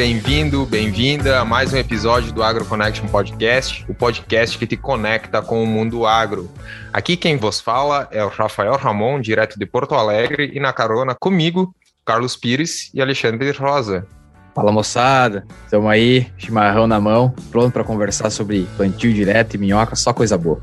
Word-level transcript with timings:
bem-vindo, 0.00 0.64
bem-vinda 0.64 1.40
a 1.40 1.44
mais 1.44 1.74
um 1.74 1.76
episódio 1.76 2.32
do 2.32 2.42
Agro 2.42 2.64
Connection 2.64 3.06
Podcast, 3.06 3.84
o 3.86 3.92
podcast 3.92 4.56
que 4.56 4.66
te 4.66 4.74
conecta 4.74 5.42
com 5.42 5.62
o 5.62 5.66
mundo 5.66 6.06
agro. 6.06 6.50
Aqui 6.90 7.18
quem 7.18 7.36
vos 7.36 7.60
fala 7.60 8.08
é 8.10 8.24
o 8.24 8.28
Rafael 8.28 8.78
Ramon, 8.78 9.20
direto 9.20 9.58
de 9.58 9.66
Porto 9.66 9.94
Alegre, 9.94 10.52
e 10.54 10.58
na 10.58 10.72
carona 10.72 11.14
comigo, 11.14 11.74
Carlos 12.02 12.34
Pires 12.34 12.90
e 12.94 13.02
Alexandre 13.02 13.50
Rosa. 13.50 14.06
Fala 14.54 14.72
moçada, 14.72 15.44
estamos 15.66 15.90
aí, 15.90 16.28
chimarrão 16.38 16.86
na 16.86 16.98
mão, 16.98 17.34
pronto 17.50 17.70
para 17.70 17.84
conversar 17.84 18.30
sobre 18.30 18.66
plantio 18.78 19.12
direto 19.12 19.56
e 19.56 19.58
minhoca, 19.58 19.94
só 19.96 20.14
coisa 20.14 20.38
boa. 20.38 20.62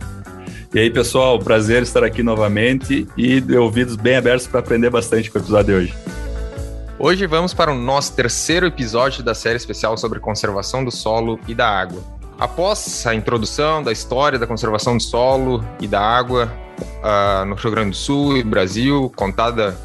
E 0.74 0.80
aí, 0.80 0.90
pessoal, 0.90 1.38
prazer 1.38 1.84
estar 1.84 2.04
aqui 2.04 2.24
novamente 2.24 3.08
e 3.16 3.40
de 3.40 3.56
ouvidos 3.56 3.98
bem 3.98 4.16
abertos 4.16 4.48
para 4.48 4.62
aprender 4.62 4.90
bastante 4.90 5.30
com 5.30 5.38
o 5.38 5.42
episódio 5.44 5.66
de 5.66 5.74
hoje. 5.74 6.27
Hoje 7.00 7.28
vamos 7.28 7.54
para 7.54 7.72
o 7.72 7.76
nosso 7.76 8.16
terceiro 8.16 8.66
episódio 8.66 9.24
da 9.24 9.36
série 9.36 9.58
especial 9.58 9.96
sobre 9.96 10.20
conservação 10.20 10.84
do 10.84 10.90
solo 10.90 11.40
e 11.48 11.54
da 11.54 11.70
água. 11.70 12.02
Após 12.40 13.06
a 13.06 13.14
introdução 13.14 13.84
da 13.84 13.92
história 13.92 14.40
da 14.40 14.48
conservação 14.48 14.98
do 14.98 15.04
solo 15.04 15.64
e 15.80 15.88
da 15.88 16.02
água 16.02 16.52
uh, 16.82 17.46
no 17.46 17.54
Rio 17.54 17.70
Grande 17.70 17.92
do 17.92 17.96
Sul 17.96 18.36
e 18.36 18.44
Brasil, 18.44 19.12
contada 19.16 19.78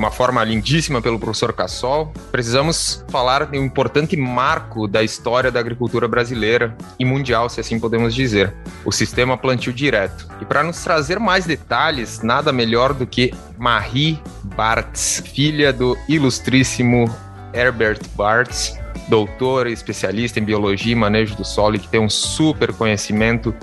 uma 0.00 0.10
forma 0.10 0.42
lindíssima 0.42 1.02
pelo 1.02 1.18
professor 1.18 1.52
Cassol, 1.52 2.10
precisamos 2.32 3.04
falar 3.10 3.44
de 3.44 3.58
um 3.58 3.64
importante 3.64 4.16
marco 4.16 4.88
da 4.88 5.02
história 5.02 5.50
da 5.50 5.60
agricultura 5.60 6.08
brasileira 6.08 6.74
e 6.98 7.04
mundial, 7.04 7.50
se 7.50 7.60
assim 7.60 7.78
podemos 7.78 8.14
dizer, 8.14 8.50
o 8.82 8.90
sistema 8.90 9.36
plantio 9.36 9.74
direto. 9.74 10.26
E 10.40 10.46
para 10.46 10.62
nos 10.62 10.82
trazer 10.82 11.20
mais 11.20 11.44
detalhes, 11.44 12.22
nada 12.22 12.50
melhor 12.50 12.94
do 12.94 13.06
que 13.06 13.34
Marie 13.58 14.18
Bartz, 14.56 15.22
filha 15.34 15.70
do 15.70 15.98
ilustríssimo 16.08 17.04
Herbert 17.52 18.00
Bartz, 18.14 18.78
doutor 19.06 19.66
e 19.66 19.72
especialista 19.72 20.40
em 20.40 20.44
biologia 20.44 20.92
e 20.92 20.96
manejo 20.96 21.36
do 21.36 21.44
solo 21.44 21.76
e 21.76 21.78
que 21.78 21.88
tem 21.88 22.00
um 22.00 22.08
super 22.08 22.72
conhecimento 22.72 23.54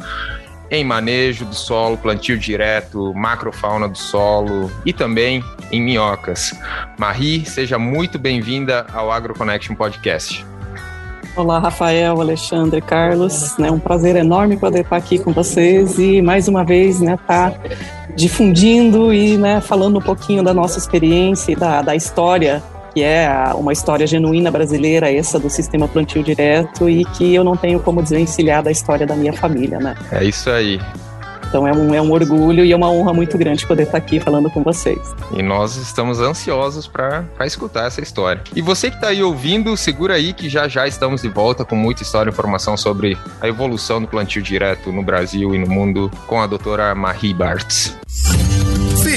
em 0.70 0.84
manejo 0.84 1.46
do 1.46 1.56
solo, 1.56 1.98
plantio 1.98 2.38
direto, 2.38 3.14
macrofauna 3.14 3.88
do 3.88 3.98
solo 3.98 4.72
e 4.86 4.94
também 4.94 5.44
em 5.72 5.82
minhocas. 5.82 6.54
Marie, 6.98 7.46
seja 7.46 7.78
muito 7.78 8.20
bem-vinda 8.20 8.86
ao 8.94 9.12
AgroConnection 9.12 9.76
Podcast. 9.76 10.46
Olá, 11.36 11.60
Rafael, 11.60 12.20
Alexandre, 12.20 12.82
Carlos. 12.82 13.58
É 13.60 13.64
né, 13.64 13.72
um 13.72 13.80
prazer 13.80 14.16
enorme 14.16 14.58
poder 14.58 14.82
estar 14.82 14.98
aqui 14.98 15.20
com 15.20 15.32
vocês 15.32 16.00
e 16.00 16.22
mais 16.22 16.48
uma 16.48 16.66
vez 16.66 17.00
né, 17.00 17.18
tá 17.28 17.54
difundindo 18.16 19.14
e 19.14 19.38
né, 19.38 19.62
falando 19.62 20.00
um 20.00 20.02
pouquinho 20.02 20.42
da 20.42 20.52
nossa 20.52 20.80
experiência 20.80 21.52
e 21.52 21.56
da, 21.56 21.84
da 21.84 21.96
história 21.96 22.64
que 22.98 23.04
é 23.04 23.30
uma 23.54 23.72
história 23.72 24.08
genuína 24.08 24.50
brasileira, 24.50 25.14
essa 25.14 25.38
do 25.38 25.52
sistema 25.52 25.88
plantio 25.88 26.24
direto, 26.24 26.90
e 26.90 27.06
que 27.06 27.36
eu 27.36 27.44
não 27.44 27.56
tenho 27.56 27.80
como 27.80 28.02
desvencilhar 28.02 28.64
da 28.64 28.72
história 28.72 29.06
da 29.06 29.16
minha 29.16 29.32
família, 29.34 29.78
né? 29.78 29.96
É 30.12 30.24
isso 30.24 30.50
aí. 30.50 30.82
Então 31.48 31.68
é 31.68 31.72
um, 31.72 31.94
é 31.94 32.02
um 32.02 32.12
orgulho 32.12 32.66
e 32.66 32.72
é 32.72 32.76
uma 32.76 32.90
honra 32.90 33.14
muito 33.14 33.38
grande 33.38 33.68
poder 33.68 33.84
estar 33.84 34.00
aqui 34.00 34.20
falando 34.20 34.50
com 34.50 34.64
vocês. 34.64 34.98
E 35.32 35.44
nós 35.44 35.76
estamos 35.76 36.20
ansiosos 36.20 36.88
para 36.88 37.24
escutar 37.42 37.86
essa 37.86 38.02
história. 38.02 38.42
E 38.56 38.64
você 38.64 38.90
que 38.90 38.96
está 38.96 39.10
aí 39.10 39.22
ouvindo, 39.22 39.78
segura 39.78 40.16
aí 40.16 40.34
que 40.34 40.50
já 40.50 40.68
já 40.68 40.88
estamos 40.88 41.22
de 41.22 41.30
volta 41.30 41.64
com 41.64 41.76
muita 41.76 42.02
história 42.02 42.32
e 42.32 42.34
informação 42.34 42.76
sobre 42.76 43.16
a 43.40 43.48
evolução 43.48 44.02
do 44.02 44.08
plantio 44.08 44.42
direto 44.42 44.92
no 44.92 45.04
Brasil 45.04 45.54
e 45.54 45.60
no 45.60 45.70
mundo 45.70 46.12
com 46.26 46.42
a 46.42 46.48
doutora 46.48 46.96
Marie 46.96 47.32
Bartz. 47.32 47.96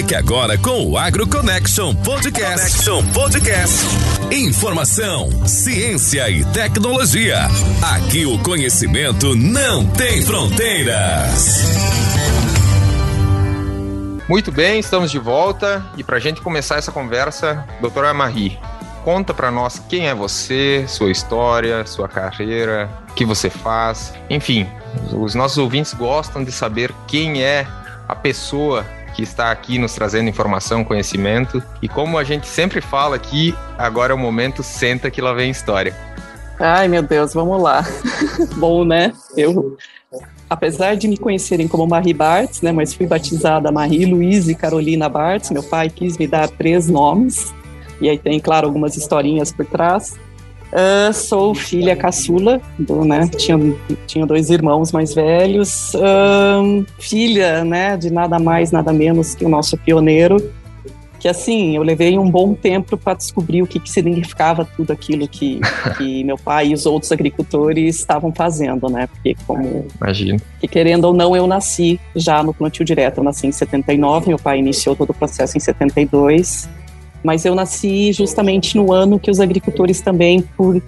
Fique 0.00 0.14
agora 0.14 0.56
com 0.56 0.92
o 0.92 0.96
Agro 0.96 1.28
Connection 1.28 1.94
Podcast. 1.94 2.88
Connection 2.88 3.12
Podcast. 3.12 3.86
Informação, 4.32 5.46
ciência 5.46 6.26
e 6.30 6.42
tecnologia. 6.42 7.40
Aqui 7.82 8.24
o 8.24 8.38
conhecimento 8.38 9.36
não 9.36 9.86
tem 9.86 10.22
fronteiras. 10.22 11.64
Muito 14.26 14.50
bem, 14.50 14.80
estamos 14.80 15.10
de 15.10 15.18
volta 15.18 15.84
e 15.98 16.02
para 16.02 16.16
a 16.16 16.20
gente 16.20 16.40
começar 16.40 16.76
essa 16.76 16.90
conversa, 16.90 17.62
doutora 17.78 18.14
Marie, 18.14 18.58
conta 19.04 19.34
para 19.34 19.50
nós 19.50 19.82
quem 19.86 20.08
é 20.08 20.14
você, 20.14 20.82
sua 20.88 21.10
história, 21.10 21.84
sua 21.84 22.08
carreira, 22.08 22.88
o 23.10 23.12
que 23.12 23.26
você 23.26 23.50
faz, 23.50 24.14
enfim, 24.30 24.66
os 25.12 25.34
nossos 25.34 25.58
ouvintes 25.58 25.92
gostam 25.92 26.42
de 26.42 26.50
saber 26.50 26.90
quem 27.06 27.42
é 27.42 27.66
a 28.08 28.16
pessoa 28.16 28.86
que 29.14 29.22
está 29.22 29.50
aqui 29.50 29.78
nos 29.78 29.94
trazendo 29.94 30.28
informação, 30.28 30.84
conhecimento. 30.84 31.62
E 31.82 31.88
como 31.88 32.18
a 32.18 32.24
gente 32.24 32.46
sempre 32.46 32.80
fala 32.80 33.16
aqui, 33.16 33.54
agora 33.78 34.12
é 34.12 34.14
o 34.14 34.18
momento, 34.18 34.62
senta 34.62 35.10
que 35.10 35.20
lá 35.20 35.32
vem 35.32 35.50
história. 35.50 35.94
Ai, 36.58 36.88
meu 36.88 37.02
Deus, 37.02 37.32
vamos 37.32 37.62
lá. 37.62 37.84
Bom, 38.56 38.84
né? 38.84 39.12
Eu, 39.36 39.76
apesar 40.48 40.94
de 40.94 41.08
me 41.08 41.16
conhecerem 41.16 41.66
como 41.66 41.86
Marie 41.86 42.12
Bartz, 42.12 42.60
né, 42.60 42.70
mas 42.70 42.92
fui 42.92 43.06
batizada 43.06 43.72
Marie 43.72 44.04
Louise 44.04 44.54
Carolina 44.54 45.08
Bartz, 45.08 45.50
meu 45.50 45.62
pai 45.62 45.88
quis 45.88 46.18
me 46.18 46.26
dar 46.26 46.48
três 46.48 46.88
nomes, 46.88 47.54
e 48.00 48.08
aí 48.08 48.18
tem, 48.18 48.38
claro, 48.40 48.66
algumas 48.66 48.96
historinhas 48.96 49.52
por 49.52 49.64
trás. 49.64 50.18
Uh, 50.72 51.12
sou 51.12 51.54
filha 51.54 51.96
caçula, 51.96 52.60
do, 52.78 53.04
né? 53.04 53.28
Tinha, 53.36 53.58
tinha 54.06 54.24
dois 54.24 54.50
irmãos 54.50 54.92
mais 54.92 55.12
velhos. 55.14 55.92
Uh, 55.94 56.86
filha, 56.98 57.64
né? 57.64 57.96
De 57.96 58.10
nada 58.10 58.38
mais, 58.38 58.70
nada 58.70 58.92
menos 58.92 59.34
que 59.34 59.44
o 59.44 59.48
nosso 59.48 59.76
pioneiro. 59.76 60.36
Que 61.18 61.28
assim, 61.28 61.76
eu 61.76 61.82
levei 61.82 62.18
um 62.18 62.30
bom 62.30 62.54
tempo 62.54 62.96
para 62.96 63.12
descobrir 63.12 63.60
o 63.60 63.66
que, 63.66 63.78
que, 63.78 63.90
significava 63.90 64.64
tudo 64.64 64.90
aquilo 64.90 65.28
que, 65.28 65.60
que 65.98 66.24
meu 66.24 66.38
pai 66.38 66.68
e 66.68 66.74
os 66.74 66.86
outros 66.86 67.12
agricultores 67.12 67.96
estavam 67.96 68.32
fazendo, 68.32 68.88
né? 68.88 69.06
Porque 69.06 69.36
como... 69.46 69.84
Imagino. 70.00 70.40
Que 70.58 70.66
querendo 70.66 71.04
ou 71.04 71.12
não, 71.12 71.36
eu 71.36 71.46
nasci 71.46 72.00
já 72.16 72.42
no 72.42 72.54
plantio 72.54 72.86
direto. 72.86 73.18
Eu 73.18 73.24
nasci 73.24 73.46
em 73.46 73.52
79, 73.52 74.28
meu 74.28 74.38
pai 74.38 74.60
iniciou 74.60 74.96
todo 74.96 75.10
o 75.10 75.14
processo 75.14 75.58
em 75.58 75.60
72 75.60 76.66
mas 77.22 77.44
eu 77.44 77.54
nasci 77.54 78.12
justamente 78.12 78.76
no 78.76 78.92
ano 78.92 79.18
que 79.18 79.30
os 79.30 79.40
agricultores 79.40 80.00
também, 80.00 80.42
por 80.56 80.80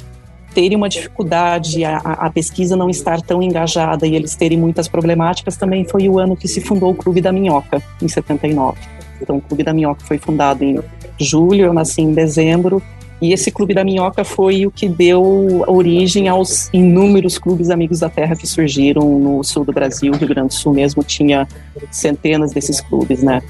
terem 0.54 0.76
uma 0.76 0.88
dificuldade, 0.88 1.84
a, 1.84 1.96
a, 1.96 2.30
pesquisa 2.30 2.76
não 2.76 2.90
estar 2.90 3.20
tão 3.22 3.42
engajada 3.42 4.06
e 4.06 4.14
eles 4.14 4.36
terem 4.36 4.58
muitas 4.58 4.86
problemáticas, 4.86 5.56
também 5.56 5.84
foi 5.84 6.08
o 6.08 6.18
ano 6.18 6.36
que 6.36 6.46
se 6.46 6.60
fundou 6.60 6.90
o 6.90 6.94
Clube 6.94 7.20
da 7.20 7.32
Minhoca, 7.32 7.82
em 8.00 8.08
79. 8.08 8.78
Então, 9.20 9.36
o 9.36 9.40
Clube 9.40 9.62
da 9.62 9.72
Minhoca 9.72 10.04
foi 10.04 10.18
fundado 10.18 10.62
em 10.64 10.78
julho, 11.18 11.66
eu 11.66 11.72
nasci 11.72 12.02
em 12.02 12.12
dezembro, 12.12 12.82
e 13.22 13.32
esse 13.32 13.52
Clube 13.52 13.72
da 13.72 13.84
Minhoca 13.84 14.24
foi 14.24 14.66
o 14.66 14.70
que 14.70 14.88
deu 14.88 15.62
origem 15.68 16.28
aos 16.28 16.68
inúmeros 16.72 17.38
clubes 17.38 17.70
amigos 17.70 18.00
da 18.00 18.08
terra 18.08 18.34
que 18.34 18.48
surgiram 18.48 19.18
no 19.20 19.44
sul 19.44 19.64
do 19.64 19.72
Brasil, 19.72 20.12
Rio 20.12 20.26
Grande 20.26 20.48
do 20.48 20.54
Sul 20.54 20.74
mesmo 20.74 21.04
tinha 21.04 21.46
centenas 21.88 22.52
desses 22.52 22.80
clubes, 22.80 23.22
né? 23.22 23.40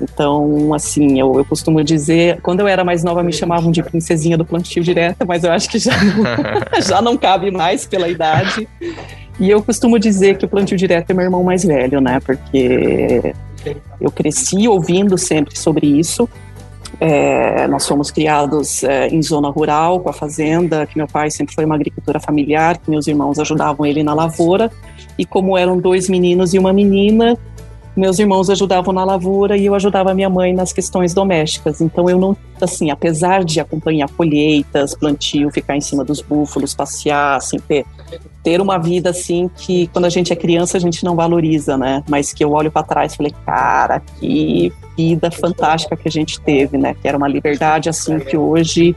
Então, 0.00 0.72
assim, 0.72 1.20
eu, 1.20 1.34
eu 1.36 1.44
costumo 1.44 1.82
dizer, 1.84 2.40
quando 2.40 2.60
eu 2.60 2.68
era 2.68 2.82
mais 2.82 3.04
nova 3.04 3.22
me 3.22 3.32
chamavam 3.32 3.70
de 3.70 3.82
princesinha 3.82 4.36
do 4.36 4.44
plantio 4.44 4.82
direta, 4.82 5.24
mas 5.24 5.44
eu 5.44 5.52
acho 5.52 5.68
que 5.68 5.78
já 5.78 5.92
não, 6.02 6.24
já 6.82 7.02
não 7.02 7.16
cabe 7.16 7.50
mais 7.50 7.86
pela 7.86 8.08
idade. 8.08 8.66
E 9.38 9.50
eu 9.50 9.62
costumo 9.62 9.98
dizer 9.98 10.36
que 10.36 10.44
o 10.44 10.48
plantio 10.48 10.76
direto 10.76 11.10
é 11.10 11.14
meu 11.14 11.24
irmão 11.24 11.42
mais 11.42 11.64
velho, 11.64 12.00
né? 12.00 12.20
Porque 12.20 13.34
eu 14.00 14.10
cresci 14.10 14.68
ouvindo 14.68 15.16
sempre 15.18 15.58
sobre 15.58 15.86
isso. 15.86 16.28
É, 16.98 17.66
nós 17.66 17.86
fomos 17.86 18.10
criados 18.10 18.82
é, 18.84 19.08
em 19.08 19.22
zona 19.22 19.48
rural, 19.48 20.00
com 20.00 20.10
a 20.10 20.12
fazenda, 20.12 20.84
que 20.86 20.98
meu 20.98 21.06
pai 21.06 21.30
sempre 21.30 21.54
foi 21.54 21.64
uma 21.64 21.74
agricultura 21.74 22.20
familiar, 22.20 22.76
que 22.76 22.90
meus 22.90 23.06
irmãos 23.06 23.38
ajudavam 23.38 23.86
ele 23.86 24.02
na 24.02 24.12
lavoura. 24.12 24.70
E 25.16 25.24
como 25.24 25.56
eram 25.56 25.78
dois 25.78 26.08
meninos 26.08 26.52
e 26.52 26.58
uma 26.58 26.72
menina, 26.72 27.38
meus 28.00 28.18
irmãos 28.18 28.48
ajudavam 28.48 28.92
na 28.94 29.04
lavoura 29.04 29.56
e 29.56 29.66
eu 29.66 29.74
ajudava 29.74 30.14
minha 30.14 30.30
mãe 30.30 30.54
nas 30.54 30.72
questões 30.72 31.12
domésticas. 31.12 31.80
Então 31.80 32.08
eu 32.08 32.18
não, 32.18 32.36
assim, 32.60 32.90
apesar 32.90 33.44
de 33.44 33.60
acompanhar 33.60 34.08
colheitas, 34.08 34.94
plantio, 34.94 35.50
ficar 35.50 35.76
em 35.76 35.80
cima 35.80 36.02
dos 36.02 36.22
búfalos, 36.22 36.74
passear, 36.74 37.36
assim, 37.36 37.58
ter, 37.58 37.84
ter 38.42 38.60
uma 38.60 38.78
vida 38.78 39.10
assim 39.10 39.50
que 39.54 39.86
quando 39.88 40.06
a 40.06 40.08
gente 40.08 40.32
é 40.32 40.36
criança 40.36 40.78
a 40.78 40.80
gente 40.80 41.04
não 41.04 41.14
valoriza, 41.14 41.76
né? 41.76 42.02
Mas 42.08 42.32
que 42.32 42.42
eu 42.42 42.50
olho 42.52 42.72
para 42.72 42.82
trás 42.82 43.12
e 43.12 43.16
falei, 43.18 43.34
cara, 43.44 44.00
que 44.18 44.72
vida 44.96 45.30
fantástica 45.30 45.96
que 45.96 46.08
a 46.08 46.10
gente 46.10 46.40
teve, 46.40 46.78
né? 46.78 46.94
Que 46.94 47.06
era 47.06 47.16
uma 47.16 47.28
liberdade 47.28 47.90
assim 47.90 48.18
que 48.18 48.36
hoje 48.36 48.96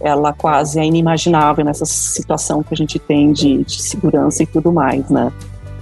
ela 0.00 0.32
quase 0.32 0.80
é 0.80 0.84
inimaginável 0.84 1.64
nessa 1.64 1.84
situação 1.84 2.62
que 2.62 2.74
a 2.74 2.76
gente 2.76 2.98
tem 2.98 3.30
de, 3.30 3.62
de 3.62 3.80
segurança 3.80 4.42
e 4.42 4.46
tudo 4.46 4.72
mais, 4.72 5.08
né? 5.08 5.30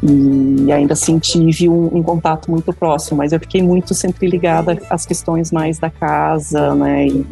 E 0.03 0.73
ainda 0.73 0.95
assim 0.95 1.19
tive 1.19 1.69
um, 1.69 1.99
um, 1.99 2.03
contato 2.03 2.51
muito 2.51 2.73
próximo, 2.73 3.19
mas 3.19 3.33
eu 3.33 3.41
fiquei 3.41 3.63
muito 3.63 3.95
sempre 3.95 4.27
ligada 4.27 4.81
às 4.89 5.05
questões 5.05 5.53
mais 5.53 5.79
da 5.79 5.91
casa, 5.91 6.75
né? 6.75 7.07
E, 7.07 7.27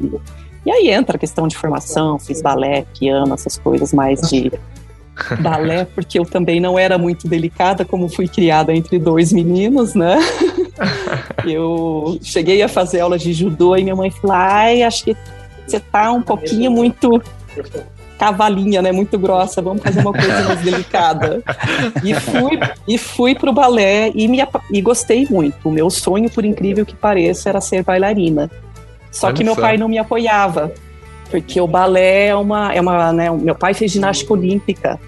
e 0.67 0.70
aí 0.70 0.91
entra 0.91 1.17
a 1.17 1.19
questão 1.19 1.49
de 1.49 1.56
formação, 1.56 2.19
fiz 2.19 2.43
balé, 2.43 2.85
piano, 2.99 3.32
essas 3.32 3.56
coisas 3.56 3.94
mais 3.94 4.20
de 4.29 4.53
balé, 5.41 5.87
porque 5.87 6.19
eu 6.19 6.26
também 6.26 6.61
não 6.61 6.79
era 6.79 6.99
muito 6.99 7.26
delicada, 7.26 7.87
como 7.87 8.06
fui 8.06 8.29
criada 8.29 8.75
entre 8.75 8.99
dois 8.99 9.32
meninos, 9.32 9.94
né? 9.94 10.19
eu 11.47 12.19
cheguei 12.23 12.62
a 12.62 12.69
fazer 12.69 13.00
aula 13.00 13.19
de 13.19 13.32
judô 13.32 13.76
e 13.76 13.82
minha 13.82 13.97
mãe 13.97 14.11
falou: 14.11 14.37
ai, 14.37 14.82
acho 14.82 15.05
que 15.05 15.17
você 15.67 15.81
tá 15.81 16.12
um 16.12 16.23
pouquinho 16.23 16.70
muito 16.70 17.23
cavalinha, 18.19 18.82
né? 18.82 18.91
Muito 18.91 19.19
grossa, 19.19 19.62
vamos 19.62 19.82
fazer 19.82 20.00
uma 20.00 20.12
coisa 20.12 20.43
mais 20.43 20.61
delicada. 20.61 21.43
E 22.05 22.12
fui, 22.15 22.59
e 22.87 22.99
fui 22.99 23.35
pro 23.35 23.53
balé 23.53 24.11
e, 24.15 24.26
me, 24.26 24.38
e 24.73 24.81
gostei 24.82 25.26
muito. 25.31 25.69
O 25.69 25.73
meu 25.73 25.88
sonho, 25.88 26.29
por 26.29 26.44
incrível 26.44 26.85
que 26.85 26.97
pareça, 26.97 27.49
era 27.49 27.61
ser 27.61 27.85
bailarina. 27.85 28.50
Só 29.11 29.32
que 29.32 29.44
meu 29.44 29.56
pai 29.56 29.76
não 29.76 29.88
me 29.88 29.99
apoiava, 29.99 30.73
porque 31.31 31.61
o 31.61 31.67
balé 31.67 32.26
é 32.26 32.37
uma. 32.37 32.73
É 32.75 32.81
uma 32.81 33.12
né, 33.12 33.31
meu 33.31 33.55
pai 33.55 33.73
fez 33.73 33.93
ginástica 33.93 34.32
olímpica. 34.32 34.99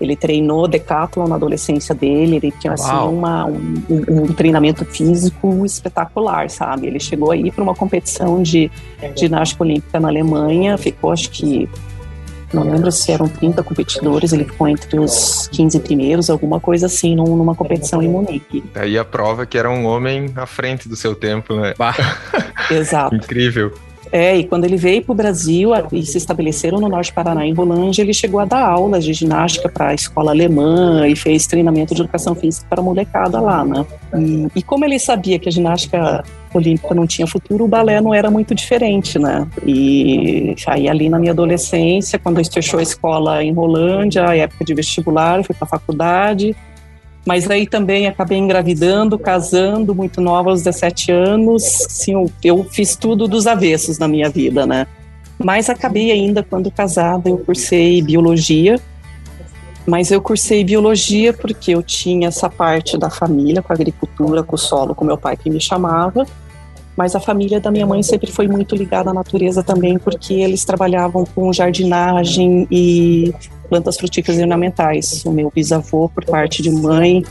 Ele 0.00 0.14
treinou 0.14 0.68
decathlon 0.68 1.26
na 1.26 1.34
adolescência 1.34 1.92
dele, 1.92 2.36
ele 2.36 2.52
tinha 2.52 2.72
assim, 2.74 2.92
uma, 2.92 3.46
um, 3.46 3.74
um, 3.90 4.26
treinamento 4.32 4.84
físico 4.84 5.66
espetacular, 5.66 6.48
sabe? 6.50 6.86
Ele 6.86 7.00
chegou 7.00 7.32
aí 7.32 7.50
para 7.50 7.64
uma 7.64 7.74
competição 7.74 8.40
de 8.40 8.70
ginástica 9.16 9.64
olímpica 9.64 9.98
na 9.98 10.06
Alemanha, 10.06 10.78
ficou 10.78 11.10
acho 11.10 11.28
que 11.30 11.68
não 12.52 12.70
lembro 12.70 12.90
se 12.90 13.12
eram 13.12 13.28
30 13.28 13.62
competidores, 13.62 14.32
ele 14.32 14.44
ficou 14.44 14.68
entre 14.68 14.98
os 14.98 15.48
15 15.52 15.80
primeiros, 15.80 16.30
alguma 16.30 16.58
coisa 16.58 16.86
assim, 16.86 17.14
numa 17.14 17.54
competição 17.54 18.02
em 18.02 18.08
Munique. 18.08 18.64
Aí 18.74 18.98
a 18.98 19.04
prova 19.04 19.44
que 19.44 19.58
era 19.58 19.70
um 19.70 19.84
homem 19.84 20.32
à 20.36 20.46
frente 20.46 20.88
do 20.88 20.96
seu 20.96 21.14
tempo, 21.14 21.54
né? 21.54 21.74
Exato. 22.70 23.14
Incrível. 23.14 23.72
É, 24.10 24.36
e 24.36 24.44
quando 24.44 24.64
ele 24.64 24.76
veio 24.76 25.02
para 25.02 25.12
o 25.12 25.14
Brasil 25.14 25.70
e 25.92 26.04
se 26.04 26.18
estabeleceram 26.18 26.78
no 26.80 26.88
Norte 26.88 27.12
Paraná, 27.12 27.46
em 27.46 27.52
Rolândia, 27.52 28.02
ele 28.02 28.14
chegou 28.14 28.40
a 28.40 28.44
dar 28.44 28.64
aulas 28.64 29.04
de 29.04 29.12
ginástica 29.12 29.68
para 29.68 29.88
a 29.88 29.94
escola 29.94 30.30
alemã 30.30 31.06
e 31.06 31.14
fez 31.14 31.46
treinamento 31.46 31.94
de 31.94 32.02
educação 32.02 32.34
física 32.34 32.66
para 32.68 32.80
a 32.80 32.84
molecada 32.84 33.40
lá, 33.40 33.64
né? 33.64 33.84
E, 34.16 34.48
e 34.56 34.62
como 34.62 34.84
ele 34.84 34.98
sabia 34.98 35.38
que 35.38 35.48
a 35.48 35.52
ginástica 35.52 36.24
olímpica 36.54 36.94
não 36.94 37.06
tinha 37.06 37.26
futuro, 37.26 37.64
o 37.64 37.68
balé 37.68 38.00
não 38.00 38.14
era 38.14 38.30
muito 38.30 38.54
diferente, 38.54 39.18
né? 39.18 39.46
E 39.66 40.54
aí 40.66 40.88
ali 40.88 41.08
na 41.08 41.18
minha 41.18 41.32
adolescência, 41.32 42.18
quando 42.18 42.42
fechou 42.52 42.80
a 42.80 42.82
escola 42.82 43.42
em 43.42 43.52
Rolândia, 43.52 44.34
época 44.34 44.64
de 44.64 44.74
vestibular, 44.74 45.44
fui 45.44 45.54
para 45.54 45.66
a 45.66 45.68
faculdade, 45.68 46.56
mas 47.28 47.50
aí 47.50 47.66
também 47.66 48.06
acabei 48.06 48.38
engravidando, 48.38 49.18
casando, 49.18 49.94
muito 49.94 50.18
nova, 50.18 50.48
aos 50.48 50.62
17 50.62 51.12
anos. 51.12 51.62
Sim, 51.62 52.12
eu, 52.14 52.32
eu 52.42 52.64
fiz 52.64 52.96
tudo 52.96 53.28
dos 53.28 53.46
avessos 53.46 53.98
na 53.98 54.08
minha 54.08 54.30
vida, 54.30 54.64
né? 54.64 54.86
Mas 55.38 55.68
acabei 55.68 56.10
ainda, 56.10 56.42
quando 56.42 56.70
casada, 56.70 57.28
eu 57.28 57.36
cursei 57.36 58.00
biologia. 58.00 58.80
Mas 59.86 60.10
eu 60.10 60.22
cursei 60.22 60.64
biologia 60.64 61.34
porque 61.34 61.72
eu 61.72 61.82
tinha 61.82 62.28
essa 62.28 62.48
parte 62.48 62.96
da 62.96 63.10
família, 63.10 63.60
com 63.60 63.74
a 63.74 63.76
agricultura, 63.76 64.42
com 64.42 64.56
o 64.56 64.58
solo, 64.58 64.94
com 64.94 65.04
meu 65.04 65.18
pai 65.18 65.36
que 65.36 65.50
me 65.50 65.60
chamava. 65.60 66.26
Mas 66.96 67.14
a 67.14 67.20
família 67.20 67.60
da 67.60 67.70
minha 67.70 67.86
mãe 67.86 68.02
sempre 68.02 68.32
foi 68.32 68.48
muito 68.48 68.74
ligada 68.74 69.10
à 69.10 69.12
natureza 69.12 69.62
também, 69.62 69.98
porque 69.98 70.32
eles 70.32 70.64
trabalhavam 70.64 71.26
com 71.26 71.52
jardinagem 71.52 72.66
e 72.70 73.34
plantas 73.68 73.96
frutíferas 73.96 74.38
e 74.38 74.42
ornamentais. 74.42 75.24
O 75.24 75.30
meu 75.30 75.52
bisavô, 75.54 76.08
por 76.08 76.24
parte 76.24 76.62
de 76.62 76.70
mãe, 76.70 77.22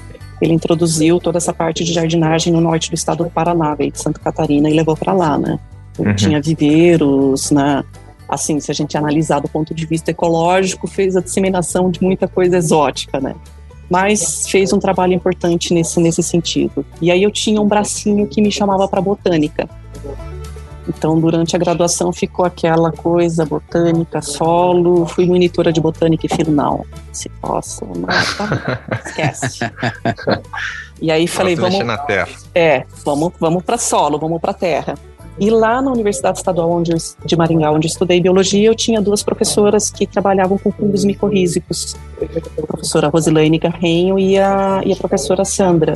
ele 0.42 0.54
introduziu 0.54 1.20
toda 1.20 1.38
essa 1.38 1.54
parte 1.54 1.84
de 1.84 1.94
jardinagem 1.94 2.54
no 2.54 2.62
norte 2.62 2.90
do 2.90 2.96
estado 2.96 3.24
do 3.24 3.30
Paraná, 3.30 3.74
veio 3.76 3.92
de 3.92 4.00
Santa 4.00 4.20
Catarina 4.20 4.70
e 4.70 4.74
levou 4.74 4.96
para 4.96 5.14
lá, 5.14 5.38
né? 5.38 5.60
Uhum. 5.98 6.16
Tinha 6.16 6.42
viveiros, 6.42 7.52
né? 7.52 7.84
Assim, 8.30 8.60
se 8.60 8.70
a 8.70 8.74
gente 8.74 8.98
analisar 8.98 9.40
do 9.40 9.48
ponto 9.48 9.74
de 9.74 9.86
vista 9.86 10.12
ecológico, 10.12 10.88
fez 10.88 11.16
a 11.16 11.22
disseminação 11.22 11.90
de 11.90 12.04
muita 12.04 12.28
coisa 12.28 12.58
exótica, 12.58 13.20
né? 13.20 13.34
Mas 13.90 14.48
fez 14.50 14.74
um 14.74 14.80
trabalho 14.80 15.14
importante 15.14 15.74
nesse, 15.74 16.00
nesse 16.00 16.22
sentido. 16.22 16.86
E 17.02 17.10
aí 17.10 17.24
eu 17.24 17.32
tinha 17.32 17.62
um 17.62 17.68
bracinho 17.68 18.28
que 18.28 18.42
me 18.42 18.52
chamava 18.52 18.88
para 18.88 19.02
botânica. 19.02 19.68
Então, 20.88 21.20
durante 21.20 21.56
a 21.56 21.60
graduação 21.60 22.14
ficou 22.14 22.46
aquela 22.46 22.92
coisa 22.92 23.46
botânica, 23.46 24.22
solo, 24.22 25.06
fui 25.06 25.26
monitora 25.26 25.74
de 25.74 25.82
botânica 25.82 26.26
e 26.26 26.50
não, 26.50 26.86
se 27.12 27.30
posso, 27.42 27.86
não, 27.86 28.08
tá 28.08 28.80
esquece. 29.06 29.60
e 31.02 31.12
aí 31.12 31.28
falei, 31.28 31.56
vamos... 31.56 31.86
na 31.86 31.98
terra. 31.98 32.30
É, 32.56 32.86
vamos, 33.04 33.34
vamos 33.40 33.64
para 33.64 33.78
solo, 33.78 34.18
vamos 34.18 34.40
para 34.40 34.54
terra. 34.54 34.96
E 35.40 35.52
lá 35.52 35.82
na 35.82 35.92
Universidade 35.92 36.40
Estadual 36.40 36.72
onde 36.72 36.92
eu, 36.92 36.98
de 37.24 37.36
Maringá, 37.36 37.72
onde 37.72 37.88
eu 37.88 37.90
estudei 37.90 38.20
biologia, 38.20 38.68
eu 38.68 38.76
tinha 38.76 39.00
duas 39.00 39.22
professoras 39.22 39.92
que 39.92 40.08
trabalhavam 40.08 40.58
com 40.58 40.72
fungos 40.72 41.06
micorrízicos, 41.06 41.96
a 42.58 42.66
professora 42.66 43.08
Rosilaine 43.08 43.60
Garrenho 43.60 44.18
e 44.18 44.38
a, 44.40 44.82
e 44.84 44.92
a 44.92 44.96
professora 44.96 45.46
Sandra. 45.46 45.94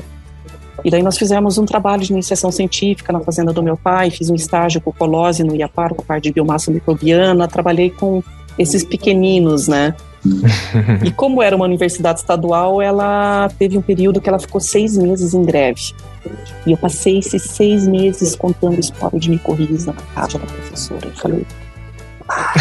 E 0.83 0.89
daí 0.89 1.03
nós 1.03 1.17
fizemos 1.17 1.57
um 1.57 1.65
trabalho 1.65 2.01
de 2.01 2.11
iniciação 2.11 2.51
científica 2.51 3.13
na 3.13 3.19
fazenda 3.19 3.53
do 3.53 3.61
meu 3.61 3.77
pai, 3.77 4.09
fiz 4.09 4.29
um 4.29 4.35
estágio 4.35 4.81
com 4.81 4.91
colose 4.91 5.43
no 5.43 5.55
Iapar, 5.55 5.93
com 5.93 6.01
a 6.01 6.05
parte 6.05 6.23
de 6.23 6.33
biomassa 6.33 6.71
microbiana, 6.71 7.47
trabalhei 7.47 7.89
com 7.89 8.23
esses 8.57 8.83
pequeninos, 8.83 9.67
né? 9.67 9.95
e 11.03 11.11
como 11.11 11.41
era 11.41 11.55
uma 11.55 11.65
universidade 11.65 12.19
estadual, 12.19 12.81
ela 12.81 13.49
teve 13.57 13.77
um 13.77 13.81
período 13.81 14.21
que 14.21 14.29
ela 14.29 14.39
ficou 14.39 14.61
seis 14.61 14.97
meses 14.97 15.33
em 15.33 15.43
greve. 15.43 15.93
E 16.65 16.71
eu 16.71 16.77
passei 16.77 17.19
esses 17.19 17.43
seis 17.43 17.87
meses 17.87 18.35
contando 18.35 18.79
história 18.79 19.19
de 19.19 19.29
micorriza 19.29 19.93
na 19.93 20.01
casa 20.13 20.37
da 20.37 20.45
professora. 20.45 21.07
Eu 21.07 21.13
falei. 21.13 21.45
Ah. 22.29 22.53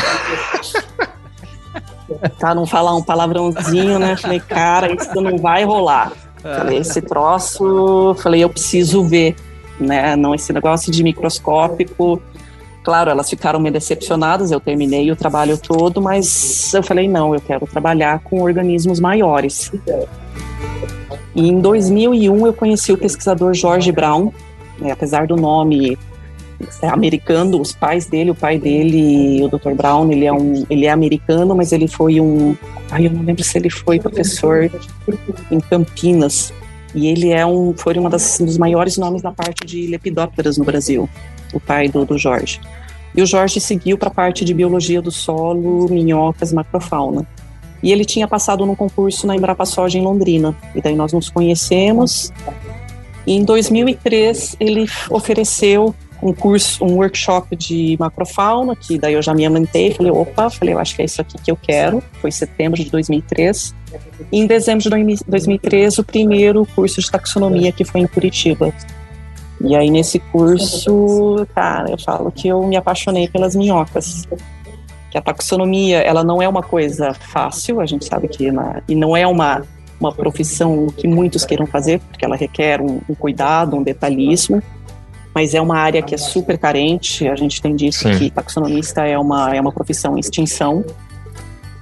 tá, 2.38 2.54
não 2.54 2.66
falar 2.66 2.96
um 2.96 3.02
palavrãozinho, 3.02 3.98
né? 3.98 4.16
Falei, 4.16 4.40
cara, 4.40 4.92
isso 4.92 5.20
não 5.20 5.36
vai 5.36 5.64
rolar. 5.64 6.12
Falei, 6.42 6.78
esse 6.78 7.02
troço, 7.02 8.14
falei, 8.18 8.42
eu 8.42 8.48
preciso 8.48 9.04
ver, 9.04 9.36
né? 9.78 10.16
Não 10.16 10.34
esse 10.34 10.52
negócio 10.52 10.90
de 10.90 11.02
microscópico. 11.02 12.20
Claro, 12.82 13.10
elas 13.10 13.28
ficaram 13.28 13.60
meio 13.60 13.74
decepcionadas, 13.74 14.50
eu 14.50 14.58
terminei 14.58 15.10
o 15.10 15.16
trabalho 15.16 15.58
todo, 15.58 16.00
mas 16.00 16.72
eu 16.72 16.82
falei, 16.82 17.08
não, 17.08 17.34
eu 17.34 17.40
quero 17.40 17.66
trabalhar 17.66 18.20
com 18.20 18.40
organismos 18.40 18.98
maiores. 18.98 19.70
E 21.34 21.48
em 21.48 21.60
2001 21.60 22.46
eu 22.46 22.52
conheci 22.54 22.92
o 22.92 22.96
pesquisador 22.96 23.52
George 23.52 23.92
Brown, 23.92 24.32
né, 24.78 24.92
apesar 24.92 25.26
do 25.26 25.36
nome 25.36 25.98
americano, 26.82 27.60
os 27.60 27.72
pais 27.72 28.06
dele, 28.06 28.30
o 28.30 28.34
pai 28.34 28.58
dele, 28.58 29.42
o 29.42 29.48
Dr. 29.48 29.72
Brown, 29.74 30.10
ele 30.10 30.24
é 30.24 30.32
um, 30.32 30.64
ele 30.68 30.86
é 30.86 30.90
americano, 30.90 31.54
mas 31.54 31.72
ele 31.72 31.88
foi 31.88 32.20
um, 32.20 32.56
ai, 32.90 33.06
eu 33.06 33.10
não 33.10 33.22
lembro 33.22 33.42
se 33.42 33.56
ele 33.58 33.70
foi 33.70 33.98
professor 33.98 34.70
em 35.50 35.60
Campinas. 35.60 36.52
E 36.94 37.06
ele 37.06 37.30
é 37.30 37.46
um, 37.46 37.72
foi 37.76 37.94
uma 37.94 38.10
das, 38.10 38.40
um 38.40 38.44
dos 38.44 38.58
maiores 38.58 38.96
nomes 38.96 39.22
na 39.22 39.32
parte 39.32 39.64
de 39.64 39.86
lepidópteras 39.86 40.58
no 40.58 40.64
Brasil, 40.64 41.08
o 41.54 41.60
pai 41.60 41.88
do, 41.88 42.04
do 42.04 42.18
Jorge. 42.18 42.60
E 43.14 43.22
o 43.22 43.26
Jorge 43.26 43.60
seguiu 43.60 43.96
para 43.98 44.08
a 44.08 44.12
parte 44.12 44.44
de 44.44 44.54
biologia 44.54 45.00
do 45.00 45.10
solo, 45.10 45.88
minhocas, 45.88 46.52
macrofauna. 46.52 47.26
E 47.82 47.92
ele 47.92 48.04
tinha 48.04 48.28
passado 48.28 48.66
num 48.66 48.74
concurso 48.74 49.26
na 49.26 49.34
Embrapa 49.34 49.64
Soja 49.64 49.98
em 49.98 50.02
Londrina. 50.02 50.54
E 50.74 50.80
daí 50.80 50.94
nós 50.94 51.12
nos 51.12 51.30
conhecemos. 51.30 52.32
E 53.26 53.34
em 53.34 53.44
2003 53.44 54.56
ele 54.60 54.86
ofereceu 55.08 55.94
um 56.22 56.32
curso, 56.32 56.84
um 56.84 56.96
workshop 56.96 57.56
de 57.56 57.96
macrofauna, 57.98 58.76
que 58.76 58.98
daí 58.98 59.14
eu 59.14 59.22
já 59.22 59.34
me 59.34 59.44
amantei, 59.44 59.92
falei, 59.92 60.12
opa, 60.12 60.50
falei, 60.50 60.74
eu 60.74 60.78
acho 60.78 60.94
que 60.94 61.02
é 61.02 61.04
isso 61.04 61.20
aqui 61.20 61.38
que 61.38 61.50
eu 61.50 61.56
quero. 61.56 62.02
Foi 62.20 62.30
setembro 62.30 62.82
de 62.82 62.90
2003. 62.90 63.74
E 64.30 64.38
em 64.38 64.46
dezembro 64.46 64.82
de 64.82 65.24
2003, 65.26 65.98
o 65.98 66.04
primeiro 66.04 66.66
curso 66.74 67.00
de 67.00 67.10
taxonomia 67.10 67.72
que 67.72 67.84
foi 67.84 68.02
em 68.02 68.06
Curitiba. 68.06 68.72
E 69.60 69.74
aí 69.74 69.90
nesse 69.90 70.18
curso, 70.18 71.46
cara, 71.54 71.90
eu 71.90 71.98
falo 71.98 72.30
que 72.30 72.48
eu 72.48 72.62
me 72.66 72.76
apaixonei 72.76 73.28
pelas 73.28 73.56
minhocas. 73.56 74.26
Que 75.10 75.18
a 75.18 75.22
taxonomia, 75.22 75.98
ela 75.98 76.22
não 76.22 76.40
é 76.40 76.48
uma 76.48 76.62
coisa 76.62 77.12
fácil, 77.14 77.80
a 77.80 77.86
gente 77.86 78.04
sabe 78.04 78.28
que 78.28 78.50
na, 78.50 78.82
e 78.88 78.94
não 78.94 79.16
é 79.16 79.26
uma 79.26 79.62
uma 80.00 80.10
profissão 80.10 80.86
que 80.86 81.06
muitos 81.06 81.44
queiram 81.44 81.66
fazer, 81.66 82.00
porque 82.00 82.24
ela 82.24 82.34
requer 82.34 82.80
um, 82.80 83.02
um 83.06 83.14
cuidado, 83.14 83.76
um 83.76 83.82
detalhismo 83.82 84.62
mas 85.34 85.54
é 85.54 85.60
uma 85.60 85.76
área 85.76 86.02
que 86.02 86.14
é 86.14 86.18
super 86.18 86.58
carente. 86.58 87.28
A 87.28 87.36
gente 87.36 87.60
tem 87.60 87.74
dito 87.74 87.96
Sim. 87.96 88.18
que 88.18 88.30
taxonomista 88.30 89.06
é 89.06 89.18
uma, 89.18 89.54
é 89.54 89.60
uma 89.60 89.72
profissão 89.72 90.16
em 90.16 90.20
extinção. 90.20 90.84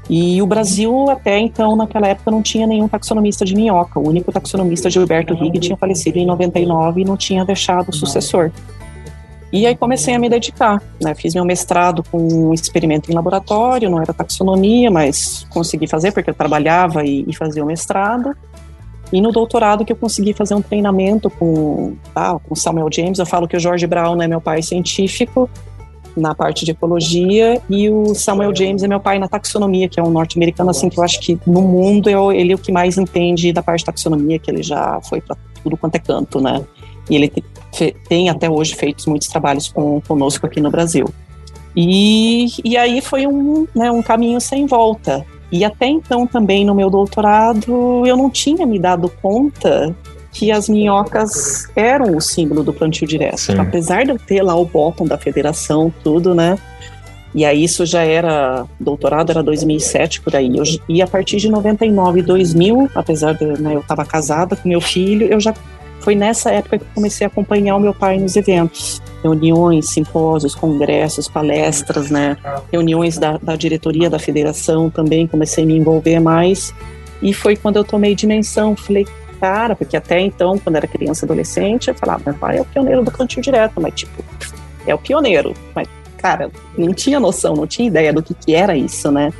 E 0.08 0.40
o 0.40 0.46
Brasil, 0.46 1.10
até 1.10 1.38
então, 1.38 1.76
naquela 1.76 2.08
época, 2.08 2.30
não 2.30 2.42
tinha 2.42 2.66
nenhum 2.66 2.88
taxonomista 2.88 3.44
de 3.44 3.54
minhoca. 3.54 4.00
O 4.00 4.08
único 4.08 4.32
taxonomista, 4.32 4.88
Gilberto 4.88 5.34
Rigg, 5.34 5.58
tinha 5.58 5.76
falecido 5.76 6.18
em 6.18 6.24
99 6.24 7.02
e 7.02 7.04
não 7.04 7.16
tinha 7.16 7.44
deixado 7.44 7.94
sucessor. 7.94 8.50
E 9.52 9.66
aí 9.66 9.76
comecei 9.76 10.14
a 10.14 10.18
me 10.18 10.28
dedicar. 10.28 10.82
Né? 11.02 11.14
Fiz 11.14 11.34
meu 11.34 11.44
mestrado 11.44 12.02
com 12.10 12.18
um 12.18 12.54
experimento 12.54 13.10
em 13.10 13.14
laboratório, 13.14 13.90
não 13.90 14.00
era 14.00 14.12
taxonomia, 14.12 14.90
mas 14.90 15.46
consegui 15.50 15.86
fazer 15.86 16.12
porque 16.12 16.30
eu 16.30 16.34
trabalhava 16.34 17.04
e, 17.04 17.24
e 17.26 17.34
fazia 17.34 17.62
o 17.62 17.66
mestrado. 17.66 18.34
E 19.12 19.20
no 19.20 19.32
doutorado 19.32 19.84
que 19.84 19.92
eu 19.92 19.96
consegui 19.96 20.32
fazer 20.32 20.54
um 20.54 20.62
treinamento 20.62 21.30
com, 21.30 21.96
ah, 22.14 22.38
com 22.38 22.54
Samuel 22.54 22.88
James, 22.92 23.18
eu 23.18 23.26
falo 23.26 23.48
que 23.48 23.56
o 23.56 23.60
George 23.60 23.86
Brown 23.86 24.20
é 24.20 24.28
meu 24.28 24.40
pai 24.40 24.62
científico 24.62 25.48
na 26.16 26.34
parte 26.34 26.64
de 26.64 26.72
ecologia 26.72 27.60
e 27.70 27.88
o 27.88 28.14
Samuel 28.14 28.54
James 28.54 28.82
é 28.82 28.88
meu 28.88 29.00
pai 29.00 29.18
na 29.18 29.28
taxonomia, 29.28 29.88
que 29.88 29.98
é 30.00 30.02
um 30.02 30.10
norte-americano 30.10 30.70
assim 30.70 30.88
que 30.88 30.98
eu 30.98 31.04
acho 31.04 31.20
que 31.20 31.38
no 31.46 31.62
mundo 31.62 32.10
eu, 32.10 32.32
ele 32.32 32.52
é 32.52 32.54
o 32.54 32.58
que 32.58 32.72
mais 32.72 32.98
entende 32.98 33.52
da 33.52 33.62
parte 33.62 33.80
de 33.80 33.86
taxonomia, 33.86 34.38
que 34.38 34.50
ele 34.50 34.62
já 34.62 35.00
foi 35.08 35.20
para 35.20 35.36
tudo 35.62 35.76
quanto 35.76 35.94
é 35.94 35.98
canto, 35.98 36.40
né? 36.40 36.64
E 37.08 37.16
ele 37.16 37.32
tem 38.08 38.28
até 38.28 38.50
hoje 38.50 38.74
feito 38.74 39.08
muitos 39.08 39.28
trabalhos 39.28 39.68
com, 39.68 40.00
conosco 40.02 40.44
aqui 40.44 40.60
no 40.60 40.70
Brasil. 40.70 41.06
E, 41.74 42.48
e 42.64 42.76
aí 42.76 43.00
foi 43.00 43.26
um, 43.26 43.66
né, 43.74 43.90
um 43.90 44.02
caminho 44.02 44.40
sem 44.40 44.66
volta. 44.66 45.24
E 45.50 45.64
até 45.64 45.86
então 45.86 46.26
também 46.26 46.64
no 46.64 46.74
meu 46.74 46.90
doutorado 46.90 48.04
eu 48.06 48.16
não 48.16 48.28
tinha 48.28 48.66
me 48.66 48.78
dado 48.78 49.10
conta 49.22 49.94
que 50.32 50.52
as 50.52 50.68
minhocas 50.68 51.68
eram 51.74 52.16
o 52.16 52.20
símbolo 52.20 52.62
do 52.62 52.72
plantio 52.72 53.06
direto. 53.06 53.38
Sim. 53.38 53.58
Apesar 53.58 54.04
de 54.04 54.10
eu 54.10 54.18
ter 54.18 54.42
lá 54.42 54.54
o 54.54 54.64
bottom 54.64 55.06
da 55.06 55.18
federação, 55.18 55.92
tudo, 56.04 56.34
né? 56.34 56.58
E 57.34 57.44
aí 57.44 57.62
isso 57.62 57.84
já 57.84 58.02
era, 58.02 58.64
doutorado 58.80 59.30
era 59.30 59.42
2007 59.42 60.20
por 60.20 60.34
aí. 60.34 60.56
Eu, 60.56 60.64
e 60.88 61.02
a 61.02 61.06
partir 61.06 61.36
de 61.36 61.50
99 61.50 62.20
e 62.20 62.22
2000, 62.22 62.90
apesar 62.94 63.34
de 63.34 63.44
né, 63.60 63.74
eu 63.74 63.80
estava 63.80 64.04
casada 64.04 64.56
com 64.56 64.68
meu 64.68 64.80
filho, 64.80 65.26
eu 65.26 65.40
já 65.40 65.54
foi 66.08 66.14
nessa 66.14 66.50
época 66.50 66.78
que 66.78 66.86
comecei 66.94 67.26
a 67.26 67.28
acompanhar 67.28 67.76
o 67.76 67.80
meu 67.80 67.92
pai 67.92 68.16
nos 68.16 68.34
eventos, 68.34 69.02
reuniões, 69.22 69.90
simpósios, 69.90 70.54
congressos, 70.54 71.28
palestras, 71.28 72.10
né, 72.10 72.34
reuniões 72.72 73.18
da, 73.18 73.36
da 73.36 73.54
diretoria 73.56 74.08
da 74.08 74.18
federação 74.18 74.88
também 74.88 75.26
comecei 75.26 75.64
a 75.64 75.66
me 75.66 75.76
envolver 75.76 76.18
mais. 76.18 76.72
E 77.20 77.34
foi 77.34 77.56
quando 77.56 77.76
eu 77.76 77.84
tomei 77.84 78.14
dimensão, 78.14 78.74
falei, 78.74 79.06
cara, 79.38 79.76
porque 79.76 79.98
até 79.98 80.18
então, 80.18 80.56
quando 80.56 80.76
era 80.76 80.86
criança 80.86 81.26
adolescente, 81.26 81.88
eu 81.88 81.94
falava, 81.94 82.22
meu 82.24 82.34
pai 82.36 82.56
é 82.56 82.62
o 82.62 82.64
pioneiro 82.64 83.04
do 83.04 83.10
cantinho 83.10 83.42
direto, 83.42 83.78
mas 83.78 83.92
tipo, 83.92 84.24
é 84.86 84.94
o 84.94 84.98
pioneiro, 84.98 85.52
mas 85.74 85.86
cara, 86.16 86.50
não 86.78 86.94
tinha 86.94 87.20
noção, 87.20 87.54
não 87.54 87.66
tinha 87.66 87.86
ideia 87.86 88.14
do 88.14 88.22
que, 88.22 88.32
que 88.32 88.54
era 88.54 88.74
isso, 88.74 89.12
né? 89.12 89.30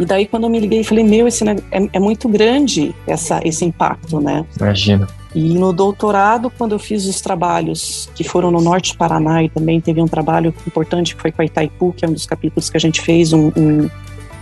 E 0.00 0.04
daí 0.06 0.26
quando 0.26 0.44
eu 0.44 0.50
me 0.50 0.58
liguei, 0.58 0.82
falei, 0.82 1.04
meu, 1.04 1.28
esse 1.28 1.46
é, 1.46 1.56
é 1.92 2.00
muito 2.00 2.26
grande 2.26 2.94
essa, 3.06 3.38
esse 3.44 3.66
impacto, 3.66 4.18
né? 4.18 4.46
Imagina. 4.58 5.06
E 5.34 5.52
no 5.58 5.74
doutorado, 5.74 6.50
quando 6.50 6.72
eu 6.72 6.78
fiz 6.78 7.04
os 7.04 7.20
trabalhos 7.20 8.08
que 8.14 8.24
foram 8.24 8.50
no 8.50 8.62
Norte 8.62 8.96
Paraná 8.96 9.44
e 9.44 9.50
também 9.50 9.78
teve 9.78 10.00
um 10.00 10.08
trabalho 10.08 10.54
importante 10.66 11.14
que 11.14 11.20
foi 11.20 11.30
com 11.30 11.42
a 11.42 11.44
Itaipu, 11.44 11.92
que 11.92 12.06
é 12.06 12.08
um 12.08 12.14
dos 12.14 12.24
capítulos 12.24 12.70
que 12.70 12.78
a 12.78 12.80
gente 12.80 13.02
fez, 13.02 13.34
um, 13.34 13.52
um 13.54 13.90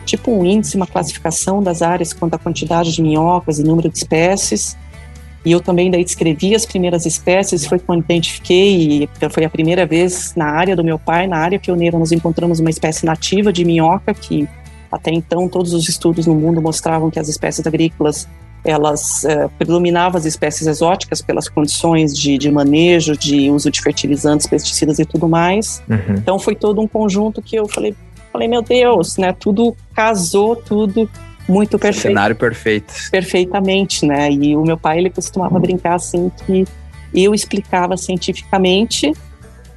tipo 0.07 0.31
um 0.31 0.47
índice, 0.47 0.77
uma 0.77 0.87
classificação 0.87 1.61
das 1.61 1.83
áreas 1.83 2.13
quanto 2.13 2.35
à 2.35 2.39
quantidade 2.39 2.93
de 2.93 3.03
minhocas 3.03 3.59
e 3.59 3.65
número 3.65 3.89
de 3.89 3.99
espécies. 3.99 4.77
E 5.45 5.51
eu 5.51 5.61
também 5.61 5.91
daí 5.91 6.05
descrevi 6.05 6.55
as 6.55 6.65
primeiras 6.65 7.05
espécies, 7.05 7.67
foi 7.67 7.81
quando 7.81 8.05
identifiquei, 8.05 9.09
foi 9.31 9.45
a 9.45 9.51
primeira 9.51 9.85
vez 9.85 10.35
na 10.37 10.47
área 10.47 10.77
do 10.77 10.85
meu 10.85 11.01
pai, 11.01 11.27
na 11.27 11.39
área 11.39 11.59
pioneira, 11.59 11.99
nós 11.99 12.13
encontramos 12.13 12.61
uma 12.61 12.71
espécie 12.71 13.05
nativa 13.05 13.53
de 13.53 13.65
minhoca, 13.65 14.15
que 14.15 14.49
até 14.91 15.11
então 15.11 15.49
todos 15.49 15.73
os 15.75 15.89
estudos 15.89 16.27
no 16.27 16.35
mundo 16.35 16.61
mostravam 16.63 17.11
que 17.11 17.19
as 17.19 17.29
espécies 17.29 17.67
agrícolas 17.67 18.29
elas 18.65 19.25
é, 19.25 19.49
predominavam 19.57 20.19
as 20.19 20.25
espécies 20.25 20.67
exóticas 20.67 21.23
pelas 21.23 21.49
condições 21.49 22.17
de, 22.17 22.37
de, 22.37 22.51
manejo, 22.51 23.17
de 23.17 23.51
uso 23.51 23.71
de 23.71 23.81
fertilizantes, 23.81 24.47
pesticidas 24.47 24.99
e 24.99 25.05
tudo 25.05 25.29
mais. 25.29 25.83
Uhum. 25.89 26.17
Então 26.17 26.39
foi 26.39 26.55
todo 26.55 26.81
um 26.81 26.87
conjunto 26.87 27.41
que 27.41 27.57
eu 27.57 27.69
falei, 27.69 27.95
falei 28.33 28.49
meu 28.49 28.61
Deus, 28.61 29.17
né? 29.17 29.33
Tudo 29.33 29.77
casou, 29.95 30.57
tudo 30.57 31.09
muito 31.49 31.79
perfeito. 31.79 32.09
Cenário 32.09 32.37
perfeito. 32.37 32.93
Perfeitamente, 33.11 34.05
né? 34.05 34.31
E 34.31 34.57
o 34.57 34.63
meu 34.63 34.77
pai, 34.77 34.99
ele 34.99 35.11
costumava 35.11 35.59
brincar 35.59 35.95
assim 35.95 36.31
que 36.45 36.67
eu 37.15 37.35
explicava 37.35 37.97
cientificamente 37.97 39.13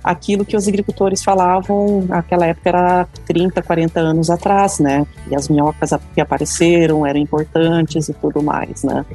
aquilo 0.04 0.46
que 0.46 0.56
os 0.56 0.68
agricultores 0.68 1.24
falavam 1.24 2.04
naquela 2.08 2.46
época 2.46 2.70
era 2.70 3.08
30, 3.26 3.62
40 3.62 4.00
anos 4.00 4.30
atrás, 4.30 4.80
né? 4.80 5.06
E 5.30 5.36
as 5.36 5.48
minhocas 5.48 5.92
que 6.14 6.22
apareceram 6.22 7.06
eram 7.06 7.20
importantes 7.20 8.10
e 8.10 8.14
tudo 8.14 8.42
mais, 8.42 8.84
né? 8.84 9.06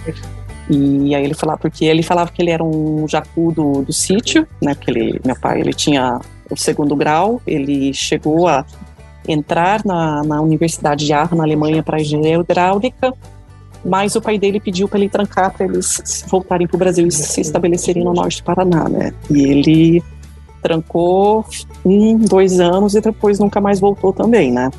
E 0.68 1.14
aí 1.14 1.24
ele 1.24 1.34
falava, 1.34 1.58
porque 1.58 1.84
ele 1.84 2.02
falava 2.02 2.30
que 2.30 2.42
ele 2.42 2.50
era 2.50 2.62
um 2.62 3.06
jacu 3.08 3.52
do, 3.52 3.82
do 3.82 3.92
sítio, 3.92 4.46
né? 4.62 4.74
Porque 4.74 4.90
ele, 4.90 5.20
meu 5.24 5.36
pai, 5.36 5.60
ele 5.60 5.72
tinha 5.72 6.20
o 6.50 6.56
segundo 6.56 6.94
grau, 6.96 7.40
ele 7.46 7.92
chegou 7.92 8.48
a 8.48 8.64
entrar 9.28 9.84
na, 9.84 10.22
na 10.22 10.40
Universidade 10.40 11.04
de 11.04 11.12
Arra, 11.12 11.36
na 11.36 11.44
Alemanha, 11.44 11.82
para 11.82 12.00
engenharia 12.00 12.38
hidráulica, 12.38 13.12
mas 13.84 14.16
o 14.16 14.20
pai 14.20 14.38
dele 14.38 14.58
pediu 14.58 14.88
para 14.88 14.98
ele 14.98 15.08
trancar 15.08 15.52
para 15.52 15.66
eles 15.66 16.24
voltarem 16.28 16.66
para 16.66 16.74
o 16.74 16.78
Brasil 16.78 17.06
e 17.06 17.12
se 17.12 17.40
estabelecerem 17.40 18.04
no 18.04 18.12
norte 18.12 18.42
do 18.42 18.44
Paraná, 18.44 18.88
né? 18.88 19.12
E 19.30 19.44
ele 19.44 20.02
trancou 20.66 21.44
um, 21.84 22.18
dois 22.18 22.58
anos 22.58 22.96
e 22.96 23.00
depois 23.00 23.38
nunca 23.38 23.60
mais 23.60 23.78
voltou 23.78 24.12
também, 24.12 24.50
né? 24.50 24.70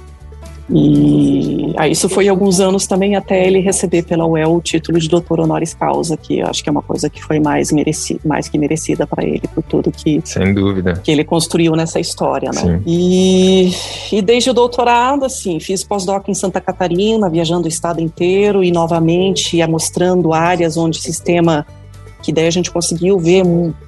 E 0.69 1.73
aí 1.77 1.93
isso 1.93 2.09
foi 2.09 2.27
alguns 2.27 2.59
anos 2.59 2.85
também 2.85 3.15
até 3.15 3.47
ele 3.47 3.61
receber 3.61 4.03
pela 4.03 4.25
UEL 4.25 4.53
o 4.53 4.59
título 4.59 4.99
de 4.99 5.07
doutor 5.07 5.39
honoris 5.39 5.73
causa, 5.73 6.17
que 6.17 6.41
acho 6.41 6.61
que 6.61 6.67
é 6.67 6.71
uma 6.71 6.81
coisa 6.81 7.09
que 7.09 7.23
foi 7.23 7.39
mais 7.39 7.71
merecida, 7.71 8.19
mais 8.25 8.49
que 8.49 8.57
merecida 8.57 9.07
para 9.07 9.23
ele 9.23 9.43
por 9.55 9.63
tudo 9.63 9.89
que 9.89 10.21
sem 10.25 10.53
dúvida 10.53 10.99
que 11.01 11.09
ele 11.09 11.23
construiu 11.23 11.71
nessa 11.73 12.01
história, 12.01 12.51
né? 12.53 12.81
E, 12.85 13.71
e 14.11 14.21
desde 14.21 14.49
o 14.49 14.53
doutorado, 14.53 15.23
assim, 15.23 15.57
fiz 15.61 15.85
pós-doc 15.85 16.27
em 16.27 16.33
Santa 16.33 16.59
Catarina, 16.59 17.29
viajando 17.29 17.63
o 17.63 17.69
estado 17.69 18.01
inteiro 18.01 18.61
e 18.61 18.69
novamente 18.69 19.65
mostrando 19.67 20.33
áreas 20.33 20.75
onde 20.75 20.99
o 20.99 21.01
sistema 21.01 21.65
que 22.21 22.33
daí 22.33 22.47
a 22.47 22.51
gente 22.51 22.71
conseguiu 22.71 23.17
ver 23.17 23.43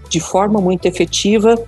de 0.10 0.22
forma 0.22 0.62
muito 0.62 0.86
efetiva 0.86 1.62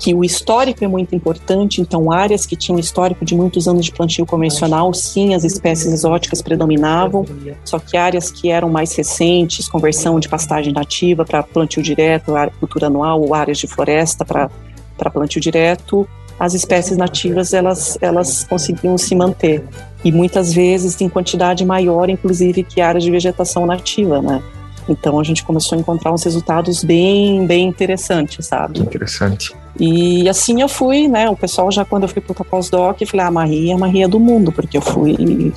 que 0.00 0.14
o 0.14 0.24
histórico 0.24 0.82
é 0.82 0.88
muito 0.88 1.14
importante, 1.14 1.82
então 1.82 2.10
áreas 2.10 2.46
que 2.46 2.56
tinham 2.56 2.78
histórico 2.78 3.22
de 3.22 3.34
muitos 3.34 3.68
anos 3.68 3.84
de 3.84 3.92
plantio 3.92 4.24
convencional, 4.24 4.92
sim, 4.94 5.34
as 5.34 5.44
espécies 5.44 5.92
exóticas 5.92 6.40
predominavam, 6.40 7.26
só 7.62 7.78
que 7.78 7.98
áreas 7.98 8.30
que 8.30 8.50
eram 8.50 8.70
mais 8.70 8.94
recentes, 8.94 9.68
conversão 9.68 10.18
de 10.18 10.26
pastagem 10.26 10.72
nativa 10.72 11.22
para 11.22 11.42
plantio 11.42 11.82
direto, 11.82 12.32
cultura 12.58 12.86
anual 12.86 13.20
ou 13.20 13.34
áreas 13.34 13.58
de 13.58 13.66
floresta 13.66 14.24
para 14.24 14.50
para 14.96 15.10
plantio 15.10 15.40
direto, 15.40 16.06
as 16.38 16.52
espécies 16.52 16.96
nativas 16.96 17.54
elas 17.54 17.96
elas 18.02 18.44
conseguiam 18.44 18.98
se 18.98 19.14
manter 19.14 19.64
e 20.04 20.12
muitas 20.12 20.52
vezes 20.52 21.00
em 21.00 21.08
quantidade 21.08 21.64
maior, 21.64 22.10
inclusive 22.10 22.62
que 22.62 22.82
áreas 22.82 23.04
de 23.04 23.10
vegetação 23.10 23.64
nativa, 23.64 24.20
né? 24.20 24.42
Então 24.88 25.18
a 25.18 25.24
gente 25.24 25.44
começou 25.44 25.76
a 25.76 25.80
encontrar 25.80 26.12
uns 26.12 26.24
resultados 26.24 26.84
bem, 26.84 27.46
bem 27.46 27.68
interessantes, 27.68 28.46
sabe? 28.46 28.80
Interessante. 28.80 29.54
E 29.78 30.28
assim 30.28 30.60
eu 30.60 30.68
fui, 30.68 31.06
né? 31.06 31.28
O 31.30 31.36
pessoal 31.36 31.70
já 31.70 31.84
quando 31.84 32.02
eu 32.02 32.08
fui 32.08 32.20
para 32.20 32.32
o 32.32 32.44
pós-doc, 32.44 32.98
falei, 33.06 33.24
ah, 33.24 33.28
a 33.28 33.30
Maria 33.30 33.74
é 33.74 33.76
Maria 33.76 34.08
do 34.08 34.18
mundo, 34.18 34.50
porque 34.50 34.76
eu 34.76 34.82
fui, 34.82 35.16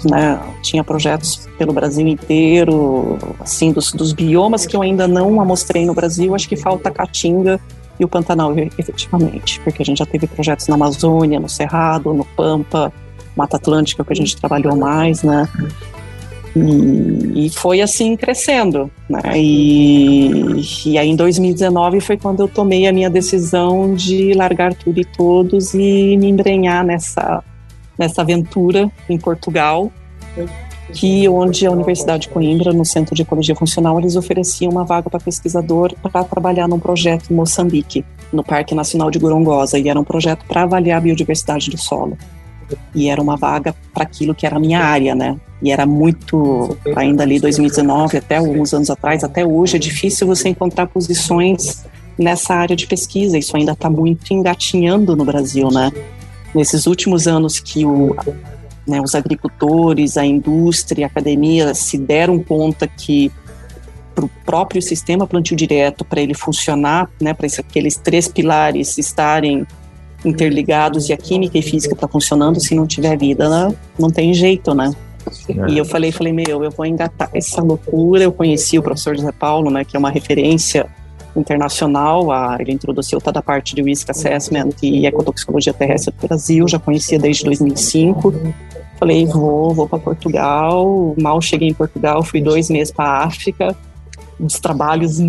né? 0.09 0.39
Tinha 0.61 0.83
projetos 0.83 1.49
pelo 1.57 1.73
Brasil 1.73 2.07
inteiro, 2.07 3.17
assim, 3.39 3.71
dos, 3.71 3.91
dos 3.91 4.13
biomas 4.13 4.65
que 4.65 4.75
eu 4.75 4.81
ainda 4.81 5.07
não 5.07 5.41
amostrei 5.41 5.85
no 5.85 5.93
Brasil, 5.93 6.35
acho 6.35 6.47
que 6.47 6.55
falta 6.55 6.91
Caatinga 6.91 7.59
e 7.99 8.05
o 8.05 8.07
Pantanal, 8.07 8.53
efetivamente, 8.77 9.59
porque 9.61 9.81
a 9.81 9.85
gente 9.85 9.99
já 9.99 10.05
teve 10.05 10.27
projetos 10.27 10.67
na 10.67 10.75
Amazônia, 10.75 11.39
no 11.39 11.49
Cerrado, 11.49 12.13
no 12.13 12.25
Pampa, 12.25 12.91
Mata 13.35 13.57
Atlântica, 13.57 14.03
que 14.03 14.13
a 14.13 14.15
gente 14.15 14.37
trabalhou 14.37 14.75
mais, 14.75 15.23
né? 15.23 15.47
E, 16.55 17.49
foi 17.49 17.81
assim 17.81 18.15
crescendo. 18.15 18.89
Né? 19.09 19.21
E, 19.35 20.61
e 20.85 20.97
aí 20.97 21.09
em 21.09 21.15
2019 21.15 21.99
foi 21.99 22.17
quando 22.17 22.41
eu 22.41 22.47
tomei 22.47 22.87
a 22.87 22.93
minha 22.93 23.09
decisão 23.09 23.95
de 23.95 24.33
largar 24.33 24.73
tudo 24.73 24.99
e 24.99 25.05
todos 25.05 25.73
e 25.73 26.15
me 26.17 26.29
embrenhar 26.29 26.85
nessa, 26.85 27.43
nessa 27.97 28.21
aventura 28.21 28.91
em 29.09 29.17
Portugal 29.17 29.91
que 30.93 31.27
onde 31.27 31.65
a 31.65 31.71
Universidade 31.71 32.23
de 32.23 32.29
Coimbra, 32.29 32.71
no 32.71 32.85
Centro 32.85 33.15
de 33.15 33.23
Ecologia 33.23 33.55
Funcional, 33.55 33.99
eles 33.99 34.15
ofereciam 34.15 34.71
uma 34.71 34.83
vaga 34.83 35.09
para 35.09 35.19
pesquisador 35.19 35.93
para 36.01 36.23
trabalhar 36.23 36.67
num 36.67 36.79
projeto 36.79 37.31
em 37.31 37.35
Moçambique, 37.35 38.05
no 38.31 38.43
Parque 38.43 38.75
Nacional 38.75 39.09
de 39.09 39.17
Gorongosa, 39.17 39.79
e 39.79 39.89
era 39.89 39.99
um 39.99 40.03
projeto 40.03 40.45
para 40.45 40.63
avaliar 40.63 40.99
a 40.99 41.01
biodiversidade 41.01 41.69
do 41.71 41.77
solo. 41.77 42.17
E 42.93 43.09
era 43.09 43.21
uma 43.21 43.35
vaga 43.35 43.75
para 43.93 44.03
aquilo 44.03 44.35
que 44.35 44.45
era 44.45 44.57
a 44.57 44.59
minha 44.59 44.79
área, 44.79 45.15
né? 45.15 45.37
E 45.63 45.71
era 45.71 45.85
muito, 45.85 46.77
ainda 46.93 47.23
ali 47.23 47.39
2019, 47.39 48.17
até 48.17 48.35
alguns 48.35 48.73
anos 48.73 48.89
atrás, 48.89 49.23
até 49.23 49.45
hoje, 49.45 49.77
é 49.77 49.79
difícil 49.79 50.27
você 50.27 50.49
encontrar 50.49 50.87
posições 50.87 51.85
nessa 52.19 52.53
área 52.53 52.75
de 52.75 52.85
pesquisa. 52.85 53.37
Isso 53.37 53.55
ainda 53.55 53.71
está 53.71 53.89
muito 53.89 54.33
engatinhando 54.33 55.15
no 55.15 55.23
Brasil, 55.23 55.69
né? 55.71 55.89
Nesses 56.53 56.85
últimos 56.85 57.27
anos 57.27 57.61
que 57.61 57.85
o, 57.85 58.13
né, 58.85 58.99
os 58.99 59.15
agricultores, 59.15 60.17
a 60.17 60.25
indústria, 60.25 61.05
a 61.05 61.07
academia 61.07 61.73
se 61.73 61.97
deram 61.97 62.39
conta 62.39 62.85
que 62.85 63.31
para 64.13 64.25
o 64.25 64.29
próprio 64.45 64.81
sistema 64.81 65.25
plantio 65.25 65.55
direto, 65.55 66.03
para 66.03 66.21
ele 66.21 66.33
funcionar, 66.33 67.09
né, 67.19 67.33
para 67.33 67.47
aqueles 67.47 67.95
três 67.95 68.27
pilares 68.27 68.97
estarem 68.97 69.65
interligados 70.25 71.09
e 71.09 71.13
a 71.13 71.17
química 71.17 71.57
e 71.57 71.61
física 71.61 71.95
está 71.95 72.07
funcionando, 72.07 72.59
se 72.59 72.75
não 72.75 72.85
tiver 72.85 73.17
vida, 73.17 73.73
não 73.97 74.09
tem 74.09 74.33
jeito, 74.33 74.73
né? 74.75 74.93
É. 75.49 75.71
E 75.71 75.77
eu 75.77 75.85
falei, 75.85 76.11
falei, 76.11 76.33
meu, 76.33 76.63
eu 76.63 76.71
vou 76.71 76.85
engatar 76.85 77.29
essa 77.33 77.61
loucura. 77.61 78.23
Eu 78.23 78.31
conheci 78.31 78.77
o 78.77 78.83
professor 78.83 79.15
José 79.15 79.31
Paulo, 79.31 79.69
né, 79.69 79.83
que 79.83 79.95
é 79.95 79.99
uma 79.99 80.09
referência 80.09 80.89
internacional. 81.35 82.31
A, 82.31 82.57
ele 82.59 82.71
introduziu 82.71 83.19
toda 83.19 83.39
a 83.39 83.43
parte 83.43 83.75
de 83.75 83.81
Risk 83.81 84.09
Assessment 84.09 84.71
e 84.81 85.05
Ecotoxicologia 85.05 85.73
Terrestre 85.73 86.13
do 86.13 86.27
Brasil, 86.27 86.67
já 86.67 86.79
conhecia 86.79 87.19
desde 87.19 87.43
2005. 87.45 88.33
Falei, 88.99 89.25
vou, 89.25 89.73
vou 89.73 89.87
para 89.87 89.99
Portugal. 89.99 91.15
Mal 91.17 91.41
cheguei 91.41 91.69
em 91.69 91.73
Portugal, 91.73 92.23
fui 92.23 92.41
dois 92.41 92.69
meses 92.69 92.93
para 92.93 93.05
a 93.05 93.23
África. 93.25 93.75
Os 94.39 94.59
trabalhos 94.59 95.19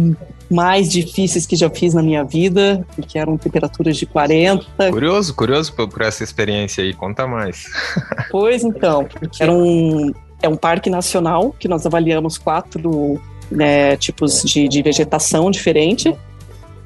mais 0.51 0.91
difíceis 0.91 1.47
que 1.47 1.57
já 1.57 1.71
fiz 1.71 1.95
na 1.95 2.03
minha 2.03 2.23
vida, 2.23 2.87
que 3.09 3.19
eram 3.19 3.37
temperaturas 3.37 3.97
de 3.97 4.07
40. 4.07 4.91
Curioso, 4.91 5.35
curioso 5.35 5.73
por, 5.73 5.89
por 5.89 6.03
essa 6.03 6.23
experiência 6.23 6.83
aí, 6.85 6.93
conta 6.93 7.27
mais. 7.27 7.65
Pois 8.31 8.65
então, 8.65 9.05
porque 9.05 9.43
era 9.43 9.53
um, 9.53 10.13
é 10.43 10.49
um 10.49 10.57
parque 10.57 10.91
nacional 10.91 11.55
que 11.59 11.69
nós 11.69 11.87
avaliamos 11.87 12.37
quatro 12.37 13.21
né, 13.51 13.97
tipos 13.97 14.43
de, 14.43 14.67
de 14.67 14.83
vegetação 14.83 15.51
diferente 15.51 16.15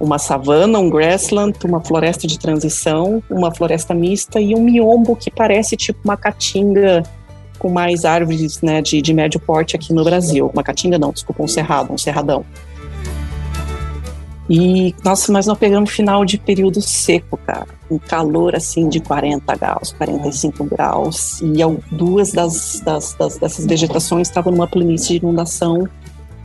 uma 0.01 0.19
savana, 0.19 0.79
um 0.79 0.89
grassland, 0.89 1.59
uma 1.65 1.83
floresta 1.83 2.27
de 2.27 2.39
transição, 2.39 3.23
uma 3.29 3.53
floresta 3.53 3.95
mista 3.95 4.41
e 4.41 4.55
um 4.55 4.63
miombo 4.63 5.17
que 5.17 5.31
parece 5.31 5.77
tipo 5.77 5.99
uma 6.05 6.17
caatinga 6.17 7.03
com 7.59 7.69
mais 7.69 8.05
árvores 8.05 8.63
né, 8.63 8.81
de, 8.81 9.03
de 9.03 9.13
médio 9.13 9.41
porte 9.41 9.75
aqui 9.75 9.93
no 9.93 10.05
Brasil. 10.05 10.49
Uma 10.53 10.63
caatinga 10.63 10.99
não, 10.99 11.11
desculpa, 11.11 11.43
um 11.43 11.49
cerrado, 11.49 11.93
um 11.93 11.99
cerradão. 11.99 12.45
E, 14.49 14.95
nossa, 15.05 15.31
mas 15.31 15.47
nós 15.47 15.59
pegamos 15.59 15.91
final 15.91 16.25
de 16.25 16.39
período 16.39 16.81
seco, 16.81 17.37
cara. 17.37 17.67
Um 17.91 17.99
calor, 17.99 18.57
assim, 18.57 18.89
de 18.89 18.99
40 18.99 19.55
graus, 19.57 19.93
45 19.93 20.65
graus. 20.65 21.41
E 21.43 21.53
duas 21.93 22.33
das, 22.33 22.81
das, 22.85 23.15
das 23.15 23.37
dessas 23.37 23.67
vegetações 23.67 24.29
estavam 24.29 24.53
numa 24.53 24.67
planície 24.67 25.19
de 25.19 25.25
inundação 25.25 25.87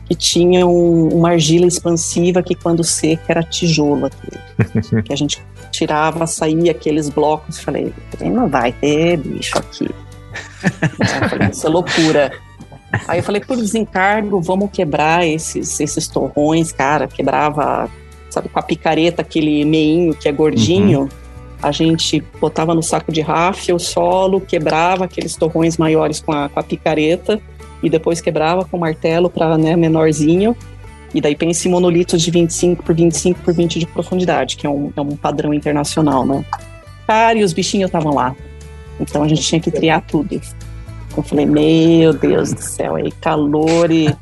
que 0.06 0.14
tinha 0.14 0.66
um, 0.66 1.08
uma 1.08 1.30
argila 1.30 1.66
expansiva 1.66 2.42
que 2.42 2.54
quando 2.54 2.84
seca 2.84 3.24
era 3.28 3.42
tijolo 3.42 4.06
aqui. 4.06 5.00
que 5.02 5.12
a 5.12 5.16
gente 5.16 5.42
tirava, 5.70 6.26
saía 6.26 6.72
aqueles 6.72 7.08
blocos. 7.08 7.58
Falei, 7.58 7.92
não 8.20 8.48
vai 8.48 8.72
ter 8.72 9.16
bicho 9.16 9.58
aqui. 9.58 9.88
falei, 11.30 11.48
isso 11.50 11.66
é 11.66 11.70
loucura. 11.70 12.32
Aí 13.08 13.18
eu 13.18 13.22
falei, 13.22 13.40
por 13.40 13.56
desencargo, 13.56 14.40
vamos 14.40 14.70
quebrar 14.70 15.26
esses, 15.26 15.80
esses 15.80 16.08
torrões, 16.08 16.72
cara. 16.72 17.06
Quebrava, 17.06 17.90
sabe, 18.30 18.48
com 18.48 18.58
a 18.58 18.62
picareta, 18.62 19.22
aquele 19.22 19.64
meinho 19.64 20.14
que 20.14 20.28
é 20.28 20.32
gordinho. 20.32 21.00
Uhum. 21.02 21.08
A 21.62 21.72
gente 21.72 22.22
botava 22.40 22.74
no 22.74 22.82
saco 22.82 23.10
de 23.10 23.20
rafia 23.20 23.74
o 23.74 23.78
solo, 23.78 24.40
quebrava 24.40 25.06
aqueles 25.06 25.34
torrões 25.34 25.78
maiores 25.78 26.20
com 26.20 26.32
a, 26.32 26.48
com 26.48 26.60
a 26.60 26.62
picareta 26.62 27.40
e 27.82 27.88
depois 27.88 28.20
quebrava 28.20 28.64
com 28.64 28.78
martelo 28.78 29.30
para 29.30 29.56
né, 29.56 29.74
menorzinho. 29.76 30.56
E 31.14 31.20
daí 31.20 31.36
pensa 31.36 31.68
em 31.68 31.70
monolitos 31.70 32.20
de 32.20 32.30
25 32.30 32.82
por 32.82 32.94
25 32.94 33.40
por 33.40 33.54
20 33.54 33.78
de 33.78 33.86
profundidade, 33.86 34.56
que 34.56 34.66
é 34.66 34.70
um, 34.70 34.92
é 34.96 35.00
um 35.00 35.16
padrão 35.16 35.54
internacional, 35.54 36.26
né? 36.26 36.44
Cara, 37.06 37.38
e 37.38 37.44
os 37.44 37.52
bichinhos 37.52 37.88
estavam 37.88 38.14
lá. 38.14 38.34
Então 38.98 39.22
a 39.22 39.28
gente 39.28 39.42
tinha 39.42 39.60
que 39.60 39.70
criar 39.70 40.00
tudo. 40.00 40.40
Eu 41.16 41.22
falei, 41.22 41.46
meu 41.46 42.12
Deus 42.12 42.52
do 42.52 42.60
céu, 42.62 42.96
aí 42.96 43.10
calor 43.12 43.90
e. 43.90 44.14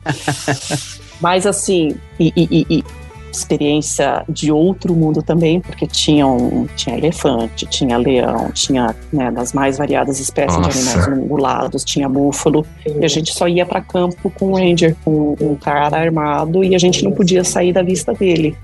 Mas 1.20 1.46
assim, 1.46 1.94
e, 2.18 2.32
e, 2.36 2.66
e, 2.68 2.84
experiência 3.32 4.24
de 4.28 4.52
outro 4.52 4.94
mundo 4.94 5.22
também, 5.22 5.60
porque 5.60 5.86
tinham, 5.86 6.68
tinha 6.76 6.98
elefante, 6.98 7.66
tinha 7.66 7.96
leão, 7.96 8.50
tinha 8.52 8.94
né, 9.12 9.30
das 9.30 9.52
mais 9.52 9.78
variadas 9.78 10.20
espécies 10.20 10.58
Nossa. 10.58 10.70
de 10.70 10.90
animais 10.90 11.18
ungulados, 11.18 11.84
tinha 11.84 12.08
búfalo, 12.08 12.66
e 12.84 13.04
a 13.04 13.08
gente 13.08 13.32
só 13.32 13.48
ia 13.48 13.64
para 13.64 13.80
campo 13.80 14.30
com 14.30 14.50
um 14.50 14.54
ranger, 14.54 14.94
com 15.04 15.34
um 15.40 15.54
cara 15.56 15.96
armado, 15.96 16.62
e 16.62 16.74
a 16.74 16.78
gente 16.78 17.02
não 17.02 17.12
podia 17.12 17.42
sair 17.42 17.72
da 17.72 17.82
vista 17.82 18.12
dele. 18.12 18.56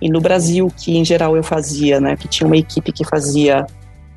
E 0.00 0.10
no 0.10 0.20
Brasil, 0.20 0.70
que 0.76 0.96
em 0.96 1.04
geral 1.04 1.36
eu 1.36 1.42
fazia, 1.42 2.00
né, 2.00 2.16
que 2.16 2.28
tinha 2.28 2.46
uma 2.46 2.56
equipe 2.56 2.92
que 2.92 3.04
fazia 3.04 3.66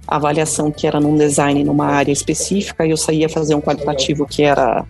avaliação 0.08 0.72
que 0.72 0.88
era 0.88 1.00
num 1.00 1.18
design 1.18 1.64
numa 1.64 1.88
área 1.88 2.12
específica, 2.12 2.86
e 2.86 2.92
eu 2.92 2.98
saía 2.98 3.30
fazer 3.30 3.56
um 3.56 3.62
qualitativo 3.62 4.26
que 4.26 4.44
era 4.44 4.86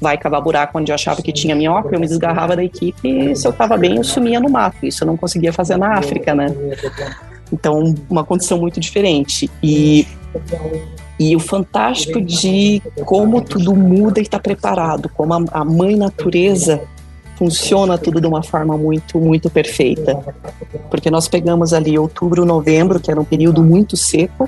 vai 0.00 0.16
cavar 0.16 0.40
buraco 0.40 0.78
onde 0.78 0.90
eu 0.90 0.94
achava 0.94 1.20
que 1.20 1.30
tinha 1.30 1.54
minhoca, 1.54 1.94
eu 1.94 2.00
me 2.00 2.06
desgarrava 2.06 2.56
da 2.56 2.64
equipe 2.64 3.06
e 3.06 3.36
se 3.36 3.46
eu 3.46 3.50
estava 3.50 3.76
bem, 3.76 3.96
eu 3.96 4.04
sumia 4.04 4.40
no 4.40 4.48
mato. 4.48 4.86
Isso 4.86 5.04
eu 5.04 5.06
não 5.06 5.16
conseguia 5.16 5.52
fazer 5.52 5.76
na 5.76 5.98
África, 5.98 6.34
né? 6.34 6.46
Então, 7.52 7.94
uma 8.08 8.24
condição 8.24 8.58
muito 8.58 8.80
diferente. 8.80 9.50
E, 9.62 10.06
e 11.18 11.36
o 11.36 11.40
fantástico 11.40 12.18
de 12.20 12.80
como 13.04 13.42
tudo 13.42 13.76
muda 13.76 14.20
e 14.20 14.22
está 14.22 14.38
preparado, 14.38 15.10
como 15.10 15.34
a, 15.34 15.44
a 15.52 15.64
mãe 15.64 15.96
natureza 15.96 16.80
funciona 17.40 17.96
tudo 17.96 18.20
de 18.20 18.26
uma 18.26 18.42
forma 18.42 18.76
muito, 18.76 19.18
muito 19.18 19.48
perfeita. 19.48 20.14
Porque 20.90 21.10
nós 21.10 21.26
pegamos 21.26 21.72
ali 21.72 21.98
outubro, 21.98 22.44
novembro, 22.44 23.00
que 23.00 23.10
era 23.10 23.18
um 23.18 23.24
período 23.24 23.62
muito 23.62 23.96
seco, 23.96 24.46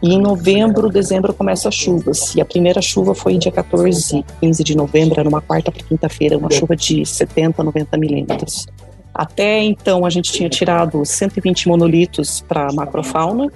e 0.00 0.14
em 0.14 0.20
novembro, 0.20 0.88
dezembro 0.88 1.34
começam 1.34 1.68
as 1.68 1.74
chuvas. 1.74 2.32
E 2.36 2.40
a 2.40 2.44
primeira 2.44 2.80
chuva 2.80 3.12
foi 3.12 3.36
dia 3.38 3.50
14, 3.50 4.24
15 4.40 4.62
de 4.62 4.76
novembro, 4.76 5.18
era 5.18 5.28
uma 5.28 5.40
quarta 5.40 5.72
para 5.72 5.82
quinta-feira, 5.82 6.38
uma 6.38 6.48
chuva 6.48 6.76
de 6.76 7.04
70, 7.04 7.60
90 7.60 7.98
milímetros. 7.98 8.68
Até 9.12 9.58
então 9.64 10.06
a 10.06 10.10
gente 10.10 10.30
tinha 10.30 10.48
tirado 10.48 11.04
120 11.04 11.66
monolitos 11.66 12.40
para 12.46 12.72
macrofauna, 12.72 13.50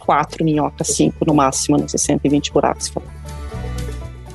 quatro 0.00 0.44
minhocas, 0.44 0.88
cinco 0.88 1.24
no 1.24 1.34
máximo, 1.34 1.78
nesses 1.78 2.02
120 2.02 2.52
buracos 2.52 2.92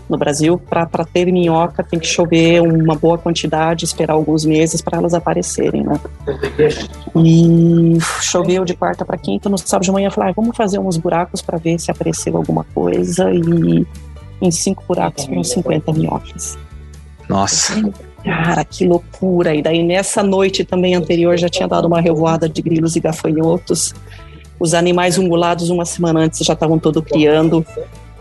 no 0.10 0.18
Brasil, 0.18 0.58
para 0.58 1.06
ter 1.06 1.32
minhoca 1.32 1.84
tem 1.84 2.00
que 2.00 2.08
chover 2.08 2.62
uma 2.62 2.96
boa 2.96 3.18
quantidade, 3.18 3.86
esperar 3.86 4.14
alguns 4.14 4.46
meses 4.46 4.82
para 4.82 4.98
elas 4.98 5.14
aparecerem, 5.14 5.84
né? 5.84 6.00
E 7.16 7.98
choveu 8.22 8.64
de 8.64 8.76
quarta 8.76 9.04
para 9.04 9.18
quinta, 9.18 9.50
no 9.50 9.58
sábado 9.58 9.86
de 9.86 9.92
manhã 9.92 10.08
eu 10.08 10.12
falei, 10.12 10.32
ah, 10.32 10.34
vamos 10.36 10.56
fazer 10.56 10.80
uns 10.80 10.98
buracos 10.98 11.42
para 11.42 11.58
ver 11.58 11.80
se 11.80 11.92
apareceu 11.92 12.38
alguma 12.38 12.64
coisa 12.74 13.32
e 13.32 13.86
em 14.42 14.52
cinco 14.52 14.84
buracos 14.88 15.26
foram 15.26 15.44
50 15.44 15.92
minhocas. 15.94 16.58
Nossa. 17.28 17.74
Cara, 18.24 18.64
que 18.66 18.86
loucura! 18.86 19.56
E 19.56 19.62
daí 19.62 19.84
nessa 19.84 20.22
noite 20.24 20.64
também 20.64 20.96
anterior 20.96 21.38
já 21.38 21.48
tinha 21.48 21.68
dado 21.68 21.86
uma 21.86 22.02
revoada 22.02 22.48
de 22.50 22.62
grilos 22.62 22.96
e 22.96 23.00
gafanhotos. 23.00 23.94
Os 24.60 24.74
animais 24.74 25.18
ungulados 25.18 25.70
uma 25.70 25.86
semana 25.86 26.22
antes 26.22 26.46
já 26.46 26.54
estavam 26.54 26.80
todo 26.80 27.02
criando. 27.02 27.66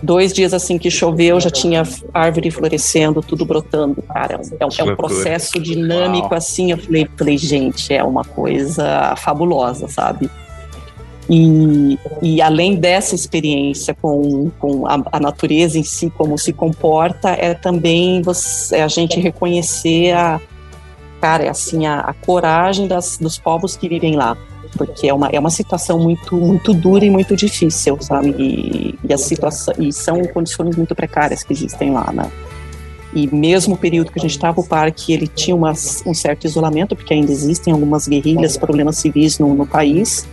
Dois 0.06 0.32
dias 0.32 0.54
assim 0.54 0.78
que 0.78 0.88
choveu, 0.88 1.40
já 1.40 1.50
tinha 1.50 1.82
árvore 2.14 2.48
florescendo, 2.48 3.20
tudo 3.20 3.44
brotando, 3.44 4.00
cara. 4.02 4.40
É 4.60 4.64
um, 4.64 4.68
é 4.78 4.92
um 4.92 4.94
processo 4.94 5.58
dinâmico 5.58 6.28
Uau. 6.28 6.34
assim. 6.34 6.70
Eu 6.70 6.78
falei, 6.78 7.08
falei, 7.16 7.36
gente, 7.36 7.92
é 7.92 8.04
uma 8.04 8.24
coisa 8.24 9.16
fabulosa, 9.16 9.88
sabe? 9.88 10.30
E, 11.28 11.98
e 12.22 12.40
além 12.40 12.76
dessa 12.76 13.16
experiência 13.16 13.96
com, 14.00 14.48
com 14.60 14.86
a, 14.86 15.02
a, 15.10 15.18
natureza 15.18 15.76
em 15.76 15.82
si, 15.82 16.08
como 16.08 16.38
se 16.38 16.52
comporta, 16.52 17.30
é 17.30 17.52
também 17.52 18.22
você, 18.22 18.76
é 18.76 18.82
a 18.84 18.88
gente 18.88 19.18
reconhecer 19.18 20.12
a, 20.12 20.40
cara, 21.20 21.42
é 21.42 21.48
assim, 21.48 21.84
a, 21.84 21.98
a 21.98 22.14
coragem 22.14 22.86
das, 22.86 23.18
dos 23.18 23.40
povos 23.40 23.76
que 23.76 23.88
vivem 23.88 24.14
lá 24.14 24.38
porque 24.76 25.08
é 25.08 25.14
uma, 25.14 25.28
é 25.28 25.38
uma 25.38 25.50
situação 25.50 25.98
muito, 25.98 26.36
muito 26.36 26.72
dura 26.72 27.04
e 27.04 27.10
muito 27.10 27.34
difícil, 27.34 27.98
sabe? 28.00 28.34
E, 28.38 28.98
e, 29.02 29.12
a 29.12 29.18
situação, 29.18 29.74
e 29.78 29.92
são 29.92 30.22
condições 30.24 30.76
muito 30.76 30.94
precárias 30.94 31.42
que 31.42 31.52
existem 31.52 31.90
lá, 31.90 32.12
né? 32.12 32.30
E 33.14 33.34
mesmo 33.34 33.74
o 33.74 33.78
período 33.78 34.12
que 34.12 34.18
a 34.18 34.22
gente 34.22 34.32
estava, 34.32 34.60
o 34.60 34.64
parque 34.66 35.12
ele 35.12 35.26
tinha 35.26 35.56
uma, 35.56 35.70
um 35.70 36.12
certo 36.12 36.44
isolamento, 36.44 36.94
porque 36.94 37.14
ainda 37.14 37.32
existem 37.32 37.72
algumas 37.72 38.06
guerrilhas, 38.06 38.56
problemas 38.58 38.96
civis 38.98 39.38
no, 39.38 39.54
no 39.54 39.66
país. 39.66 40.26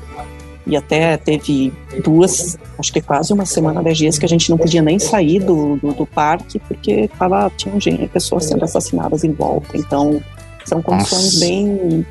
E 0.66 0.78
até 0.78 1.18
teve 1.18 1.74
duas, 2.04 2.58
acho 2.80 2.92
que 2.92 3.02
quase 3.02 3.34
uma 3.34 3.46
semana, 3.46 3.84
dez 3.84 3.98
dias, 3.98 4.18
que 4.18 4.26
a 4.26 4.30
gente 4.30 4.50
não 4.50 4.58
podia 4.58 4.82
nem 4.82 4.98
sair 4.98 5.40
do, 5.40 5.78
do, 5.78 5.94
do 5.94 6.06
parque, 6.06 6.60
porque 6.60 7.10
tava, 7.20 7.52
gente, 7.78 8.08
pessoas 8.08 8.46
sendo 8.46 8.64
assassinadas 8.64 9.24
em 9.24 9.32
volta. 9.32 9.78
Então, 9.78 10.22
são 10.66 10.82
condições 10.82 11.34
Nossa. 11.34 11.40
bem 11.40 12.06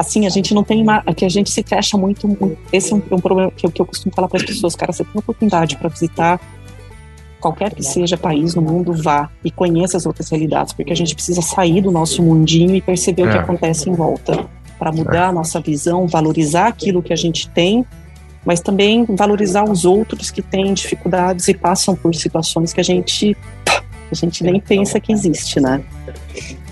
assim, 0.00 0.26
a 0.26 0.30
gente 0.30 0.54
não 0.54 0.64
tem 0.64 0.82
uma, 0.82 1.02
que 1.14 1.24
a 1.26 1.28
gente 1.28 1.50
se 1.50 1.62
fecha 1.62 1.96
muito, 1.98 2.26
muito 2.26 2.56
esse 2.72 2.92
é 2.92 2.96
um, 2.96 3.02
um 3.12 3.20
problema 3.20 3.50
que 3.50 3.66
eu, 3.66 3.70
que 3.70 3.82
eu 3.82 3.86
costumo 3.86 4.14
falar 4.14 4.28
para 4.28 4.38
as 4.38 4.44
pessoas, 4.44 4.74
cara, 4.74 4.92
você 4.92 5.04
tem 5.04 5.18
oportunidade 5.18 5.76
para 5.76 5.88
visitar 5.90 6.40
qualquer 7.38 7.74
que 7.74 7.82
seja 7.82 8.16
país 8.16 8.54
no 8.54 8.62
mundo, 8.62 8.94
vá 8.94 9.30
e 9.44 9.50
conheça 9.50 9.96
as 9.96 10.06
outras 10.06 10.30
realidades, 10.30 10.72
porque 10.72 10.92
a 10.92 10.96
gente 10.96 11.14
precisa 11.14 11.42
sair 11.42 11.82
do 11.82 11.90
nosso 11.90 12.22
mundinho 12.22 12.74
e 12.74 12.80
perceber 12.80 13.22
é. 13.22 13.26
o 13.26 13.30
que 13.30 13.36
é. 13.36 13.40
acontece 13.40 13.90
em 13.90 13.92
volta, 13.92 14.46
para 14.78 14.90
mudar 14.90 15.28
a 15.28 15.32
nossa 15.32 15.60
visão, 15.60 16.06
valorizar 16.06 16.68
aquilo 16.68 17.02
que 17.02 17.12
a 17.12 17.16
gente 17.16 17.48
tem, 17.50 17.84
mas 18.44 18.60
também 18.60 19.04
valorizar 19.04 19.64
os 19.64 19.84
outros 19.84 20.30
que 20.30 20.40
têm 20.40 20.72
dificuldades 20.72 21.46
e 21.48 21.52
passam 21.54 21.94
por 21.94 22.14
situações 22.14 22.72
que 22.72 22.80
a 22.80 22.84
gente 22.84 23.36
a 24.10 24.14
gente 24.14 24.42
nem 24.42 24.58
pensa 24.58 24.98
que 24.98 25.12
existe, 25.12 25.60
né? 25.60 25.84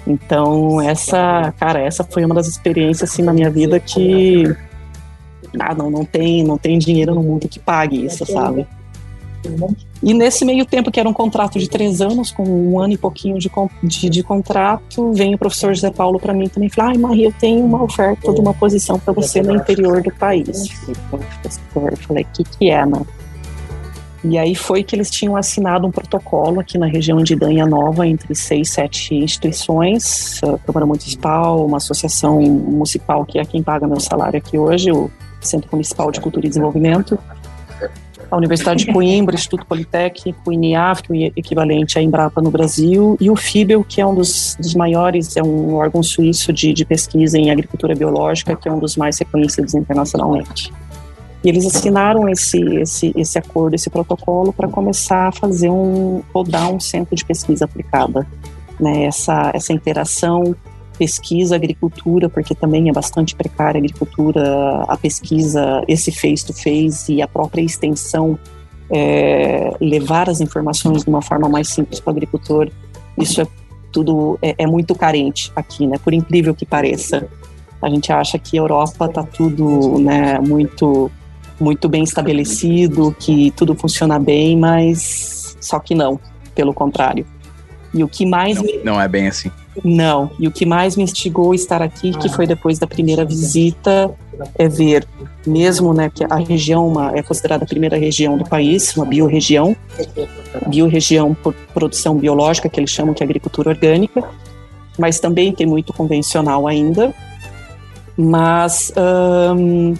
Então, 0.08 0.80
essa, 0.80 1.52
cara, 1.58 1.80
essa 1.80 2.02
foi 2.02 2.24
uma 2.24 2.34
das 2.34 2.48
experiências 2.48 3.10
assim 3.10 3.22
na 3.22 3.32
minha 3.32 3.50
vida 3.50 3.78
que 3.78 4.44
ah, 5.60 5.74
não, 5.74 5.90
não 5.90 6.04
tem, 6.04 6.42
não 6.42 6.56
tem 6.56 6.78
dinheiro 6.78 7.14
no 7.14 7.22
mundo 7.22 7.46
que 7.46 7.58
pague 7.58 8.06
isso, 8.06 8.24
sabe? 8.24 8.66
E 10.02 10.14
nesse 10.14 10.44
meio 10.44 10.64
tempo, 10.64 10.90
que 10.90 10.98
era 10.98 11.08
um 11.08 11.12
contrato 11.12 11.58
de 11.58 11.68
três 11.68 12.00
anos, 12.00 12.30
com 12.30 12.42
um 12.42 12.80
ano 12.80 12.94
e 12.94 12.98
pouquinho 12.98 13.38
de, 13.38 13.50
de, 13.82 14.08
de 14.08 14.22
contrato, 14.22 15.12
vem 15.12 15.34
o 15.34 15.38
professor 15.38 15.74
José 15.74 15.90
Paulo 15.90 16.18
para 16.18 16.32
mim 16.32 16.48
também 16.48 16.68
e 16.68 16.72
fala: 16.72 16.90
Ai, 16.90 16.98
Maria, 16.98 17.28
eu 17.28 17.32
tenho 17.32 17.64
uma 17.64 17.82
oferta 17.82 18.32
de 18.32 18.40
uma 18.40 18.54
posição 18.54 18.98
para 18.98 19.12
você 19.12 19.42
no 19.42 19.54
interior 19.54 20.02
do 20.02 20.12
país. 20.12 20.68
Eu 20.88 21.96
falei: 21.98 22.24
O 22.24 22.26
que, 22.32 22.44
que 22.44 22.70
é, 22.70 22.84
né? 22.84 23.00
E 24.28 24.36
aí 24.36 24.54
foi 24.54 24.82
que 24.82 24.94
eles 24.94 25.10
tinham 25.10 25.36
assinado 25.36 25.86
um 25.86 25.90
protocolo 25.90 26.60
aqui 26.60 26.76
na 26.76 26.86
região 26.86 27.22
de 27.22 27.34
Danha 27.34 27.64
Nova 27.64 28.06
entre 28.06 28.34
seis, 28.34 28.68
sete 28.68 29.14
instituições, 29.14 30.38
a 30.44 30.58
Câmara 30.58 30.84
Municipal, 30.84 31.64
uma 31.64 31.78
associação 31.78 32.38
municipal 32.38 33.24
que 33.24 33.38
é 33.38 33.44
quem 33.46 33.62
paga 33.62 33.88
meu 33.88 33.98
salário 33.98 34.36
aqui 34.36 34.58
hoje, 34.58 34.92
o 34.92 35.10
Centro 35.40 35.70
Municipal 35.72 36.10
de 36.10 36.20
Cultura 36.20 36.44
e 36.44 36.48
Desenvolvimento, 36.50 37.18
a 38.30 38.36
Universidade 38.36 38.84
de 38.84 38.92
Coimbra, 38.92 39.34
Instituto 39.34 39.64
Politécnico, 39.64 40.52
INIAF, 40.52 41.04
que 41.04 41.24
é 41.24 41.28
o 41.28 41.32
equivalente 41.34 41.98
à 41.98 42.02
Embrapa 42.02 42.42
no 42.42 42.50
Brasil, 42.50 43.16
e 43.18 43.30
o 43.30 43.36
FIBEL, 43.36 43.82
que 43.82 43.98
é 43.98 44.06
um 44.06 44.14
dos, 44.14 44.58
dos 44.60 44.74
maiores, 44.74 45.38
é 45.38 45.42
um 45.42 45.74
órgão 45.76 46.02
suíço 46.02 46.52
de, 46.52 46.74
de 46.74 46.84
pesquisa 46.84 47.38
em 47.38 47.50
agricultura 47.50 47.94
biológica, 47.94 48.54
que 48.54 48.68
é 48.68 48.72
um 48.72 48.78
dos 48.78 48.94
mais 48.94 49.18
reconhecidos 49.18 49.72
internacionalmente. 49.72 50.70
E 51.48 51.50
eles 51.50 51.64
assinaram 51.64 52.28
esse, 52.28 52.60
esse, 52.74 53.10
esse 53.16 53.38
acordo, 53.38 53.72
esse 53.72 53.88
protocolo, 53.88 54.52
para 54.52 54.68
começar 54.68 55.28
a 55.28 55.32
fazer 55.32 55.70
um, 55.70 56.22
rodar 56.30 56.70
um 56.70 56.78
centro 56.78 57.16
de 57.16 57.24
pesquisa 57.24 57.64
aplicada. 57.64 58.26
Né? 58.78 59.04
Essa, 59.04 59.50
essa 59.54 59.72
interação 59.72 60.54
pesquisa, 60.98 61.56
agricultura, 61.56 62.28
porque 62.28 62.54
também 62.54 62.90
é 62.90 62.92
bastante 62.92 63.34
precária 63.34 63.78
a 63.78 63.82
agricultura, 63.82 64.82
a 64.88 64.94
pesquisa, 64.98 65.82
esse 65.88 66.12
face-to-face 66.12 67.14
e 67.14 67.22
a 67.22 67.26
própria 67.26 67.62
extensão, 67.62 68.38
é, 68.90 69.74
levar 69.80 70.28
as 70.28 70.42
informações 70.42 71.02
de 71.02 71.08
uma 71.08 71.22
forma 71.22 71.48
mais 71.48 71.68
simples 71.68 71.98
para 71.98 72.10
o 72.10 72.14
agricultor, 72.14 72.68
isso 73.16 73.40
é 73.40 73.46
tudo, 73.90 74.38
é, 74.42 74.54
é, 74.58 74.66
muito 74.66 74.94
carente 74.94 75.50
aqui, 75.56 75.86
né? 75.86 75.96
Por 75.96 76.12
incrível 76.12 76.54
que 76.54 76.66
pareça. 76.66 77.26
A 77.80 77.88
gente 77.88 78.12
acha 78.12 78.38
que 78.38 78.58
a 78.58 78.60
Europa 78.60 79.06
está 79.06 79.22
tudo 79.22 79.98
né, 79.98 80.38
muito, 80.40 81.10
muito 81.60 81.88
bem 81.88 82.02
estabelecido, 82.02 83.14
que 83.18 83.50
tudo 83.52 83.74
funciona 83.74 84.18
bem, 84.18 84.56
mas 84.56 85.56
só 85.60 85.78
que 85.78 85.94
não, 85.94 86.18
pelo 86.54 86.72
contrário. 86.72 87.26
E 87.92 88.04
o 88.04 88.08
que 88.08 88.26
mais. 88.26 88.56
Não, 88.56 88.64
não 88.84 89.00
é 89.00 89.08
bem 89.08 89.28
assim. 89.28 89.50
Não. 89.84 90.30
E 90.38 90.46
o 90.46 90.50
que 90.50 90.66
mais 90.66 90.96
me 90.96 91.04
instigou 91.04 91.52
a 91.52 91.54
estar 91.54 91.82
aqui, 91.82 92.12
que 92.12 92.28
foi 92.28 92.46
depois 92.46 92.78
da 92.78 92.86
primeira 92.86 93.24
visita, 93.24 94.10
é 94.56 94.68
ver, 94.68 95.06
mesmo 95.46 95.94
né, 95.94 96.10
que 96.12 96.24
a 96.24 96.36
região 96.36 96.86
uma, 96.86 97.16
é 97.16 97.22
considerada 97.22 97.64
a 97.64 97.66
primeira 97.66 97.96
região 97.96 98.36
do 98.36 98.44
país, 98.44 98.96
uma 98.96 99.06
biorregião, 99.06 99.76
biorregião 100.66 101.34
por 101.34 101.54
produção 101.72 102.16
biológica, 102.16 102.68
que 102.68 102.78
eles 102.78 102.90
chamam 102.90 103.14
de 103.14 103.22
agricultura 103.22 103.70
orgânica, 103.70 104.22
mas 104.98 105.20
também 105.20 105.52
tem 105.52 105.66
muito 105.66 105.92
convencional 105.92 106.66
ainda, 106.66 107.14
mas 108.16 108.92
hum, 109.56 109.94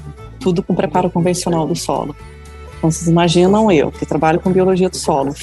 tudo 0.49 0.63
com 0.63 0.75
preparo 0.75 1.11
convencional 1.11 1.67
do 1.67 1.77
solo. 1.77 2.17
Então, 2.79 2.91
vocês 2.91 3.07
imaginam 3.07 3.71
eu, 3.71 3.91
que 3.93 4.07
trabalho 4.07 4.41
com 4.41 4.51
biologia 4.51 4.89
do 4.89 4.97
solo, 4.97 5.35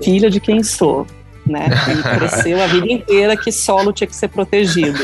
filha 0.00 0.30
de 0.30 0.38
quem 0.38 0.62
sou, 0.62 1.06
né? 1.44 1.66
E 1.90 2.02
cresceu 2.16 2.62
a 2.62 2.66
vida 2.68 2.92
inteira 2.92 3.36
que 3.36 3.50
solo 3.50 3.92
tinha 3.92 4.06
que 4.06 4.14
ser 4.14 4.28
protegido. 4.28 4.98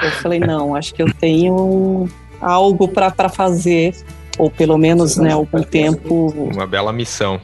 Eu 0.00 0.10
falei, 0.22 0.38
não, 0.38 0.76
acho 0.76 0.94
que 0.94 1.02
eu 1.02 1.12
tenho 1.12 2.08
algo 2.40 2.86
para 2.86 3.28
fazer, 3.28 3.96
ou 4.38 4.48
pelo 4.48 4.78
menos, 4.78 5.16
né, 5.16 5.32
algum 5.32 5.62
tempo. 5.62 6.32
Uma 6.54 6.66
bela 6.66 6.92
missão. 6.92 7.40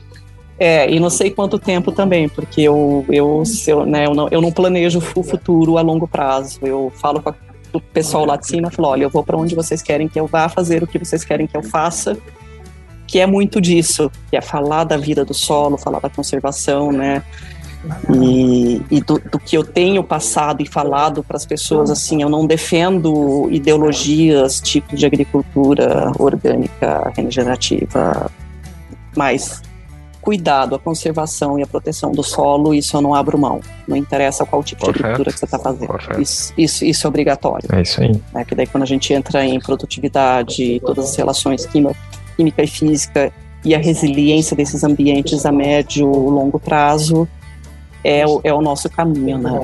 É, 0.56 0.90
e 0.90 1.00
não 1.00 1.10
sei 1.10 1.30
quanto 1.30 1.58
tempo 1.58 1.90
também, 1.90 2.28
porque 2.28 2.62
eu, 2.62 3.04
eu, 3.08 3.42
eu, 3.66 3.86
né, 3.86 4.06
eu, 4.06 4.14
não, 4.14 4.28
eu 4.30 4.40
não 4.40 4.52
planejo 4.52 5.02
o 5.16 5.22
futuro 5.22 5.78
a 5.78 5.82
longo 5.82 6.06
prazo. 6.06 6.60
Eu 6.62 6.92
falo 6.96 7.20
com 7.20 7.30
o 7.72 7.80
pessoal 7.80 8.24
lá 8.24 8.36
de 8.36 8.46
cima, 8.46 8.70
falo, 8.70 8.88
olha, 8.88 9.04
eu 9.04 9.10
vou 9.10 9.22
para 9.22 9.36
onde 9.36 9.54
vocês 9.54 9.82
querem 9.82 10.08
que 10.08 10.18
eu 10.18 10.26
vá 10.26 10.48
fazer 10.48 10.82
o 10.82 10.86
que 10.86 10.98
vocês 10.98 11.24
querem 11.24 11.46
que 11.46 11.56
eu 11.56 11.62
faça, 11.62 12.16
que 13.06 13.18
é 13.18 13.26
muito 13.26 13.60
disso, 13.60 14.10
que 14.30 14.36
é 14.36 14.40
falar 14.40 14.84
da 14.84 14.96
vida 14.96 15.24
do 15.24 15.34
solo, 15.34 15.78
falar 15.78 16.00
da 16.00 16.10
conservação, 16.10 16.92
né, 16.92 17.22
e, 18.12 18.82
e 18.90 19.00
do, 19.00 19.18
do, 19.18 19.38
que 19.38 19.56
eu 19.56 19.64
tenho 19.64 20.02
passado 20.02 20.62
e 20.62 20.66
falado 20.66 21.22
para 21.22 21.36
as 21.36 21.46
pessoas, 21.46 21.90
assim, 21.90 22.22
eu 22.22 22.28
não 22.28 22.46
defendo 22.46 23.48
ideologias, 23.50 24.60
tipos 24.60 24.98
de 24.98 25.06
agricultura 25.06 26.12
orgânica, 26.18 27.12
regenerativa, 27.16 28.30
mas 29.16 29.62
cuidado, 30.20 30.74
a 30.74 30.78
conservação 30.78 31.58
e 31.58 31.62
a 31.62 31.66
proteção 31.66 32.12
do 32.12 32.22
solo, 32.22 32.74
isso 32.74 32.96
eu 32.96 33.00
não 33.00 33.14
abro 33.14 33.38
mão. 33.38 33.60
Não 33.86 33.96
interessa 33.96 34.44
qual 34.44 34.62
tipo 34.62 34.80
Correto. 34.80 34.98
de 34.98 35.04
agricultura 35.04 35.32
que 35.32 35.38
você 35.38 35.44
está 35.44 35.58
fazendo. 35.58 36.20
Isso, 36.20 36.52
isso, 36.56 36.84
isso, 36.84 37.06
é 37.06 37.08
obrigatório. 37.08 37.68
É 37.72 37.82
isso 37.82 38.00
aí. 38.00 38.20
É, 38.34 38.44
que 38.44 38.54
daí 38.54 38.66
quando 38.66 38.82
a 38.82 38.86
gente 38.86 39.12
entra 39.12 39.44
em 39.44 39.58
produtividade, 39.58 40.80
todas 40.80 41.10
as 41.10 41.16
relações 41.16 41.66
química, 41.66 41.96
química 42.36 42.62
e 42.62 42.66
física 42.66 43.32
e 43.64 43.74
a 43.74 43.78
resiliência 43.78 44.56
desses 44.56 44.84
ambientes 44.84 45.44
a 45.44 45.52
médio 45.52 46.10
e 46.10 46.30
longo 46.30 46.58
prazo, 46.58 47.28
é 48.04 48.26
o, 48.26 48.40
é 48.44 48.52
o 48.52 48.60
nosso 48.60 48.88
caminho, 48.88 49.38
né? 49.38 49.62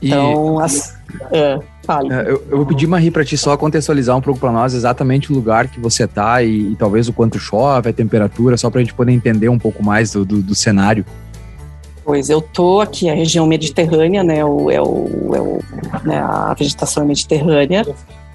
Então, 0.00 0.60
e... 0.60 0.64
as, 0.64 0.97
é, 1.32 1.58
fale. 1.82 2.12
É, 2.12 2.22
eu, 2.22 2.44
eu, 2.50 2.56
vou 2.58 2.66
pedir, 2.66 2.86
Marie, 2.86 3.10
para 3.10 3.24
ti 3.24 3.36
só 3.36 3.56
contextualizar 3.56 4.16
um 4.16 4.20
pouco 4.20 4.40
para 4.40 4.52
nós 4.52 4.74
exatamente 4.74 5.32
o 5.32 5.34
lugar 5.34 5.68
que 5.68 5.80
você 5.80 6.06
tá 6.06 6.42
e, 6.42 6.72
e, 6.72 6.76
talvez 6.76 7.08
o 7.08 7.12
quanto 7.12 7.38
chove, 7.38 7.90
a 7.90 7.92
temperatura, 7.92 8.56
só 8.56 8.70
para 8.70 8.80
a 8.80 8.84
gente 8.84 8.94
poder 8.94 9.12
entender 9.12 9.48
um 9.48 9.58
pouco 9.58 9.82
mais 9.82 10.12
do, 10.12 10.24
do, 10.24 10.42
do, 10.42 10.54
cenário. 10.54 11.04
Pois 12.04 12.30
eu 12.30 12.40
tô 12.40 12.80
aqui, 12.80 13.08
a 13.08 13.14
região 13.14 13.46
mediterrânea, 13.46 14.22
né, 14.22 14.44
o, 14.44 14.70
é, 14.70 14.80
o, 14.80 15.34
é 15.34 15.40
o, 15.40 15.58
né, 16.04 16.18
a 16.18 16.54
vegetação 16.54 17.02
é 17.02 17.06
mediterrânea, 17.06 17.86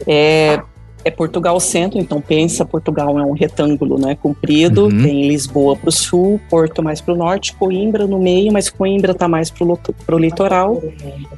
é 0.08 0.62
é 1.06 1.12
Portugal 1.12 1.60
centro, 1.60 2.00
então 2.00 2.22
pensa, 2.22 2.66
Portugal 2.66 3.20
é 3.20 3.24
um 3.24 3.34
retângulo, 3.34 4.00
né, 4.00 4.16
comprido, 4.16 4.84
uhum. 4.86 5.04
tem 5.04 5.28
Lisboa 5.28 5.76
para 5.76 5.90
o 5.90 5.92
sul, 5.92 6.40
Porto 6.50 6.82
mais 6.82 7.02
para 7.02 7.14
o 7.14 7.18
norte, 7.18 7.54
Coimbra 7.54 8.08
no 8.08 8.20
meio, 8.20 8.52
mas 8.52 8.70
Coimbra 8.70 9.12
está 9.12 9.28
mais 9.28 9.50
para 9.50 9.66
o 9.66 10.20
litoral, 10.20 10.82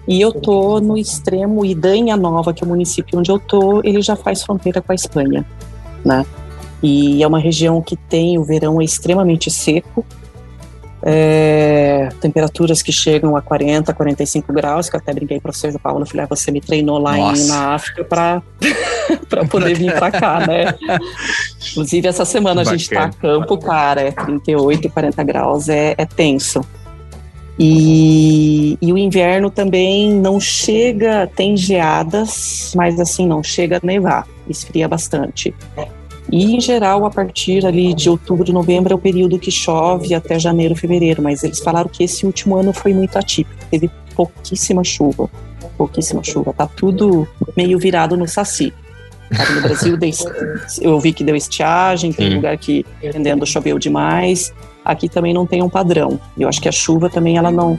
e 0.08 0.22
eu 0.22 0.32
tô 0.32 0.80
no 0.80 0.98
extremo 0.98 1.66
Idanha 1.66 2.16
Nova, 2.16 2.54
que 2.54 2.64
é 2.64 2.66
o 2.66 2.70
município 2.70 3.20
onde 3.20 3.32
eu 3.32 3.40
tô, 3.40 3.82
ele 3.84 4.02
já 4.02 4.16
faz 4.16 4.44
fronteira 4.44 4.82
com 4.82 4.92
a 4.92 4.96
Espanha, 4.96 5.46
né, 6.04 6.26
e 6.84 7.24
é 7.24 7.28
uma 7.28 7.40
região 7.40 7.82
que 7.82 7.96
tem 7.96 8.38
o 8.38 8.44
verão 8.44 8.82
extremamente 8.82 9.50
seco, 9.50 10.06
é, 11.08 12.10
temperaturas 12.20 12.82
que 12.82 12.92
chegam 12.92 13.38
a 13.38 13.42
40, 13.42 13.94
45 13.94 14.52
graus, 14.52 14.90
que 14.90 14.96
eu 14.96 15.00
até 15.00 15.14
brinquei 15.14 15.40
para 15.40 15.52
vocês, 15.52 15.78
Paulo, 15.78 16.02
eu 16.02 16.06
falei, 16.08 16.24
ah, 16.24 16.28
você 16.28 16.52
me 16.52 16.60
treinou 16.60 16.98
lá 16.98 17.16
em, 17.16 17.46
na 17.46 17.76
África 17.76 18.04
para 18.04 18.42
poder 19.48 19.78
vir 19.78 19.94
para 19.94 20.10
cá, 20.10 20.48
né? 20.48 20.74
Inclusive, 21.72 22.08
essa 22.08 22.26
semana 22.26 22.62
Bacana. 22.62 22.70
a 22.72 22.78
gente 22.78 22.92
está 22.92 23.04
a 23.04 23.10
campo, 23.10 23.56
cara, 23.60 24.02
é 24.02 24.12
38, 24.12 24.90
40 24.90 25.24
graus, 25.24 25.70
é, 25.70 25.94
é 25.96 26.06
tenso. 26.08 26.66
E, 27.58 28.76
e, 28.82 28.92
o 28.92 28.98
inverno 28.98 29.52
também 29.52 30.12
não 30.12 30.40
chega, 30.40 31.30
tem 31.36 31.56
geadas, 31.56 32.74
mas 32.76 33.00
assim, 33.00 33.28
não 33.28 33.44
chega 33.44 33.78
a 33.78 33.86
nevar, 33.86 34.28
esfria 34.50 34.88
bastante. 34.88 35.54
E, 36.32 36.56
em 36.56 36.60
geral, 36.60 37.06
a 37.06 37.10
partir 37.10 37.66
ali 37.66 37.94
de 37.94 38.10
outubro, 38.10 38.52
novembro 38.52 38.94
é 38.94 38.96
o 38.96 39.00
período 39.00 39.38
que 39.38 39.52
chove 39.52 40.14
até 40.14 40.40
janeiro, 40.40 40.76
fevereiro. 40.76 41.22
Mas 41.22 41.44
eles 41.44 41.60
falaram 41.60 41.90
que 41.90 42.04
esse 42.04 42.26
último 42.26 42.56
ano 42.56 42.74
foi 42.74 42.94
muito 42.94 43.18
atípico. 43.18 43.64
Teve 43.70 43.90
pouquíssima 44.16 44.84
chuva. 44.84 45.30
Pouquíssima 45.78 46.24
chuva. 46.24 46.54
Tá 46.54 46.68
tudo 46.68 47.28
meio 47.56 47.78
virado 47.78 48.18
no 48.18 48.28
saci. 48.28 48.74
no 49.56 49.62
Brasil 49.62 49.98
eu 50.82 51.00
vi 51.00 51.12
que 51.12 51.24
deu 51.24 51.36
estiagem, 51.36 52.12
tem 52.12 52.30
Sim. 52.30 52.36
lugar 52.36 52.58
que, 52.58 52.86
dependendo, 53.02 53.46
choveu 53.46 53.78
demais. 53.78 54.54
Aqui 54.84 55.10
também 55.10 55.34
não 55.34 55.46
tem 55.46 55.62
um 55.62 55.70
padrão. 55.70 56.20
Eu 56.38 56.48
acho 56.48 56.62
que 56.62 56.70
a 56.70 56.72
chuva 56.72 57.10
também 57.10 57.38
ela 57.38 57.52
não 57.52 57.78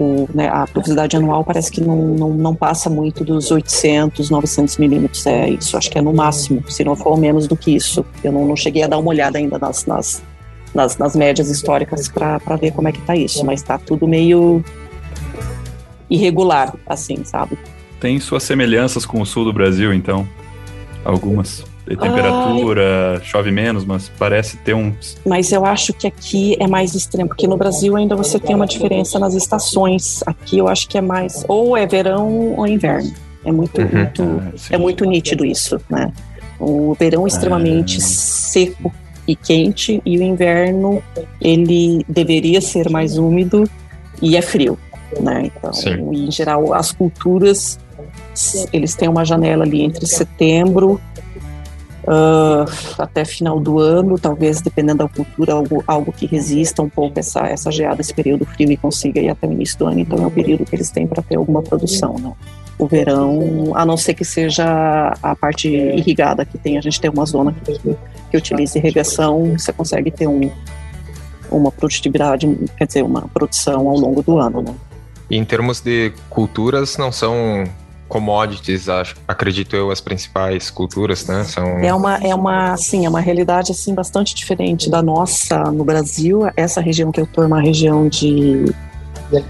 o, 0.00 0.26
né, 0.34 0.48
a 0.48 0.66
pluviosidade 0.66 1.14
anual 1.14 1.44
parece 1.44 1.70
que 1.70 1.80
não, 1.82 1.96
não, 2.14 2.30
não, 2.30 2.54
passa 2.54 2.88
muito 2.88 3.22
dos 3.22 3.50
800, 3.50 4.30
900 4.30 4.78
milímetros. 4.78 5.26
É 5.26 5.50
isso, 5.50 5.76
acho 5.76 5.90
que 5.90 5.98
é 5.98 6.00
no 6.00 6.12
máximo, 6.12 6.64
se 6.70 6.82
não 6.82 6.96
for 6.96 7.18
menos 7.18 7.46
do 7.46 7.54
que 7.54 7.76
isso. 7.76 8.04
Eu 8.24 8.32
não, 8.32 8.46
não 8.46 8.56
cheguei 8.56 8.82
a 8.82 8.86
dar 8.86 8.96
uma 8.96 9.10
olhada 9.10 9.36
ainda 9.36 9.58
nas, 9.58 9.84
nas, 9.84 10.22
nas, 10.74 10.96
nas 10.96 11.14
médias 11.14 11.50
históricas 11.50 12.08
para 12.08 12.38
ver 12.56 12.72
como 12.72 12.88
é 12.88 12.92
que 12.92 12.98
está 12.98 13.14
isso, 13.14 13.44
mas 13.44 13.60
está 13.60 13.76
tudo 13.76 14.08
meio 14.08 14.64
irregular, 16.08 16.74
assim, 16.86 17.22
sabe? 17.22 17.58
Tem 18.00 18.18
suas 18.18 18.42
semelhanças 18.42 19.04
com 19.04 19.20
o 19.20 19.26
sul 19.26 19.44
do 19.44 19.52
Brasil, 19.52 19.92
então? 19.92 20.26
Algumas? 21.04 21.62
Temperatura, 21.96 23.18
Ai. 23.18 23.24
chove 23.24 23.50
menos, 23.50 23.84
mas 23.84 24.10
parece 24.18 24.56
ter 24.58 24.74
um. 24.74 24.92
Mas 25.26 25.50
eu 25.52 25.64
acho 25.64 25.92
que 25.92 26.06
aqui 26.06 26.56
é 26.60 26.66
mais 26.66 26.94
extremo, 26.94 27.28
porque 27.28 27.46
no 27.46 27.56
Brasil 27.56 27.96
ainda 27.96 28.14
você 28.14 28.38
tem 28.38 28.54
uma 28.54 28.66
diferença 28.66 29.18
nas 29.18 29.34
estações. 29.34 30.22
Aqui 30.26 30.58
eu 30.58 30.68
acho 30.68 30.88
que 30.88 30.98
é 30.98 31.00
mais 31.00 31.44
ou 31.48 31.76
é 31.76 31.86
verão 31.86 32.54
ou 32.56 32.66
inverno. 32.66 33.12
É 33.44 33.50
muito, 33.50 33.80
uhum. 33.80 33.88
muito 33.92 34.22
ah, 34.22 34.52
é 34.70 34.78
muito 34.78 35.04
nítido 35.04 35.44
isso, 35.44 35.80
né? 35.88 36.12
O 36.58 36.94
verão 36.94 37.24
é 37.24 37.28
extremamente 37.28 37.98
ah. 37.98 38.00
seco 38.00 38.92
e 39.26 39.34
quente 39.34 40.02
e 40.04 40.18
o 40.18 40.22
inverno 40.22 41.02
ele 41.40 42.04
deveria 42.08 42.60
ser 42.60 42.90
mais 42.90 43.16
úmido 43.16 43.68
e 44.20 44.36
é 44.36 44.42
frio, 44.42 44.78
né? 45.20 45.50
Então, 45.56 45.72
Sim. 45.72 46.10
em 46.12 46.30
geral, 46.30 46.74
as 46.74 46.92
culturas 46.92 47.78
eles 48.72 48.94
têm 48.94 49.08
uma 49.08 49.24
janela 49.24 49.64
ali 49.64 49.82
entre 49.82 50.06
setembro 50.06 51.00
uh, 52.04 52.70
até 52.98 53.24
final 53.24 53.58
do 53.60 53.78
ano, 53.78 54.18
talvez 54.18 54.60
dependendo 54.60 54.98
da 54.98 55.08
cultura, 55.08 55.52
algo, 55.52 55.84
algo 55.86 56.12
que 56.12 56.26
resista 56.26 56.82
um 56.82 56.88
pouco 56.88 57.18
essa, 57.18 57.40
essa 57.46 57.70
geada, 57.70 58.00
esse 58.00 58.14
período 58.14 58.44
frio 58.44 58.70
e 58.70 58.76
consiga 58.76 59.20
ir 59.20 59.28
até 59.28 59.46
o 59.46 59.52
início 59.52 59.78
do 59.78 59.86
ano. 59.86 60.00
Então 60.00 60.22
é 60.22 60.26
o 60.26 60.30
período 60.30 60.64
que 60.64 60.74
eles 60.74 60.90
têm 60.90 61.06
para 61.06 61.22
ter 61.22 61.36
alguma 61.36 61.62
produção. 61.62 62.16
Né? 62.18 62.32
O 62.78 62.86
verão, 62.86 63.72
a 63.74 63.84
não 63.84 63.96
ser 63.96 64.14
que 64.14 64.24
seja 64.24 65.14
a 65.22 65.36
parte 65.36 65.68
irrigada 65.68 66.44
que 66.44 66.56
tem, 66.56 66.78
a 66.78 66.80
gente 66.80 67.00
tem 67.00 67.10
uma 67.10 67.26
zona 67.26 67.52
que, 67.52 67.78
que 68.30 68.36
utiliza 68.36 68.78
irrigação, 68.78 69.52
você 69.58 69.72
consegue 69.72 70.10
ter 70.10 70.26
um, 70.26 70.50
uma 71.50 71.70
produtividade, 71.70 72.46
quer 72.78 72.86
dizer, 72.86 73.02
uma 73.02 73.22
produção 73.22 73.88
ao 73.88 73.96
longo 73.96 74.22
do 74.22 74.38
ano. 74.38 74.62
Né? 74.62 74.74
Em 75.30 75.44
termos 75.44 75.80
de 75.80 76.12
culturas, 76.28 76.96
não 76.96 77.12
são 77.12 77.64
commodities, 78.10 78.88
acho, 78.88 79.14
acredito 79.26 79.74
eu, 79.74 79.90
as 79.90 80.00
principais 80.00 80.68
culturas, 80.68 81.26
né? 81.26 81.44
São... 81.44 81.64
É 81.78 81.94
uma, 81.94 82.16
é 82.16 82.34
uma, 82.34 82.76
sim, 82.76 83.06
é 83.06 83.08
uma 83.08 83.20
realidade 83.20 83.70
assim 83.70 83.94
bastante 83.94 84.34
diferente 84.34 84.90
da 84.90 85.00
nossa 85.00 85.62
no 85.70 85.84
Brasil. 85.84 86.40
Essa 86.56 86.80
região 86.80 87.12
que 87.12 87.20
eu 87.20 87.24
estou 87.24 87.44
é 87.44 87.46
uma 87.46 87.62
região 87.62 88.08
de, 88.08 88.64
de 89.30 89.44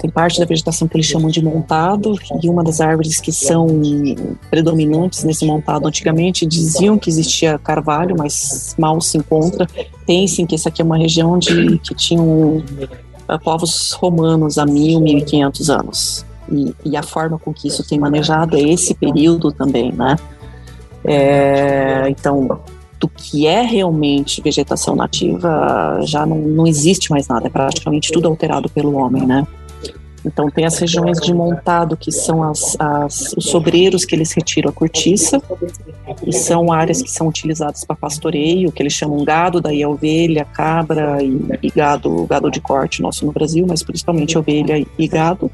tem 0.00 0.08
parte 0.10 0.38
da 0.38 0.46
vegetação 0.46 0.86
que 0.86 0.96
eles 0.96 1.06
chamam 1.06 1.28
de 1.28 1.42
montado 1.42 2.14
e 2.40 2.48
uma 2.48 2.62
das 2.62 2.80
árvores 2.80 3.20
que 3.20 3.32
são 3.32 3.66
predominantes 4.48 5.24
nesse 5.24 5.44
montado 5.44 5.88
antigamente 5.88 6.46
diziam 6.46 6.96
que 6.96 7.10
existia 7.10 7.58
carvalho, 7.58 8.14
mas 8.16 8.76
mal 8.78 9.00
se 9.00 9.18
encontra. 9.18 9.66
Pensem 10.06 10.46
que 10.46 10.54
essa 10.54 10.68
aqui 10.68 10.80
é 10.80 10.84
uma 10.84 10.96
região 10.96 11.36
de 11.36 11.78
que 11.80 11.94
tinham 11.96 12.58
uh, 12.58 13.38
povos 13.42 13.90
romanos 13.90 14.56
há 14.56 14.64
mil, 14.64 15.00
mil 15.00 15.18
e 15.18 15.22
quinhentos 15.22 15.68
anos 15.68 16.24
e, 16.52 16.74
e, 16.84 16.96
a 16.96 17.02
forma 17.02 17.38
com 17.38 17.52
que 17.52 17.68
isso 17.68 17.86
tem 17.86 17.98
manejado 17.98 18.56
é 18.56 18.60
esse 18.60 18.94
período 18.94 19.50
também, 19.50 19.92
né? 19.92 20.16
É, 21.04 22.04
então, 22.08 22.60
do 23.00 23.08
que 23.08 23.46
é 23.46 23.62
realmente 23.62 24.40
vegetação 24.40 24.94
nativa, 24.94 25.98
já 26.02 26.24
não, 26.24 26.38
não 26.38 26.66
existe 26.66 27.10
mais 27.10 27.26
nada, 27.26 27.48
é 27.48 27.50
praticamente 27.50 28.12
tudo 28.12 28.28
alterado 28.28 28.68
pelo 28.68 28.94
homem, 28.94 29.26
né? 29.26 29.46
Então 30.24 30.48
tem 30.48 30.64
as 30.64 30.78
regiões 30.78 31.18
de 31.18 31.34
montado 31.34 31.96
que 31.96 32.12
são 32.12 32.42
as, 32.44 32.76
as, 32.78 33.34
os 33.36 33.46
sobreiros 33.46 34.04
que 34.04 34.14
eles 34.14 34.32
retiram 34.32 34.70
a 34.70 34.72
cortiça 34.72 35.42
e 36.24 36.32
são 36.32 36.70
áreas 36.70 37.02
que 37.02 37.10
são 37.10 37.26
utilizadas 37.26 37.84
para 37.84 37.96
pastoreio, 37.96 38.70
que 38.70 38.82
eles 38.82 38.92
chamam 38.92 39.24
gado, 39.24 39.60
daí 39.60 39.82
a 39.82 39.88
ovelha, 39.88 40.44
cabra 40.44 41.22
e, 41.22 41.40
e, 41.62 41.70
gado, 41.70 42.24
gado 42.26 42.50
de 42.50 42.60
corte 42.60 43.02
nosso 43.02 43.26
no 43.26 43.32
Brasil, 43.32 43.66
mas 43.68 43.82
principalmente 43.82 44.38
ovelha 44.38 44.86
e 44.96 45.08
gado. 45.08 45.50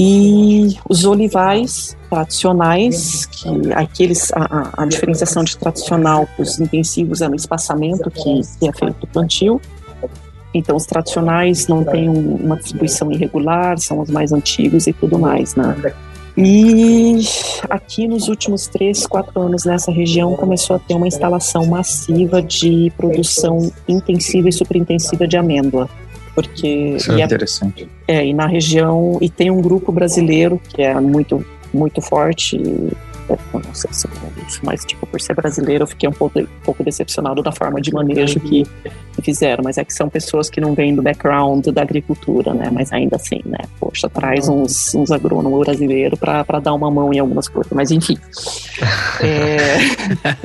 E 0.00 0.78
os 0.88 1.04
olivais 1.04 1.96
tradicionais, 2.08 3.26
que 3.26 3.48
aqueles 3.72 4.30
a, 4.32 4.70
a 4.84 4.86
diferenciação 4.86 5.42
de 5.42 5.56
tradicional 5.58 6.24
para 6.36 6.42
os 6.44 6.60
intensivos 6.60 7.20
é 7.20 7.28
no 7.28 7.34
espaçamento 7.34 8.08
que, 8.08 8.40
que 8.60 8.68
é 8.68 8.72
feito 8.72 9.00
do 9.00 9.08
plantio. 9.08 9.60
Então, 10.54 10.76
os 10.76 10.86
tradicionais 10.86 11.66
não 11.66 11.82
têm 11.82 12.08
uma 12.08 12.56
distribuição 12.56 13.10
irregular, 13.10 13.76
são 13.78 13.98
os 13.98 14.08
mais 14.08 14.32
antigos 14.32 14.86
e 14.86 14.92
tudo 14.92 15.18
mais, 15.18 15.56
né? 15.56 15.92
E 16.36 17.18
aqui 17.68 18.06
nos 18.06 18.28
últimos 18.28 18.68
três, 18.68 19.04
quatro 19.04 19.40
anos 19.40 19.64
nessa 19.64 19.90
região 19.90 20.36
começou 20.36 20.76
a 20.76 20.78
ter 20.78 20.94
uma 20.94 21.08
instalação 21.08 21.66
massiva 21.66 22.40
de 22.40 22.92
produção 22.96 23.72
intensiva 23.88 24.48
e 24.48 24.52
superintensiva 24.52 25.26
de 25.26 25.36
amêndoa 25.36 25.90
porque 26.42 26.94
Isso 26.96 27.10
é 27.10 27.20
interessante. 27.20 27.88
É, 28.06 28.24
e 28.24 28.32
na 28.32 28.46
região 28.46 29.18
e 29.20 29.28
tem 29.28 29.50
um 29.50 29.60
grupo 29.60 29.90
brasileiro 29.90 30.60
que 30.68 30.82
é 30.82 30.94
muito 31.00 31.44
muito 31.74 32.00
forte. 32.00 32.56
É, 33.28 33.36
não 33.52 33.74
sei 33.74 33.90
se 33.92 34.06
é 34.06 34.46
isso, 34.46 34.60
mas 34.62 34.84
tipo 34.84 35.06
por 35.06 35.20
ser 35.20 35.34
brasileiro 35.34 35.82
eu 35.82 35.86
fiquei 35.86 36.08
um 36.08 36.12
pouco, 36.12 36.38
um 36.38 36.46
pouco 36.64 36.82
decepcionado 36.82 37.42
da 37.42 37.52
forma 37.52 37.78
de 37.78 37.92
manejo 37.92 38.40
que, 38.40 38.64
que 39.14 39.22
fizeram, 39.22 39.62
mas 39.62 39.76
é 39.76 39.84
que 39.84 39.92
são 39.92 40.08
pessoas 40.08 40.48
que 40.48 40.60
não 40.60 40.74
vêm 40.74 40.94
do 40.94 41.02
background 41.02 41.66
da 41.66 41.82
agricultura, 41.82 42.54
né? 42.54 42.70
Mas 42.72 42.90
ainda 42.90 43.16
assim, 43.16 43.42
né? 43.44 43.58
Poxa, 43.78 44.08
traz 44.08 44.48
uns, 44.48 44.94
uns 44.94 45.10
agrônomos 45.10 45.60
brasileiros 45.66 46.18
para 46.18 46.60
dar 46.60 46.72
uma 46.72 46.90
mão 46.90 47.12
em 47.12 47.18
algumas 47.18 47.48
coisas, 47.48 47.72
mas 47.72 47.90
enfim. 47.90 48.16
É... 49.20 49.78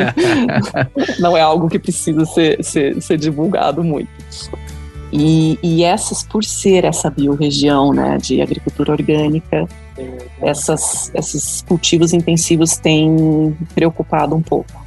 não 1.21 1.37
é 1.37 1.41
algo 1.41 1.69
que 1.69 1.77
precisa 1.77 2.25
ser, 2.25 2.63
ser, 2.63 2.99
ser 2.99 3.17
divulgado 3.17 3.83
muito. 3.83 4.09
E, 5.15 5.59
e 5.61 5.83
essas, 5.83 6.23
por 6.23 6.43
ser 6.43 6.85
essa 6.85 7.07
biorregião 7.07 7.93
né, 7.93 8.17
de 8.17 8.41
agricultura 8.41 8.93
orgânica, 8.93 9.69
essas, 10.41 11.11
esses 11.13 11.61
cultivos 11.61 12.13
intensivos 12.13 12.77
têm 12.77 13.55
preocupado 13.75 14.35
um 14.35 14.41
pouco. 14.41 14.83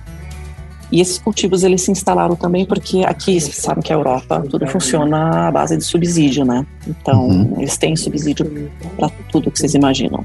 E 0.90 1.00
esses 1.00 1.18
cultivos 1.18 1.62
eles 1.62 1.82
se 1.82 1.92
instalaram 1.92 2.34
também 2.34 2.66
porque 2.66 3.04
aqui, 3.04 3.40
vocês 3.40 3.56
sabem 3.56 3.84
que 3.84 3.92
a 3.92 3.96
Europa 3.96 4.44
tudo 4.50 4.66
funciona 4.66 5.46
à 5.46 5.50
base 5.52 5.76
de 5.76 5.84
subsídio, 5.84 6.44
né? 6.44 6.66
Então, 6.88 7.28
uhum. 7.28 7.54
eles 7.58 7.76
têm 7.78 7.94
subsídio 7.94 8.70
para 8.96 9.08
tudo 9.30 9.48
que 9.50 9.60
vocês 9.60 9.74
imaginam. 9.74 10.24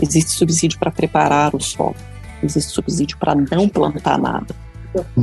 Existe 0.00 0.30
subsídio 0.30 0.78
para 0.78 0.90
preparar 0.92 1.54
o 1.54 1.60
solo, 1.60 1.96
existe 2.42 2.70
subsídio 2.70 3.16
para 3.18 3.34
não 3.34 3.68
plantar 3.68 4.18
nada. 4.18 4.54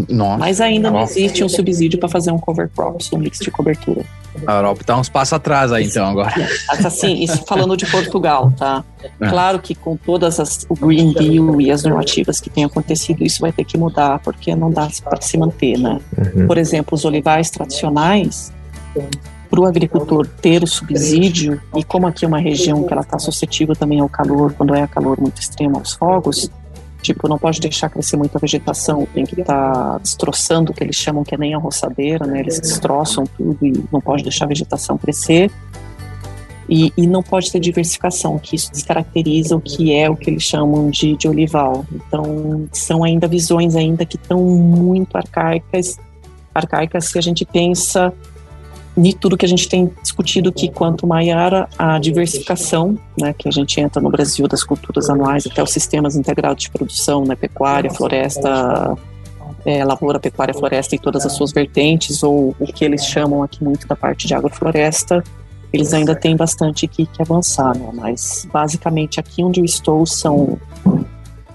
Nossa. 0.10 0.38
Mas 0.38 0.62
ainda 0.62 0.90
não 0.90 1.02
existe 1.02 1.44
um 1.44 1.50
subsídio 1.50 2.00
para 2.00 2.10
fazer 2.10 2.32
um 2.32 2.40
cover 2.40 2.70
crops, 2.76 3.12
um 3.14 3.18
mix 3.18 3.40
de 3.40 3.52
cobertura. 3.52 4.04
A 4.46 4.54
Europa 4.54 4.82
está 4.82 4.98
uns 4.98 5.10
passos 5.10 5.34
atrás 5.34 5.72
aí, 5.72 5.86
então, 5.86 6.06
agora. 6.06 6.32
Assim, 6.70 7.24
isso 7.24 7.44
falando 7.46 7.76
de 7.76 7.86
Portugal, 7.88 8.52
tá? 8.58 8.84
É. 9.20 9.28
Claro 9.28 9.60
que 9.60 9.74
com 9.76 9.98
todas 9.98 10.40
as 10.40 10.66
o 10.70 10.76
Green 10.76 11.14
Deal 11.14 11.60
e 11.60 11.72
as 11.72 11.84
normativas 11.84 12.40
que 12.40 12.50
têm 12.50 12.64
acontecido, 12.64 13.24
isso 13.24 13.42
vai 13.42 13.52
ter 13.52 13.64
que 13.64 13.78
mudar, 13.78 14.20
porque 14.20 14.56
não 14.56 14.72
dá 14.72 14.88
para 15.04 15.22
se 15.22 15.38
manter, 15.38 15.78
né? 15.78 16.00
Uhum. 16.18 16.48
Por 16.48 16.58
exemplo, 16.58 16.96
os 16.96 17.06
olivais 17.06 17.50
tradicionais, 17.50 18.54
para 19.50 19.60
o 19.60 19.66
agricultor 19.66 20.28
ter 20.28 20.64
o 20.64 20.68
subsídio, 20.68 21.60
e 21.76 21.84
como 21.84 22.06
aqui 22.06 22.24
é 22.24 22.28
uma 22.28 22.40
região 22.40 22.84
que 22.84 22.94
ela 22.94 23.02
está 23.02 23.18
suscetível 23.18 23.76
também 23.76 24.00
ao 24.00 24.08
calor, 24.08 24.54
quando 24.54 24.76
é 24.76 24.86
calor 24.86 25.20
muito 25.20 25.42
extremo 25.42 25.78
aos 25.78 25.94
fogos, 25.94 26.52
Tipo, 27.02 27.30
não 27.30 27.38
pode 27.38 27.62
deixar 27.62 27.90
crescer 27.90 28.18
muito 28.18 28.36
a 28.36 28.40
vegetação, 28.40 29.08
tem 29.14 29.26
que 29.26 29.40
estar 29.40 29.74
tá 29.74 29.98
destroçando 30.00 30.74
que 30.74 30.84
eles 30.84 30.96
chamam 30.96 31.24
que 31.24 31.34
é 31.34 31.38
nem 31.38 31.54
a 31.54 31.58
roçadeira, 31.58 32.26
né? 32.26 32.42
Eles 32.42 32.60
destroçam 32.60 33.24
tudo 33.26 33.58
e 33.66 33.86
não 33.92 34.02
pode 34.02 34.24
deixar 34.24 34.46
a 34.46 34.48
vegetação 34.50 34.98
crescer. 34.98 35.50
E, 36.68 36.94
e, 36.96 37.08
não 37.08 37.24
pode 37.24 37.52
ter 37.52 37.60
diversificação, 37.60 38.38
que 38.38 38.56
isso 38.56 38.72
descaracteriza 38.72 39.56
o 39.56 39.62
que 39.62 39.92
é 39.92 40.08
o 40.08 40.16
que 40.16 40.30
eles 40.30 40.44
chamam 40.44 40.92
de, 40.92 41.18
de 41.18 41.28
olival. 41.28 41.84
Então, 41.92 42.68
são 42.72 43.04
ainda 43.04 43.28
visões 43.28 43.76
ainda 43.76 44.06
que 44.06 44.18
estão 44.18 44.40
muito 44.44 45.18
arcaicas, 45.18 45.98
arcaicas 46.54 47.06
se 47.06 47.18
a 47.18 47.22
gente 47.22 47.44
pensa 47.44 48.14
de 49.02 49.16
tudo 49.16 49.38
que 49.38 49.46
a 49.46 49.50
gente 49.50 49.68
tem 49.70 49.92
discutido 50.02 50.52
que 50.52 50.70
quanto 50.70 51.08
maior 51.08 51.68
a 51.78 51.98
diversificação, 52.00 52.98
né, 53.20 53.34
que 53.34 53.48
a 53.48 53.52
gente 53.52 53.80
entra 53.80 54.02
no 54.02 54.10
Brasil 54.10 54.48
das 54.48 54.64
culturas 54.64 55.10
anuais 55.10 55.48
até 55.48 55.64
os 55.64 55.72
sistemas 55.72 56.16
integrados 56.16 56.64
de 56.64 56.70
produção, 56.70 57.24
né, 57.24 57.36
pecuária, 57.36 57.90
floresta, 57.90 58.98
é, 59.66 59.84
lavoura, 59.84 60.20
pecuária, 60.20 60.54
floresta 60.54 60.96
e 60.96 61.00
todas 61.00 61.26
as 61.26 61.34
suas 61.34 61.52
vertentes, 61.52 62.24
ou 62.24 62.56
o 62.60 62.66
que 62.66 62.84
eles 62.84 63.06
chamam 63.06 63.44
aqui 63.44 63.64
muito 63.64 63.88
da 63.88 63.96
parte 63.96 64.28
de 64.28 64.34
agrofloresta, 64.34 65.24
eles 65.72 65.94
ainda 65.94 66.16
têm 66.16 66.36
bastante 66.36 66.88
que, 66.88 67.06
que 67.06 67.22
avançar, 67.22 67.78
né, 67.78 67.92
mas 67.94 68.48
basicamente 68.52 69.20
aqui 69.20 69.44
onde 69.44 69.62
eu 69.62 69.66
estou 69.66 70.06
são 70.06 70.58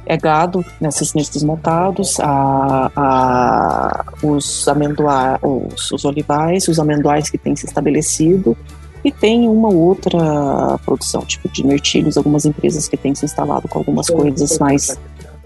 é 0.06 0.16
gado 0.16 0.64
nesses, 0.80 1.14
nesses 1.14 1.42
montados, 1.42 2.18
a, 2.20 2.90
a, 2.94 4.04
os, 4.22 4.68
amendoa, 4.68 5.38
os, 5.42 5.90
os 5.92 6.04
olivais, 6.04 6.68
os 6.68 6.78
amendoais 6.78 7.30
que 7.30 7.38
têm 7.38 7.56
se 7.56 7.66
estabelecido, 7.66 8.56
e 9.04 9.12
tem 9.12 9.48
uma 9.48 9.68
outra 9.68 10.78
produção, 10.84 11.22
tipo 11.22 11.48
de 11.48 11.64
mirtilhos, 11.66 12.16
algumas 12.16 12.44
empresas 12.46 12.88
que 12.88 12.96
têm 12.96 13.14
se 13.14 13.24
instalado 13.24 13.68
com 13.68 13.78
algumas 13.78 14.08
coisas, 14.08 14.58
mas, 14.58 14.98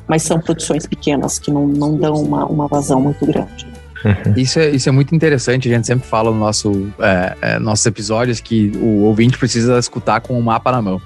mas 0.06 0.22
são 0.22 0.40
produções 0.40 0.86
pequenas 0.86 1.38
que 1.38 1.50
não, 1.50 1.66
não 1.66 1.96
dão 1.96 2.14
uma, 2.14 2.44
uma 2.46 2.68
vazão 2.68 3.00
muito 3.00 3.26
grande. 3.26 3.66
Uhum. 4.04 4.34
Isso, 4.36 4.60
é, 4.60 4.70
isso 4.70 4.88
é 4.88 4.92
muito 4.92 5.12
interessante, 5.12 5.68
a 5.68 5.74
gente 5.74 5.88
sempre 5.88 6.06
fala 6.06 6.30
no 6.30 6.38
nosso, 6.38 6.88
é, 7.00 7.36
é, 7.42 7.58
nossos 7.58 7.84
episódios 7.84 8.38
que 8.40 8.70
o 8.76 9.02
ouvinte 9.02 9.36
precisa 9.36 9.76
escutar 9.76 10.20
com 10.20 10.38
o 10.38 10.42
mapa 10.42 10.70
na 10.70 10.80
mão. 10.80 11.02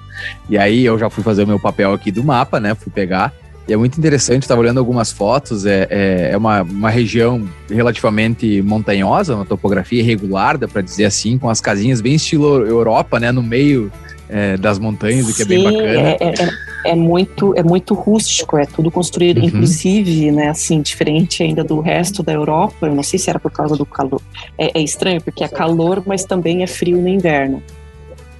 E 0.47 0.55
aí 0.55 0.85
eu 0.85 0.99
já 0.99 1.09
fui 1.09 1.23
fazer 1.23 1.43
o 1.43 1.47
meu 1.47 1.59
papel 1.59 1.91
aqui 1.91 2.11
do 2.11 2.23
mapa, 2.23 2.59
né? 2.59 2.75
Fui 2.75 2.91
pegar 2.91 3.33
é 3.67 3.77
muito 3.77 3.97
interessante, 3.97 4.43
estava 4.43 4.59
olhando 4.59 4.79
algumas 4.79 5.11
fotos, 5.11 5.65
é, 5.65 5.87
é, 5.89 6.29
é, 6.31 6.37
uma, 6.37 6.63
uma 6.63 6.89
região 6.89 7.47
relativamente 7.69 8.61
montanhosa, 8.61 9.35
uma 9.35 9.45
topografia 9.45 10.01
irregular, 10.01 10.57
dá 10.57 10.67
para 10.67 10.81
dizer 10.81 11.05
assim, 11.05 11.37
com 11.37 11.49
as 11.49 11.61
casinhas 11.61 12.01
bem 12.01 12.15
estilo 12.15 12.65
Europa, 12.65 13.19
né, 13.19 13.31
no 13.31 13.41
meio 13.41 13.91
é, 14.27 14.57
das 14.57 14.79
montanhas, 14.79 15.29
o 15.29 15.35
que 15.35 15.43
é 15.43 15.45
bem 15.45 15.63
bacana. 15.63 15.85
É, 15.85 16.17
é, 16.19 16.33
é, 16.43 16.91
é, 16.91 16.95
muito, 16.95 17.53
é 17.55 17.63
muito 17.63 17.93
rústico, 17.93 18.57
é 18.57 18.65
tudo 18.65 18.91
construído, 18.91 19.39
uhum. 19.39 19.45
inclusive, 19.45 20.31
né, 20.31 20.49
assim, 20.49 20.81
diferente 20.81 21.41
ainda 21.41 21.63
do 21.63 21.79
resto 21.79 22.21
da 22.21 22.33
Europa, 22.33 22.87
eu 22.87 22.95
não 22.95 23.03
sei 23.03 23.17
se 23.17 23.29
era 23.29 23.39
por 23.39 23.51
causa 23.51 23.77
do 23.77 23.85
calor. 23.85 24.21
É, 24.57 24.77
é 24.77 24.81
estranho, 24.81 25.21
porque 25.21 25.43
é 25.43 25.47
calor, 25.47 26.03
mas 26.05 26.25
também 26.25 26.63
é 26.63 26.67
frio 26.67 27.01
no 27.01 27.07
inverno. 27.07 27.63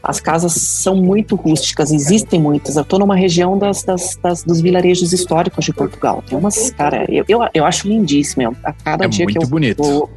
As 0.04 0.20
casas 0.20 0.52
são 0.52 0.98
muito 0.98 1.38
rústicas, 1.38 1.89
existem 1.89 2.38
muitas. 2.38 2.76
Eu 2.76 2.82
estou 2.82 3.00
numa 3.00 3.16
região 3.16 3.58
das, 3.58 3.84
das, 3.84 4.20
das, 4.22 4.44
dos 4.44 4.60
vilarejos 4.60 5.13
históricos 5.13 5.63
de 5.63 5.72
Portugal. 5.72 6.22
Tem 6.28 6.38
umas, 6.38 6.72
cara, 6.72 7.06
eu, 7.10 7.24
eu, 7.26 7.39
eu 7.54 7.66
acho 7.66 7.88
lindíssimo. 7.88 8.54
A 8.66 8.74
cada 8.74 9.06
É 9.06 9.08
dia 9.08 9.26
que 9.26 9.32
muito 9.34 9.46
eu, 9.46 9.50
bonito. 9.50 9.82
eu, 9.82 10.10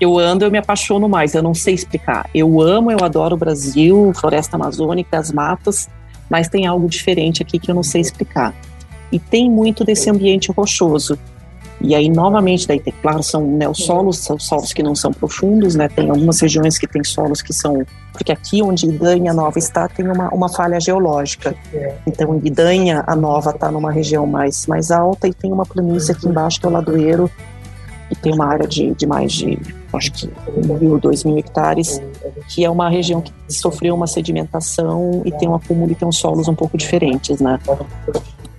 eu 0.00 0.18
ando, 0.18 0.44
eu 0.44 0.50
me 0.50 0.58
apaixono 0.58 1.08
mais. 1.08 1.34
Eu 1.34 1.42
não 1.44 1.54
sei 1.54 1.72
explicar. 1.72 2.28
Eu 2.34 2.60
amo, 2.60 2.90
eu 2.90 2.98
adoro 3.04 3.36
o 3.36 3.38
Brasil, 3.38 4.12
floresta 4.12 4.56
amazônica, 4.56 5.16
as 5.16 5.30
matas, 5.30 5.88
mas 6.28 6.48
tem 6.48 6.66
algo 6.66 6.88
diferente 6.88 7.40
aqui 7.40 7.60
que 7.60 7.70
eu 7.70 7.76
não 7.76 7.84
sei 7.84 8.00
explicar. 8.00 8.52
E 9.12 9.20
tem 9.20 9.48
muito 9.48 9.84
desse 9.84 10.10
ambiente 10.10 10.50
rochoso. 10.50 11.16
E 11.80 11.94
aí, 11.94 12.08
novamente, 12.08 12.66
daí 12.66 12.80
tem, 12.80 12.92
claro, 13.00 13.22
são 13.22 13.46
neossolos, 13.46 14.18
são 14.18 14.38
solos 14.38 14.72
que 14.72 14.82
não 14.82 14.94
são 14.96 15.12
profundos, 15.12 15.76
né? 15.76 15.88
Tem 15.88 16.10
algumas 16.10 16.40
regiões 16.40 16.76
que 16.76 16.88
tem 16.88 17.04
solos 17.04 17.40
que 17.40 17.52
são. 17.52 17.84
Porque 18.12 18.32
aqui 18.32 18.62
onde 18.62 18.86
Idanha 18.86 19.32
Nova 19.32 19.58
está, 19.58 19.86
tem 19.86 20.08
uma, 20.08 20.28
uma 20.30 20.48
falha 20.48 20.80
geológica. 20.80 21.54
Então, 22.04 22.40
Idanha, 22.42 23.04
a 23.06 23.14
Nova 23.14 23.50
está 23.50 23.70
numa 23.70 23.92
região 23.92 24.26
mais, 24.26 24.66
mais 24.66 24.90
alta 24.90 25.28
e 25.28 25.32
tem 25.32 25.52
uma 25.52 25.64
planície 25.64 26.10
aqui 26.10 26.26
embaixo, 26.26 26.60
que 26.60 26.66
é 26.66 26.68
o 26.68 26.72
Ladoeiro, 26.72 27.30
e 28.10 28.16
tem 28.16 28.32
uma 28.34 28.46
área 28.46 28.66
de, 28.66 28.92
de 28.94 29.06
mais 29.06 29.32
de, 29.32 29.58
acho 29.92 30.12
que, 30.12 30.30
mil, 30.80 30.98
dois 30.98 31.22
mil 31.22 31.38
hectares, 31.38 32.00
que 32.48 32.64
é 32.64 32.70
uma 32.70 32.88
região 32.88 33.20
que 33.20 33.32
sofreu 33.48 33.94
uma 33.94 34.06
sedimentação 34.06 35.22
e 35.24 35.30
tem 35.32 35.48
um 35.48 35.54
acúmulo 35.54 35.92
e 35.92 35.94
tem 35.94 36.08
uns 36.08 36.18
solos 36.18 36.48
um 36.48 36.54
pouco 36.54 36.76
diferentes, 36.76 37.40
né? 37.40 37.60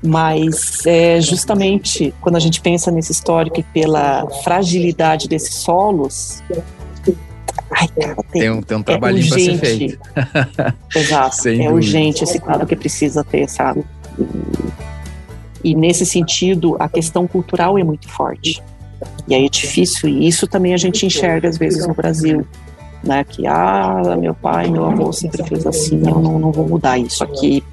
Mas 0.01 0.85
é 0.85 1.19
justamente 1.19 2.13
quando 2.21 2.38
a 2.38 2.39
gente 2.39 2.62
pensa 2.62 2.89
nesse 2.89 3.12
histórico 3.12 3.59
e 3.59 3.63
pela 3.63 4.25
fragilidade 4.43 5.27
desses 5.27 5.55
solos. 5.55 6.41
Ai, 7.71 7.88
cara, 7.88 8.15
tem, 8.31 8.41
Tem 8.41 8.51
um, 8.51 8.62
tem 8.62 8.77
um 8.77 8.83
trabalhinho 8.83 9.25
é 9.25 9.29
pra 9.29 9.39
ser 9.39 9.57
feito. 9.57 9.99
Exato. 10.95 11.35
Sem 11.35 11.53
é 11.53 11.57
dúvida. 11.57 11.73
urgente 11.75 12.23
esse 12.23 12.39
quadro 12.39 12.65
que 12.65 12.75
precisa 12.75 13.23
ter, 13.23 13.47
sabe? 13.49 13.83
E, 15.63 15.71
e 15.71 15.75
nesse 15.75 16.05
sentido, 16.05 16.77
a 16.79 16.88
questão 16.88 17.27
cultural 17.27 17.77
é 17.77 17.83
muito 17.83 18.07
forte. 18.07 18.63
E 19.27 19.35
aí 19.35 19.45
é 19.45 19.49
difícil, 19.49 20.09
e 20.09 20.27
isso 20.27 20.47
também 20.47 20.73
a 20.73 20.77
gente 20.77 21.05
enxerga 21.05 21.47
às 21.47 21.57
vezes 21.57 21.85
no 21.88 21.93
Brasil. 21.93 22.45
Né, 23.01 23.23
que 23.23 23.47
ah, 23.47 24.17
meu 24.19 24.33
pai, 24.33 24.69
meu 24.69 24.83
avô 24.83 25.13
sempre 25.13 25.41
fez 25.47 25.65
assim, 25.65 26.01
eu 26.05 26.19
não, 26.19 26.38
não 26.38 26.51
vou 26.51 26.67
mudar 26.67 26.97
isso 26.97 27.23
aqui. 27.23 27.63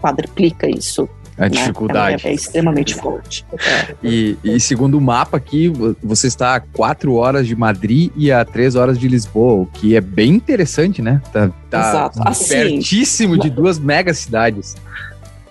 Quadriplica 0.00 0.68
isso. 0.68 1.08
A 1.38 1.44
né? 1.44 1.48
dificuldade. 1.48 2.26
É, 2.26 2.30
é 2.30 2.34
extremamente 2.34 2.94
forte. 2.94 3.46
É. 3.54 3.94
E, 4.02 4.36
e 4.44 4.60
segundo 4.60 4.98
o 4.98 5.00
mapa 5.00 5.38
aqui, 5.38 5.68
vo- 5.68 5.96
você 6.02 6.26
está 6.26 6.54
a 6.54 6.60
4 6.60 7.14
horas 7.14 7.46
de 7.46 7.56
Madrid 7.56 8.10
e 8.14 8.30
a 8.30 8.44
3 8.44 8.76
horas 8.76 8.98
de 8.98 9.08
Lisboa, 9.08 9.62
o 9.62 9.66
que 9.66 9.96
é 9.96 10.02
bem 10.02 10.32
interessante, 10.34 11.00
né? 11.00 11.22
Tá, 11.32 11.50
tá 11.70 11.80
Exato. 11.80 12.20
Assim, 12.28 12.48
pertíssimo 12.54 13.38
de 13.38 13.48
duas 13.48 13.78
mega 13.78 14.12
cidades. 14.12 14.76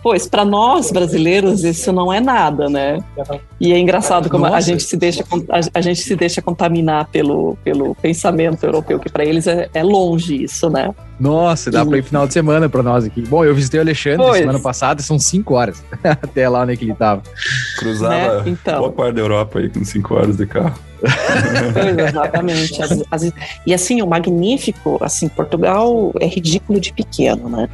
Pois, 0.02 0.28
para 0.28 0.46
nós 0.46 0.92
brasileiros, 0.92 1.64
isso 1.66 1.92
não 1.92 2.12
é 2.12 2.22
nada, 2.22 2.70
né? 2.70 3.00
E 3.60 3.74
é 3.74 3.78
engraçado 3.78 4.30
como 4.30 4.46
a 4.46 4.62
gente 4.62 4.82
se 4.84 4.96
deixa 4.96 5.26
a, 5.74 5.82
gente 5.82 6.02
se 6.02 6.16
deixa 6.16 6.42
contaminar 6.42 7.08
pelo, 7.12 7.58
pelo 7.66 7.94
pensamento 7.96 8.64
europeu, 8.64 8.98
que 8.98 9.10
para 9.10 9.26
eles 9.26 9.46
é, 9.46 9.70
é 9.74 9.84
longe 9.84 10.44
isso, 10.44 10.70
né? 10.70 10.94
Nossa, 11.20 11.70
dá 11.70 11.86
pra 11.86 11.98
ir 11.98 12.04
final 12.04 12.26
de 12.26 12.32
semana 12.34 12.70
pra 12.70 12.82
nós 12.82 13.04
aqui. 13.04 13.22
Bom, 13.24 13.44
eu 13.44 13.54
visitei 13.54 13.78
o 13.78 13.84
Alexandre 13.84 14.20
Pois. 14.26 14.38
semana 14.40 14.60
passada, 14.60 15.02
são 15.02 15.20
5 15.20 15.54
horas 15.54 15.84
até 16.02 16.48
lá 16.48 16.62
onde 16.62 16.74
é 16.74 16.76
que 16.78 16.86
ele 16.86 16.94
tava. 16.96 17.22
Cruzava 17.78 18.44
Né? 18.44 18.52
Então. 18.52 18.80
boa 18.80 18.92
parte 18.94 19.16
da 19.16 19.22
Europa 19.22 19.60
aí 19.60 19.70
com 19.70 19.84
5 19.84 20.14
horas 20.16 20.38
de 20.38 20.46
carro. 20.46 20.80
Pois, 21.74 21.98
exatamente. 22.10 22.82
As- 22.82 23.04
as- 23.12 23.32
e 23.66 23.74
assim, 23.74 24.02
o 24.02 24.08
magnífico, 24.08 24.98
assim, 25.02 25.28
Portugal 25.28 26.12
é 26.22 26.26
ridículo 26.28 26.80
de 26.80 26.94
pequeno, 26.94 27.50
né? 27.50 27.68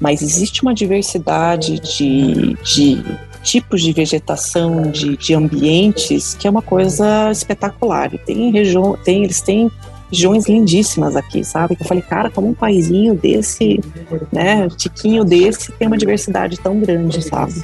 Mas 0.00 0.22
existe 0.22 0.62
uma 0.62 0.74
diversidade 0.74 1.78
de, 1.80 2.56
de 2.62 3.02
tipos 3.42 3.82
de 3.82 3.92
vegetação, 3.92 4.90
de, 4.90 5.16
de 5.16 5.34
ambientes, 5.34 6.34
que 6.34 6.46
é 6.46 6.50
uma 6.50 6.62
coisa 6.62 7.30
espetacular. 7.30 8.12
E 8.14 8.18
tem 8.18 8.50
região, 8.50 8.96
tem, 9.04 9.24
eles 9.24 9.40
têm 9.40 9.70
regiões 10.10 10.48
lindíssimas 10.48 11.16
aqui, 11.16 11.44
sabe? 11.44 11.76
Eu 11.78 11.86
falei, 11.86 12.02
cara, 12.02 12.30
como 12.30 12.48
um 12.48 12.54
paizinho 12.54 13.14
desse, 13.14 13.80
né, 14.32 14.68
tiquinho 14.68 15.24
desse, 15.24 15.70
tem 15.72 15.86
uma 15.86 15.98
diversidade 15.98 16.58
tão 16.58 16.78
grande, 16.80 17.22
sabe? 17.22 17.62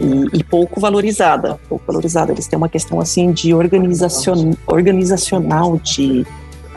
E, 0.00 0.38
e 0.38 0.44
pouco 0.44 0.80
valorizada, 0.80 1.58
pouco 1.68 1.84
valorizada. 1.86 2.32
Eles 2.32 2.46
têm 2.46 2.56
uma 2.56 2.68
questão 2.68 3.00
assim 3.00 3.30
de 3.30 3.54
organizacion, 3.54 4.52
organizacional, 4.66 5.78
de, 5.82 6.26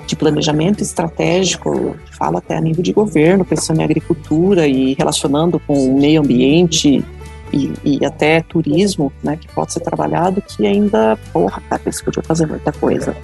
de 0.09 0.15
planejamento 0.15 0.81
estratégico, 0.81 1.95
fala 2.17 2.39
até 2.39 2.57
a 2.57 2.61
nível 2.61 2.81
de 2.81 2.91
governo, 2.91 3.45
pensando 3.45 3.79
em 3.79 3.83
agricultura 3.83 4.67
e 4.67 4.95
relacionando 4.95 5.59
com 5.59 5.73
o 5.73 5.99
meio 5.99 6.21
ambiente 6.21 7.05
e, 7.53 7.73
e 7.83 8.03
até 8.03 8.41
turismo, 8.41 9.13
né, 9.23 9.37
que 9.37 9.47
pode 9.49 9.71
ser 9.71 9.81
trabalhado, 9.81 10.41
que 10.41 10.65
ainda, 10.65 11.15
porra, 11.31 11.61
cara, 11.69 11.81
eles 11.85 12.01
podiam 12.01 12.23
fazer 12.23 12.47
muita 12.47 12.71
coisa, 12.71 13.15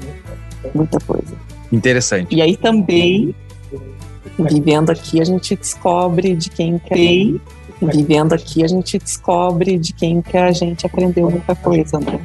muita 0.75 0.99
coisa. 0.99 1.33
Interessante. 1.71 2.35
E 2.35 2.39
aí 2.39 2.55
também, 2.55 3.33
vivendo 4.37 4.91
aqui, 4.91 5.19
a 5.19 5.23
gente 5.23 5.55
descobre 5.55 6.35
de 6.35 6.51
quem 6.51 6.77
que 6.77 6.93
é. 6.93 7.54
Vivendo 7.91 8.33
aqui, 8.33 8.63
a 8.63 8.67
gente 8.67 8.97
descobre 8.97 9.77
de 9.77 9.93
quem 9.93 10.21
que 10.21 10.37
a 10.37 10.51
gente 10.51 10.85
aprendeu 10.85 11.29
muita 11.29 11.55
coisa, 11.55 11.99
né? 11.99 12.19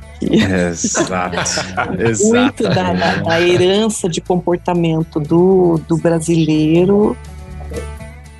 Exato. 0.70 1.37
muito 2.29 2.62
da, 2.64 2.92
da- 2.92 3.16
da 3.16 3.40
herança 3.40 4.09
de 4.09 4.20
comportamento 4.20 5.18
do, 5.20 5.81
do 5.88 5.96
brasileiro 5.96 7.16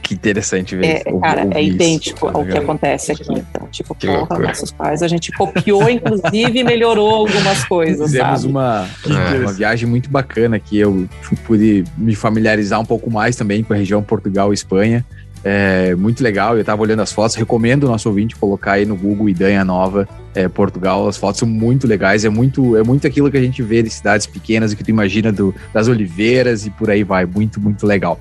Que 0.03 0.15
interessante 0.15 0.75
ver. 0.77 1.03
é, 1.07 1.13
cara, 1.21 1.47
é 1.53 1.63
isso. 1.63 1.75
idêntico 1.75 2.27
ao 2.29 2.45
que 2.45 2.59
acontece 2.59 3.13
aqui. 3.13 3.33
Então, 3.33 3.69
tipo, 3.71 3.95
Que 3.95 4.07
porra, 4.07 4.19
loucura. 4.19 4.49
nossos 4.49 4.73
pais, 4.73 5.03
a 5.03 5.09
gente 5.09 5.31
copiou, 5.33 5.89
inclusive, 5.89 6.59
e 6.59 6.65
melhorou 6.65 7.11
algumas 7.15 7.65
coisas, 7.65 8.11
Fizemos 8.11 8.41
sabe? 8.41 8.51
uma, 8.53 8.87
É. 9.07 9.39
uma 9.39 9.53
viagem 9.53 9.89
muito 9.89 10.11
bacana 10.11 10.59
que 10.59 10.77
eu 10.79 11.09
pude 11.47 11.85
me 11.97 12.15
familiarizar 12.17 12.81
um 12.81 12.85
pouco 12.85 13.11
mais 13.11 13.37
também 13.37 13.63
com 13.63 13.73
a 13.73 13.77
região 13.77 14.03
Portugal 14.03 14.51
e 14.51 14.55
Espanha. 14.55 15.05
É 15.43 15.95
muito 15.95 16.23
legal, 16.23 16.59
eu 16.59 16.65
tava 16.65 16.83
olhando 16.83 17.01
as 17.01 17.13
fotos, 17.13 17.35
recomendo 17.35 17.85
o 17.85 17.89
nosso 17.89 18.09
ouvinte 18.09 18.37
colocar 18.37 18.73
aí 18.73 18.85
no 18.85 18.95
Google 18.95 19.29
Idanha 19.29 19.65
Nova, 19.65 20.07
é, 20.35 20.49
Portugal, 20.49 21.09
as 21.09 21.17
fotos 21.17 21.41
são 21.41 21.49
muito 21.49 21.87
legais, 21.87 22.25
é 22.25 22.29
muito, 22.29 22.77
é 22.77 22.83
muito 22.83 23.07
aquilo 23.07 23.31
que 23.31 23.37
a 23.37 23.41
gente 23.41 23.63
vê 23.63 23.83
de 23.83 23.91
cidades 23.91 24.27
pequenas 24.27 24.73
e 24.73 24.77
que 24.77 24.85
tu 24.85 24.91
imagina 24.91 25.33
do, 25.33 25.55
das 25.73 25.89
oliveiras 25.89 26.67
e 26.67 26.71
por 26.71 26.91
aí 26.91 27.03
vai, 27.03 27.25
muito, 27.25 27.61
muito 27.61 27.87
legal. 27.87 28.21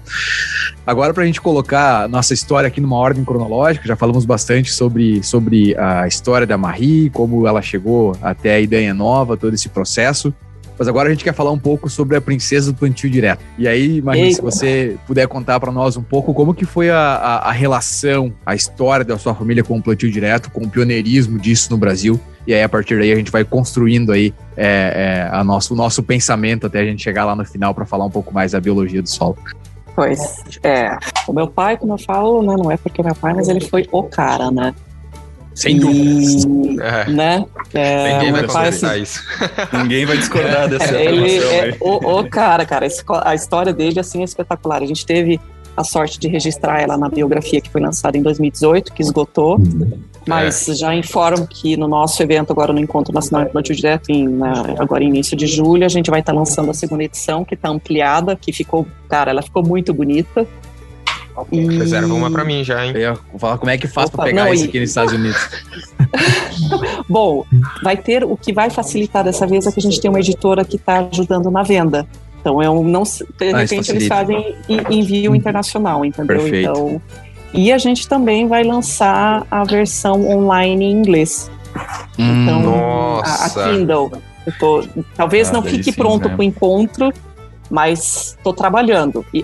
Agora, 0.88 1.13
para 1.13 1.23
a 1.23 1.25
gente 1.25 1.41
colocar 1.41 2.08
nossa 2.08 2.34
história 2.34 2.67
aqui 2.67 2.79
numa 2.79 2.95
ordem 2.95 3.23
cronológica, 3.23 3.88
já 3.88 3.95
falamos 3.95 4.25
bastante 4.25 4.71
sobre, 4.71 5.21
sobre 5.21 5.75
a 5.77 6.08
história 6.08 6.47
da 6.47 6.58
Marie, 6.58 7.10
como 7.10 7.45
ela 7.47 7.62
chegou 7.62 8.15
até 8.21 8.55
a 8.55 8.62
Idanha 8.62 8.93
Nova, 8.93 9.36
todo 9.36 9.53
esse 9.53 9.69
processo. 9.69 10.34
Mas 10.79 10.87
agora 10.87 11.09
a 11.09 11.11
gente 11.11 11.25
quer 11.25 11.33
falar 11.33 11.51
um 11.51 11.59
pouco 11.59 11.89
sobre 11.89 12.15
a 12.15 12.21
princesa 12.21 12.71
do 12.71 12.77
plantio 12.77 13.09
direto. 13.09 13.43
E 13.57 13.67
aí, 13.67 14.01
Marie, 14.01 14.33
se 14.33 14.41
você 14.41 14.95
puder 15.05 15.27
contar 15.27 15.59
para 15.59 15.73
nós 15.73 15.97
um 15.97 16.01
pouco 16.01 16.33
como 16.33 16.53
que 16.53 16.63
foi 16.63 16.89
a, 16.89 16.97
a, 16.97 17.49
a 17.49 17.51
relação, 17.51 18.33
a 18.45 18.55
história 18.55 19.03
da 19.03 19.17
sua 19.17 19.35
família 19.35 19.61
com 19.61 19.77
o 19.77 19.83
plantio 19.83 20.09
direto, 20.09 20.49
com 20.49 20.61
o 20.61 20.69
pioneirismo 20.69 21.37
disso 21.37 21.69
no 21.69 21.77
Brasil. 21.77 22.17
E 22.47 22.53
aí, 22.53 22.63
a 22.63 22.69
partir 22.69 22.97
daí, 22.97 23.11
a 23.11 23.15
gente 23.15 23.29
vai 23.29 23.43
construindo 23.43 24.13
aí 24.13 24.33
é, 24.55 25.27
é, 25.27 25.35
a 25.35 25.43
nosso, 25.43 25.73
o 25.73 25.77
nosso 25.77 26.01
pensamento 26.01 26.65
até 26.65 26.79
a 26.79 26.85
gente 26.85 27.03
chegar 27.03 27.25
lá 27.25 27.35
no 27.35 27.45
final 27.45 27.73
para 27.73 27.85
falar 27.85 28.05
um 28.05 28.09
pouco 28.09 28.33
mais 28.33 28.53
da 28.53 28.61
biologia 28.61 29.01
do 29.01 29.09
solo. 29.09 29.37
Pois, 29.93 30.45
é. 30.63 30.97
O 31.27 31.33
meu 31.33 31.47
pai, 31.47 31.75
como 31.75 31.93
eu 31.93 31.97
falo, 31.97 32.41
né, 32.41 32.55
não 32.57 32.71
é 32.71 32.77
porque 32.77 33.01
é 33.01 33.03
meu 33.03 33.15
pai, 33.15 33.33
mas 33.33 33.49
ele 33.49 33.59
foi 33.59 33.85
o 33.91 34.03
cara, 34.03 34.49
né? 34.49 34.73
Sem 35.53 35.77
dúvidas. 35.77 36.45
E, 36.45 36.79
É, 36.79 37.09
né? 37.09 37.45
É, 37.73 38.13
ninguém 38.13 38.32
vai 38.32 38.47
contestar 38.47 38.91
assim, 38.91 39.01
isso. 39.03 39.23
Ninguém 39.73 40.05
vai 40.05 40.17
discordar 40.17 40.67
dessa 40.67 40.95
ele 40.99 41.38
é 41.38 41.77
o, 41.79 42.19
o 42.19 42.29
cara, 42.29 42.65
cara. 42.65 42.88
A 43.23 43.36
história 43.36 43.71
dele, 43.73 43.99
assim, 43.99 44.21
é 44.21 44.23
espetacular. 44.23 44.82
A 44.82 44.86
gente 44.88 45.05
teve 45.05 45.39
a 45.77 45.84
sorte 45.84 46.19
de 46.19 46.27
registrar 46.27 46.82
ela 46.82 46.97
na 46.97 47.08
biografia 47.08 47.62
que 47.62 47.69
foi 47.69 47.79
lançada 47.79 48.17
em 48.17 48.21
2018, 48.21 48.91
que 48.91 49.01
esgotou. 49.01 49.58
Mas 50.27 50.65
já 50.77 50.93
informo 50.93 51.47
que 51.47 51.77
no 51.77 51.88
nosso 51.88 52.21
evento, 52.21 52.51
agora 52.51 52.73
no 52.73 52.79
Encontro 52.79 53.13
Nacional 53.13 53.46
de 53.46 53.52
Plantio 53.52 53.75
Direto, 53.75 54.10
em, 54.10 54.27
na- 54.27 54.75
agora 54.77 55.04
início 55.04 55.35
de 55.35 55.48
julho, 55.48 55.85
a 55.85 55.89
gente 55.89 56.12
vai 56.12 56.19
estar 56.19 56.33
lançando 56.33 56.69
a 56.69 56.73
segunda 56.73 57.04
edição, 57.04 57.46
que 57.46 57.54
está 57.56 57.69
ampliada, 57.69 58.35
que 58.35 58.52
ficou, 58.52 58.85
cara, 59.08 59.31
ela 59.31 59.41
ficou 59.41 59.63
muito 59.63 59.93
bonita. 59.93 60.46
E... 61.52 61.77
Reserva 61.77 62.13
uma 62.13 62.29
pra 62.31 62.44
mim 62.46 62.63
já, 62.63 62.85
hein? 62.85 62.92
Eu 62.96 63.00
ia 63.02 63.17
falar 63.37 63.58
como 63.58 63.69
é 63.71 63.77
que 63.77 63.87
faz 63.87 64.10
para 64.10 64.17
Opa, 64.21 64.25
pegar 64.25 64.46
não, 64.46 64.54
isso 64.54 64.65
e- 64.65 64.67
aqui 64.67 64.79
nos 64.79 64.90
Estados 64.90 65.13
Unidos. 65.13 65.50
Bom, 67.08 67.46
vai 67.83 67.98
ter 67.98 68.23
o 68.23 68.35
que 68.37 68.54
vai 68.54 68.69
facilitar 68.69 69.23
dessa 69.23 69.46
vez 69.48 69.65
é 69.67 69.71
que 69.71 69.79
a 69.79 69.81
gente 69.81 70.00
tem 70.00 70.10
uma 70.10 70.19
editora 70.19 70.63
que 70.63 70.75
está 70.75 71.08
ajudando 71.12 71.50
na 71.52 71.63
venda. 71.63 72.08
Então 72.42 72.62
eu 72.63 72.83
não 72.83 73.04
se- 73.04 73.25
de 73.37 73.50
Ah, 73.54 73.58
repente 73.60 73.92
eles 73.92 74.08
fazem 74.08 74.56
en- 74.67 74.83
envio 74.90 75.35
internacional, 75.35 76.06
entendeu? 76.06 76.37
Perfeito. 76.42 76.69
Então 76.69 77.02
e 77.54 77.71
a 77.71 77.77
gente 77.79 78.08
também 78.08 78.48
vai 78.48 78.63
lançar 78.63 79.46
a 79.50 79.63
versão 79.63 80.27
online 80.29 80.85
em 80.85 80.92
inglês. 80.92 81.50
Então 82.17 82.62
Hum, 82.62 83.19
a, 83.19 83.19
a 83.19 83.21
Nossa. 83.23 83.63
Kindle, 83.71 84.12
eu 84.46 84.54
tô, 84.60 84.83
talvez 85.15 85.50
Ah, 85.50 85.54
não 85.54 85.63
fique 85.63 85.85
sim, 85.92 85.94
pronto 85.94 86.27
né? 86.29 86.35
para 86.35 86.42
o 86.42 86.44
encontro, 86.44 87.12
mas 87.69 88.35
estou 88.37 88.54
trabalhando. 88.54 89.25
E 89.33 89.44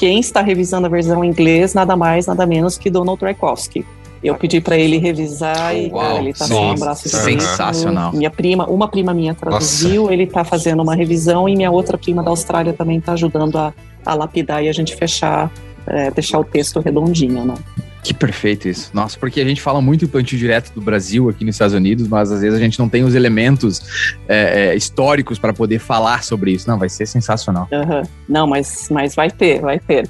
quem 0.00 0.18
está 0.18 0.40
revisando 0.40 0.86
a 0.86 0.88
versão 0.88 1.22
em 1.22 1.28
inglês, 1.28 1.74
nada 1.74 1.94
mais, 1.94 2.26
nada 2.26 2.46
menos 2.46 2.78
que 2.78 2.88
Donald 2.88 3.20
Tchaikovsky. 3.20 3.84
Eu 4.24 4.34
pedi 4.34 4.58
para 4.58 4.74
ele 4.78 4.96
revisar 4.96 5.76
e 5.76 5.90
Uau, 5.90 6.00
cara, 6.00 6.18
ele 6.20 6.32
tá 6.32 6.46
sim, 6.46 6.54
sem 6.54 6.70
um 6.70 6.74
braço 6.74 7.08
sensacional. 7.10 8.10
Minha 8.10 8.30
prima, 8.30 8.66
uma 8.66 8.88
prima 8.88 9.12
minha 9.12 9.34
traduziu, 9.34 10.10
ele 10.10 10.26
tá 10.26 10.42
fazendo 10.42 10.82
uma 10.82 10.94
revisão 10.94 11.46
e 11.46 11.54
minha 11.54 11.70
outra 11.70 11.98
prima 11.98 12.22
da 12.22 12.30
Austrália 12.30 12.72
também 12.72 12.98
tá 12.98 13.12
ajudando 13.12 13.56
a, 13.58 13.74
a 14.06 14.14
lapidar 14.14 14.64
e 14.64 14.70
a 14.70 14.72
gente 14.72 14.96
fechar, 14.96 15.52
é, 15.86 16.10
deixar 16.10 16.38
o 16.38 16.44
texto 16.44 16.80
redondinho, 16.80 17.44
né? 17.44 17.54
Que 18.02 18.14
perfeito 18.14 18.68
isso. 18.68 18.90
Nossa, 18.94 19.18
porque 19.18 19.40
a 19.40 19.44
gente 19.44 19.60
fala 19.60 19.80
muito 19.80 20.04
em 20.04 20.08
plantio 20.08 20.38
direto 20.38 20.72
do 20.72 20.80
Brasil 20.80 21.28
aqui 21.28 21.44
nos 21.44 21.54
Estados 21.54 21.74
Unidos, 21.74 22.08
mas 22.08 22.32
às 22.32 22.40
vezes 22.40 22.58
a 22.58 22.62
gente 22.62 22.78
não 22.78 22.88
tem 22.88 23.04
os 23.04 23.14
elementos 23.14 24.16
é, 24.26 24.70
é, 24.70 24.76
históricos 24.76 25.38
para 25.38 25.52
poder 25.52 25.78
falar 25.78 26.24
sobre 26.24 26.52
isso. 26.52 26.68
Não, 26.68 26.78
vai 26.78 26.88
ser 26.88 27.06
sensacional. 27.06 27.68
Aham. 27.72 28.02
Não, 28.28 28.46
mas, 28.46 28.88
mas 28.90 29.14
vai 29.14 29.30
ter, 29.30 29.60
vai 29.60 29.78
ter. 29.78 30.08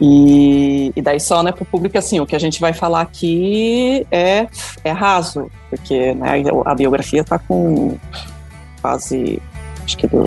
E, 0.00 0.92
e 0.96 1.00
daí 1.00 1.20
só, 1.20 1.44
né, 1.44 1.52
pro 1.52 1.64
público, 1.64 1.96
assim, 1.96 2.18
o 2.18 2.26
que 2.26 2.34
a 2.34 2.38
gente 2.38 2.60
vai 2.60 2.72
falar 2.72 3.02
aqui 3.02 4.04
é, 4.10 4.48
é 4.82 4.90
raso, 4.90 5.48
porque 5.70 6.12
né, 6.14 6.42
a 6.64 6.74
biografia 6.74 7.22
tá 7.22 7.38
com 7.38 7.96
quase, 8.80 9.40
acho 9.84 9.96
que 9.96 10.08
do 10.08 10.26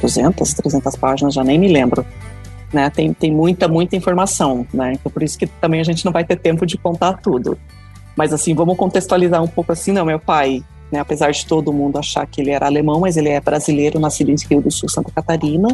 200, 0.00 0.54
300 0.54 0.96
páginas, 0.96 1.34
já 1.34 1.44
nem 1.44 1.58
me 1.58 1.68
lembro. 1.68 2.06
Né, 2.72 2.88
tem, 2.88 3.12
tem 3.12 3.32
muita, 3.32 3.66
muita 3.66 3.96
informação, 3.96 4.64
né, 4.72 4.92
então 4.92 5.10
por 5.10 5.24
isso 5.24 5.36
que 5.36 5.44
também 5.44 5.80
a 5.80 5.82
gente 5.82 6.04
não 6.04 6.12
vai 6.12 6.22
ter 6.22 6.36
tempo 6.36 6.64
de 6.64 6.78
contar 6.78 7.14
tudo. 7.14 7.58
Mas 8.16 8.32
assim, 8.32 8.54
vamos 8.54 8.76
contextualizar 8.76 9.42
um 9.42 9.48
pouco 9.48 9.72
assim, 9.72 9.90
não, 9.90 10.04
meu 10.04 10.20
pai, 10.20 10.62
né, 10.92 11.00
apesar 11.00 11.32
de 11.32 11.44
todo 11.44 11.72
mundo 11.72 11.98
achar 11.98 12.24
que 12.28 12.40
ele 12.40 12.50
era 12.50 12.66
alemão, 12.66 13.00
mas 13.00 13.16
ele 13.16 13.28
é 13.28 13.40
brasileiro, 13.40 13.98
nascido 13.98 14.30
em 14.30 14.36
Rio 14.48 14.60
do 14.60 14.70
Sul, 14.70 14.88
Santa 14.88 15.10
Catarina, 15.10 15.66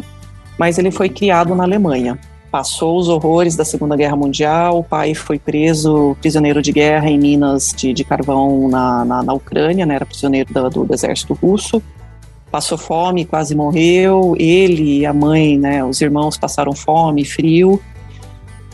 mas 0.57 0.79
ele 0.79 0.89
foi 0.89 1.07
criado 1.07 1.53
na 1.53 1.65
Alemanha 1.65 2.17
passou 2.51 2.97
os 2.97 3.07
horrores 3.07 3.55
da 3.55 3.65
Segunda 3.65 3.95
Guerra 3.95 4.15
Mundial. 4.15 4.79
O 4.79 4.83
pai 4.83 5.13
foi 5.13 5.37
preso, 5.37 6.15
prisioneiro 6.19 6.61
de 6.61 6.71
guerra 6.71 7.09
em 7.09 7.17
minas 7.17 7.73
de, 7.75 7.93
de 7.93 8.03
carvão 8.03 8.67
na, 8.67 9.05
na, 9.05 9.23
na, 9.23 9.33
Ucrânia, 9.33 9.85
né? 9.85 9.95
era 9.95 10.05
prisioneiro 10.05 10.51
do, 10.53 10.85
do, 10.85 10.93
exército 10.93 11.33
russo. 11.33 11.81
Passou 12.51 12.77
fome, 12.77 13.25
quase 13.25 13.55
morreu. 13.55 14.35
Ele, 14.37 15.05
a 15.05 15.13
mãe, 15.13 15.57
né, 15.57 15.83
os 15.83 16.01
irmãos 16.01 16.37
passaram 16.37 16.73
fome, 16.73 17.25
frio. 17.25 17.81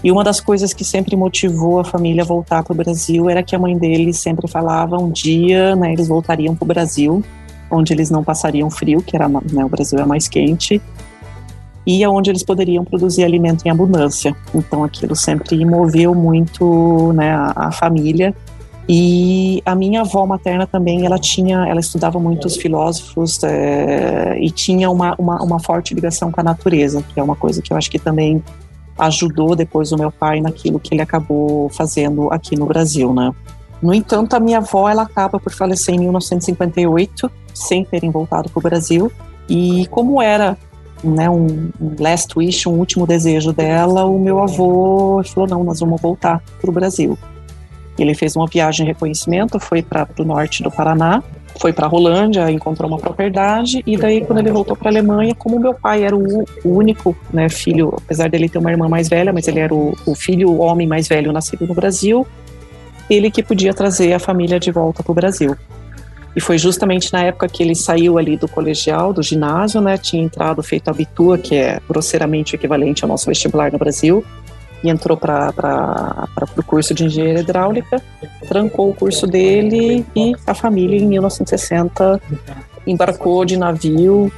E 0.03 0.11
uma 0.11 0.23
das 0.23 0.41
coisas 0.41 0.73
que 0.73 0.83
sempre 0.83 1.15
motivou 1.15 1.79
a 1.79 1.83
família 1.83 2.23
a 2.23 2.25
voltar 2.25 2.61
para 2.63 2.73
o 2.73 2.75
Brasil 2.75 3.29
era 3.29 3.41
que 3.41 3.55
a 3.55 3.59
mãe 3.59 3.77
dele 3.77 4.13
sempre 4.13 4.49
falava 4.49 4.97
um 4.97 5.09
dia 5.09 5.77
né, 5.77 5.93
eles 5.93 6.09
voltariam 6.09 6.53
para 6.53 6.65
o 6.65 6.67
Brasil, 6.67 7.23
onde 7.71 7.93
eles 7.93 8.11
não 8.11 8.21
passariam 8.21 8.69
frio, 8.69 9.01
que 9.01 9.15
era 9.15 9.29
né, 9.29 9.63
o 9.63 9.69
Brasil 9.69 9.97
é 9.99 10.05
mais 10.05 10.27
quente 10.27 10.81
e 11.85 12.03
aonde 12.03 12.29
eles 12.29 12.43
poderiam 12.43 12.83
produzir 12.83 13.23
alimento 13.23 13.65
em 13.65 13.69
abundância. 13.69 14.35
Então 14.53 14.83
aquilo 14.83 15.15
sempre 15.15 15.63
moveu 15.65 16.15
muito 16.15 17.11
né, 17.13 17.33
a, 17.33 17.67
a, 17.67 17.71
família. 17.71 18.33
E 18.87 19.61
a 19.65 19.75
minha 19.75 20.01
avó 20.01 20.25
materna 20.25 20.67
também, 20.67 21.05
ela 21.05 21.17
tinha, 21.17 21.65
ela 21.67 21.79
estudava 21.79 22.19
muitos 22.19 22.57
filósofos 22.57 23.41
é, 23.43 24.37
e 24.39 24.51
tinha 24.51 24.89
uma, 24.89 25.15
uma, 25.17 25.41
uma 25.41 25.59
forte 25.59 25.93
ligação 25.93 26.31
com 26.31 26.41
a 26.41 26.43
natureza, 26.43 27.01
que 27.01 27.19
é 27.19 27.23
uma 27.23 27.35
coisa 27.35 27.61
que 27.61 27.71
eu 27.71 27.77
acho 27.77 27.89
que 27.89 27.97
também 27.97 28.43
ajudou 28.99 29.55
depois 29.55 29.91
o 29.91 29.97
meu 29.97 30.11
pai 30.11 30.41
naquilo 30.41 30.79
que 30.79 30.93
ele 30.93 31.01
acabou 31.01 31.69
fazendo 31.69 32.31
aqui 32.31 32.57
no 32.57 32.65
Brasil, 32.65 33.13
né? 33.13 33.33
No 33.81 33.93
entanto, 33.93 34.33
a 34.35 34.39
minha 34.39 34.59
avó 34.59 34.87
ela 34.87 35.03
acaba 35.03 35.39
por 35.39 35.51
falecer 35.51 35.95
em 35.95 35.99
1958, 35.99 37.29
sem 37.53 37.83
terem 37.83 38.11
voltado 38.11 38.49
para 38.49 38.59
o 38.59 38.61
Brasil. 38.61 39.11
E 39.49 39.85
como 39.87 40.21
era 40.21 40.57
né, 41.03 41.29
um, 41.29 41.69
um 41.81 41.95
last 41.99 42.37
wish, 42.37 42.67
um 42.67 42.79
último 42.79 43.05
desejo 43.05 43.51
dela, 43.51 44.05
o 44.05 44.17
meu 44.17 44.39
avô 44.39 45.21
falou: 45.25 45.49
não, 45.49 45.63
nós 45.65 45.81
vamos 45.81 46.01
voltar 46.01 46.41
para 46.61 46.69
o 46.69 46.73
Brasil. 46.73 47.17
Ele 47.97 48.13
fez 48.13 48.35
uma 48.35 48.47
viagem 48.47 48.85
de 48.85 48.91
reconhecimento, 48.91 49.59
foi 49.59 49.81
para 49.81 50.07
o 50.17 50.23
norte 50.23 50.63
do 50.63 50.71
Paraná, 50.71 51.23
foi 51.59 51.71
para 51.71 51.87
Rolândia, 51.87 52.49
encontrou 52.49 52.89
uma 52.89 52.97
propriedade 52.97 53.83
e 53.85 53.95
daí 53.95 54.25
quando 54.25 54.39
ele 54.39 54.51
voltou 54.51 54.75
para 54.75 54.89
a 54.89 54.91
Alemanha, 54.91 55.35
como 55.35 55.59
meu 55.59 55.73
pai 55.73 56.03
era 56.03 56.15
o, 56.15 56.45
único 56.65 57.15
né, 57.31 57.47
filho, 57.49 57.93
apesar 57.97 58.29
dele 58.29 58.49
ter 58.49 58.57
uma 58.57 58.71
irmã 58.71 58.89
mais 58.89 59.07
velha, 59.07 59.31
mas 59.31 59.47
ele 59.47 59.59
era 59.59 59.73
o, 59.73 59.95
o 60.05 60.15
filho, 60.15 60.49
o 60.49 60.59
homem 60.59 60.87
mais 60.87 61.07
velho 61.07 61.31
nascido 61.31 61.67
no 61.67 61.73
Brasil, 61.73 62.25
ele 63.09 63.29
que 63.29 63.43
podia 63.43 63.73
trazer 63.73 64.13
a 64.13 64.19
família 64.19 64.59
de 64.59 64.71
volta 64.71 65.03
para 65.03 65.11
o 65.11 65.15
Brasil. 65.15 65.55
E 66.35 66.41
foi 66.41 66.57
justamente 66.57 67.13
na 67.13 67.21
época 67.21 67.47
que 67.47 67.61
ele 67.61 67.75
saiu 67.75 68.17
ali 68.17 68.35
do 68.35 68.47
colegial, 68.47 69.13
do 69.13 69.21
ginásio, 69.21 69.79
né? 69.79 69.97
Tinha 69.99 70.23
entrado, 70.23 70.63
feito 70.63 70.89
Abitua, 70.89 71.37
que 71.37 71.55
é 71.55 71.79
grosseiramente 71.87 72.55
o 72.55 72.55
equivalente 72.55 73.03
ao 73.03 73.07
nosso 73.07 73.27
vestibular 73.27 73.71
no 73.71 73.77
Brasil, 73.77 74.25
e 74.83 74.89
entrou 74.89 75.17
para 75.17 75.53
o 76.57 76.63
curso 76.63 76.93
de 76.93 77.05
engenharia 77.05 77.39
hidráulica, 77.39 78.01
trancou 78.47 78.89
o 78.89 78.93
curso 78.93 79.25
dele 79.25 80.05
e 80.15 80.35
a 80.45 80.53
família, 80.53 80.97
em 80.99 81.07
1960, 81.07 82.21
embarcou 82.85 83.45
de 83.45 83.57
navio, 83.57 84.31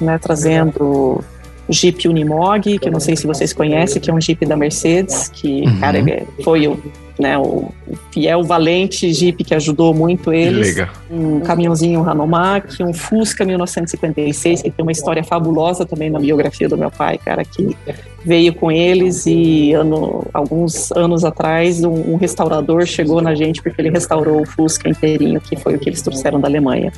né? 0.00 0.18
Trazendo 0.18 1.24
o 1.68 1.72
Jeep 1.72 2.06
Unimog, 2.08 2.78
que 2.78 2.88
eu 2.88 2.92
não 2.92 3.00
sei 3.00 3.16
se 3.16 3.26
vocês 3.26 3.52
conhecem, 3.52 4.02
que 4.02 4.10
é 4.10 4.14
um 4.14 4.20
Jeep 4.20 4.44
da 4.44 4.56
Mercedes, 4.56 5.28
que, 5.32 5.62
uhum. 5.62 5.80
cara, 5.80 5.98
foi 6.44 6.66
o 6.66 6.78
né, 7.20 7.38
o 7.38 7.70
fiel 8.12 8.42
valente 8.42 9.12
Jeep 9.12 9.44
que 9.44 9.54
ajudou 9.54 9.94
muito 9.94 10.32
eles. 10.32 10.76
Um 11.10 11.40
caminhãozinho 11.40 12.08
Hanomag, 12.08 12.82
um 12.82 12.92
Fusca 12.92 13.44
1956, 13.44 14.62
que 14.62 14.70
tem 14.70 14.82
uma 14.82 14.92
história 14.92 15.22
fabulosa 15.22 15.84
também 15.84 16.10
na 16.10 16.18
biografia 16.18 16.68
do 16.68 16.76
meu 16.76 16.90
pai, 16.90 17.18
cara, 17.18 17.44
que 17.44 17.76
veio 18.24 18.54
com 18.54 18.70
eles 18.70 19.26
e 19.26 19.72
ano, 19.72 20.26
alguns 20.32 20.92
anos 20.92 21.24
atrás 21.24 21.82
um, 21.84 22.12
um 22.12 22.16
restaurador 22.16 22.84
chegou 22.84 23.22
na 23.22 23.34
gente 23.34 23.62
porque 23.62 23.80
ele 23.80 23.90
restaurou 23.90 24.42
o 24.42 24.46
Fusca 24.46 24.88
inteirinho, 24.88 25.40
que 25.40 25.56
foi 25.56 25.74
o 25.74 25.78
que 25.78 25.88
eles 25.88 26.02
trouxeram 26.02 26.40
da 26.40 26.48
Alemanha. 26.48 26.92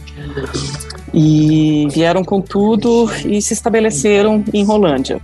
E 1.12 1.86
vieram 1.92 2.24
com 2.24 2.40
tudo 2.40 3.10
e 3.26 3.40
se 3.42 3.52
estabeleceram 3.52 4.42
em 4.52 4.64
Rolândia 4.64 5.20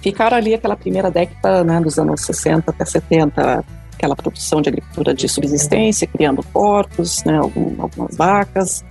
ficaram 0.00 0.36
ali 0.36 0.54
aquela 0.54 0.76
primeira 0.76 1.10
década, 1.10 1.64
né, 1.64 1.80
dos 1.80 1.98
anos 1.98 2.22
60 2.22 2.70
até 2.70 2.84
70, 2.84 3.64
aquela 3.98 4.14
produção 4.14 4.62
de 4.62 4.68
agricultura 4.68 5.12
de 5.12 5.28
subsistência, 5.28 6.06
criando 6.06 6.40
porcos, 6.44 7.24
né, 7.24 7.36
algumas 7.38 8.16
vacas. 8.16 8.84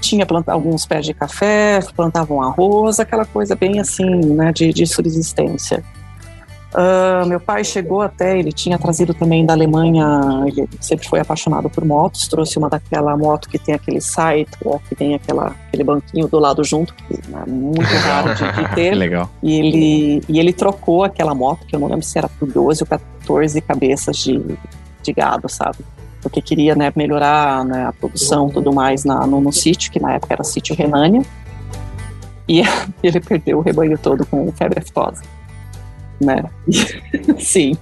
Tinha 0.00 0.26
planta, 0.26 0.52
alguns 0.52 0.86
pés 0.86 1.06
de 1.06 1.14
café, 1.14 1.80
plantavam 1.96 2.40
arroz, 2.42 3.00
aquela 3.00 3.24
coisa 3.24 3.56
bem 3.56 3.80
assim, 3.80 4.08
né, 4.34 4.52
de, 4.52 4.72
de 4.72 4.86
subsistência. 4.86 5.82
Uh, 6.74 7.26
meu 7.26 7.40
pai 7.40 7.64
chegou 7.64 8.02
até, 8.02 8.38
ele 8.38 8.52
tinha 8.52 8.78
trazido 8.78 9.14
também 9.14 9.44
da 9.44 9.54
Alemanha, 9.54 10.44
ele 10.46 10.68
sempre 10.80 11.08
foi 11.08 11.18
apaixonado 11.18 11.70
por 11.70 11.82
motos, 11.82 12.28
trouxe 12.28 12.58
uma 12.58 12.68
daquela 12.68 13.16
moto 13.16 13.48
que 13.48 13.58
tem 13.58 13.74
aquele 13.74 14.02
sidewalk, 14.02 14.84
que 14.86 14.94
tem 14.94 15.14
aquela, 15.14 15.56
aquele 15.66 15.82
banquinho 15.82 16.28
do 16.28 16.38
lado 16.38 16.62
junto, 16.62 16.92
que 16.94 17.14
é 17.14 17.50
muito 17.50 17.88
raro 17.88 18.34
de, 18.34 18.74
ter. 18.74 18.92
Legal. 18.94 19.30
E 19.42 19.58
ele, 19.58 20.22
e 20.28 20.38
ele 20.38 20.52
trocou 20.52 21.04
aquela 21.04 21.34
moto, 21.34 21.64
que 21.66 21.74
eu 21.74 21.80
não 21.80 21.88
lembro 21.88 22.04
se 22.04 22.18
era 22.18 22.28
por 22.28 22.46
12 22.46 22.82
ou 22.82 22.86
14 22.86 23.60
cabeças 23.62 24.18
de, 24.18 24.38
de 25.02 25.12
gado, 25.14 25.48
sabe? 25.48 25.78
Porque 26.20 26.42
queria 26.42 26.74
né, 26.74 26.92
melhorar 26.94 27.64
né, 27.64 27.86
a 27.86 27.92
produção 27.94 28.48
e 28.48 28.52
tudo 28.52 28.74
mais 28.74 29.04
na, 29.04 29.26
no, 29.26 29.40
no 29.40 29.52
sítio, 29.52 29.90
que 29.90 29.98
na 29.98 30.14
época 30.14 30.34
era 30.34 30.44
sítio 30.44 30.76
Renânia. 30.76 31.22
E 32.46 32.60
ele 33.02 33.20
perdeu 33.20 33.58
o 33.58 33.62
rebanho 33.62 33.96
todo 33.96 34.26
com 34.26 34.52
febre 34.52 34.80
aftosa 34.80 35.22
né? 36.20 36.44
Sim. 37.38 37.76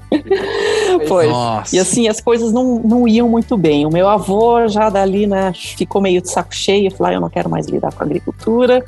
Foi. 1.06 1.28
Nossa. 1.28 1.74
E 1.74 1.78
assim, 1.78 2.08
as 2.08 2.20
coisas 2.20 2.52
não, 2.52 2.80
não 2.80 3.08
iam 3.08 3.28
muito 3.28 3.56
bem. 3.56 3.86
O 3.86 3.90
meu 3.90 4.08
avô 4.08 4.66
já 4.68 4.90
dali, 4.90 5.26
né, 5.26 5.52
ficou 5.54 6.00
meio 6.00 6.20
de 6.20 6.30
saco 6.30 6.54
cheio, 6.54 6.90
falou: 6.90 7.10
ah, 7.10 7.14
eu 7.14 7.20
não 7.20 7.30
quero 7.30 7.48
mais 7.48 7.66
lidar 7.66 7.92
com 7.92 8.02
a 8.02 8.06
agricultura. 8.06 8.84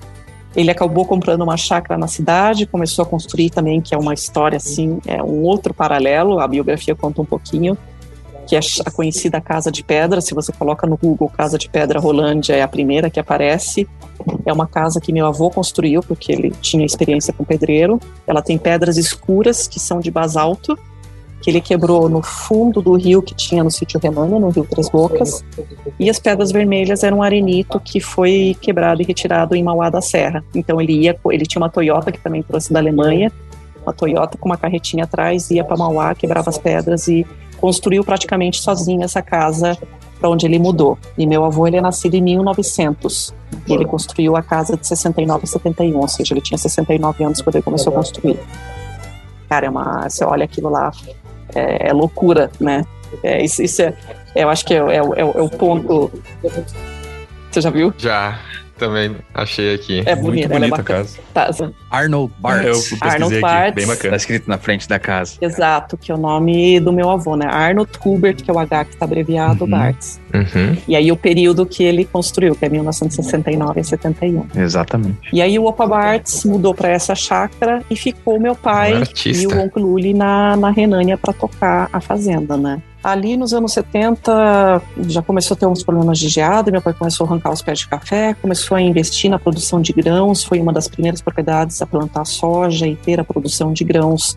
Ele 0.57 0.71
acabou 0.71 1.05
comprando 1.05 1.43
uma 1.43 1.57
chácara 1.57 1.99
na 1.99 2.09
cidade, 2.09 2.67
começou 2.67 3.03
a 3.05 3.07
construir 3.07 3.51
também, 3.51 3.81
que 3.81 3.95
é 3.95 3.99
uma 3.99 4.15
história 4.15 4.57
assim, 4.57 4.99
é 5.07 5.23
um 5.23 5.43
outro 5.43 5.75
paralelo, 5.75 6.41
a 6.41 6.49
biografia 6.49 6.97
conta 6.97 7.21
um 7.21 7.25
pouquinho, 7.25 7.77
que 8.49 8.57
é 8.57 8.61
a 8.87 8.91
conhecida 8.91 9.43
Casa 9.43 9.71
de 9.71 9.85
Pedra. 9.85 10.23
Se 10.23 10.35
você 10.35 10.51
coloca 10.51 10.87
no 10.87 10.97
Google 10.97 11.29
Casa 11.29 11.59
de 11.59 11.69
Pedra 11.69 12.01
Rolândia, 12.01 12.55
é 12.55 12.63
a 12.63 12.69
primeira 12.69 13.11
que 13.11 13.21
aparece. 13.21 13.87
É 14.47 14.53
uma 14.53 14.67
casa 14.67 15.01
que 15.01 15.13
meu 15.13 15.27
avô 15.27 15.51
construiu, 15.51 16.03
porque 16.03 16.33
ele 16.33 16.51
tinha 16.63 16.85
experiência 16.87 17.31
com 17.31 17.45
pedreiro. 17.45 18.01
Ela 18.27 18.41
tem 18.41 18.57
pedras 18.57 18.97
escuras, 18.97 19.69
que 19.69 19.79
são 19.79 20.01
de 20.01 20.11
basalto, 20.11 20.79
que 21.43 21.51
ele 21.51 21.61
quebrou 21.61 22.09
no 22.09 22.23
fundo 22.23 22.81
do 22.81 22.95
rio 22.95 23.21
que 23.21 23.35
tinha 23.35 23.63
no 23.63 23.71
sítio 23.71 24.01
Renânia, 24.03 24.41
no 24.41 24.49
rio 24.49 24.67
Três 24.69 24.89
Bocas. 24.89 25.45
E 26.01 26.09
as 26.09 26.19
pedras 26.19 26.51
vermelhas 26.51 27.03
eram 27.03 27.23
arenito 27.23 27.79
que 27.79 28.01
foi 28.01 28.57
quebrado 28.63 29.03
e 29.03 29.05
retirado 29.05 29.55
em 29.55 29.63
Mauá 29.63 29.91
da 29.91 30.01
Serra. 30.01 30.43
Então 30.55 30.81
ele 30.81 31.03
ia, 31.03 31.15
ele 31.31 31.45
tinha 31.45 31.61
uma 31.61 31.69
Toyota 31.69 32.11
que 32.11 32.19
também 32.19 32.43
trouxe 32.43 32.73
da 32.73 32.79
Alemanha, 32.79 33.31
uma 33.83 33.93
Toyota 33.93 34.39
com 34.39 34.49
uma 34.49 34.57
carretinha 34.57 35.05
atrás, 35.05 35.51
ia 35.51 35.63
para 35.63 35.77
Mauá, 35.77 36.15
quebrava 36.15 36.49
as 36.49 36.57
pedras 36.57 37.09
e 37.09 37.27
construiu 37.61 38.05
praticamente 38.05 38.61
sozinho 38.61 39.03
essa 39.03 39.23
casa 39.23 39.77
para 40.19 40.29
onde 40.29 40.47
ele 40.47 40.59
mudou. 40.59 40.99
E 41.17 41.27
meu 41.27 41.45
avô 41.45 41.67
ele 41.67 41.77
é 41.77 41.81
nascido 41.81 42.15
em 42.15 42.23
1900 42.23 43.35
e 43.67 43.73
ele 43.73 43.85
construiu 43.85 44.37
a 44.37 44.43
casa 44.43 44.77
de 44.77 44.87
69 44.87 45.45
a 45.45 45.47
71, 45.47 45.99
ou 45.99 46.09
seja, 46.09 46.35
ele 46.35 46.41
tinha 46.41 46.59
69 46.59 47.25
anos 47.25 47.41
quando 47.41 47.57
ele 47.57 47.63
começou 47.63 47.93
a 47.93 47.97
construir. 47.97 48.39
cara, 49.49 49.67
é 49.67 49.71
uma, 49.71 50.09
você 50.09 50.25
olha 50.25 50.45
aquilo 50.45 50.69
lá, 50.69 50.91
é, 51.55 51.89
é 51.89 51.93
loucura, 51.93 52.51
né? 52.61 52.85
É, 53.23 53.43
isso, 53.43 53.63
isso 53.63 53.83
é, 53.83 53.95
eu 54.35 54.49
acho 54.49 54.65
que 54.65 54.75
é, 54.75 54.79
é, 54.79 54.97
é, 54.97 55.21
é 55.21 55.43
o 55.43 55.49
ponto. 55.49 56.11
Você 57.51 57.61
já 57.61 57.71
viu? 57.71 57.93
Já. 57.97 58.39
Também 58.79 59.17
achei 59.35 59.75
aqui. 59.75 60.03
É 60.07 60.15
bonita, 60.15 60.49
Muito 60.49 60.61
bonita 60.61 60.77
é 60.77 60.81
a 60.81 60.85
casa. 60.85 61.19
Tá. 61.35 61.51
Arnold 61.91 62.33
Bart. 62.39 62.65
Eu 62.65 62.81
Arnold 63.01 63.41
Bart. 63.41 63.75
bem 63.75 63.87
bacana. 63.87 64.11
Tá 64.11 64.17
escrito 64.17 64.49
na 64.49 64.59
frente 64.59 64.89
da 64.89 64.99
casa. 64.99 65.37
Exato, 65.41 65.97
que 65.97 66.13
é 66.13 66.15
o 66.15 66.19
nome 66.19 66.79
do 66.81 66.93
meu 66.93 67.11
avô, 67.11 67.37
né? 67.37 67.47
Arnold 67.51 67.91
Hubert, 68.05 68.37
que 68.37 68.51
é 68.51 68.55
o 68.55 68.59
H 68.59 68.85
que 68.85 68.97
tá 68.97 69.05
abreviado, 69.05 69.65
uhum. 69.65 69.71
Bartz. 69.71 70.21
Uhum. 70.33 70.77
E 70.87 70.95
aí 70.95 71.11
o 71.11 71.17
período 71.17 71.67
que 71.67 71.83
ele 71.83 72.05
construiu, 72.05 72.55
que 72.55 72.65
é 72.65 72.69
1969 72.69 73.81
e 73.81 73.85
71. 73.85 74.47
Exatamente. 74.57 75.19
E 75.33 75.43
aí 75.43 75.59
o 75.59 75.65
Opa 75.65 75.87
Bartz 75.87 76.45
mudou 76.45 76.75
para 76.75 76.89
essa 76.89 77.15
chácara 77.15 77.83
e 77.91 77.97
ficou 77.97 78.39
meu 78.39 78.55
pai 78.55 78.95
um 78.95 79.03
e 79.27 79.47
o 79.47 79.59
Oncle 79.59 79.83
Luli 79.83 80.15
na, 80.15 80.57
na 80.57 80.71
Renânia 80.71 81.17
para 81.19 81.33
tocar 81.33 81.89
a 81.93 82.01
fazenda, 82.01 82.57
né? 82.57 82.81
Ali 83.09 83.39
nos 83.39 83.55
anos 83.55 83.73
70 83.73 84.83
já 85.07 85.23
começou 85.23 85.55
a 85.55 85.59
ter 85.59 85.65
uns 85.65 85.83
problemas 85.83 86.19
de 86.19 86.29
geada, 86.29 86.71
meu 86.71 86.83
pai 86.83 86.93
começou 86.93 87.25
a 87.25 87.31
arrancar 87.31 87.53
os 87.53 87.63
pés 87.63 87.79
de 87.79 87.89
café, 87.89 88.35
começou 88.35 88.77
a 88.77 88.83
investir 88.83 89.31
na 89.31 89.39
produção 89.39 89.81
de 89.81 89.95
grãos, 89.95 90.45
foi 90.45 90.61
uma 90.61 90.75
das 90.75 90.89
primeiras 90.89 91.23
propriedades 91.23 91.81
a 91.81 91.87
plantar 91.87 92.27
soja 92.27 92.87
e 92.87 92.95
ter 92.97 93.19
a 93.19 93.25
produção 93.25 93.73
de 93.73 93.83
grãos 93.83 94.37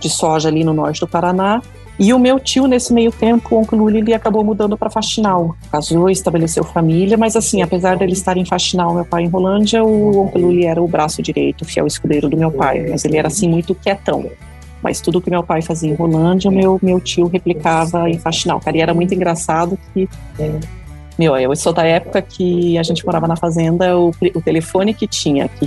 de 0.00 0.10
soja 0.10 0.48
ali 0.48 0.64
no 0.64 0.74
norte 0.74 0.98
do 0.98 1.06
Paraná. 1.06 1.62
E 1.96 2.12
o 2.12 2.18
meu 2.18 2.40
tio, 2.40 2.66
nesse 2.66 2.92
meio 2.92 3.12
tempo, 3.12 3.54
o 3.54 3.60
Oncle 3.60 3.78
Luli, 3.78 3.98
ele 3.98 4.14
acabou 4.14 4.42
mudando 4.42 4.76
para 4.76 4.90
Faxinal. 4.90 5.54
Casou, 5.70 6.10
estabeleceu 6.10 6.64
família, 6.64 7.16
mas 7.16 7.36
assim, 7.36 7.62
apesar 7.62 7.96
dele 7.96 8.14
estar 8.14 8.36
em 8.36 8.44
Faxinal, 8.44 8.94
meu 8.94 9.04
pai 9.04 9.22
em 9.22 9.28
Rolândia, 9.28 9.84
o 9.84 10.24
Oncle 10.24 10.42
Luli 10.42 10.66
era 10.66 10.82
o 10.82 10.88
braço 10.88 11.22
direito, 11.22 11.64
fiel 11.64 11.86
escudeiro 11.86 12.28
do 12.28 12.36
meu 12.36 12.50
pai. 12.50 12.84
Mas 12.88 13.04
ele 13.04 13.16
era 13.16 13.28
assim, 13.28 13.48
muito 13.48 13.76
quietão. 13.76 14.28
Mas 14.82 15.00
tudo 15.00 15.20
que 15.20 15.30
meu 15.30 15.42
pai 15.42 15.60
fazia 15.62 15.90
em 15.90 15.94
Rolândia, 15.94 16.50
meu, 16.50 16.78
meu 16.82 17.00
tio 17.00 17.26
replicava 17.26 18.08
em 18.08 18.18
Faxinal. 18.18 18.60
Cara, 18.60 18.76
e 18.76 18.80
era 18.80 18.94
muito 18.94 19.14
engraçado 19.14 19.78
que. 19.92 20.08
Meu, 21.18 21.36
eu 21.36 21.54
sou 21.56 21.72
da 21.72 21.84
época 21.84 22.22
que 22.22 22.78
a 22.78 22.82
gente 22.84 23.04
morava 23.04 23.26
na 23.26 23.34
fazenda, 23.34 23.98
o, 23.98 24.10
o 24.34 24.40
telefone 24.40 24.94
que 24.94 25.06
tinha, 25.06 25.48
que 25.48 25.66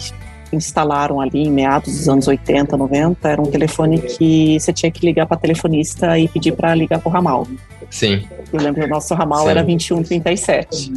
instalaram 0.53 1.19
ali 1.19 1.43
em 1.43 1.51
meados 1.51 1.93
dos 1.93 2.09
anos 2.09 2.27
80, 2.27 2.75
90, 2.77 3.29
era 3.29 3.41
um 3.41 3.45
telefone 3.45 3.99
que 3.99 4.59
você 4.59 4.71
tinha 4.71 4.91
que 4.91 5.05
ligar 5.05 5.25
para 5.25 5.37
telefonista 5.37 6.17
e 6.17 6.27
pedir 6.27 6.53
para 6.53 6.73
ligar 6.73 6.99
para 6.99 7.09
o 7.09 7.11
ramal. 7.11 7.47
Sim. 7.89 8.25
Eu 8.51 8.59
lembro 8.61 8.81
que 8.81 8.87
o 8.87 8.89
nosso 8.89 9.13
ramal 9.13 9.43
Sim. 9.43 9.49
era 9.49 9.63
2137. 9.63 10.93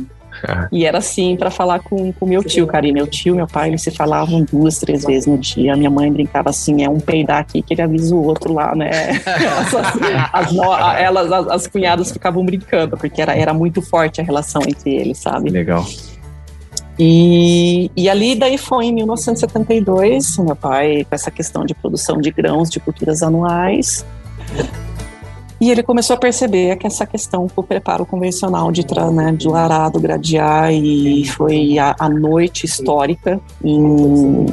E 0.71 0.85
era 0.85 0.99
assim 0.99 1.37
para 1.37 1.51
falar 1.51 1.81
com 1.81 2.13
o 2.21 2.27
meu 2.27 2.43
tio, 2.43 2.67
cara. 2.67 2.87
E 2.87 2.93
meu 2.93 3.07
tio, 3.07 3.35
meu 3.35 3.47
pai, 3.47 3.69
eles 3.69 3.83
se 3.83 3.91
falavam 3.91 4.45
duas, 4.51 4.79
três 4.79 5.05
vezes 5.05 5.27
no 5.27 5.39
dia. 5.39 5.77
Minha 5.77 5.91
mãe 5.91 6.13
brincava 6.13 6.51
assim: 6.51 6.83
é 6.83 6.89
um 6.89 7.01
peidar 7.01 7.39
aqui 7.39 7.63
que 7.63 7.75
ele 7.75 7.83
avisa 7.83 8.15
o 8.15 8.25
outro 8.25 8.53
lá, 8.53 8.75
né? 8.75 8.91
as, 9.59 9.75
as, 9.75 9.95
as, 10.33 10.99
elas, 10.99 11.33
as, 11.33 11.49
as 11.49 11.67
cunhadas 11.67 12.13
ficavam 12.13 12.45
brincando, 12.45 12.97
porque 12.97 13.21
era, 13.21 13.35
era 13.37 13.55
muito 13.55 13.81
forte 13.83 14.21
a 14.21 14.25
relação 14.25 14.63
entre 14.63 14.95
eles, 14.95 15.19
sabe? 15.19 15.51
Legal. 15.51 15.85
E, 16.99 17.91
e 17.97 18.09
ali 18.09 18.37
daí 18.37 18.57
foi 18.57 18.87
em 18.87 18.95
1972, 18.95 20.39
meu 20.39 20.55
pai 20.55 21.05
com 21.05 21.15
essa 21.15 21.31
questão 21.31 21.65
de 21.65 21.75
produção 21.75 22.21
de 22.21 22.31
grãos 22.31 22.71
de 22.71 22.79
culturas 22.79 23.21
anuais 23.21 24.05
e 25.61 25.71
ele 25.71 25.83
começou 25.83 26.15
a 26.15 26.19
perceber 26.19 26.77
que 26.77 26.87
essa 26.87 27.07
questão 27.07 27.47
do 27.47 27.63
preparo 27.63 28.05
convencional 28.05 28.73
de, 28.73 28.85
né, 29.13 29.33
de 29.33 29.49
arado, 29.53 30.01
gradear, 30.01 30.73
e 30.73 31.25
foi 31.27 31.79
a, 31.79 31.95
a 31.99 32.09
noite 32.09 32.67
histórica, 32.67 33.41
em, 33.63 34.47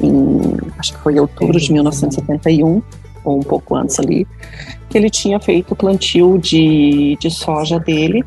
em, 0.00 0.40
acho 0.78 0.94
que 0.94 0.98
foi 1.00 1.20
outubro 1.20 1.58
de 1.58 1.72
1971, 1.72 2.82
ou 3.24 3.38
um 3.38 3.42
pouco 3.42 3.76
antes 3.76 3.98
ali, 3.98 4.26
que 4.88 4.96
ele 4.96 5.10
tinha 5.10 5.38
feito 5.38 5.72
o 5.72 5.76
plantio 5.76 6.38
de, 6.38 7.16
de 7.20 7.30
soja 7.30 7.78
dele. 7.78 8.24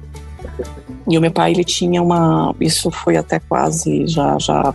E 1.09 1.17
o 1.17 1.21
meu 1.21 1.31
pai, 1.31 1.51
ele 1.51 1.63
tinha 1.63 2.01
uma. 2.01 2.55
Isso 2.61 2.91
foi 2.91 3.17
até 3.17 3.39
quase 3.39 4.05
já, 4.07 4.37
já 4.37 4.73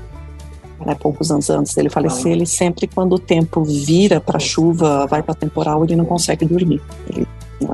né, 0.86 0.94
poucos 0.94 1.30
anos 1.30 1.50
antes 1.50 1.74
dele 1.74 1.90
falecer, 1.90 2.32
ele 2.32 2.46
sempre, 2.46 2.86
quando 2.86 3.14
o 3.14 3.18
tempo 3.18 3.64
vira 3.64 4.20
para 4.20 4.38
chuva, 4.38 5.06
vai 5.06 5.22
para 5.22 5.34
temporal, 5.34 5.82
ele 5.84 5.96
não 5.96 6.04
consegue 6.04 6.46
dormir. 6.46 6.80
Ele 7.10 7.26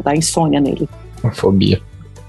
dá 0.02 0.16
insônia 0.16 0.60
nele. 0.60 0.88
Uma 1.22 1.32
fobia. 1.32 1.80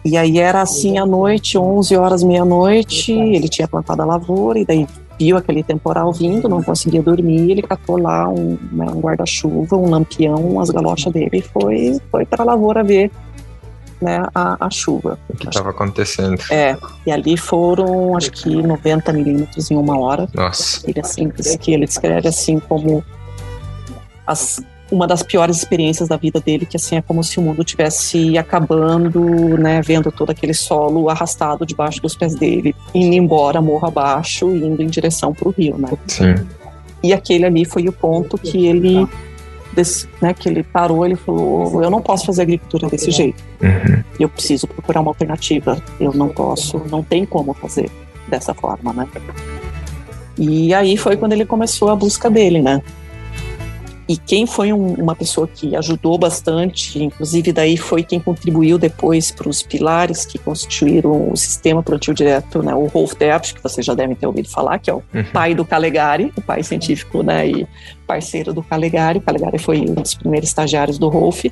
E 0.03 0.17
aí 0.17 0.37
era 0.37 0.61
assim 0.61 0.97
à 0.97 1.05
noite, 1.05 1.57
11 1.57 1.95
horas, 1.95 2.23
meia-noite, 2.23 3.13
ele 3.13 3.47
tinha 3.47 3.67
plantado 3.67 4.01
a 4.01 4.05
lavoura 4.05 4.59
e 4.59 4.65
daí 4.65 4.85
viu 5.17 5.37
aquele 5.37 5.63
temporal 5.63 6.11
vindo, 6.11 6.49
não 6.49 6.61
conseguia 6.61 7.01
dormir, 7.01 7.51
ele 7.51 7.61
catou 7.61 7.97
lá 7.97 8.27
um, 8.27 8.57
né, 8.71 8.85
um 8.89 8.99
guarda-chuva, 8.99 9.77
um 9.77 9.89
lampião, 9.89 10.59
as 10.59 10.69
galochas 10.69 11.13
dele 11.13 11.37
e 11.37 11.41
foi, 11.41 11.97
foi 12.11 12.25
para 12.25 12.43
a 12.43 12.45
lavoura 12.45 12.83
ver 12.83 13.09
né, 14.03 14.25
a, 14.35 14.65
a 14.65 14.69
chuva. 14.69 15.17
O 15.29 15.35
que 15.35 15.47
estava 15.47 15.69
acontecendo. 15.69 16.41
É, 16.51 16.77
e 17.05 17.11
ali 17.11 17.37
foram 17.37 18.15
acho 18.15 18.31
que 18.31 18.61
90 18.61 19.13
milímetros 19.13 19.71
em 19.71 19.75
uma 19.75 19.97
hora. 19.97 20.27
Nossa. 20.33 20.81
Ele, 20.87 20.99
assim, 20.99 21.29
que 21.29 21.73
ele 21.73 21.85
descreve 21.85 22.27
assim 22.27 22.59
como 22.59 23.03
as 24.27 24.61
uma 24.91 25.07
das 25.07 25.23
piores 25.23 25.57
experiências 25.57 26.07
da 26.07 26.17
vida 26.17 26.39
dele, 26.39 26.67
que 26.67 26.77
assim 26.77 26.97
é 26.97 27.01
como 27.01 27.23
se 27.23 27.39
o 27.39 27.41
mundo 27.41 27.63
tivesse 27.63 28.37
acabando, 28.37 29.57
né, 29.57 29.81
vendo 29.81 30.11
todo 30.11 30.29
aquele 30.29 30.53
solo 30.53 31.09
arrastado 31.09 31.65
debaixo 31.65 31.99
dos 31.99 32.15
pés 32.15 32.35
dele, 32.35 32.75
indo 32.93 33.15
embora 33.15 33.59
morro 33.59 33.87
abaixo, 33.87 34.55
indo 34.55 34.83
em 34.83 34.87
direção 34.87 35.33
para 35.33 35.47
o 35.47 35.51
rio, 35.51 35.77
né? 35.79 35.89
Sim. 36.07 36.35
E 37.01 37.11
aquele 37.11 37.45
ali 37.45 37.65
foi 37.65 37.87
o 37.87 37.91
ponto 37.91 38.37
que 38.37 38.65
ele, 38.65 39.07
desse, 39.73 40.07
né, 40.21 40.33
que 40.33 40.47
ele 40.47 40.63
parou, 40.63 41.05
ele 41.05 41.15
falou, 41.15 41.83
eu 41.83 41.89
não 41.89 42.01
posso 42.01 42.25
fazer 42.25 42.43
agricultura 42.43 42.87
desse 42.89 43.11
jeito. 43.11 43.43
Uhum. 43.61 44.03
Eu 44.19 44.29
preciso 44.29 44.67
procurar 44.67 45.01
uma 45.01 45.11
alternativa. 45.11 45.81
Eu 45.99 46.13
não 46.13 46.29
posso, 46.29 46.81
não 46.89 47.03
tem 47.03 47.25
como 47.25 47.53
fazer 47.53 47.89
dessa 48.27 48.53
forma, 48.53 48.93
né? 48.93 49.07
E 50.37 50.73
aí 50.73 50.97
foi 50.97 51.17
quando 51.17 51.33
ele 51.33 51.45
começou 51.45 51.89
a 51.89 51.95
busca 51.95 52.29
dele, 52.29 52.61
né? 52.61 52.81
E 54.07 54.17
quem 54.17 54.45
foi 54.45 54.73
um, 54.73 54.93
uma 54.95 55.15
pessoa 55.15 55.47
que 55.47 55.75
ajudou 55.75 56.17
bastante, 56.17 57.01
inclusive 57.01 57.53
daí 57.53 57.77
foi 57.77 58.03
quem 58.03 58.19
contribuiu 58.19 58.77
depois 58.77 59.31
para 59.31 59.47
os 59.47 59.61
pilares 59.61 60.25
que 60.25 60.37
constituíram 60.37 61.31
o 61.31 61.37
sistema 61.37 61.81
plantio 61.81 62.13
direto, 62.13 62.61
né, 62.61 62.75
o 62.75 62.85
Rolf 62.87 63.13
Debs, 63.13 63.53
que 63.53 63.63
vocês 63.63 63.85
já 63.85 63.93
devem 63.93 64.15
ter 64.15 64.27
ouvido 64.27 64.49
falar, 64.49 64.77
que 64.79 64.89
é 64.89 64.93
o 64.93 65.01
uhum. 65.13 65.23
pai 65.31 65.55
do 65.55 65.63
Calegari, 65.63 66.33
o 66.35 66.41
pai 66.41 66.63
científico 66.63 67.23
né, 67.23 67.47
e 67.47 67.67
parceiro 68.05 68.53
do 68.53 68.61
Calegari. 68.61 69.19
O 69.19 69.21
Calegari 69.21 69.57
foi 69.57 69.79
um 69.81 69.93
dos 69.93 70.15
primeiros 70.15 70.49
estagiários 70.49 70.97
do 70.97 71.07
Rolf. 71.07 71.45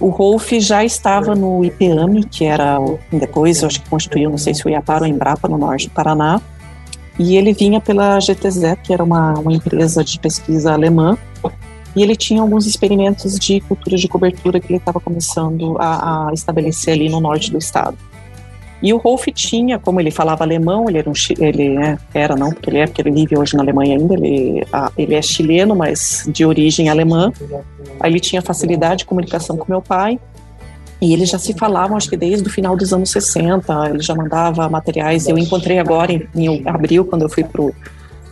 O 0.00 0.08
Rolf 0.08 0.52
já 0.54 0.82
estava 0.84 1.34
no 1.34 1.64
IPAME, 1.64 2.24
que 2.24 2.44
era 2.44 2.78
depois, 3.12 3.62
eu 3.62 3.68
acho 3.68 3.82
que 3.82 3.88
constituiu, 3.90 4.30
não 4.30 4.38
sei 4.38 4.54
se 4.54 4.66
o 4.66 4.70
Iapar 4.70 5.02
ou 5.02 5.06
Embrapa, 5.06 5.46
no 5.48 5.58
norte 5.58 5.88
do 5.88 5.92
Paraná. 5.92 6.40
E 7.18 7.36
ele 7.36 7.52
vinha 7.52 7.80
pela 7.80 8.18
GTZ, 8.18 8.76
que 8.82 8.92
era 8.92 9.02
uma, 9.02 9.34
uma 9.34 9.52
empresa 9.52 10.02
de 10.02 10.18
pesquisa 10.18 10.72
alemã, 10.72 11.16
e 11.94 12.02
ele 12.02 12.16
tinha 12.16 12.40
alguns 12.40 12.66
experimentos 12.66 13.38
de 13.38 13.60
cultura 13.60 13.96
de 13.96 14.08
cobertura 14.08 14.58
que 14.58 14.72
ele 14.72 14.78
estava 14.78 14.98
começando 14.98 15.76
a, 15.78 16.28
a, 16.28 16.32
estabelecer 16.32 16.94
ali 16.94 17.08
no 17.08 17.20
norte 17.20 17.50
do 17.50 17.58
estado. 17.58 17.98
E 18.82 18.92
o 18.92 18.96
Rolf 18.96 19.26
tinha, 19.32 19.78
como 19.78 20.00
ele 20.00 20.10
falava 20.10 20.42
alemão, 20.42 20.88
ele 20.88 20.98
era, 20.98 21.08
um, 21.08 21.12
ele 21.38 21.76
é, 21.78 21.98
era 22.12 22.34
não, 22.34 22.50
porque 22.50 22.70
ele 22.70 22.78
é, 22.78 22.86
porque 22.86 23.02
ele 23.02 23.12
vive 23.12 23.38
hoje 23.38 23.54
na 23.54 23.62
Alemanha 23.62 23.96
ainda, 23.96 24.14
ele, 24.14 24.66
a, 24.72 24.90
ele 24.98 25.14
é 25.14 25.22
chileno, 25.22 25.76
mas 25.76 26.28
de 26.28 26.44
origem 26.44 26.88
alemã. 26.88 27.32
Aí 28.00 28.10
ele 28.10 28.18
tinha 28.18 28.42
facilidade 28.42 28.98
de 28.98 29.04
comunicação 29.04 29.56
com 29.56 29.66
meu 29.68 29.80
pai, 29.80 30.18
e 31.02 31.12
eles 31.12 31.28
já 31.28 31.38
se 31.38 31.52
falavam, 31.54 31.96
acho 31.96 32.08
que 32.08 32.16
desde 32.16 32.46
o 32.46 32.50
final 32.50 32.76
dos 32.76 32.92
anos 32.92 33.10
60, 33.10 33.90
ele 33.90 34.00
já 34.00 34.14
mandava 34.14 34.68
materiais. 34.68 35.26
Eu 35.26 35.36
encontrei 35.36 35.80
agora, 35.80 36.12
em, 36.12 36.28
em 36.32 36.62
abril, 36.64 37.04
quando 37.04 37.22
eu 37.22 37.28
fui 37.28 37.42
para 37.42 37.60
o 37.60 37.74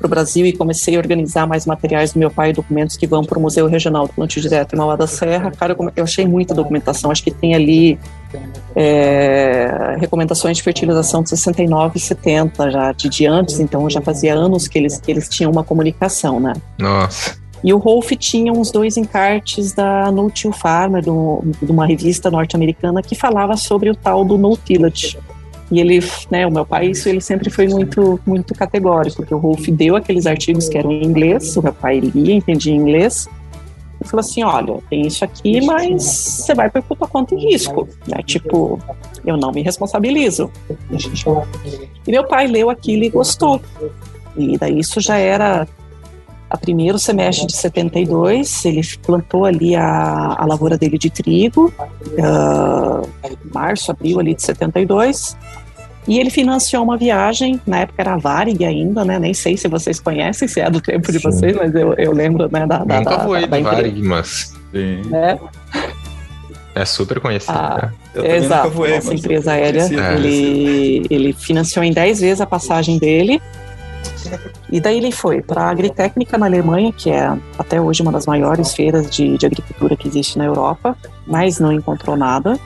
Brasil 0.09 0.47
e 0.47 0.53
comecei 0.53 0.95
a 0.95 0.99
organizar 0.99 1.49
mais 1.49 1.67
materiais 1.67 2.13
do 2.13 2.21
meu 2.21 2.31
pai, 2.31 2.53
documentos 2.53 2.97
que 2.97 3.09
vão 3.09 3.25
para 3.25 3.37
o 3.37 3.43
Museu 3.43 3.67
Regional 3.67 4.07
do 4.07 4.13
Plantio 4.13 4.41
Direto 4.41 4.77
em 4.77 4.79
Mauá 4.79 4.95
da 4.95 5.09
Serra. 5.09 5.51
Cara, 5.51 5.75
eu, 5.77 5.93
eu 5.97 6.05
achei 6.05 6.25
muita 6.25 6.55
documentação. 6.55 7.11
Acho 7.11 7.25
que 7.25 7.33
tem 7.33 7.57
ali 7.57 7.99
é, 8.77 9.97
recomendações 9.99 10.57
de 10.57 10.63
fertilização 10.63 11.25
de 11.25 11.31
69 11.31 11.95
e 11.97 12.01
70 12.01 12.71
já, 12.71 12.93
de, 12.93 13.09
de 13.09 13.27
antes, 13.27 13.59
então 13.59 13.91
já 13.91 14.01
fazia 14.01 14.33
anos 14.33 14.69
que 14.69 14.79
eles, 14.79 15.01
que 15.01 15.11
eles 15.11 15.29
tinham 15.29 15.51
uma 15.51 15.65
comunicação, 15.65 16.39
né? 16.39 16.53
Nossa. 16.79 17.40
E 17.63 17.75
o 17.75 17.79
Rolf 17.79 18.11
tinha 18.13 18.53
uns 18.53 18.71
dois 18.71 18.97
encartes 18.97 19.73
da 19.73 20.11
No 20.11 20.31
Till 20.31 20.53
Farmer, 20.53 21.03
de 21.03 21.71
uma 21.71 21.87
revista 21.87 22.31
norte-americana 22.31 23.03
que 23.03 23.15
falava 23.15 23.57
sobre 23.57 23.91
o 23.91 23.95
tal 23.95 24.25
do 24.25 24.39
no 24.39 24.57
tillage. 24.57 25.19
E 25.71 25.79
ele, 25.79 26.03
né, 26.31 26.47
o 26.47 26.51
meu 26.51 26.67
pai, 26.67 26.87
isso 26.87 27.09
ele 27.09 27.21
sempre 27.21 27.49
foi 27.49 27.69
muito, 27.69 28.19
muito 28.27 28.55
categórico, 28.55 29.17
porque 29.17 29.35
o 29.35 29.39
Rolf 29.39 29.69
deu 29.69 29.95
aqueles 29.95 30.27
artigos 30.27 30.69
que 30.69 30.77
eram 30.77 30.91
em 30.91 31.05
inglês, 31.05 31.57
o 31.57 31.63
meu 31.63 31.73
pai 31.73 32.01
lia, 32.01 32.35
entendia 32.35 32.75
inglês, 32.75 33.29
e 34.01 34.09
falou 34.09 34.21
assim, 34.21 34.43
olha, 34.43 34.79
tem 34.89 35.07
isso 35.07 35.25
aqui, 35.25 35.65
mas 35.65 36.03
você 36.03 36.55
vai 36.55 36.71
por 36.71 36.83
tua 36.83 37.07
conta 37.07 37.37
em 37.37 37.53
risco, 37.53 37.89
né, 38.09 38.21
tipo, 38.25 38.81
eu 39.25 39.37
não 39.37 39.53
me 39.53 39.63
responsabilizo. 39.63 40.51
E 42.05 42.11
meu 42.11 42.27
pai 42.27 42.49
leu 42.49 42.69
aquilo 42.69 43.05
e 43.05 43.11
gostou. 43.11 43.61
E 44.37 44.59
daí 44.59 44.81
isso 44.81 45.01
já 45.01 45.19
era 45.19 45.69
a 46.51 46.57
primeiro 46.57 46.99
semestre 46.99 47.47
de 47.47 47.57
72, 47.57 48.65
ele 48.65 48.81
plantou 49.03 49.45
ali 49.45 49.77
a, 49.77 50.35
a 50.37 50.45
lavoura 50.45 50.77
dele 50.77 50.99
de 50.99 51.09
trigo, 51.09 51.73
uh, 51.81 53.09
março, 53.55 53.93
abril 53.93 54.19
ali 54.19 54.35
de 54.35 54.43
72, 54.43 55.37
e 56.09 56.19
ele 56.19 56.29
financiou 56.29 56.83
uma 56.83 56.97
viagem, 56.97 57.61
na 57.65 57.81
época 57.81 58.03
era 58.03 58.17
Varig 58.17 58.65
ainda, 58.65 59.05
né? 59.05 59.19
Nem 59.19 59.33
sei 59.33 59.57
se 59.57 59.69
vocês 59.69 60.01
conhecem, 60.01 60.49
se 60.49 60.61
é 60.61 60.69
do 60.69 60.81
tempo 60.81 61.13
de 61.13 61.19
vocês, 61.19 61.55
mas 61.55 61.73
eu, 61.73 61.95
eu 61.95 62.13
lembro, 62.13 62.49
né? 62.51 62.67
Da, 62.67 62.85
da, 62.85 62.99
Nunca 62.99 63.17
da, 63.17 63.25
foi 63.25 63.47
da, 63.47 63.57
de 63.57 63.63
Varig, 63.63 64.03
mas 64.03 64.53
Sim. 64.73 65.03
né? 65.09 65.39
é 66.75 66.85
super 66.85 67.21
conhecido. 67.21 67.53
Ah, 67.57 67.93
né? 68.15 68.37
Exato, 68.37 68.65
nunca 68.65 68.77
voei, 68.77 68.93
essa 68.95 69.11
mas 69.11 69.21
empresa 69.21 69.53
aérea, 69.53 69.83
É. 69.83 70.15
ele, 70.15 71.07
ele 71.11 71.33
financiou 71.33 71.85
em 71.85 71.93
10 71.93 72.21
vezes 72.21 72.41
a 72.41 72.47
passagem 72.47 72.99
dele. 72.99 73.41
E 74.71 74.81
daí 74.81 74.99
ele 74.99 75.13
foi 75.13 75.43
para 75.43 75.65
a 75.65 75.71
Agritécnica 75.71 76.39
na 76.39 76.47
Alemanha, 76.47 76.93
que 76.93 77.11
é 77.11 77.37
até 77.59 77.81
hoje 77.81 78.03
uma 78.03 78.13
das 78.13 78.27
maiores 78.27 78.73
feiras 78.73 79.11
de, 79.11 79.37
de 79.37 79.47
agricultura 79.47 79.97
que 79.97 80.09
existe 80.09 80.39
na 80.39 80.45
Europa, 80.45 80.97
mas 81.27 81.59
não 81.59 81.73
encontrou 81.73 82.17
nada. 82.17 82.59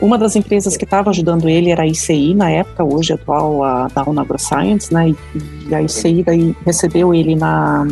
Uma 0.00 0.18
das 0.18 0.34
empresas 0.36 0.76
que 0.76 0.84
estava 0.84 1.10
ajudando 1.10 1.48
ele 1.48 1.70
era 1.70 1.82
a 1.82 1.86
ICI, 1.86 2.34
na 2.34 2.50
época, 2.50 2.84
hoje 2.84 3.12
atual 3.12 3.62
a 3.62 3.88
Down 3.88 4.18
AgroScience, 4.18 4.92
né? 4.92 5.10
E, 5.10 5.74
a 5.74 5.82
ICI 5.82 6.22
daí 6.22 6.56
recebeu 6.64 7.14
ele 7.14 7.36
na, 7.36 7.86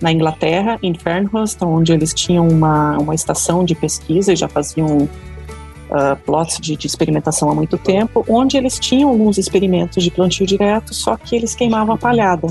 na 0.00 0.12
Inglaterra, 0.12 0.78
em 0.82 0.94
Fernhurst, 0.94 1.60
onde 1.62 1.92
eles 1.92 2.14
tinham 2.14 2.48
uma, 2.48 2.98
uma 2.98 3.14
estação 3.14 3.64
de 3.64 3.74
pesquisa 3.74 4.32
e 4.32 4.36
já 4.36 4.48
faziam 4.48 5.08
uh, 5.90 6.16
plots 6.24 6.58
de, 6.60 6.76
de 6.76 6.86
experimentação 6.86 7.50
há 7.50 7.54
muito 7.54 7.78
tempo, 7.78 8.24
onde 8.28 8.56
eles 8.56 8.78
tinham 8.78 9.10
alguns 9.10 9.38
experimentos 9.38 10.02
de 10.02 10.10
plantio 10.10 10.46
direto, 10.46 10.94
só 10.94 11.16
que 11.16 11.34
eles 11.34 11.54
queimavam 11.54 11.94
a 11.94 11.98
palhada. 11.98 12.48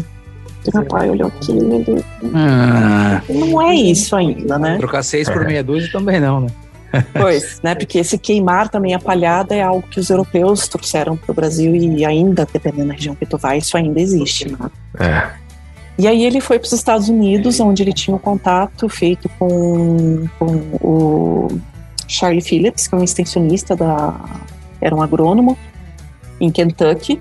E 0.68 0.76
meu 0.76 0.86
pai 0.86 1.10
olhou 1.10 1.28
aquilo 1.28 1.74
e 1.74 1.76
ele, 1.76 2.06
Ah, 2.34 3.22
não 3.30 3.62
é 3.62 3.76
isso 3.76 4.16
ainda, 4.16 4.58
né? 4.58 4.78
trocar 4.78 5.04
seis 5.04 5.30
por 5.30 5.46
meia 5.46 5.64
dúzia 5.64 5.92
também 5.92 6.20
não, 6.20 6.42
né? 6.42 6.48
Pois, 7.14 7.60
né? 7.62 7.76
Porque 7.76 8.00
esse 8.00 8.18
queimar 8.18 8.70
também 8.70 8.94
a 8.94 9.00
palhada 9.00 9.54
é 9.54 9.62
algo 9.62 9.86
que 9.88 10.00
os 10.00 10.10
europeus 10.10 10.68
trouxeram 10.68 11.18
para 11.18 11.32
o 11.32 11.36
Brasil 11.36 11.76
e 11.76 12.06
ainda, 12.06 12.48
dependendo 12.52 12.88
da 12.88 12.94
região 12.94 13.14
que 13.16 13.26
tu 13.26 13.38
vai, 13.38 13.58
isso 13.58 13.76
ainda 13.78 14.00
existe, 14.00 14.50
né? 14.50 14.58
É. 15.00 15.46
E 15.98 16.08
aí 16.08 16.26
ele 16.26 16.42
foi 16.42 16.60
para 16.60 16.66
os 16.66 16.74
Estados 16.74 17.08
Unidos, 17.08 17.60
onde 17.60 17.82
ele 17.82 17.94
tinha 17.94 18.16
um 18.16 18.20
contato 18.20 18.90
feito 18.90 19.30
com, 19.40 20.28
com 20.38 20.46
o 20.82 21.48
Charlie 22.08 22.42
Phillips, 22.42 22.88
que 22.88 22.96
é 22.96 22.98
um 22.98 23.04
extensionista 23.04 23.76
da, 23.76 24.14
era 24.82 24.96
um 24.96 25.02
agrônomo 25.02 25.58
em 26.40 26.52
Kentucky, 26.52 27.20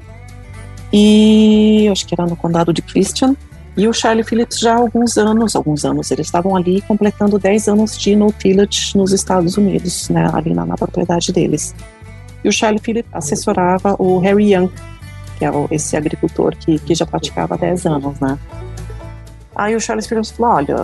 e 0.93 1.89
acho 1.91 2.07
que 2.07 2.15
era 2.15 2.27
no 2.27 2.37
condado 2.37 2.73
de 2.73 2.83
Christian. 2.83 3.35
E 3.77 3.89
o 3.89 3.93
Charlie 3.93 4.23
Phillips 4.23 4.61
já 4.61 4.75
há 4.75 4.77
alguns 4.77 5.19
anos, 5.19 5.57
alguns 5.57 5.85
anos, 5.85 6.11
eles 6.13 6.27
estavam 6.27 6.55
ali 6.55 6.81
completando 6.83 7.39
10 7.39 7.69
anos 7.69 7.99
de 7.99 8.15
no 8.15 8.31
tillage 8.31 8.97
nos 8.97 9.13
Estados 9.13 9.57
Unidos, 9.57 10.09
né, 10.09 10.31
ali 10.33 10.55
na, 10.55 10.65
na 10.65 10.77
propriedade 10.77 11.33
deles. 11.33 11.75
E 12.45 12.49
o 12.49 12.53
Charlie 12.53 12.81
Phillips 12.81 13.11
assessorava 13.13 13.97
o 13.99 14.21
Harry 14.21 14.55
Young, 14.55 14.71
que 15.37 15.45
é 15.45 15.51
esse 15.73 15.97
agricultor 15.97 16.55
que, 16.57 16.79
que 16.79 16.95
já 16.95 17.05
praticava 17.05 17.57
há 17.57 17.59
10 17.59 17.87
anos, 17.87 18.21
né. 18.21 18.39
Aí 19.57 19.77
o 19.77 19.81
Charles 19.81 20.07
Phillips 20.07 20.33
falou, 20.33 20.57
olha, 20.57 20.77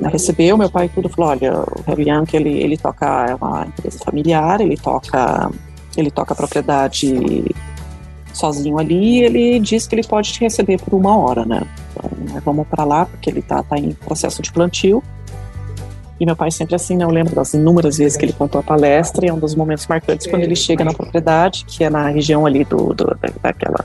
né, 0.00 0.10
recebeu 0.10 0.58
meu 0.58 0.68
pai 0.70 0.90
tudo, 0.94 1.08
falou, 1.08 1.30
olha, 1.30 1.60
o 1.60 1.82
Harry 1.86 2.10
Young, 2.10 2.26
ele, 2.34 2.62
ele 2.62 2.76
toca, 2.76 3.26
é 3.30 3.34
uma 3.34 3.66
empresa 3.66 3.98
familiar, 4.04 4.60
ele 4.60 4.76
toca, 4.76 5.50
ele 5.96 6.10
toca 6.10 6.34
a 6.34 6.36
propriedade 6.36 7.44
sozinho 8.32 8.78
ali, 8.78 9.22
ele 9.22 9.58
diz 9.58 9.86
que 9.86 9.94
ele 9.94 10.06
pode 10.06 10.32
te 10.32 10.40
receber 10.40 10.78
por 10.82 10.92
uma 10.94 11.16
hora, 11.16 11.46
né, 11.46 11.62
então, 11.96 12.10
né, 12.34 12.42
vamos 12.44 12.66
para 12.66 12.84
lá, 12.84 13.06
porque 13.06 13.30
ele 13.30 13.40
tá, 13.40 13.62
tá 13.62 13.78
em 13.78 13.92
processo 13.92 14.42
de 14.42 14.52
plantio, 14.52 15.02
e 16.20 16.26
meu 16.26 16.36
pai 16.36 16.50
sempre 16.50 16.74
assim, 16.74 16.96
né, 16.98 17.04
eu 17.04 17.10
lembro 17.10 17.34
das 17.34 17.54
inúmeras 17.54 17.96
vezes 17.96 18.18
que 18.18 18.24
ele 18.26 18.32
contou 18.34 18.60
a 18.60 18.64
palestra, 18.64 19.24
e 19.24 19.30
é 19.30 19.32
um 19.32 19.38
dos 19.38 19.54
momentos 19.54 19.86
marcantes 19.86 20.26
quando 20.26 20.42
ele 20.42 20.56
chega 20.56 20.84
na 20.84 20.92
propriedade, 20.92 21.64
que 21.66 21.82
é 21.82 21.88
na 21.88 22.08
região 22.08 22.44
ali 22.44 22.64
do, 22.64 22.92
do 22.92 23.06
da- 23.06 23.30
daquela, 23.42 23.82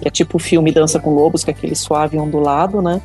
que 0.00 0.08
é 0.08 0.10
tipo 0.10 0.38
o 0.38 0.40
filme 0.40 0.72
Dança 0.72 0.98
com 0.98 1.14
Lobos, 1.14 1.44
que 1.44 1.50
é 1.50 1.54
aquele 1.54 1.76
suave 1.76 2.18
ondulado, 2.18 2.82
né, 2.82 3.00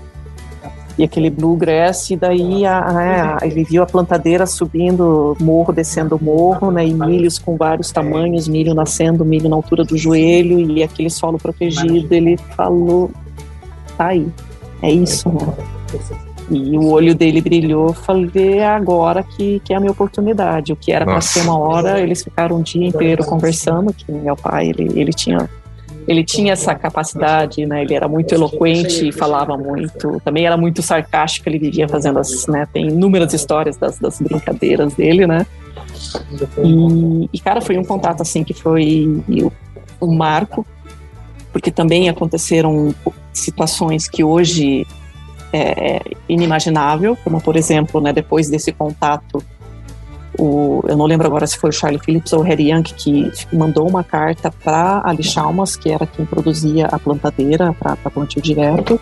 e 0.98 1.04
aquele 1.04 1.30
bluegrass, 1.30 2.10
e 2.10 2.16
daí 2.16 2.66
a, 2.66 2.78
a- 2.80 3.38
a- 3.42 3.46
ele 3.48 3.64
viu 3.64 3.84
a 3.84 3.86
plantadeira 3.86 4.46
subindo 4.46 5.36
morro, 5.42 5.74
descendo 5.74 6.18
morro, 6.22 6.72
né, 6.72 6.86
e 6.88 6.94
milhos 6.94 7.38
com 7.38 7.58
vários 7.58 7.92
tamanhos, 7.92 8.48
milho 8.48 8.74
nascendo, 8.74 9.26
milho 9.26 9.50
na 9.50 9.56
altura 9.56 9.84
do 9.84 9.98
joelho, 9.98 10.60
e 10.60 10.82
aquele 10.84 11.10
solo 11.10 11.38
protegido, 11.38 12.14
ele 12.14 12.38
falou, 12.56 13.12
tá 13.98 14.08
aí, 14.08 14.28
é 14.82 14.92
isso, 14.92 15.28
né. 15.30 15.54
E 16.50 16.78
o 16.78 16.90
olho 16.92 17.16
dele 17.16 17.42
brilhou, 17.42 17.92
falei, 17.92 18.60
é 18.60 18.68
agora 18.68 19.24
que, 19.24 19.60
que 19.66 19.74
é 19.74 19.78
a 19.78 19.80
minha 19.80 19.92
oportunidade. 19.92 20.72
O 20.72 20.76
que 20.76 20.92
era 20.92 21.04
para 21.04 21.20
ser 21.22 21.42
uma 21.42 21.58
hora, 21.58 22.00
eles 22.00 22.24
ficaram 22.24 22.58
um 22.58 22.62
dia 22.62 22.88
inteiro 22.88 23.26
conversando, 23.26 23.92
que 23.92 24.12
meu 24.12 24.36
pai, 24.36 24.68
ele, 24.70 24.92
ele 25.00 25.12
tinha 25.12 25.50
ele 26.08 26.24
tinha 26.24 26.54
essa 26.54 26.76
capacidade, 26.76 27.66
né? 27.66 27.82
Ele 27.82 27.94
era 27.94 28.08
muito 28.08 28.34
eloquente 28.34 29.12
falava 29.12 29.58
muito. 29.58 30.22
Também 30.24 30.46
era 30.46 30.58
muito 30.58 30.82
sarcástico, 30.82 31.50
ele 31.50 31.60
vivia 31.60 31.88
fazendo 31.88 32.20
as, 32.20 32.48
né? 32.48 32.68
Tem 32.72 32.88
inúmeras 32.88 33.34
histórias 33.34 33.78
das, 33.78 33.98
das 33.98 34.20
brincadeiras 34.22 34.94
dele, 34.94 35.26
né? 35.26 35.46
E, 36.64 37.30
e, 37.34 37.40
cara, 37.40 37.62
foi 37.62 37.78
um 37.78 37.84
contato 37.84 38.22
assim 38.22 38.44
que 38.44 38.54
foi 38.54 39.24
um 40.02 40.16
marco, 40.16 40.66
porque 41.52 41.72
também 41.72 42.10
aconteceram 42.10 42.94
situações 43.34 44.08
que 44.08 44.24
hoje 44.24 44.86
é 45.52 46.02
inimaginável, 46.28 47.18
como 47.24 47.42
por 47.42 47.56
exemplo, 47.56 48.00
né? 48.00 48.14
Depois 48.14 48.50
desse 48.50 48.72
contato 48.72 49.44
o, 50.38 50.84
eu 50.88 50.98
não 50.98 51.06
lembro 51.06 51.28
agora 51.28 51.46
se 51.48 51.58
foi 51.58 51.70
o 51.70 51.74
Charlie 51.74 52.00
Phillips 52.00 52.34
ou 52.34 52.40
o 52.40 52.44
Harry 52.44 52.72
Young 52.72 52.84
que 52.84 53.32
mandou 53.52 53.88
uma 53.88 54.04
carta 54.04 54.52
para 54.52 55.02
Ali 55.06 55.24
Chalmers, 55.24 55.76
que 55.76 55.90
era 55.90 56.06
quem 56.06 56.26
produzia 56.26 56.88
a 56.88 57.00
plantadeira 57.00 57.74
para 57.74 57.96
plantio 57.96 58.42
direto, 58.42 59.00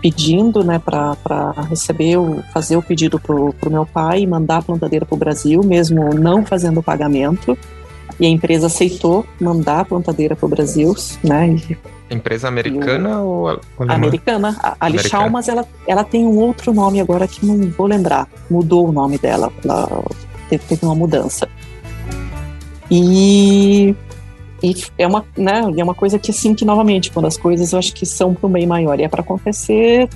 pedindo 0.00 0.62
né, 0.64 0.78
para 0.78 1.16
receber, 1.68 2.16
o, 2.16 2.42
fazer 2.52 2.76
o 2.76 2.82
pedido 2.82 3.18
para 3.18 3.34
o 3.34 3.70
meu 3.70 3.86
pai 3.86 4.20
e 4.20 4.26
mandar 4.26 4.58
a 4.58 4.62
plantadeira 4.62 5.04
para 5.04 5.14
o 5.14 5.18
Brasil, 5.18 5.62
mesmo 5.62 6.14
não 6.14 6.44
fazendo 6.44 6.80
o 6.80 6.82
pagamento. 6.82 7.56
E 8.18 8.26
a 8.26 8.28
empresa 8.28 8.66
aceitou 8.66 9.24
mandar 9.40 9.80
a 9.80 9.84
plantadeira 9.84 10.34
para 10.34 10.46
o 10.46 10.48
Brasil, 10.48 10.94
né? 11.22 11.56
Empresa 12.10 12.48
americana 12.48 13.20
ou 13.20 13.48
alemã? 13.48 13.94
Americana. 13.94 14.56
A 14.60 14.76
Ali. 14.80 14.98
Chalmers, 14.98 15.46
ela, 15.46 15.64
ela 15.86 16.02
tem 16.02 16.26
um 16.26 16.36
outro 16.38 16.72
nome 16.72 17.00
agora 17.00 17.28
que 17.28 17.44
não 17.44 17.70
vou 17.70 17.86
lembrar. 17.86 18.26
Mudou 18.50 18.88
o 18.88 18.92
nome 18.92 19.18
dela. 19.18 19.52
Ela 19.62 20.04
teve, 20.48 20.64
teve 20.64 20.84
uma 20.84 20.94
mudança. 20.94 21.48
E, 22.90 23.94
e 24.62 24.74
é 24.96 25.06
uma, 25.06 25.24
né, 25.36 25.60
é 25.76 25.84
uma 25.84 25.94
coisa 25.94 26.18
que 26.18 26.30
assim 26.30 26.54
que 26.54 26.64
novamente 26.64 27.10
quando 27.10 27.26
as 27.26 27.36
coisas 27.36 27.72
eu 27.72 27.78
acho 27.78 27.92
que 27.92 28.06
são 28.06 28.34
para 28.34 28.46
o 28.46 28.48
bem 28.50 28.66
maior 28.66 28.98
e 28.98 29.02
é 29.02 29.08
para 29.08 29.20
acontecer 29.20 30.08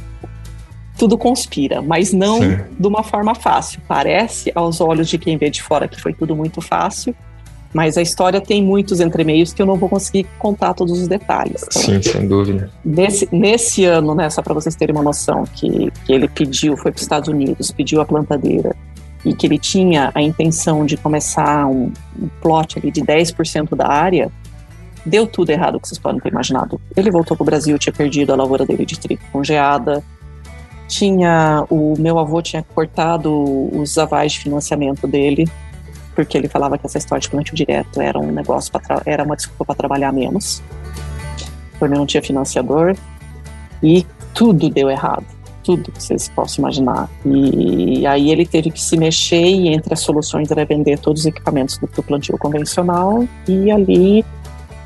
tudo 0.96 1.18
conspira, 1.18 1.82
mas 1.82 2.12
não 2.12 2.40
Sim. 2.40 2.58
de 2.78 2.86
uma 2.86 3.02
forma 3.02 3.34
fácil. 3.34 3.80
Parece 3.88 4.52
aos 4.54 4.80
olhos 4.80 5.08
de 5.08 5.18
quem 5.18 5.36
vê 5.36 5.50
de 5.50 5.62
fora 5.62 5.88
que 5.88 6.00
foi 6.00 6.12
tudo 6.12 6.36
muito 6.36 6.60
fácil, 6.60 7.14
mas 7.72 7.96
a 7.96 8.02
história 8.02 8.40
tem 8.40 8.62
muitos 8.62 9.00
entremeios 9.00 9.52
que 9.52 9.62
eu 9.62 9.66
não 9.66 9.76
vou 9.76 9.88
conseguir 9.88 10.26
contar 10.38 10.74
todos 10.74 11.00
os 11.00 11.08
detalhes. 11.08 11.64
Então, 11.64 11.82
Sim, 11.82 12.02
sem 12.02 12.28
dúvida. 12.28 12.70
Nesse, 12.84 13.28
nesse 13.32 13.84
ano, 13.84 14.14
né, 14.14 14.28
só 14.28 14.42
para 14.42 14.54
vocês 14.54 14.76
terem 14.76 14.94
uma 14.94 15.02
noção, 15.02 15.44
que, 15.54 15.90
que 16.04 16.12
ele 16.12 16.28
pediu, 16.28 16.76
foi 16.76 16.92
para 16.92 16.98
os 16.98 17.02
Estados 17.02 17.28
Unidos, 17.28 17.70
pediu 17.72 18.00
a 18.00 18.04
plantadeira, 18.04 18.76
e 19.24 19.34
que 19.34 19.46
ele 19.46 19.58
tinha 19.58 20.10
a 20.14 20.20
intenção 20.20 20.84
de 20.84 20.96
começar 20.96 21.66
um, 21.66 21.92
um 22.20 22.28
plot 22.40 22.78
ali 22.78 22.90
de 22.90 23.00
10% 23.00 23.74
da 23.76 23.88
área, 23.88 24.30
deu 25.04 25.26
tudo 25.26 25.50
errado 25.50 25.80
que 25.80 25.88
vocês 25.88 25.98
podem 25.98 26.20
ter 26.20 26.30
imaginado. 26.30 26.80
Ele 26.96 27.10
voltou 27.10 27.36
para 27.36 27.42
o 27.42 27.46
Brasil, 27.46 27.78
tinha 27.78 27.92
perdido 27.92 28.32
a 28.32 28.36
lavoura 28.36 28.64
dele 28.66 28.84
de 28.84 28.98
trigo 28.98 29.22
congeada, 29.32 30.02
tinha 30.88 31.64
o 31.70 31.94
meu 31.98 32.18
avô 32.18 32.42
tinha 32.42 32.62
cortado 32.62 33.32
os 33.74 33.96
avais 33.96 34.32
de 34.32 34.40
financiamento 34.40 35.06
dele, 35.06 35.48
porque 36.14 36.36
ele 36.36 36.48
falava 36.48 36.76
que 36.76 36.86
essa 36.86 36.98
história 36.98 37.22
de 37.22 37.30
plantio 37.30 37.54
direto 37.54 38.00
era 38.00 38.18
um 38.18 38.30
negócio 38.30 38.70
para 38.70 39.00
era 39.06 39.24
uma 39.24 39.36
desculpa 39.36 39.64
para 39.64 39.74
trabalhar 39.74 40.12
menos. 40.12 40.62
Porque 41.78 41.94
não 41.94 42.04
tinha 42.06 42.22
financiador 42.22 42.94
e 43.82 44.06
tudo 44.34 44.68
deu 44.68 44.90
errado, 44.90 45.24
tudo 45.62 45.92
que 45.92 46.02
vocês 46.02 46.28
possam 46.28 46.62
imaginar. 46.62 47.08
E 47.24 48.06
aí 48.06 48.30
ele 48.30 48.46
teve 48.46 48.70
que 48.70 48.80
se 48.80 48.96
mexer 48.96 49.44
e 49.44 49.68
entre 49.68 49.92
as 49.92 50.00
soluções 50.00 50.50
era 50.50 50.64
vender 50.64 50.98
todos 50.98 51.22
os 51.22 51.26
equipamentos 51.26 51.78
do, 51.78 51.86
do 51.86 52.02
plantio 52.02 52.36
convencional 52.38 53.26
e 53.48 53.70
ali 53.70 54.24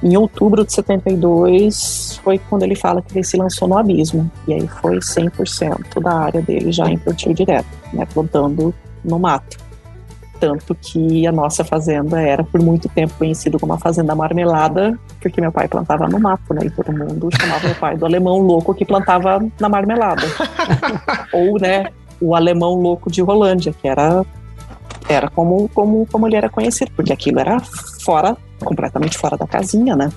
em 0.02 0.16
outubro 0.16 0.64
de 0.64 0.72
72 0.72 2.20
foi 2.22 2.38
quando 2.38 2.62
ele 2.62 2.76
fala 2.76 3.00
que 3.00 3.12
ele 3.16 3.24
se 3.24 3.36
lançou 3.36 3.66
no 3.66 3.78
abismo. 3.78 4.30
E 4.46 4.54
aí 4.54 4.68
foi 4.68 4.98
100% 4.98 6.00
da 6.00 6.12
área 6.12 6.42
dele 6.42 6.70
já 6.70 6.88
em 6.88 6.98
plantio 6.98 7.34
direto, 7.34 7.66
né, 7.92 8.06
plantando 8.12 8.74
no 9.04 9.18
mato. 9.18 9.65
Tanto 10.38 10.74
que 10.74 11.26
a 11.26 11.32
nossa 11.32 11.64
fazenda 11.64 12.20
era 12.20 12.44
por 12.44 12.60
muito 12.60 12.88
tempo 12.88 13.14
conhecida 13.18 13.58
como 13.58 13.72
a 13.72 13.78
Fazenda 13.78 14.14
Marmelada, 14.14 14.98
porque 15.20 15.40
meu 15.40 15.50
pai 15.50 15.66
plantava 15.66 16.06
no 16.08 16.20
mato, 16.20 16.52
né? 16.52 16.62
E 16.64 16.70
todo 16.70 16.92
mundo 16.92 17.28
chamava 17.38 17.66
meu 17.66 17.74
pai 17.76 17.96
do 17.96 18.04
alemão 18.04 18.38
louco 18.38 18.74
que 18.74 18.84
plantava 18.84 19.44
na 19.58 19.68
marmelada. 19.68 20.22
Ou, 21.32 21.58
né, 21.58 21.86
o 22.20 22.34
alemão 22.34 22.74
louco 22.74 23.10
de 23.10 23.22
Rolândia, 23.22 23.72
que 23.72 23.88
era 23.88 24.24
era 25.08 25.30
como, 25.30 25.68
como, 25.68 26.06
como 26.10 26.26
ele 26.26 26.36
era 26.36 26.48
conhecido, 26.48 26.90
porque 26.96 27.12
aquilo 27.12 27.38
era 27.38 27.60
fora, 28.02 28.36
completamente 28.64 29.16
fora 29.16 29.36
da 29.36 29.46
casinha, 29.46 29.94
né? 29.94 30.10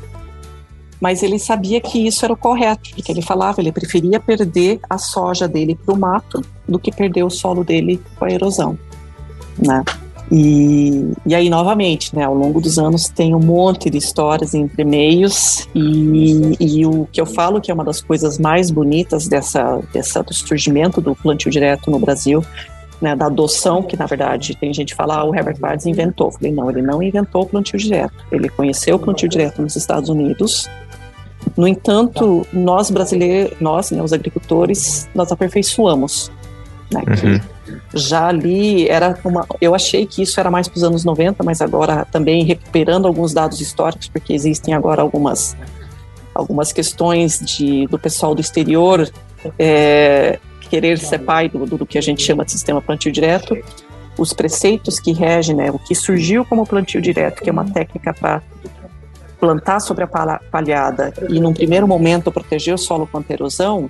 Mas 1.00 1.24
ele 1.24 1.40
sabia 1.40 1.80
que 1.80 2.08
isso 2.08 2.26
era 2.26 2.34
o 2.34 2.38
correto, 2.38 2.90
porque 2.94 3.12
ele 3.12 3.22
falava, 3.22 3.62
ele 3.62 3.72
preferia 3.72 4.20
perder 4.20 4.80
a 4.90 4.98
soja 4.98 5.48
dele 5.48 5.76
para 5.76 5.94
o 5.94 5.98
mato 5.98 6.42
do 6.68 6.78
que 6.78 6.92
perder 6.92 7.24
o 7.24 7.30
solo 7.30 7.64
dele 7.64 8.02
com 8.18 8.26
a 8.26 8.32
erosão, 8.32 8.78
né? 9.58 9.84
E, 10.32 11.12
e 11.26 11.34
aí, 11.34 11.50
novamente, 11.50 12.16
né, 12.16 12.24
ao 12.24 12.36
longo 12.36 12.62
dos 12.62 12.78
anos 12.78 13.10
tem 13.10 13.34
um 13.34 13.40
monte 13.40 13.90
de 13.90 13.98
histórias 13.98 14.54
entre 14.54 14.84
meios 14.84 15.68
e, 15.74 16.56
e 16.60 16.86
o 16.86 17.08
que 17.12 17.20
eu 17.20 17.26
falo 17.26 17.60
que 17.60 17.72
é 17.72 17.74
uma 17.74 17.84
das 17.84 18.00
coisas 18.00 18.38
mais 18.38 18.70
bonitas 18.70 19.28
dessa, 19.28 19.82
dessa, 19.92 20.22
do 20.22 20.34
surgimento 20.34 21.02
do 21.02 21.16
plantio 21.16 21.50
direto 21.50 21.90
no 21.90 21.98
Brasil, 21.98 22.46
né, 23.02 23.16
da 23.16 23.26
adoção, 23.26 23.82
que 23.82 23.98
na 23.98 24.06
verdade 24.06 24.56
tem 24.56 24.72
gente 24.72 24.90
que 24.90 24.96
fala, 24.96 25.16
ah, 25.16 25.24
o 25.24 25.34
Herbert 25.34 25.58
Barnes 25.60 25.88
inventou. 25.88 26.32
Falei, 26.32 26.52
não, 26.52 26.70
ele 26.70 26.84
não 26.84 27.02
inventou 27.02 27.42
o 27.42 27.46
plantio 27.48 27.80
direto. 27.80 28.24
Ele 28.32 28.50
conheceu 28.50 28.98
o 28.98 29.00
plantio 29.00 29.28
direto 29.28 29.62
nos 29.64 29.76
Estados 29.76 30.10
Unidos. 30.10 30.70
No 31.58 31.68
entanto, 31.68 32.46
nós 32.54 32.92
brasileiros, 32.92 33.58
nós, 33.60 33.90
né, 33.90 34.04
os 34.04 34.14
agricultores, 34.14 35.10
nós 35.16 35.32
aperfeiçoamos. 35.32 36.32
Né, 36.92 37.02
uhum 37.08 37.59
já 37.94 38.28
ali 38.28 38.88
era 38.88 39.18
uma. 39.24 39.46
Eu 39.60 39.74
achei 39.74 40.06
que 40.06 40.22
isso 40.22 40.40
era 40.40 40.52
mais 40.52 40.68
para 40.68 40.78
os 40.78 40.84
anos 40.84 41.04
90, 41.04 41.44
mas 41.44 41.62
agora 41.62 42.06
também 42.12 42.44
recuperando 42.44 43.08
alguns 43.08 43.34
dados 43.34 43.60
históricos, 43.62 44.08
porque 44.08 44.34
existem 44.34 44.74
agora 44.74 45.02
algumas, 45.02 45.56
algumas 46.34 46.72
questões 46.72 47.40
de, 47.40 47.88
do 47.88 47.98
pessoal 47.98 48.36
do 48.36 48.42
exterior 48.42 49.10
é, 49.58 50.40
querer 50.70 50.98
ser 51.00 51.20
pai 51.20 51.50
do, 51.50 51.66
do, 51.66 51.86
que 51.86 51.98
a 51.98 52.02
gente 52.02 52.22
chama 52.22 52.46
de 52.46 52.52
sistema 52.52 52.82
plantio 52.82 53.12
direto. 53.12 53.58
Os 54.18 54.34
preceitos 54.34 55.00
que 55.00 55.14
regem, 55.14 55.56
né, 55.56 55.72
o 55.72 55.80
que 55.80 55.96
surgiu 55.96 56.44
como 56.44 56.66
plantio 56.66 57.02
direto, 57.02 57.42
que 57.42 57.50
é 57.50 57.54
uma 57.54 57.66
técnica 57.66 58.14
para 58.14 58.42
plantar 59.40 59.80
sobre 59.80 60.04
a 60.04 60.40
palhada 60.52 61.14
e, 61.30 61.40
num 61.40 61.54
primeiro 61.54 61.88
momento, 61.88 62.32
proteger 62.32 62.74
o 62.74 62.78
solo 62.78 63.08
contra 63.08 63.34
erosão, 63.34 63.90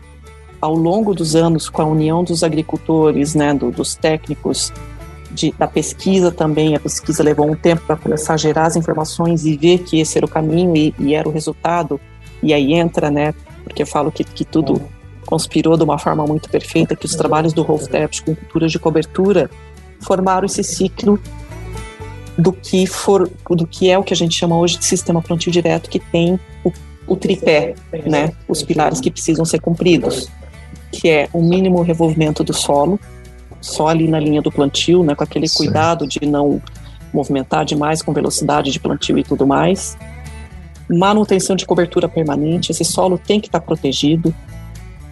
ao 0.62 0.76
longo 0.76 1.14
dos 1.14 1.36
anos, 1.36 1.70
com 1.70 1.82
a 1.82 1.86
união 1.86 2.24
dos 2.24 2.44
agricultores, 2.44 3.36
né, 3.36 3.54
do, 3.54 3.72
dos 3.72 3.96
técnicos, 3.96 4.74
de, 5.32 5.54
da 5.58 5.68
pesquisa 5.68 6.32
também, 6.32 6.76
a 6.76 6.80
pesquisa 6.80 7.24
levou 7.24 7.50
um 7.50 7.56
tempo 7.56 7.84
para 7.86 7.96
começar 7.96 8.34
a 8.34 8.38
gerar 8.38 8.66
as 8.66 8.76
informações 8.76 9.46
e 9.46 9.56
ver 9.56 9.80
que 9.80 10.00
esse 10.00 10.18
era 10.18 10.26
o 10.26 10.30
caminho 10.30 10.76
e, 10.76 10.94
e 11.00 11.14
era 11.14 11.30
o 11.30 11.32
resultado, 11.32 12.00
e 12.42 12.54
aí 12.54 12.74
entra, 12.74 13.10
né, 13.10 13.34
porque 13.64 13.84
eu 13.84 13.88
falo 13.88 14.12
que, 14.12 14.24
que 14.24 14.44
tudo 14.44 14.82
conspirou 15.26 15.78
de 15.78 15.84
uma 15.84 16.00
forma 16.00 16.26
muito 16.26 16.50
perfeita, 16.50 16.96
que 16.96 17.06
os 17.06 17.16
trabalhos 17.16 17.54
do 17.54 17.62
Rolf 17.62 17.88
Tept 17.88 18.24
com 18.24 18.36
culturas 18.36 18.72
de 18.72 18.80
cobertura 18.80 19.50
formaram 20.02 20.46
esse 20.46 20.64
ciclo 20.64 21.20
do 22.38 22.52
que 22.52 22.88
for 22.88 23.30
do 23.50 23.68
que 23.68 23.90
é 23.90 23.98
o 23.98 24.04
que 24.04 24.14
a 24.14 24.18
gente 24.18 24.34
chama 24.34 24.58
hoje 24.58 24.78
de 24.78 24.86
sistema 24.86 25.22
plantio 25.22 25.52
direto 25.52 25.90
que 25.90 26.00
tem 26.00 26.40
o, 26.64 26.72
o 27.06 27.16
tripé, 27.16 27.76
né, 28.06 28.32
os 28.48 28.64
pilares 28.64 29.00
que 29.00 29.12
precisam 29.12 29.46
ser 29.46 29.60
cumpridos 29.60 30.30
que 30.92 31.10
é 31.10 31.30
o 31.34 31.42
mínimo 31.42 31.82
revolvimento 31.82 32.44
do 32.44 32.54
solo, 32.54 33.00
só 33.62 33.88
ali 33.88 34.08
na 34.08 34.20
linha 34.20 34.42
do 34.42 34.52
plantio, 34.52 35.04
né, 35.04 35.16
com 35.16 35.24
aquele 35.24 35.50
cuidado 35.50 36.08
de 36.08 36.26
não 36.26 36.62
movimentar 37.14 37.66
demais 37.66 38.02
com 38.02 38.14
velocidade 38.14 38.72
de 38.72 38.80
plantio 38.80 39.18
e 39.18 39.24
tudo 39.24 39.46
mais. 39.46 39.98
Manutenção 40.90 41.56
de 41.56 41.66
cobertura 41.66 42.08
permanente, 42.08 42.72
esse 42.72 42.86
solo 42.86 43.18
tem 43.18 43.40
que 43.40 43.48
estar 43.48 43.60
protegido. 43.60 44.34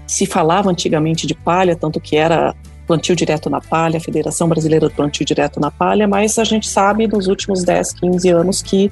Se 0.06 0.26
falava 0.26 0.70
antigamente 0.70 1.28
de 1.28 1.36
palha, 1.36 1.76
tanto 1.76 2.00
que 2.00 2.16
era 2.16 2.56
plantio 2.88 3.16
direto 3.16 3.50
na 3.50 3.60
palha, 3.60 3.98
a 3.98 4.02
Federação 4.02 4.48
Brasileira 4.48 4.88
do 4.88 4.96
Plantio 4.96 5.26
Direto 5.26 5.60
na 5.60 5.70
Palha, 5.70 6.08
mas 6.08 6.40
a 6.40 6.46
gente 6.46 6.68
sabe 6.68 7.06
nos 7.06 7.28
últimos 7.28 7.64
10, 7.64 7.94
15 7.94 8.30
anos 8.30 8.62
que 8.62 8.90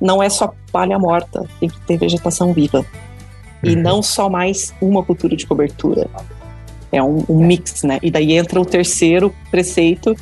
não 0.00 0.22
é 0.22 0.30
só 0.30 0.54
palha 0.70 0.96
morta, 0.96 1.44
tem 1.58 1.68
que 1.68 1.80
ter 1.80 1.96
vegetação 1.96 2.52
viva 2.52 2.86
e 3.62 3.74
uhum. 3.74 3.82
não 3.82 4.02
só 4.02 4.28
mais 4.28 4.74
uma 4.80 5.02
cultura 5.02 5.36
de 5.36 5.46
cobertura. 5.46 6.08
É 6.90 7.02
um, 7.02 7.24
um, 7.28 7.44
mix, 7.44 7.82
né? 7.84 7.98
E 8.02 8.10
daí 8.10 8.32
entra 8.32 8.60
o 8.60 8.66
terceiro 8.66 9.34
preceito, 9.50 10.14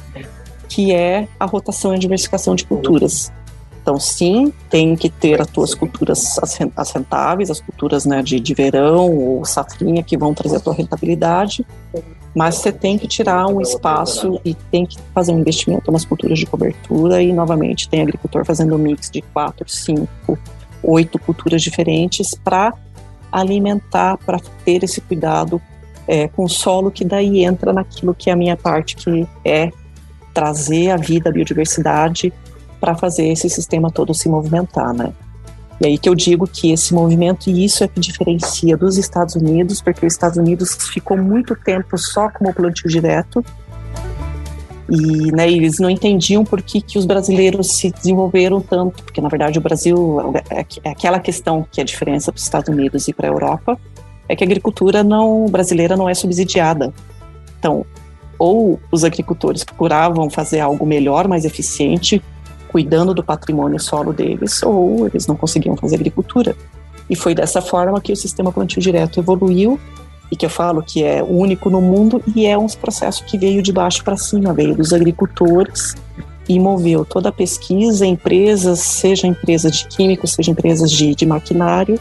que 0.68 0.92
é 0.92 1.26
a 1.38 1.44
rotação 1.44 1.94
e 1.94 1.98
diversificação 1.98 2.54
de 2.54 2.64
culturas. 2.64 3.32
Então, 3.82 3.98
sim, 3.98 4.52
tem 4.68 4.94
que 4.94 5.08
ter 5.08 5.40
as 5.40 5.48
tuas 5.48 5.74
culturas 5.74 6.38
as 6.76 6.92
rentáveis, 6.92 7.50
as 7.50 7.60
culturas 7.60 8.04
né, 8.04 8.22
de, 8.22 8.38
de 8.38 8.54
verão 8.54 9.10
ou 9.10 9.44
safrinha 9.44 10.02
que 10.02 10.16
vão 10.16 10.34
trazer 10.34 10.56
a 10.56 10.60
tua 10.60 10.74
rentabilidade, 10.74 11.66
mas 12.34 12.56
você 12.56 12.70
tem 12.70 12.98
que 12.98 13.08
tirar 13.08 13.46
um 13.46 13.60
espaço 13.60 14.40
e 14.44 14.54
tem 14.54 14.86
que 14.86 14.96
fazer 15.14 15.32
um 15.32 15.40
investimento 15.40 15.90
nas 15.90 16.04
culturas 16.04 16.38
de 16.38 16.46
cobertura 16.46 17.22
e, 17.22 17.32
novamente, 17.32 17.88
tem 17.88 18.02
agricultor 18.02 18.44
fazendo 18.44 18.74
um 18.74 18.78
mix 18.78 19.10
de 19.10 19.22
quatro, 19.22 19.68
cinco, 19.68 20.38
oito 20.82 21.18
culturas 21.18 21.62
diferentes 21.62 22.34
para 22.34 22.74
alimentar, 23.30 24.16
para 24.18 24.38
ter 24.64 24.84
esse 24.84 25.00
cuidado 25.00 25.60
é, 26.06 26.28
com 26.28 26.44
o 26.44 26.48
solo, 26.48 26.90
que 26.90 27.04
daí 27.04 27.44
entra 27.44 27.72
naquilo 27.72 28.14
que 28.14 28.30
é 28.30 28.32
a 28.32 28.36
minha 28.36 28.56
parte, 28.56 28.96
que 28.96 29.26
é 29.44 29.70
trazer 30.34 30.90
a 30.90 30.96
vida, 30.96 31.30
a 31.30 31.32
biodiversidade, 31.32 32.32
para 32.80 32.94
fazer 32.94 33.28
esse 33.28 33.48
sistema 33.48 33.90
todo 33.90 34.14
se 34.14 34.28
movimentar, 34.28 34.94
né? 34.94 35.12
E 35.80 35.86
aí 35.86 35.98
que 35.98 36.08
eu 36.08 36.14
digo 36.14 36.46
que 36.46 36.72
esse 36.72 36.92
movimento, 36.92 37.48
e 37.48 37.64
isso 37.64 37.82
é 37.82 37.88
que 37.88 37.98
diferencia 37.98 38.76
dos 38.76 38.98
Estados 38.98 39.34
Unidos, 39.34 39.80
porque 39.80 40.04
os 40.04 40.12
Estados 40.12 40.36
Unidos 40.36 40.76
ficou 40.92 41.16
muito 41.16 41.56
tempo 41.56 41.96
só 41.96 42.28
como 42.28 42.52
plantio 42.52 42.88
direto, 42.88 43.44
e 44.90 45.30
né, 45.30 45.48
eles 45.48 45.78
não 45.78 45.88
entendiam 45.88 46.44
por 46.44 46.60
que, 46.60 46.80
que 46.80 46.98
os 46.98 47.06
brasileiros 47.06 47.76
se 47.76 47.92
desenvolveram 47.92 48.60
tanto, 48.60 49.04
porque 49.04 49.20
na 49.20 49.28
verdade 49.28 49.56
o 49.56 49.62
Brasil 49.62 50.34
é, 50.50 50.66
é 50.82 50.90
aquela 50.90 51.20
questão 51.20 51.64
que 51.70 51.80
é 51.80 51.82
a 51.82 51.86
diferença 51.86 52.32
para 52.32 52.38
os 52.38 52.42
Estados 52.42 52.68
Unidos 52.68 53.06
e 53.06 53.12
para 53.12 53.28
a 53.28 53.30
Europa, 53.30 53.78
é 54.28 54.34
que 54.34 54.42
a 54.42 54.46
agricultura 54.46 55.04
não 55.04 55.46
brasileira 55.46 55.96
não 55.96 56.08
é 56.08 56.14
subsidiada. 56.14 56.92
Então, 57.58 57.86
ou 58.36 58.80
os 58.90 59.04
agricultores 59.04 59.62
procuravam 59.62 60.28
fazer 60.28 60.58
algo 60.58 60.84
melhor, 60.84 61.28
mais 61.28 61.44
eficiente, 61.44 62.20
cuidando 62.68 63.14
do 63.14 63.22
patrimônio 63.22 63.78
solo 63.78 64.12
deles, 64.12 64.60
ou 64.62 65.06
eles 65.06 65.26
não 65.26 65.36
conseguiam 65.36 65.76
fazer 65.76 65.96
agricultura. 65.96 66.56
E 67.08 67.14
foi 67.14 67.34
dessa 67.34 67.60
forma 67.60 68.00
que 68.00 68.12
o 68.12 68.16
sistema 68.16 68.50
plantio 68.50 68.80
direto 68.80 69.20
evoluiu 69.20 69.78
e 70.30 70.36
que 70.36 70.46
eu 70.46 70.50
falo 70.50 70.82
que 70.82 71.02
é 71.02 71.22
único 71.22 71.68
no 71.68 71.80
mundo 71.80 72.22
e 72.34 72.46
é 72.46 72.56
um 72.56 72.66
processo 72.66 73.24
que 73.24 73.36
veio 73.36 73.62
de 73.62 73.72
baixo 73.72 74.04
para 74.04 74.16
cima, 74.16 74.52
veio 74.52 74.74
dos 74.74 74.92
agricultores 74.92 75.94
e 76.48 76.58
moveu 76.58 77.04
toda 77.04 77.28
a 77.28 77.32
pesquisa, 77.32 78.06
empresas, 78.06 78.80
seja 78.80 79.26
empresas 79.26 79.72
de 79.72 79.86
químicos, 79.86 80.32
seja 80.32 80.50
empresas 80.50 80.90
de, 80.90 81.14
de 81.14 81.26
maquinário, 81.26 81.98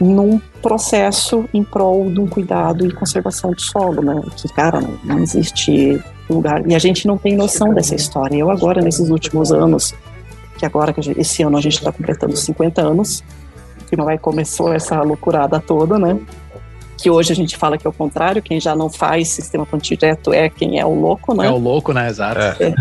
num 0.00 0.40
processo 0.62 1.44
em 1.52 1.62
prol 1.62 2.10
de 2.10 2.20
um 2.20 2.26
cuidado 2.26 2.86
e 2.86 2.92
conservação 2.92 3.52
do 3.52 3.60
solo, 3.60 4.02
né? 4.02 4.22
Que, 4.36 4.48
cara, 4.48 4.80
não, 4.80 4.98
não 5.04 5.18
existe 5.18 6.02
lugar. 6.28 6.66
E 6.66 6.74
a 6.74 6.78
gente 6.78 7.06
não 7.06 7.18
tem 7.18 7.36
noção 7.36 7.74
dessa 7.74 7.94
história. 7.94 8.36
Eu 8.36 8.50
agora, 8.50 8.80
nesses 8.80 9.10
últimos 9.10 9.52
anos, 9.52 9.94
que 10.58 10.64
agora, 10.64 10.92
que 10.92 11.00
esse 11.20 11.42
ano 11.42 11.56
a 11.58 11.60
gente 11.60 11.74
está 11.76 11.92
completando 11.92 12.36
50 12.36 12.80
anos, 12.80 13.22
que 13.86 13.96
não 13.96 14.06
vai 14.06 14.18
começou 14.18 14.72
essa 14.72 15.00
loucurada 15.02 15.60
toda, 15.60 15.98
né? 15.98 16.18
Que 16.96 17.10
hoje 17.10 17.32
a 17.32 17.36
gente 17.36 17.56
fala 17.56 17.76
que 17.76 17.86
é 17.86 17.90
o 17.90 17.92
contrário, 17.92 18.42
quem 18.42 18.60
já 18.60 18.74
não 18.74 18.88
faz 18.88 19.28
sistema 19.28 19.66
plantio 19.66 19.96
direto 19.96 20.32
é 20.32 20.48
quem 20.48 20.78
é 20.78 20.86
o 20.86 20.94
louco, 20.94 21.34
né? 21.34 21.46
É 21.46 21.50
o 21.50 21.58
louco, 21.58 21.92
né? 21.92 22.08
Exato. 22.08 22.40
É. 22.40 22.74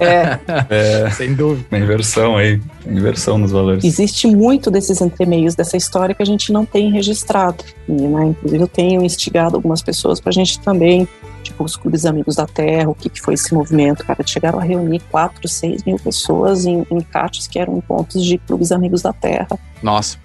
é. 0.00 0.38
é. 1.06 1.10
Sem 1.10 1.34
dúvida. 1.34 1.66
Uma 1.70 1.78
inversão 1.78 2.36
aí, 2.36 2.60
inversão 2.86 3.38
nos 3.38 3.50
valores. 3.50 3.84
Existe 3.84 4.26
muito 4.26 4.70
desses 4.70 5.00
entremeios 5.00 5.54
dessa 5.54 5.76
história 5.76 6.14
que 6.14 6.22
a 6.22 6.26
gente 6.26 6.52
não 6.52 6.64
tem 6.64 6.90
registrado. 6.90 7.64
E, 7.88 7.92
né, 7.92 8.26
inclusive 8.26 8.62
eu 8.62 8.68
tenho 8.68 9.02
instigado 9.02 9.56
algumas 9.56 9.82
pessoas 9.82 10.20
para 10.20 10.30
a 10.30 10.32
gente 10.32 10.60
também 10.60 11.08
tipo 11.42 11.64
os 11.64 11.76
clubes 11.76 12.06
amigos 12.06 12.36
da 12.36 12.46
terra, 12.46 12.88
o 12.88 12.94
que, 12.94 13.08
que 13.08 13.20
foi 13.20 13.34
esse 13.34 13.52
movimento, 13.52 14.04
cara, 14.04 14.24
chegaram 14.26 14.58
a 14.58 14.62
reunir 14.62 15.00
4, 15.10 15.48
6 15.48 15.84
mil 15.84 15.96
pessoas 15.96 16.64
em, 16.64 16.86
em 16.90 17.00
CATs 17.00 17.46
que 17.46 17.58
eram 17.58 17.80
pontos 17.80 18.24
de 18.24 18.38
clubes 18.38 18.72
amigos 18.72 19.02
da 19.02 19.12
terra. 19.12 19.58
Nossa. 19.82 20.16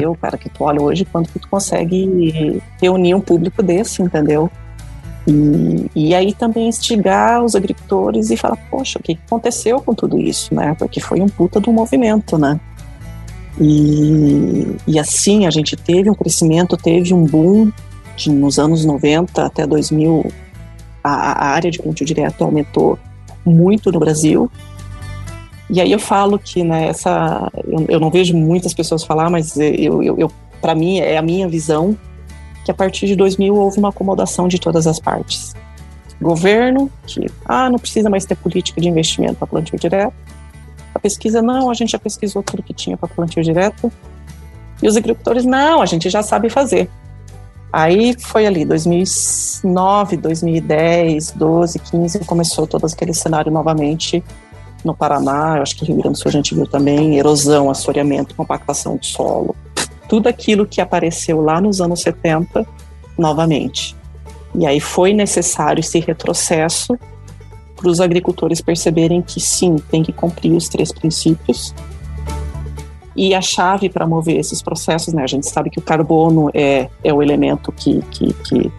Eu, 0.00 0.14
cara, 0.14 0.38
que 0.38 0.48
tu 0.48 0.64
olha 0.64 0.80
hoje, 0.80 1.04
quando 1.04 1.28
que 1.28 1.38
tu 1.38 1.48
consegue 1.48 2.62
reunir 2.80 3.14
um 3.14 3.20
público 3.20 3.62
desse, 3.62 4.02
entendeu? 4.02 4.50
E, 5.26 5.90
e 5.94 6.14
aí 6.14 6.32
também 6.32 6.68
instigar 6.68 7.44
os 7.44 7.54
agricultores 7.54 8.30
e 8.30 8.36
falar, 8.36 8.56
poxa, 8.70 8.98
o 8.98 9.02
que 9.02 9.18
aconteceu 9.26 9.80
com 9.80 9.94
tudo 9.94 10.18
isso, 10.18 10.54
né? 10.54 10.74
Porque 10.78 11.00
foi 11.00 11.20
um 11.20 11.28
puta 11.28 11.60
do 11.60 11.72
movimento, 11.72 12.38
né? 12.38 12.58
E, 13.60 14.76
e 14.86 14.98
assim 14.98 15.46
a 15.46 15.50
gente 15.50 15.76
teve 15.76 16.10
um 16.10 16.14
crescimento, 16.14 16.76
teve 16.76 17.12
um 17.12 17.24
boom 17.24 17.70
de, 18.16 18.30
nos 18.30 18.58
anos 18.58 18.84
90 18.84 19.44
até 19.44 19.66
2000, 19.66 20.32
a, 21.02 21.46
a 21.46 21.48
área 21.50 21.70
de 21.70 21.78
plantio 21.78 22.06
direto 22.06 22.42
aumentou 22.42 22.98
muito 23.44 23.90
no 23.90 23.98
Brasil, 23.98 24.50
E 25.68 25.80
aí 25.80 25.90
eu 25.90 25.98
falo 25.98 26.38
que 26.38 26.62
né, 26.62 26.88
essa, 26.88 27.50
eu, 27.66 27.86
eu 27.88 28.00
não 28.00 28.10
vejo 28.10 28.36
muitas 28.36 28.74
pessoas 28.74 29.04
falar, 29.04 29.30
mas 29.30 29.56
eu, 29.56 30.02
eu, 30.02 30.18
eu 30.18 30.32
para 30.60 30.74
mim 30.74 30.98
é 30.98 31.16
a 31.16 31.22
minha 31.22 31.48
visão 31.48 31.96
que 32.64 32.70
a 32.70 32.74
partir 32.74 33.06
de 33.06 33.16
2000 33.16 33.54
houve 33.54 33.78
uma 33.78 33.88
acomodação 33.88 34.46
de 34.46 34.58
todas 34.58 34.86
as 34.86 35.00
partes. 35.00 35.54
Governo, 36.20 36.88
que 37.04 37.26
ah, 37.44 37.68
não 37.68 37.78
precisa 37.78 38.08
mais 38.08 38.24
ter 38.24 38.36
política 38.36 38.80
de 38.80 38.88
investimento 38.88 39.34
para 39.34 39.46
plantio 39.46 39.76
direto. 39.78 40.14
A 40.94 40.98
pesquisa, 40.98 41.42
não, 41.42 41.68
a 41.68 41.74
gente 41.74 41.90
já 41.90 41.98
pesquisou 41.98 42.42
tudo 42.42 42.62
que 42.62 42.72
tinha 42.72 42.96
para 42.96 43.08
plantio 43.08 43.42
direto. 43.42 43.90
E 44.80 44.86
os 44.86 44.96
agricultores, 44.96 45.44
não, 45.44 45.82
a 45.82 45.86
gente 45.86 46.08
já 46.08 46.22
sabe 46.22 46.48
fazer. 46.48 46.88
Aí 47.72 48.14
foi 48.18 48.46
ali, 48.46 48.64
2009, 48.66 50.16
2010, 50.18 51.30
12, 51.32 51.78
15, 51.78 52.18
começou 52.20 52.66
todo 52.66 52.84
aquele 52.84 53.14
cenário 53.14 53.50
novamente 53.50 54.22
no 54.84 54.94
Paraná, 54.94 55.56
eu 55.56 55.62
acho 55.62 55.76
que 55.76 55.84
Rio 55.84 55.96
Grande 55.96 56.18
do 56.18 56.18
Sul 56.18 56.28
a 56.28 56.32
gente 56.32 56.54
viu 56.54 56.66
também, 56.66 57.16
erosão, 57.16 57.70
assoreamento, 57.70 58.34
compactação 58.34 58.96
do 58.96 59.06
solo, 59.06 59.54
tudo 60.08 60.28
aquilo 60.28 60.66
que 60.66 60.80
apareceu 60.80 61.40
lá 61.40 61.60
nos 61.60 61.80
anos 61.80 62.02
70, 62.02 62.66
novamente. 63.16 63.96
E 64.54 64.66
aí 64.66 64.80
foi 64.80 65.14
necessário 65.14 65.80
esse 65.80 65.98
retrocesso 66.00 66.98
para 67.74 67.88
os 67.88 68.00
agricultores 68.00 68.60
perceberem 68.60 69.22
que 69.22 69.40
sim, 69.40 69.76
tem 69.90 70.02
que 70.02 70.12
cumprir 70.12 70.52
os 70.52 70.68
três 70.68 70.92
princípios. 70.92 71.74
E 73.14 73.34
a 73.34 73.42
chave 73.42 73.88
para 73.88 74.06
mover 74.06 74.38
esses 74.38 74.62
processos, 74.62 75.12
né? 75.12 75.22
A 75.22 75.26
gente 75.26 75.46
sabe 75.46 75.70
que 75.70 75.78
o 75.78 75.82
carbono 75.82 76.50
é, 76.54 76.88
é 77.04 77.12
o 77.12 77.22
elemento 77.22 77.70
que, 77.72 78.00
que, 78.10 78.32
que 78.32 78.72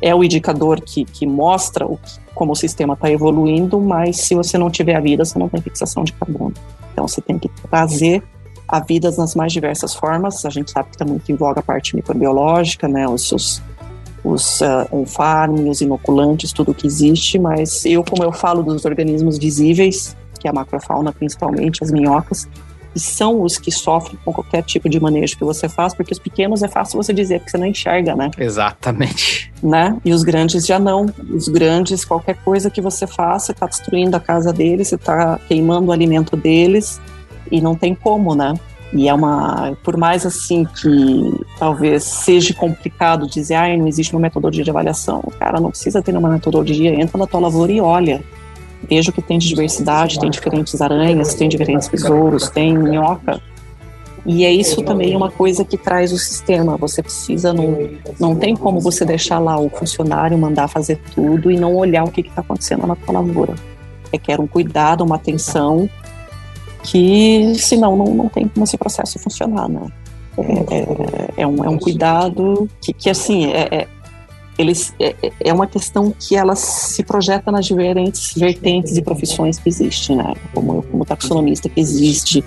é 0.00 0.14
o 0.14 0.22
indicador 0.24 0.80
que, 0.80 1.04
que 1.04 1.26
mostra 1.26 1.86
o, 1.86 1.98
como 2.34 2.52
o 2.52 2.56
sistema 2.56 2.94
está 2.94 3.10
evoluindo, 3.10 3.80
mas 3.80 4.18
se 4.18 4.34
você 4.34 4.56
não 4.56 4.70
tiver 4.70 4.94
a 4.94 5.00
vida, 5.00 5.24
você 5.24 5.38
não 5.38 5.48
tem 5.48 5.60
fixação 5.60 6.04
de 6.04 6.12
carbono. 6.12 6.54
Então 6.92 7.06
você 7.06 7.20
tem 7.20 7.38
que 7.38 7.48
trazer 7.68 8.22
a 8.66 8.80
vida 8.80 9.10
nas 9.18 9.34
mais 9.34 9.52
diversas 9.52 9.94
formas. 9.94 10.44
A 10.44 10.50
gente 10.50 10.70
sabe 10.70 10.90
que 10.90 10.94
está 10.94 11.04
muito 11.04 11.30
em 11.30 11.34
voga 11.34 11.60
a 11.60 11.62
parte 11.62 11.96
microbiológica, 11.96 12.86
né? 12.86 13.08
Os, 13.08 13.32
os, 13.32 13.62
os 14.22 14.60
uh, 14.60 14.86
on-farm, 14.92 15.68
os 15.68 15.80
inoculantes, 15.80 16.52
tudo 16.52 16.72
que 16.72 16.86
existe, 16.86 17.38
mas 17.38 17.84
eu, 17.84 18.04
como 18.04 18.22
eu 18.22 18.32
falo 18.32 18.62
dos 18.62 18.84
organismos 18.84 19.36
visíveis, 19.36 20.16
que 20.38 20.46
é 20.46 20.50
a 20.50 20.54
macrofauna 20.54 21.12
principalmente, 21.12 21.82
as 21.82 21.90
minhocas, 21.90 22.48
que 22.92 23.00
são 23.00 23.42
os 23.42 23.58
que 23.58 23.70
sofrem 23.70 24.18
com 24.24 24.32
qualquer 24.32 24.62
tipo 24.62 24.88
de 24.88 24.98
manejo 24.98 25.36
que 25.36 25.44
você 25.44 25.68
faz, 25.68 25.94
porque 25.94 26.12
os 26.12 26.18
pequenos 26.18 26.62
é 26.62 26.68
fácil 26.68 27.02
você 27.02 27.12
dizer, 27.12 27.38
porque 27.38 27.50
você 27.50 27.58
não 27.58 27.66
enxerga, 27.66 28.14
né? 28.14 28.30
Exatamente. 28.38 29.52
Né? 29.62 29.96
E 30.04 30.12
os 30.12 30.22
grandes 30.22 30.66
já 30.66 30.78
não. 30.78 31.06
Os 31.30 31.48
grandes, 31.48 32.04
qualquer 32.04 32.36
coisa 32.42 32.70
que 32.70 32.80
você 32.80 33.06
faça, 33.06 33.46
você 33.46 33.52
está 33.52 33.66
destruindo 33.66 34.16
a 34.16 34.20
casa 34.20 34.52
deles, 34.52 34.88
você 34.88 34.94
está 34.96 35.38
queimando 35.48 35.88
o 35.88 35.92
alimento 35.92 36.36
deles, 36.36 37.00
e 37.50 37.60
não 37.60 37.74
tem 37.74 37.94
como, 37.94 38.34
né? 38.34 38.54
E 38.92 39.08
é 39.08 39.14
uma, 39.14 39.76
por 39.84 39.96
mais 39.96 40.26
assim 40.26 40.64
que 40.64 41.44
talvez 41.58 42.02
seja 42.02 42.52
complicado 42.54 43.28
dizer, 43.28 43.54
ah, 43.54 43.76
não 43.76 43.86
existe 43.86 44.12
uma 44.12 44.20
metodologia 44.20 44.64
de 44.64 44.70
avaliação. 44.70 45.22
Cara, 45.38 45.60
não 45.60 45.70
precisa 45.70 46.02
ter 46.02 46.16
uma 46.16 46.28
metodologia, 46.28 47.00
entra 47.00 47.16
na 47.16 47.26
tua 47.26 47.40
lavoura 47.40 47.70
e 47.70 47.80
olha. 47.80 48.22
Veja 48.88 49.10
o 49.10 49.12
que 49.12 49.22
tem 49.22 49.38
de 49.38 49.48
diversidade, 49.48 50.18
tem 50.18 50.30
diferentes 50.30 50.80
aranhas, 50.80 51.34
tem 51.34 51.48
diferentes 51.48 51.88
besouros, 51.88 52.48
tem 52.48 52.76
minhoca. 52.76 53.40
E 54.24 54.44
é 54.44 54.52
isso 54.52 54.82
também 54.82 55.16
uma 55.16 55.30
coisa 55.30 55.64
que 55.64 55.76
traz 55.76 56.12
o 56.12 56.18
sistema. 56.18 56.76
Você 56.76 57.02
precisa, 57.02 57.52
não, 57.52 57.90
não 58.18 58.36
tem 58.36 58.54
como 58.54 58.80
você 58.80 59.04
deixar 59.04 59.38
lá 59.38 59.58
o 59.58 59.70
funcionário 59.70 60.36
mandar 60.36 60.68
fazer 60.68 61.00
tudo 61.14 61.50
e 61.50 61.58
não 61.58 61.74
olhar 61.74 62.04
o 62.04 62.10
que 62.10 62.20
está 62.20 62.40
acontecendo 62.40 62.86
na 62.86 62.96
tua 62.96 63.14
lavoura. 63.14 63.54
Requer 64.12 64.40
um 64.40 64.46
cuidado, 64.46 65.04
uma 65.04 65.16
atenção 65.16 65.88
que 66.82 67.54
senão 67.56 67.96
não, 67.96 68.14
não 68.14 68.28
tem 68.28 68.48
como 68.48 68.64
esse 68.64 68.76
processo 68.76 69.18
funcionar, 69.18 69.68
né? 69.68 69.86
É, 70.38 70.76
é, 70.76 71.42
é 71.42 71.46
um, 71.46 71.64
é 71.64 71.68
um 71.68 71.78
cuidado 71.78 72.68
que, 72.80 72.92
que 72.92 73.10
assim, 73.10 73.46
é, 73.52 73.68
é, 73.70 73.88
eles, 74.60 74.94
é, 75.00 75.14
é 75.40 75.52
uma 75.52 75.66
questão 75.66 76.12
que 76.18 76.36
ela 76.36 76.54
se 76.54 77.02
projeta 77.02 77.50
nas 77.50 77.64
diferentes 77.64 78.34
vertentes 78.34 78.96
e 78.96 79.02
profissões 79.02 79.58
que 79.58 79.68
existem, 79.68 80.16
né? 80.16 80.34
Como 80.54 80.74
eu, 80.74 80.82
como 80.82 81.04
taxonomista, 81.04 81.68
que 81.68 81.80
existe 81.80 82.44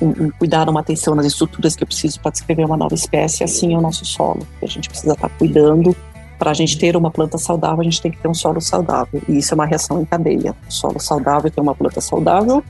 um, 0.00 0.08
um 0.08 0.30
cuidado, 0.30 0.70
uma 0.70 0.80
atenção 0.80 1.14
nas 1.14 1.26
estruturas 1.26 1.76
que 1.76 1.82
eu 1.82 1.86
preciso 1.86 2.18
para 2.20 2.30
descrever 2.30 2.64
uma 2.64 2.76
nova 2.76 2.94
espécie, 2.94 3.44
assim 3.44 3.74
é 3.74 3.78
o 3.78 3.80
nosso 3.80 4.06
solo. 4.06 4.46
A 4.62 4.66
gente 4.66 4.88
precisa 4.88 5.12
estar 5.12 5.28
tá 5.28 5.34
cuidando 5.38 5.94
para 6.38 6.50
a 6.50 6.54
gente 6.54 6.78
ter 6.78 6.96
uma 6.96 7.10
planta 7.10 7.36
saudável, 7.36 7.80
a 7.80 7.84
gente 7.84 8.00
tem 8.00 8.10
que 8.10 8.18
ter 8.18 8.28
um 8.28 8.34
solo 8.34 8.60
saudável. 8.60 9.22
E 9.28 9.38
isso 9.38 9.52
é 9.52 9.54
uma 9.54 9.66
reação 9.66 10.00
em 10.00 10.04
cadeia. 10.04 10.54
O 10.66 10.72
solo 10.72 10.98
saudável 10.98 11.50
tem 11.50 11.62
uma 11.62 11.74
planta 11.74 12.00
saudável, 12.00 12.64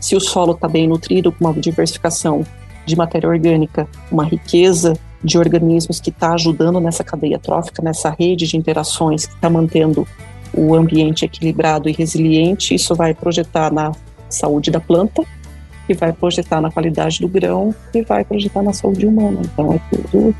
se 0.00 0.14
o 0.14 0.20
solo 0.20 0.52
está 0.52 0.68
bem 0.68 0.86
nutrido, 0.86 1.32
com 1.32 1.44
uma 1.44 1.54
diversificação 1.54 2.46
de 2.88 2.96
matéria 2.96 3.28
orgânica, 3.28 3.86
uma 4.10 4.24
riqueza 4.24 4.94
de 5.22 5.38
organismos 5.38 6.00
que 6.00 6.10
está 6.10 6.34
ajudando 6.34 6.80
nessa 6.80 7.04
cadeia 7.04 7.38
trófica, 7.38 7.82
nessa 7.82 8.10
rede 8.10 8.46
de 8.46 8.56
interações 8.56 9.26
que 9.26 9.34
está 9.34 9.50
mantendo 9.50 10.06
o 10.52 10.74
ambiente 10.74 11.24
equilibrado 11.24 11.88
e 11.88 11.92
resiliente, 11.92 12.74
isso 12.74 12.94
vai 12.94 13.14
projetar 13.14 13.72
na 13.72 13.92
saúde 14.28 14.70
da 14.70 14.80
planta, 14.80 15.22
e 15.88 15.94
vai 15.94 16.12
projetar 16.12 16.60
na 16.60 16.70
qualidade 16.70 17.20
do 17.20 17.28
grão 17.28 17.74
e 17.94 18.02
vai 18.02 18.24
projetar 18.24 18.62
na 18.62 18.72
saúde 18.72 19.06
humana. 19.06 19.40
Então 19.42 19.72
é 19.72 19.80
tudo, 19.90 20.34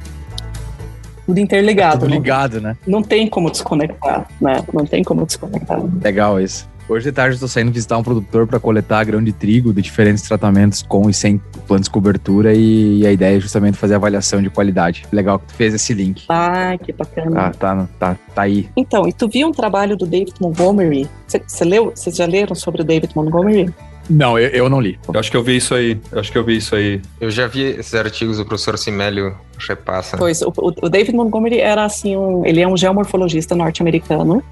tudo 1.27 1.41
interligado. 1.41 1.97
É 1.97 2.01
tudo 2.01 2.11
ligado, 2.11 2.61
né? 2.61 2.77
Não 2.87 3.03
tem 3.03 3.27
como 3.27 3.51
desconectar, 3.51 4.29
né? 4.41 4.63
Não 4.73 4.85
tem 4.85 5.03
como 5.03 5.25
desconectar. 5.25 5.81
Legal 6.03 6.41
isso. 6.41 6.69
Hoje 6.89 7.05
de 7.05 7.13
tarde 7.13 7.37
eu 7.37 7.41
tô 7.41 7.47
saindo 7.47 7.71
visitar 7.71 7.99
um 7.99 8.03
produtor 8.03 8.47
para 8.47 8.59
coletar 8.59 9.05
grão 9.05 9.23
de 9.23 9.31
trigo 9.31 9.75
de 9.75 9.83
diferentes 9.83 10.23
tratamentos 10.23 10.83
com 10.83 11.11
e 11.11 11.13
sem 11.13 11.37
plantas 11.67 11.85
de 11.85 11.91
cobertura 11.91 12.55
e, 12.55 13.07
a 13.07 13.13
ideia 13.13 13.37
é 13.37 13.41
justamente 13.41 13.77
fazer 13.77 13.95
avaliação 13.95 14.41
de 14.41 14.49
qualidade. 14.49 15.05
Legal 15.13 15.39
que 15.39 15.47
tu 15.49 15.55
fez 15.55 15.75
esse 15.75 15.93
link. 15.93 16.25
Ah, 16.31 16.79
que 16.83 16.91
bacana. 16.91 17.41
Ah, 17.41 17.51
tá, 17.51 17.89
tá, 17.99 18.17
tá 18.35 18.43
aí. 18.43 18.71
Então, 18.75 19.07
e 19.07 19.13
tu 19.13 19.29
viu 19.29 19.49
um 19.49 19.53
trabalho 19.53 19.99
do 19.99 20.07
David 20.07 20.33
Montgomery? 20.41 21.07
Você 21.27 21.65
leu? 21.65 21.93
Vocês 21.95 22.17
já 22.17 22.25
leram 22.25 22.55
sobre 22.55 22.81
o 22.81 22.85
David 22.85 23.15
Montgomery? 23.15 23.71
Não, 24.09 24.39
eu, 24.39 24.49
eu, 24.49 24.69
não 24.71 24.81
li. 24.81 24.99
Eu 25.13 25.21
acho 25.21 25.31
que 25.31 25.37
eu 25.37 25.43
vi 25.43 25.57
isso 25.57 25.75
aí. 25.75 26.01
Eu 26.11 26.21
acho 26.21 26.33
que 26.33 26.39
eu 26.39 26.45
vi 26.45 26.57
isso 26.57 26.75
aí. 26.75 27.03
Eu 27.21 27.31
já 27.31 27.47
vi 27.47 27.65
esses 27.65 27.95
artigos 27.95 28.39
do 28.39 28.47
professor 28.47 28.79
Simélio 28.79 29.37
repassa. 29.59 30.17
Pois, 30.17 30.41
o, 30.41 30.51
o 30.57 30.89
David 30.89 31.15
Montgomery 31.15 31.59
era 31.59 31.85
assim, 31.85 32.17
um, 32.17 32.47
ele 32.47 32.63
é 32.63 32.67
um 32.67 32.77
geomorfologista 32.77 33.55
norte-americano 33.55 34.43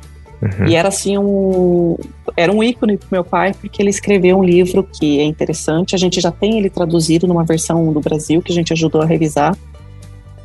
Uhum. 0.42 0.66
E 0.66 0.76
era 0.76 0.88
assim 0.88 1.16
um 1.16 1.96
era 2.36 2.52
um 2.52 2.62
ícone 2.62 2.98
para 2.98 3.08
meu 3.10 3.24
pai 3.24 3.54
porque 3.58 3.80
ele 3.80 3.88
escreveu 3.88 4.38
um 4.38 4.44
livro 4.44 4.84
que 4.84 5.18
é 5.18 5.24
interessante. 5.24 5.94
A 5.94 5.98
gente 5.98 6.20
já 6.20 6.30
tem 6.30 6.58
ele 6.58 6.68
traduzido 6.68 7.26
numa 7.26 7.44
versão 7.44 7.92
do 7.92 8.00
Brasil 8.00 8.42
que 8.42 8.52
a 8.52 8.54
gente 8.54 8.72
ajudou 8.72 9.00
a 9.00 9.06
revisar. 9.06 9.56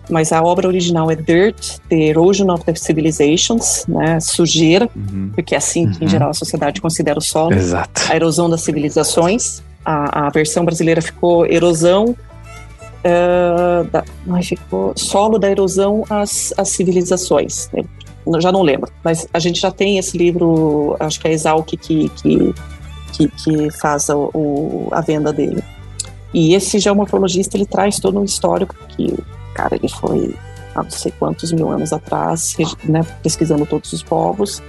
Mas 0.09 0.31
a 0.31 0.41
obra 0.41 0.67
original 0.67 1.09
é 1.11 1.15
Dirt, 1.15 1.77
The 1.87 1.95
Erosion 1.95 2.51
of 2.51 2.65
the 2.65 2.75
Civilizations, 2.75 3.85
né, 3.87 4.19
sujeira, 4.19 4.89
uhum. 4.95 5.31
porque 5.33 5.53
é 5.53 5.57
assim 5.57 5.89
que 5.89 5.99
em 5.99 6.03
uhum. 6.03 6.09
geral 6.09 6.29
a 6.31 6.33
sociedade 6.33 6.81
considera 6.81 7.17
o 7.17 7.21
solo. 7.21 7.53
Exato. 7.53 8.01
A 8.09 8.15
erosão 8.15 8.49
das 8.49 8.61
civilizações. 8.61 9.61
A, 9.85 10.27
a 10.27 10.29
versão 10.29 10.65
brasileira 10.65 11.01
ficou 11.01 11.45
erosão 11.45 12.15
Uh, 13.03 13.83
da, 13.85 14.03
ficou 14.43 14.93
solo 14.95 15.39
da 15.39 15.49
erosão 15.49 16.05
às, 16.07 16.53
às 16.55 16.69
civilizações 16.69 17.67
já 18.39 18.51
não 18.51 18.61
lembro, 18.61 18.91
mas 19.03 19.27
a 19.33 19.39
gente 19.39 19.59
já 19.59 19.71
tem 19.71 19.97
esse 19.97 20.17
livro, 20.17 20.95
acho 20.99 21.19
que 21.19 21.27
é 21.27 21.33
Exalc 21.33 21.65
que, 21.65 22.09
que, 22.09 22.53
que, 23.13 23.27
que 23.27 23.71
faz 23.71 24.09
a, 24.09 24.15
o, 24.15 24.89
a 24.91 25.01
venda 25.01 25.33
dele. 25.33 25.63
E 26.33 26.53
esse 26.53 26.79
geomorfologista, 26.79 27.57
ele 27.57 27.65
traz 27.65 27.99
todo 27.99 28.19
um 28.19 28.23
histórico 28.23 28.75
que, 28.89 29.17
cara, 29.53 29.75
ele 29.75 29.89
foi 29.89 30.33
há 30.75 30.83
não 30.83 30.89
sei 30.89 31.11
quantos 31.17 31.51
mil 31.51 31.69
anos 31.69 31.91
atrás, 31.91 32.55
né, 32.83 33.05
pesquisando 33.21 33.65
todos 33.65 33.91
os 33.91 34.01
povos, 34.01 34.61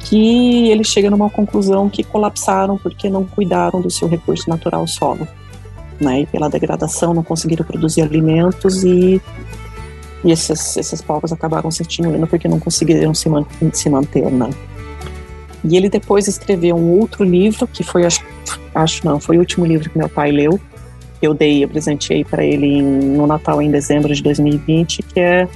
que 0.00 0.68
ele 0.68 0.84
chega 0.84 1.10
numa 1.10 1.30
conclusão 1.30 1.88
que 1.88 2.04
colapsaram 2.04 2.76
porque 2.78 3.08
não 3.08 3.24
cuidaram 3.24 3.80
do 3.80 3.90
seu 3.90 4.06
recurso 4.08 4.48
natural 4.48 4.86
solo. 4.86 5.26
Né, 5.98 6.20
e 6.20 6.26
pela 6.26 6.50
degradação 6.50 7.14
não 7.14 7.22
conseguiram 7.22 7.64
produzir 7.64 8.02
alimentos 8.02 8.84
e 8.84 9.20
e 10.26 10.32
esses, 10.32 10.76
esses 10.76 11.00
povos 11.00 11.32
acabaram 11.32 11.70
se 11.70 11.82
extinguindo 11.82 12.26
porque 12.26 12.48
não 12.48 12.58
conseguiram 12.58 13.14
se, 13.14 13.28
man 13.28 13.46
se 13.72 13.88
manter, 13.88 14.28
né? 14.28 14.50
E 15.62 15.76
ele 15.76 15.88
depois 15.88 16.26
escreveu 16.26 16.74
um 16.74 16.98
outro 16.98 17.22
livro, 17.22 17.64
que 17.66 17.84
foi, 17.84 18.04
acho, 18.04 18.24
acho 18.74 19.06
não, 19.06 19.20
foi 19.20 19.36
o 19.36 19.40
último 19.40 19.64
livro 19.64 19.88
que 19.88 19.96
meu 19.96 20.08
pai 20.08 20.32
leu. 20.32 20.60
Eu 21.22 21.32
dei, 21.32 21.62
eu 21.62 21.68
presenteei 21.68 22.24
para 22.24 22.44
ele 22.44 22.66
em, 22.66 22.82
no 22.82 23.24
Natal 23.24 23.62
em 23.62 23.70
dezembro 23.70 24.12
de 24.12 24.20
2020, 24.20 25.02
que 25.04 25.20
é 25.20 25.48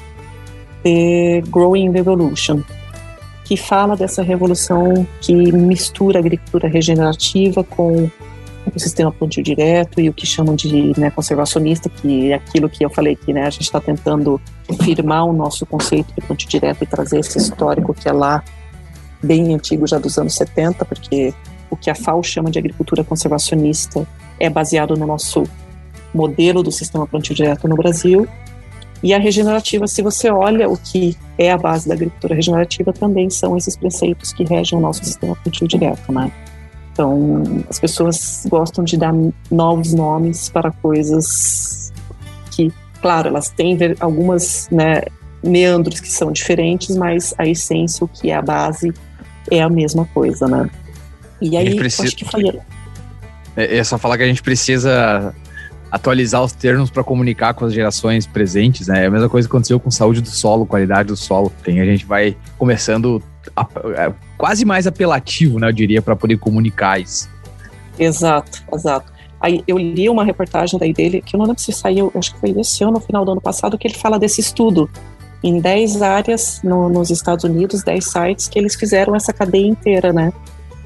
The 0.84 1.42
Growing 1.50 1.90
Revolution, 1.90 2.62
que 3.44 3.56
fala 3.56 3.96
dessa 3.96 4.22
revolução 4.22 5.04
que 5.20 5.34
mistura 5.52 6.20
agricultura 6.20 6.68
regenerativa 6.68 7.64
com 7.64 8.08
o 8.76 8.80
sistema 8.80 9.12
plantio 9.12 9.42
direto 9.42 10.00
e 10.00 10.08
o 10.08 10.12
que 10.12 10.26
chamam 10.26 10.54
de 10.54 10.98
né, 10.98 11.10
conservacionista, 11.10 11.88
que 11.88 12.32
é 12.32 12.34
aquilo 12.34 12.68
que 12.68 12.84
eu 12.84 12.90
falei 12.90 13.16
que 13.16 13.32
né, 13.32 13.46
a 13.46 13.50
gente 13.50 13.62
está 13.62 13.80
tentando 13.80 14.40
firmar 14.82 15.24
o 15.24 15.32
nosso 15.32 15.66
conceito 15.66 16.12
de 16.14 16.26
plantio 16.26 16.48
direto 16.48 16.82
e 16.82 16.86
trazer 16.86 17.20
esse 17.20 17.38
histórico 17.38 17.94
que 17.94 18.08
é 18.08 18.12
lá 18.12 18.42
bem 19.22 19.54
antigo, 19.54 19.86
já 19.86 19.98
dos 19.98 20.18
anos 20.18 20.34
70, 20.34 20.84
porque 20.84 21.34
o 21.70 21.76
que 21.76 21.90
a 21.90 21.94
FAO 21.94 22.22
chama 22.22 22.50
de 22.50 22.58
agricultura 22.58 23.04
conservacionista 23.04 24.06
é 24.38 24.48
baseado 24.48 24.96
no 24.96 25.06
nosso 25.06 25.44
modelo 26.12 26.62
do 26.62 26.72
sistema 26.72 27.06
plantio 27.06 27.34
direto 27.34 27.68
no 27.68 27.76
Brasil. 27.76 28.26
E 29.02 29.14
a 29.14 29.18
regenerativa, 29.18 29.86
se 29.86 30.02
você 30.02 30.30
olha 30.30 30.68
o 30.68 30.76
que 30.76 31.16
é 31.38 31.50
a 31.50 31.56
base 31.56 31.88
da 31.88 31.94
agricultura 31.94 32.34
regenerativa, 32.34 32.92
também 32.92 33.30
são 33.30 33.56
esses 33.56 33.76
preceitos 33.76 34.32
que 34.32 34.44
regem 34.44 34.78
o 34.78 34.82
nosso 34.82 35.02
sistema 35.04 35.34
plantio 35.36 35.66
direto, 35.66 36.12
né? 36.12 36.30
Então, 36.92 37.42
as 37.68 37.78
pessoas 37.78 38.46
gostam 38.48 38.84
de 38.84 38.96
dar 38.96 39.14
novos 39.50 39.94
nomes 39.94 40.48
para 40.48 40.70
coisas 40.70 41.92
que, 42.50 42.72
claro, 43.00 43.28
elas 43.28 43.48
têm 43.48 43.78
algumas 44.00 44.68
né, 44.70 45.02
meandros 45.42 46.00
que 46.00 46.10
são 46.10 46.32
diferentes, 46.32 46.96
mas 46.96 47.34
a 47.38 47.46
essência, 47.46 48.04
o 48.04 48.08
que 48.08 48.30
é 48.30 48.34
a 48.34 48.42
base, 48.42 48.92
é 49.50 49.62
a 49.62 49.68
mesma 49.68 50.04
coisa, 50.06 50.46
né? 50.46 50.68
E 51.40 51.56
aí, 51.56 51.76
precisa... 51.76 52.04
acho 52.04 52.16
que 52.16 52.24
foi. 52.24 52.60
É, 53.56 53.78
é 53.78 53.84
só 53.84 53.96
falar 53.96 54.18
que 54.18 54.24
a 54.24 54.26
gente 54.26 54.42
precisa 54.42 55.34
atualizar 55.90 56.42
os 56.42 56.52
termos 56.52 56.90
para 56.90 57.02
comunicar 57.02 57.54
com 57.54 57.64
as 57.64 57.72
gerações 57.72 58.26
presentes, 58.26 58.86
né? 58.86 59.04
É 59.04 59.06
a 59.06 59.10
mesma 59.10 59.28
coisa 59.28 59.48
que 59.48 59.52
aconteceu 59.52 59.80
com 59.80 59.90
saúde 59.90 60.20
do 60.20 60.28
solo, 60.28 60.66
qualidade 60.66 61.08
do 61.08 61.16
solo. 61.16 61.52
Tem, 61.64 61.80
a 61.80 61.84
gente 61.84 62.04
vai 62.04 62.36
começando 62.58 63.22
é, 63.96 64.12
quase 64.36 64.64
mais 64.64 64.86
apelativo, 64.86 65.58
né? 65.58 65.68
Eu 65.68 65.72
diria, 65.72 66.02
para 66.02 66.16
poder 66.16 66.38
comunicar 66.38 67.00
isso. 67.00 67.28
Exato, 67.98 68.62
exato. 68.72 69.12
Aí 69.40 69.64
eu 69.66 69.78
li 69.78 70.08
uma 70.08 70.24
reportagem 70.24 70.78
daí 70.78 70.92
dele, 70.92 71.22
que 71.22 71.34
eu 71.34 71.38
não 71.38 71.46
lembro 71.46 71.62
se 71.62 71.72
saiu, 71.72 72.12
acho 72.14 72.34
que 72.34 72.40
foi 72.40 72.50
esse 72.50 72.82
ano, 72.84 72.94
no 72.94 73.00
final 73.00 73.24
do 73.24 73.32
ano 73.32 73.40
passado, 73.40 73.78
que 73.78 73.88
ele 73.88 73.94
fala 73.94 74.18
desse 74.18 74.40
estudo 74.40 74.88
em 75.42 75.58
10 75.58 76.02
áreas 76.02 76.60
no, 76.62 76.88
nos 76.88 77.10
Estados 77.10 77.44
Unidos, 77.44 77.82
10 77.82 78.04
sites, 78.04 78.48
que 78.48 78.58
eles 78.58 78.74
fizeram 78.74 79.16
essa 79.16 79.32
cadeia 79.32 79.66
inteira, 79.66 80.12
né? 80.12 80.32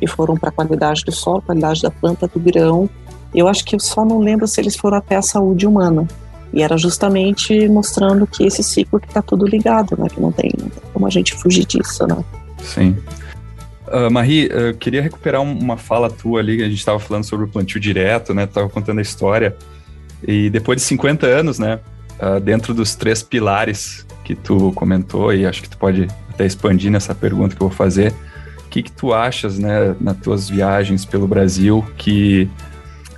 E 0.01 0.07
foram 0.07 0.37
para 0.37 0.51
a 0.51 0.53
qualidade 0.53 1.05
do 1.05 1.11
solo, 1.11 1.43
qualidade 1.43 1.83
da 1.83 1.91
planta, 1.91 2.29
do 2.29 2.39
grão, 2.39 2.89
eu 3.35 3.49
acho 3.49 3.65
que 3.65 3.75
eu 3.75 3.81
só 3.81 4.05
não 4.05 4.21
lembro 4.21 4.47
se 4.47 4.61
eles 4.61 4.77
foram 4.77 4.99
até 4.99 5.17
a 5.17 5.23
saúde 5.23 5.67
humana. 5.67 6.07
E 6.53 6.63
era 6.63 6.79
justamente 6.79 7.69
mostrando 7.69 8.29
que 8.29 8.45
esse 8.45 8.63
ciclo 8.63 9.01
que 9.01 9.09
está 9.09 9.21
tudo 9.21 9.45
ligado, 9.45 9.97
né? 9.99 10.09
Que 10.09 10.21
não 10.21 10.31
tem, 10.31 10.53
como 10.93 11.05
a 11.05 11.11
gente 11.11 11.35
fugir 11.35 11.67
disso, 11.67 12.07
né? 12.07 12.17
Sim. 12.65 12.97
Uh, 13.87 14.11
Marie, 14.11 14.49
eu 14.51 14.75
queria 14.75 15.03
recuperar 15.03 15.43
uma 15.43 15.77
fala 15.77 16.11
tua 16.11 16.41
ali, 16.41 16.62
a 16.62 16.69
gente 16.69 16.79
estava 16.79 16.99
falando 16.99 17.25
sobre 17.25 17.45
o 17.45 17.49
plantio 17.49 17.79
direto, 17.79 18.33
né? 18.33 18.47
Tava 18.47 18.69
contando 18.69 18.99
a 18.99 19.03
história. 19.03 19.55
E 20.27 20.49
depois 20.49 20.81
de 20.81 20.83
50 20.83 21.27
anos, 21.27 21.59
né? 21.59 21.79
Uh, 22.19 22.41
dentro 22.41 22.73
dos 22.73 22.95
três 22.95 23.23
pilares 23.23 24.07
que 24.25 24.35
tu 24.35 24.73
comentou, 24.73 25.33
e 25.35 25.45
acho 25.45 25.62
que 25.62 25.69
tu 25.69 25.77
pode 25.77 26.09
até 26.31 26.47
expandir 26.47 26.91
nessa 26.91 27.15
pergunta 27.15 27.55
que 27.55 27.62
eu 27.62 27.69
vou 27.69 27.77
fazer, 27.77 28.12
o 28.67 28.69
que, 28.71 28.83
que 28.83 28.91
tu 28.91 29.12
achas, 29.12 29.59
né, 29.59 29.95
nas 30.01 30.17
tuas 30.17 30.49
viagens 30.49 31.05
pelo 31.05 31.29
Brasil, 31.29 31.85
que 31.97 32.49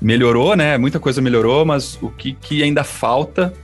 melhorou, 0.02 0.56
né? 0.56 0.76
Muita 0.76 0.98
coisa 0.98 1.22
melhorou, 1.22 1.64
mas 1.64 1.96
o 2.02 2.10
que, 2.10 2.32
que 2.32 2.62
ainda 2.62 2.84
falta? 2.84 3.54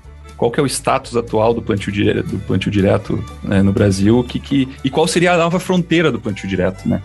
Qual 0.42 0.50
que 0.50 0.58
é 0.58 0.62
o 0.64 0.66
status 0.66 1.16
atual 1.16 1.54
do 1.54 1.62
plantio 1.62 1.92
direto, 1.92 2.26
do 2.26 2.38
plantio 2.40 2.68
direto 2.68 3.24
né, 3.44 3.62
no 3.62 3.72
Brasil? 3.72 4.24
Que, 4.24 4.40
que, 4.40 4.68
e 4.82 4.90
qual 4.90 5.06
seria 5.06 5.34
a 5.34 5.36
nova 5.36 5.60
fronteira 5.60 6.10
do 6.10 6.18
plantio 6.18 6.48
direto, 6.48 6.88
né? 6.88 7.00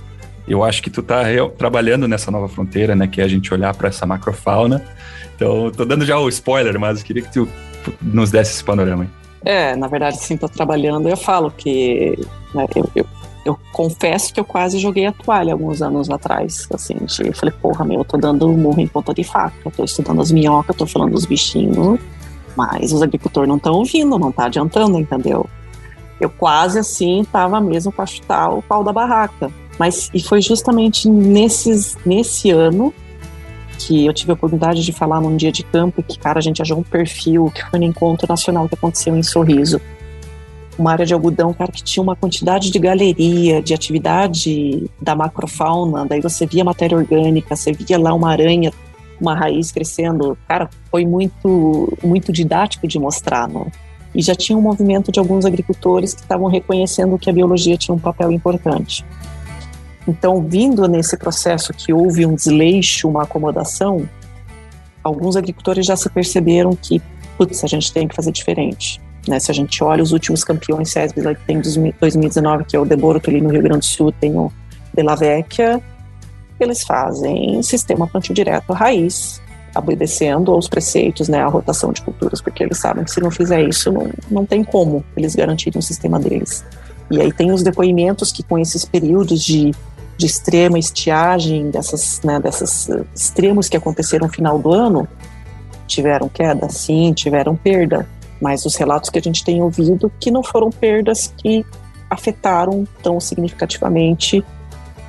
Eu 0.48 0.64
acho 0.64 0.82
que 0.82 0.90
tu 0.90 1.02
está 1.02 1.22
trabalhando 1.56 2.08
nessa 2.08 2.32
nova 2.32 2.50
fronteira, 2.50 2.96
né? 2.96 3.06
Que 3.06 3.22
é 3.22 3.24
a 3.24 3.28
gente 3.28 3.54
olhar 3.54 3.76
para 3.76 3.90
essa 3.90 4.08
macrofauna. 4.08 4.84
Então, 5.36 5.70
tô 5.70 5.86
dando 5.86 6.04
já 6.04 6.18
o 6.18 6.28
spoiler, 6.30 6.80
mas 6.80 7.04
queria 7.04 7.22
que 7.22 7.32
tu 7.32 7.48
nos 8.02 8.32
desse 8.32 8.56
esse 8.56 8.64
panorama 8.64 9.04
aí. 9.04 9.10
É, 9.46 9.76
na 9.76 9.88
verdade, 9.88 10.18
sim, 10.18 10.36
tô 10.36 10.50
trabalhando. 10.50 11.08
Eu 11.08 11.16
falo 11.16 11.52
que 11.52 12.18
né, 12.56 12.66
eu, 12.76 12.90
eu 12.96 13.06
eu 13.46 13.58
confesso 13.72 14.34
que 14.34 14.40
eu 14.40 14.44
quase 14.44 14.78
joguei 14.78 15.06
a 15.06 15.14
toalha 15.14 15.54
alguns 15.54 15.82
anos 15.82 16.10
atrás. 16.10 16.68
Assim, 16.74 16.96
eu 17.24 17.34
falei, 17.34 17.54
porra, 17.62 17.86
meu, 17.86 18.00
eu 18.00 18.04
tô 18.04 18.18
dando 18.18 18.50
murro 18.50 18.82
em 18.82 18.88
ponta 18.88 19.14
de 19.14 19.24
faca, 19.24 19.56
eu 19.64 19.72
tô 19.72 19.86
estudando 19.86 20.22
as 20.22 20.32
minhocas, 20.32 20.76
tô 20.76 20.86
falando 20.86 21.14
dos 21.14 21.26
bichinhos, 21.26 21.98
mas 22.58 22.92
os 22.92 23.04
agricultores 23.04 23.48
não 23.48 23.58
estão 23.58 23.76
ouvindo, 23.76 24.18
não 24.18 24.32
tá 24.32 24.46
adiantando, 24.46 25.00
entendeu? 25.00 25.46
Eu 26.20 26.30
quase 26.30 26.80
assim 26.80 27.24
tava 27.32 27.62
mesmo 27.62 27.92
para 27.92 28.08
chutar 28.08 28.50
o 28.50 28.64
pau 28.64 28.84
da 28.84 28.92
barraca. 28.92 29.52
Mas 29.78 30.10
e 30.12 30.22
foi 30.22 30.42
justamente 30.42 31.08
nesses, 31.08 31.96
nesse 32.04 32.50
ano 32.50 32.92
que 33.78 34.08
eu 34.08 34.14
tive 34.14 34.32
a 34.32 34.34
oportunidade 34.34 34.84
de 34.84 34.92
falar 34.92 35.22
num 35.22 35.38
dia 35.38 35.52
de 35.52 35.64
campo 35.64 36.02
que, 36.02 36.18
cara, 36.18 36.40
a 36.40 36.42
gente 36.42 36.60
achou 36.60 36.80
um 36.80 36.84
perfil 36.84 37.52
que 37.54 37.64
foi 37.70 37.78
no 37.78 37.86
encontro 37.86 38.26
nacional 38.28 38.68
que 38.68 38.74
aconteceu 38.74 39.16
em 39.16 39.22
Sorriso 39.22 39.80
uma 40.78 40.92
área 40.92 41.06
de 41.06 41.14
algodão, 41.14 41.54
cara, 41.54 41.72
que 41.72 41.84
tinha 41.84 42.04
uma 42.04 42.16
quantidade 42.16 42.70
de 42.70 42.80
galeria, 42.80 43.62
de 43.62 43.74
atividade 43.74 44.86
da 45.02 45.16
macrofauna, 45.16 46.06
daí 46.06 46.22
você 46.22 46.46
via 46.46 46.64
matéria 46.64 46.98
orgânica, 46.98 47.56
você 47.56 47.72
via 47.72 47.98
lá 47.98 48.14
uma 48.14 48.30
aranha, 48.32 48.72
uma 49.20 49.36
raiz 49.36 49.72
crescendo, 49.72 50.38
cara, 50.48 50.70
foi 50.90 51.06
muito, 51.06 51.98
muito 52.04 52.32
didático 52.32 52.88
de 52.88 53.00
mostrar, 53.00 53.48
né? 53.48 53.66
E 54.14 54.22
já 54.22 54.34
tinha 54.34 54.58
um 54.58 54.62
movimento 54.62 55.12
de 55.12 55.20
alguns 55.20 55.46
agricultores 55.46 56.14
que 56.14 56.22
estavam 56.22 56.48
reconhecendo 56.48 57.18
que 57.18 57.30
a 57.30 57.34
biologia 57.34 57.78
tinha 57.78 57.94
um 57.94 58.00
papel 58.00 58.32
importante. 58.32 59.06
Então, 60.08 60.42
vindo 60.42 60.88
nesse 60.88 61.18
processo 61.18 61.74
que 61.74 61.92
houve 61.92 62.26
um 62.26 62.34
desleixo, 62.34 63.08
uma 63.08 63.24
acomodação, 63.24 64.08
alguns 65.04 65.36
agricultores 65.36 65.86
já 65.86 65.96
se 65.96 66.10
perceberam 66.10 66.72
que, 66.76 67.02
putz, 67.38 67.64
a 67.64 67.68
gente 67.68 67.92
tem 67.92 68.08
que 68.08 68.16
fazer 68.16 68.32
diferente. 68.32 69.02
Né? 69.28 69.40
Se 69.40 69.52
a 69.52 69.54
gente 69.54 69.84
olha 69.84 70.02
os 70.02 70.14
últimos 70.14 70.44
campeões 70.44 70.90
SESB, 70.90 71.22
tem 71.46 71.60
2019, 71.60 72.64
que 72.64 72.76
é 72.76 72.80
o 72.80 72.86
Deboruto 72.86 73.30
ali 73.30 73.42
no 73.42 73.50
Rio 73.50 73.62
Grande 73.62 73.80
do 73.80 73.86
Sul, 73.86 74.12
tem 74.12 74.36
o 74.36 74.52
De 74.94 75.04
La 75.04 75.16
Vecchia, 75.16 75.82
eles 76.64 76.84
fazem 76.84 77.62
sistema 77.62 78.08
plantio 78.08 78.34
direto 78.34 78.74
raiz, 78.74 79.42
obedecendo 79.76 80.52
aos 80.52 80.68
preceitos, 80.68 81.28
né, 81.28 81.42
a 81.42 81.48
rotação 81.48 81.92
de 81.92 82.02
culturas, 82.02 82.42
porque 82.42 82.64
eles 82.64 82.78
sabem 82.78 83.04
que 83.04 83.12
se 83.12 83.22
não 83.22 83.30
fizer 83.30 83.62
isso, 83.62 83.92
não, 83.92 84.10
não 84.30 84.46
tem 84.46 84.64
como 84.64 85.04
eles 85.16 85.36
garantirem 85.36 85.80
o 85.80 85.84
sistema 85.84 86.20
deles. 86.20 86.66
E 87.12 87.22
aí 87.22 87.32
tem 87.32 87.52
os 87.52 87.64
depoimentos 87.64 88.32
que 88.32 88.44
com 88.44 88.58
esses 88.58 88.84
períodos 88.84 89.44
de, 89.44 89.72
de 90.18 90.26
extrema 90.26 90.80
estiagem, 90.80 91.70
dessas, 91.70 92.22
né, 92.24 92.40
dessas 92.40 92.88
uh, 92.90 93.06
extremos 93.16 93.70
que 93.70 93.78
aconteceram 93.78 94.28
no 94.28 94.34
final 94.34 94.58
do 94.58 94.74
ano, 94.74 95.08
tiveram 95.86 96.28
queda? 96.28 96.68
Sim, 96.70 97.14
tiveram 97.14 97.56
perda 97.56 98.08
mas 98.40 98.66
os 98.66 98.76
relatos 98.76 99.10
que 99.10 99.20
a 99.20 99.22
gente 99.22 99.44
tem 99.44 99.62
ouvido 99.62 100.12
que 100.20 100.32
não 100.32 100.44
foram 100.44 100.70
perdas 100.70 101.34
que 101.38 101.66
afetaram 102.10 102.88
tão 103.02 103.20
significativamente 103.20 104.44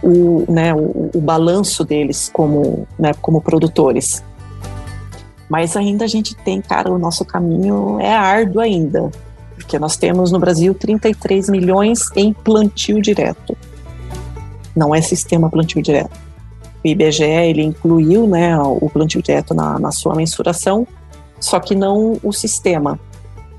o, 0.03 0.45
né, 0.49 0.75
o, 0.75 1.11
o 1.15 1.21
balanço 1.21 1.85
deles 1.85 2.31
como, 2.33 2.87
né, 2.99 3.13
como 3.21 3.41
produtores. 3.41 4.23
Mas 5.49 5.77
ainda 5.77 6.05
a 6.05 6.09
gente 6.09 6.35
tem, 6.35 6.61
cara, 6.61 6.93
o 6.93 6.99
nosso 6.99 7.25
caminho 7.25 7.99
é 8.01 8.15
árduo 8.15 8.61
ainda, 8.61 9.11
porque 9.55 9.79
nós 9.79 9.97
temos 9.97 10.31
no 10.31 10.39
Brasil 10.39 10.75
33 10.75 11.49
milhões 11.49 12.11
em 12.15 12.33
plantio 12.33 13.01
direto. 13.01 13.57
Não 14.77 14.95
é 14.95 15.01
sistema 15.01 15.51
plantio 15.51 15.83
direto. 15.83 16.29
O 16.85 16.87
IBGE 16.87 17.25
ele 17.25 17.63
incluiu 17.63 18.27
né, 18.27 18.57
o 18.59 18.89
plantio 18.89 19.23
direto 19.23 19.53
na, 19.55 19.79
na 19.79 19.91
sua 19.91 20.15
mensuração, 20.15 20.87
só 21.41 21.59
que 21.59 21.75
não 21.75 22.19
o 22.23 22.33
sistema. 22.33 22.99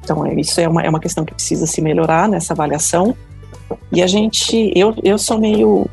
Então, 0.03 0.25
é, 0.25 0.33
isso 0.35 0.59
é 0.59 0.67
uma, 0.67 0.81
é 0.81 0.89
uma 0.89 0.99
questão 0.99 1.25
que 1.25 1.33
precisa 1.33 1.67
se 1.67 1.81
melhorar 1.81 2.27
nessa 2.27 2.53
avaliação. 2.53 3.15
E 3.91 4.01
a 4.01 4.07
gente, 4.07 4.71
eu, 4.75 4.95
eu 5.03 5.17
sou 5.17 5.37
meio. 5.37 5.85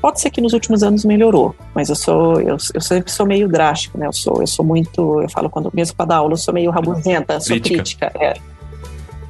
Pode 0.00 0.20
ser 0.20 0.30
que 0.30 0.40
nos 0.40 0.54
últimos 0.54 0.82
anos 0.82 1.04
melhorou, 1.04 1.54
mas 1.74 1.90
eu 1.90 1.94
sou, 1.94 2.40
eu, 2.40 2.56
eu 2.72 2.80
sempre 2.80 3.12
sou 3.12 3.26
meio 3.26 3.46
drástico, 3.46 3.98
né? 3.98 4.06
Eu 4.06 4.12
sou, 4.12 4.40
eu 4.40 4.46
sou 4.46 4.64
muito, 4.64 5.20
eu 5.20 5.28
falo 5.28 5.50
quando 5.50 5.70
mesmo 5.74 5.94
para 5.94 6.06
dar 6.06 6.16
aula, 6.16 6.32
eu 6.32 6.38
sou 6.38 6.54
meio 6.54 6.70
rabugenta, 6.70 7.38
sou 7.38 7.60
crítica. 7.60 8.10
é. 8.18 8.34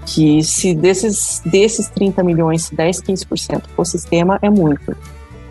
Que 0.06 0.42
se 0.42 0.72
desses, 0.74 1.42
desses 1.44 1.88
30 1.88 2.22
milhões, 2.22 2.70
10, 2.70 3.02
15% 3.02 3.62
for 3.74 3.84
sistema, 3.84 4.38
é 4.40 4.48
muito. 4.48 4.96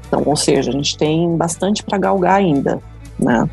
Então, 0.07 0.23
ou 0.25 0.35
seja, 0.35 0.71
a 0.71 0.73
gente 0.73 0.97
tem 0.97 1.35
bastante 1.35 1.83
para 1.83 1.97
galgar 1.97 2.35
ainda, 2.35 2.81
né? 3.19 3.47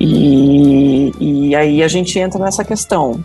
E, 0.00 1.12
e 1.18 1.56
aí 1.56 1.82
a 1.82 1.88
gente 1.88 2.18
entra 2.18 2.38
nessa 2.38 2.64
questão 2.64 3.24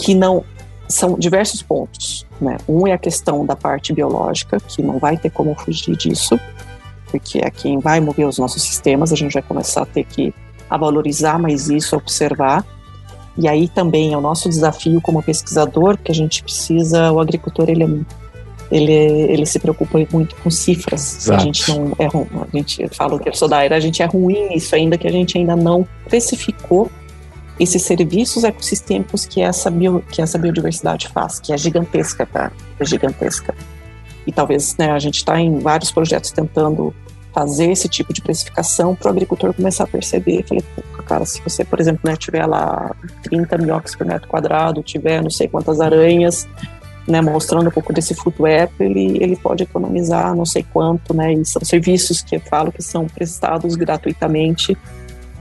que 0.00 0.14
não 0.14 0.42
são 0.88 1.18
diversos 1.18 1.62
pontos. 1.62 2.26
Né? 2.40 2.58
Um 2.68 2.86
é 2.86 2.92
a 2.92 2.98
questão 2.98 3.44
da 3.44 3.56
parte 3.56 3.92
biológica, 3.92 4.58
que 4.60 4.82
não 4.82 4.98
vai 4.98 5.16
ter 5.16 5.30
como 5.30 5.54
fugir 5.54 5.96
disso, 5.96 6.38
porque 7.10 7.38
é 7.38 7.50
quem 7.50 7.78
vai 7.78 8.00
mover 8.00 8.26
os 8.26 8.38
nossos 8.38 8.62
sistemas, 8.62 9.12
a 9.12 9.16
gente 9.16 9.32
vai 9.32 9.42
começar 9.42 9.82
a 9.82 9.86
ter 9.86 10.04
que 10.04 10.34
a 10.68 10.76
valorizar 10.76 11.38
mais 11.38 11.68
isso, 11.68 11.96
observar. 11.96 12.64
E 13.36 13.48
aí 13.48 13.68
também 13.68 14.12
é 14.12 14.16
o 14.16 14.20
nosso 14.20 14.48
desafio 14.48 15.00
como 15.00 15.22
pesquisador, 15.22 15.98
que 15.98 16.10
a 16.10 16.14
gente 16.14 16.42
precisa, 16.42 17.12
o 17.12 17.20
agricultor 17.20 17.68
ele 17.68 17.84
é 17.84 17.88
ele, 18.70 18.92
ele 18.92 19.46
se 19.46 19.58
preocupa 19.58 19.98
muito 20.10 20.34
com 20.36 20.50
cifras. 20.50 21.18
Exato. 21.18 21.40
A 21.40 21.44
gente 21.44 21.70
não 21.70 21.92
é 21.98 22.06
ruim, 22.06 22.26
a 22.32 22.56
gente 22.56 22.88
fala 22.88 23.18
que 23.18 23.28
eu 23.28 23.34
sou 23.34 23.46
da 23.46 23.62
era, 23.62 23.76
a 23.76 23.80
gente 23.80 24.02
é 24.02 24.06
ruim 24.06 24.48
nisso 24.48 24.74
ainda 24.74 24.96
que 24.96 25.06
a 25.06 25.12
gente 25.12 25.36
ainda 25.38 25.54
não 25.54 25.86
precificou 26.08 26.90
esses 27.58 27.82
serviços 27.82 28.44
ecossistêmicos 28.44 29.24
que 29.24 29.40
essa, 29.40 29.70
bio, 29.70 30.02
que 30.10 30.20
essa 30.20 30.38
biodiversidade 30.38 31.08
faz, 31.08 31.38
que 31.38 31.52
é 31.52 31.58
gigantesca, 31.58 32.26
tá? 32.26 32.50
É 32.78 32.84
gigantesca. 32.84 33.54
E 34.26 34.32
talvez 34.32 34.76
né, 34.76 34.90
a 34.90 34.98
gente 34.98 35.16
está 35.16 35.38
em 35.38 35.58
vários 35.58 35.92
projetos 35.92 36.30
tentando 36.30 36.94
fazer 37.32 37.70
esse 37.70 37.88
tipo 37.88 38.12
de 38.12 38.22
precificação 38.22 38.94
para 38.94 39.08
o 39.08 39.10
agricultor 39.10 39.52
começar 39.52 39.84
a 39.84 39.86
perceber. 39.88 40.44
Falei, 40.46 40.64
cara, 41.06 41.26
se 41.26 41.42
você, 41.42 41.64
por 41.64 41.80
exemplo, 41.80 42.00
né, 42.04 42.16
tiver 42.16 42.46
lá 42.46 42.94
30 43.22 43.58
minhocas 43.58 43.94
por 43.94 44.06
metro 44.06 44.28
quadrado, 44.28 44.82
tiver 44.82 45.20
não 45.22 45.30
sei 45.30 45.48
quantas 45.48 45.80
aranhas, 45.80 46.48
né, 47.06 47.20
mostrando 47.20 47.68
um 47.68 47.72
pouco 47.72 47.92
desse 47.92 48.14
food 48.14 48.40
web, 48.40 48.72
ele, 48.80 49.22
ele 49.22 49.36
pode 49.36 49.64
economizar 49.64 50.34
não 50.34 50.46
sei 50.46 50.64
quanto, 50.72 51.12
né, 51.12 51.32
e 51.32 51.44
são 51.44 51.62
serviços 51.64 52.22
que 52.22 52.36
eu 52.36 52.40
falo 52.40 52.72
que 52.72 52.82
são 52.82 53.06
prestados 53.06 53.74
gratuitamente 53.74 54.76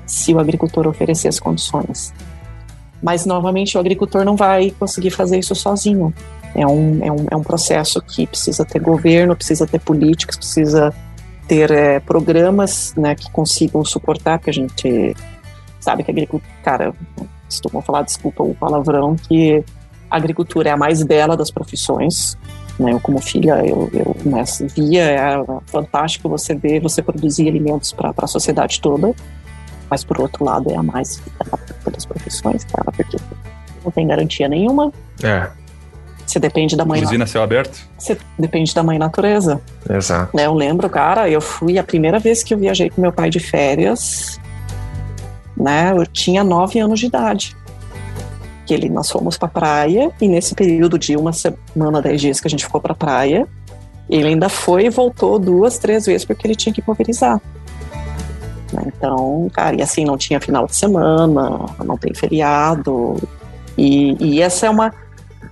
se 0.05 0.33
o 0.33 0.39
agricultor 0.39 0.87
oferecer 0.87 1.27
as 1.27 1.39
condições. 1.39 2.13
Mas, 3.01 3.25
novamente, 3.25 3.75
o 3.77 3.79
agricultor 3.79 4.23
não 4.23 4.35
vai 4.35 4.71
conseguir 4.71 5.11
fazer 5.11 5.37
isso 5.37 5.53
sozinho. 5.53 6.13
É 6.55 6.65
um, 6.65 7.03
é 7.03 7.11
um, 7.11 7.25
é 7.31 7.35
um 7.35 7.43
processo 7.43 8.01
que 8.01 8.25
precisa 8.25 8.63
ter 8.63 8.79
governo, 8.79 9.35
precisa 9.35 9.67
ter 9.67 9.79
políticos, 9.79 10.37
precisa 10.37 10.93
ter 11.47 11.71
é, 11.71 11.99
programas 11.99 12.93
né, 12.95 13.15
que 13.15 13.29
consigam 13.31 13.83
suportar, 13.83 14.37
porque 14.37 14.51
a 14.51 14.53
gente 14.53 15.15
sabe 15.79 16.03
que 16.03 16.11
agricultura, 16.11 16.53
cara, 16.63 16.93
estou 17.49 17.81
falar, 17.81 18.03
desculpa 18.03 18.43
o 18.43 18.55
palavrão, 18.55 19.15
que 19.15 19.63
a 20.09 20.15
agricultura 20.15 20.69
é 20.69 20.71
a 20.71 20.77
mais 20.77 21.03
bela 21.03 21.35
das 21.35 21.51
profissões. 21.51 22.37
Né, 22.79 22.93
eu, 22.93 22.99
como 22.99 23.19
filha, 23.19 23.63
eu, 23.65 23.89
eu 23.93 24.15
né, 24.25 24.43
via, 24.75 25.03
é 25.03 25.45
fantástico 25.65 26.29
você 26.29 26.55
ver, 26.55 26.79
você 26.79 27.03
produzir 27.03 27.47
alimentos 27.47 27.91
para 27.91 28.13
a 28.17 28.27
sociedade 28.27 28.79
toda, 28.81 29.13
mas 29.93 30.03
por 30.03 30.19
outro 30.19 30.43
lado 30.43 30.71
é 30.71 30.75
a 30.75 30.81
mais 30.81 31.21
das 31.85 32.03
profissões, 32.03 32.63
cara, 32.63 32.91
porque 32.91 33.15
não 33.85 33.91
tem 33.91 34.07
garantia 34.07 34.47
nenhuma. 34.47 34.91
É. 35.21 35.51
Você 36.25 36.39
depende 36.39 36.75
da 36.75 36.83
mãe. 36.83 37.03
Usina 37.03 37.27
céu 37.27 37.43
aberto? 37.43 37.79
Você 37.95 38.17
depende 38.39 38.73
da 38.73 38.81
mãe 38.81 38.97
natureza. 38.97 39.61
Exato. 39.87 40.35
Né, 40.35 40.47
eu 40.47 40.53
lembro, 40.55 40.89
cara, 40.89 41.29
eu 41.29 41.39
fui 41.39 41.77
a 41.77 41.83
primeira 41.83 42.17
vez 42.17 42.41
que 42.41 42.55
eu 42.55 42.57
viajei 42.57 42.89
com 42.89 43.01
meu 43.01 43.11
pai 43.13 43.29
de 43.29 43.39
férias, 43.39 44.39
né? 45.55 45.91
Eu 45.95 46.07
tinha 46.07 46.43
nove 46.43 46.79
anos 46.79 46.99
de 46.99 47.05
idade. 47.05 47.55
Que 48.65 48.73
ele, 48.73 48.89
nós 48.89 49.11
fomos 49.11 49.37
pra 49.37 49.47
praia, 49.47 50.11
e 50.19 50.27
nesse 50.27 50.55
período 50.55 50.97
de 50.97 51.15
uma 51.15 51.33
semana, 51.33 52.01
dez 52.01 52.19
dias 52.19 52.41
que 52.41 52.47
a 52.47 52.49
gente 52.49 52.65
ficou 52.65 52.81
pra 52.81 52.95
praia, 52.95 53.47
ele 54.09 54.29
ainda 54.29 54.49
foi 54.49 54.85
e 54.85 54.89
voltou 54.89 55.37
duas, 55.37 55.77
três 55.77 56.07
vezes 56.07 56.25
porque 56.25 56.47
ele 56.47 56.55
tinha 56.55 56.73
que 56.73 56.81
pulverizar. 56.81 57.39
Né, 58.73 58.83
então, 58.87 59.47
cara, 59.53 59.75
e 59.75 59.81
assim, 59.81 60.03
não 60.03 60.17
tinha 60.17 60.41
final 60.41 60.65
de 60.65 60.75
semana, 60.75 61.59
não 61.85 61.95
tem 61.95 62.13
feriado. 62.13 63.17
E, 63.77 64.17
e 64.19 64.41
essa 64.41 64.65
é 64.65 64.69
uma, 64.69 64.91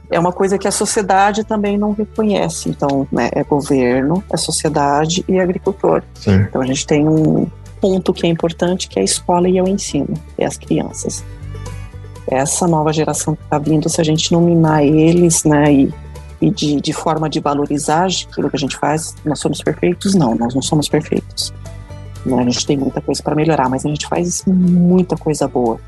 é 0.09 0.19
uma 0.19 0.32
coisa 0.32 0.57
que 0.57 0.67
a 0.67 0.72
sociedade 0.72 1.43
também 1.43 1.78
não 1.78 1.93
reconhece. 1.93 2.69
Então, 2.69 3.07
né, 3.11 3.30
é 3.34 3.43
governo, 3.43 4.24
é 4.32 4.38
sociedade 4.38 5.24
e 5.28 5.39
agricultor. 5.39 6.01
Sim. 6.15 6.36
Então, 6.36 6.61
a 6.61 6.65
gente 6.65 6.86
tem 6.88 7.07
um 7.07 7.45
ponto 7.80 8.11
que 8.11 8.26
é 8.26 8.30
importante, 8.30 8.88
que 8.88 8.97
é 8.97 9.01
a 9.03 9.05
escola 9.05 9.47
e 9.47 9.61
o 9.61 9.67
ensino, 9.67 10.13
é 10.38 10.45
as 10.45 10.57
crianças. 10.57 11.24
Essa 12.28 12.67
nova 12.67 12.91
geração 12.91 13.36
que 13.36 13.43
está 13.43 13.59
vindo, 13.59 13.88
se 13.89 14.01
a 14.01 14.03
gente 14.03 14.32
não 14.32 14.41
mimar 14.41 14.84
eles, 14.84 15.43
né, 15.43 15.72
e, 15.72 15.93
e 16.41 16.49
de, 16.49 16.82
de 16.82 16.93
forma 16.93 17.30
de 17.30 17.39
valorizar 17.39 18.07
aquilo 18.07 18.49
que 18.49 18.55
a 18.55 18.59
gente 18.59 18.78
faz, 18.78 19.15
nós 19.24 19.39
somos 19.39 19.61
perfeitos? 19.61 20.15
Não, 20.15 20.34
nós 20.34 20.55
não 20.55 20.61
somos 20.61 20.89
perfeitos. 20.89 21.53
Né, 22.26 22.39
a 22.39 22.43
gente 22.43 22.65
tem 22.65 22.78
muita 22.78 23.01
coisa 23.01 23.22
para 23.22 23.36
melhorar, 23.36 23.69
mas 23.69 23.86
a 23.86 23.89
gente 23.89 24.07
faz 24.07 24.43
muita 24.45 25.15
coisa 25.15 25.47
boa. 25.47 25.80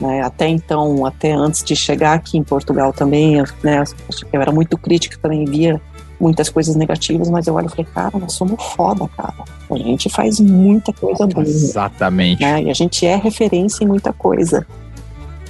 Né? 0.00 0.22
Até 0.22 0.48
então, 0.48 1.04
até 1.06 1.32
antes 1.32 1.62
de 1.62 1.76
chegar 1.76 2.14
aqui 2.14 2.38
em 2.38 2.42
Portugal 2.42 2.92
também, 2.92 3.36
eu, 3.36 3.44
né, 3.62 3.84
eu 4.32 4.40
era 4.40 4.50
muito 4.50 4.76
crítica, 4.78 5.18
também 5.20 5.44
via 5.44 5.80
muitas 6.18 6.48
coisas 6.48 6.76
negativas, 6.76 7.28
mas 7.28 7.46
eu 7.46 7.54
olho 7.54 7.66
e 7.66 7.68
falei, 7.68 7.86
cara, 7.92 8.18
nós 8.18 8.32
somos 8.32 8.62
foda, 8.76 9.08
cara. 9.16 9.34
A 9.70 9.76
gente 9.76 10.08
faz 10.08 10.38
muita 10.38 10.92
coisa 10.92 11.26
boa. 11.26 11.44
Exatamente. 11.44 12.40
Né? 12.40 12.62
E 12.64 12.70
a 12.70 12.74
gente 12.74 13.04
é 13.04 13.16
referência 13.16 13.82
em 13.82 13.88
muita 13.88 14.12
coisa. 14.12 14.66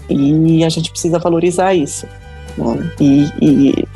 E 0.09 0.65
a 0.65 0.69
gente 0.69 0.91
precisa 0.91 1.19
valorizar 1.19 1.75
isso. 1.75 2.07
Né? 2.57 2.91
E, 3.01 3.29
e 3.41 3.89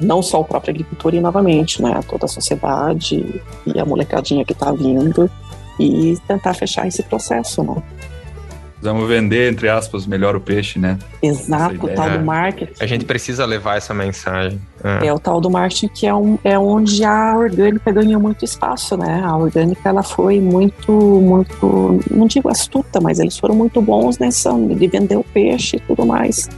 não 0.00 0.22
só 0.22 0.40
o 0.40 0.44
próprio 0.44 0.72
agricultor, 0.72 1.14
e 1.14 1.20
novamente, 1.20 1.82
né? 1.82 2.00
toda 2.08 2.26
a 2.26 2.28
sociedade 2.28 3.42
e 3.66 3.78
a 3.78 3.84
molecadinha 3.84 4.44
que 4.44 4.52
está 4.52 4.72
vindo 4.72 5.30
e 5.78 6.16
tentar 6.26 6.54
fechar 6.54 6.86
esse 6.86 7.02
processo, 7.02 7.62
né? 7.62 7.82
Vamos 8.80 9.08
vender, 9.08 9.50
entre 9.50 9.68
aspas, 9.68 10.06
melhor 10.06 10.36
o 10.36 10.40
peixe, 10.40 10.78
né? 10.78 10.98
Exato, 11.22 11.86
o 11.86 11.88
tal 11.88 12.10
do 12.10 12.24
marketing. 12.24 12.72
A 12.78 12.86
gente 12.86 13.04
precisa 13.04 13.44
levar 13.46 13.76
essa 13.78 13.94
mensagem. 13.94 14.60
É. 14.84 15.06
É 15.06 15.12
o 15.12 15.18
tal 15.18 15.40
do 15.40 15.50
marketing 15.50 15.88
que 15.88 16.06
é, 16.06 16.14
um, 16.14 16.38
é 16.44 16.58
onde 16.58 17.02
a 17.02 17.34
orgânica 17.36 17.90
ganhou 17.90 18.20
muito 18.20 18.44
espaço, 18.44 18.96
né? 18.96 19.22
A 19.24 19.34
orgânica 19.36 19.88
ela 19.88 20.02
foi 20.02 20.40
muito, 20.40 20.92
muito, 20.92 22.00
não 22.10 22.26
digo 22.26 22.50
astuta, 22.50 23.00
mas 23.00 23.18
eles 23.18 23.38
foram 23.38 23.54
muito 23.54 23.80
bons 23.80 24.18
nessa 24.18 24.52
de 24.52 24.86
vender 24.86 25.16
o 25.16 25.24
peixe 25.24 25.76
e 25.76 25.80
tudo 25.80 26.04
mais. 26.04 26.48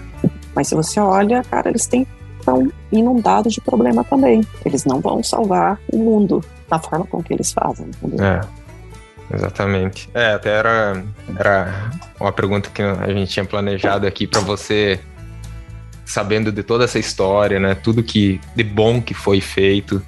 Mas 0.54 0.66
se 0.68 0.74
você 0.74 0.98
olha, 0.98 1.42
cara, 1.44 1.70
eles 1.70 1.86
têm 1.86 2.04
estão 2.48 2.72
inundados 2.90 3.52
de 3.52 3.60
problema 3.60 4.02
também. 4.02 4.40
Eles 4.64 4.84
não 4.84 5.00
vão 5.00 5.22
salvar 5.22 5.78
o 5.92 5.98
mundo 5.98 6.42
da 6.68 6.78
forma 6.78 7.06
com 7.06 7.22
que 7.22 7.34
eles 7.34 7.52
fazem. 7.52 7.86
Entendeu? 7.86 8.24
É, 8.24 8.40
exatamente. 9.34 10.08
É, 10.14 10.32
até 10.32 10.50
era, 10.50 11.04
era 11.36 11.90
uma 12.18 12.32
pergunta 12.32 12.70
que 12.72 12.82
a 12.82 13.12
gente 13.12 13.30
tinha 13.30 13.44
planejado 13.44 14.06
aqui 14.06 14.26
para 14.26 14.40
você, 14.40 14.98
sabendo 16.04 16.50
de 16.50 16.62
toda 16.62 16.84
essa 16.84 16.98
história, 16.98 17.60
né? 17.60 17.74
Tudo 17.74 18.02
que 18.02 18.40
de 18.56 18.64
bom 18.64 19.02
que 19.02 19.12
foi 19.12 19.40
feito, 19.40 20.02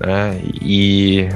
né? 0.00 0.40
E 0.60 1.28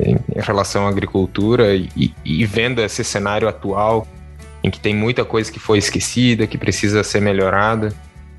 em 0.00 0.40
relação 0.40 0.86
à 0.86 0.90
agricultura 0.90 1.74
e, 1.74 2.14
e 2.24 2.44
vendo 2.44 2.80
esse 2.80 3.02
cenário 3.02 3.48
atual 3.48 4.06
em 4.62 4.70
que 4.70 4.80
tem 4.80 4.94
muita 4.94 5.24
coisa 5.24 5.50
que 5.50 5.60
foi 5.60 5.78
esquecida, 5.78 6.46
que 6.46 6.58
precisa 6.58 7.04
ser 7.04 7.20
melhorada. 7.20 7.94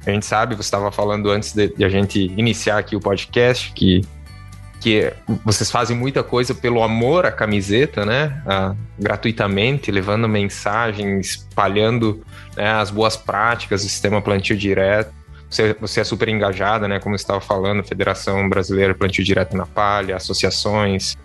A 0.08 0.12
gente 0.12 0.26
sabe, 0.26 0.56
você 0.56 0.62
estava 0.62 0.90
falando 0.90 1.30
antes 1.30 1.54
de, 1.54 1.68
de 1.68 1.84
a 1.84 1.90
gente 1.90 2.32
iniciar 2.38 2.78
aqui 2.78 2.96
o 2.96 3.00
podcast, 3.00 3.74
que 3.74 4.02
que 4.80 5.12
vocês 5.44 5.72
fazem 5.72 5.98
muita 5.98 6.24
coisa 6.24 6.54
pelo 6.54 6.84
amor 6.84 7.26
à 7.26 7.32
camiseta, 7.32 8.06
né? 8.06 8.42
Ah, 8.46 8.76
gratuitamente, 8.98 9.92
levando 9.92 10.30
mensagem, 10.30 11.20
espalhando 11.20 12.24
né, 12.56 12.70
as 12.74 12.92
boas 12.92 13.18
práticas 13.18 13.82
do 13.84 13.90
sistema 13.90 14.22
plantio 14.22 14.56
direto. 14.56 15.12
Você, 15.50 15.76
você 15.82 16.02
é 16.02 16.04
super 16.04 16.30
engajada, 16.30 16.88
né? 16.88 17.00
Como 17.00 17.18
você 17.18 17.24
estava 17.24 17.42
falando, 17.42 17.84
Federação 17.84 18.48
Brasileira 18.48 18.94
Plantio 18.94 19.24
Direto 19.24 19.58
na 19.58 19.66
Palha, 19.66 20.16
associações, 20.16 21.18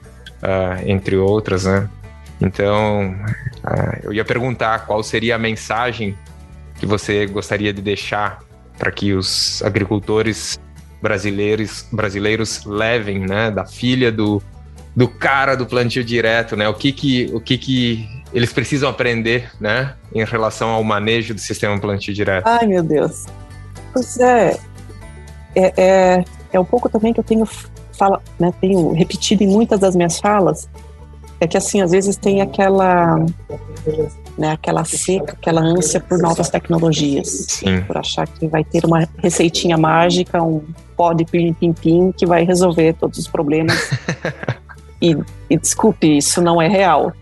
ah, 0.43 0.81
entre 0.87 1.17
outras, 1.17 1.65
né? 1.65 1.89
Então, 2.41 3.15
ah, 3.63 3.99
eu 4.03 4.13
ia 4.15 4.25
perguntar 4.25 4.87
qual 4.87 5.03
seria 5.03 5.37
a 5.37 5.39
mensagem 5.39 6.17
que 6.81 6.87
você 6.87 7.27
gostaria 7.27 7.73
de 7.73 7.83
deixar 7.83 8.41
para 8.83 8.91
que 8.91 9.15
os 9.15 9.63
agricultores 9.63 10.59
brasileiros, 11.01 11.87
brasileiros 11.93 12.65
levem, 12.65 13.21
né, 13.21 13.49
da 13.49 13.65
filha 13.65 14.11
do, 14.11 14.43
do 14.97 15.07
cara 15.07 15.55
do 15.55 15.65
plantio 15.65 16.03
direto, 16.03 16.57
né, 16.57 16.69
o 16.69 16.75
que 16.75 16.91
que, 16.91 17.31
o 17.33 17.41
que 17.41 17.57
que 17.57 18.09
eles 18.35 18.53
precisam 18.53 18.91
aprender, 18.91 19.49
né, 19.61 19.95
em 20.13 20.25
relação 20.25 20.71
ao 20.71 20.83
manejo 20.83 21.33
do 21.33 21.41
sistema 21.41 21.79
plantio 21.79 22.13
direto. 22.13 22.45
Ai, 22.45 22.67
meu 22.67 22.83
Deus. 22.83 23.27
Pois 23.93 24.19
é, 24.19 24.59
é, 25.55 25.73
é, 25.77 26.25
é 26.53 26.59
um 26.59 26.65
pouco 26.65 26.89
também 26.89 27.13
que 27.13 27.21
eu 27.21 27.25
tenho, 27.25 27.47
fala, 27.97 28.21
né, 28.37 28.53
tenho 28.61 28.93
repetido 28.95 29.45
em 29.45 29.47
muitas 29.49 29.79
das 29.79 29.95
minhas 29.95 30.19
falas, 30.19 30.69
é 31.39 31.47
que 31.47 31.57
assim, 31.57 31.81
às 31.81 31.93
vezes 31.93 32.17
tem 32.17 32.41
aquela, 32.41 33.25
né, 34.37 34.53
aquela 34.53 34.85
seca, 34.85 35.33
aquela 35.33 35.61
ânsia 35.61 36.01
por 36.01 36.19
novas 36.19 36.49
tecnologias, 36.49 37.29
Sim. 37.49 37.83
por 37.83 37.97
achar 37.99 38.27
que 38.27 38.47
vai 38.47 38.65
ter 38.65 38.85
uma 38.85 39.07
receitinha 39.19 39.77
mágica, 39.77 40.43
um 40.43 40.63
pó 40.97 41.13
de 41.13 41.25
pim-pim-pim 41.25 42.13
que 42.13 42.27
vai 42.27 42.45
resolver 42.45 42.95
todos 42.95 43.19
os 43.19 43.29
problemas. 43.29 43.91
e, 45.01 45.17
e 45.51 45.57
desculpe, 45.57 46.17
isso 46.17 46.41
não 46.41 46.61
é 46.61 46.69
real. 46.69 47.13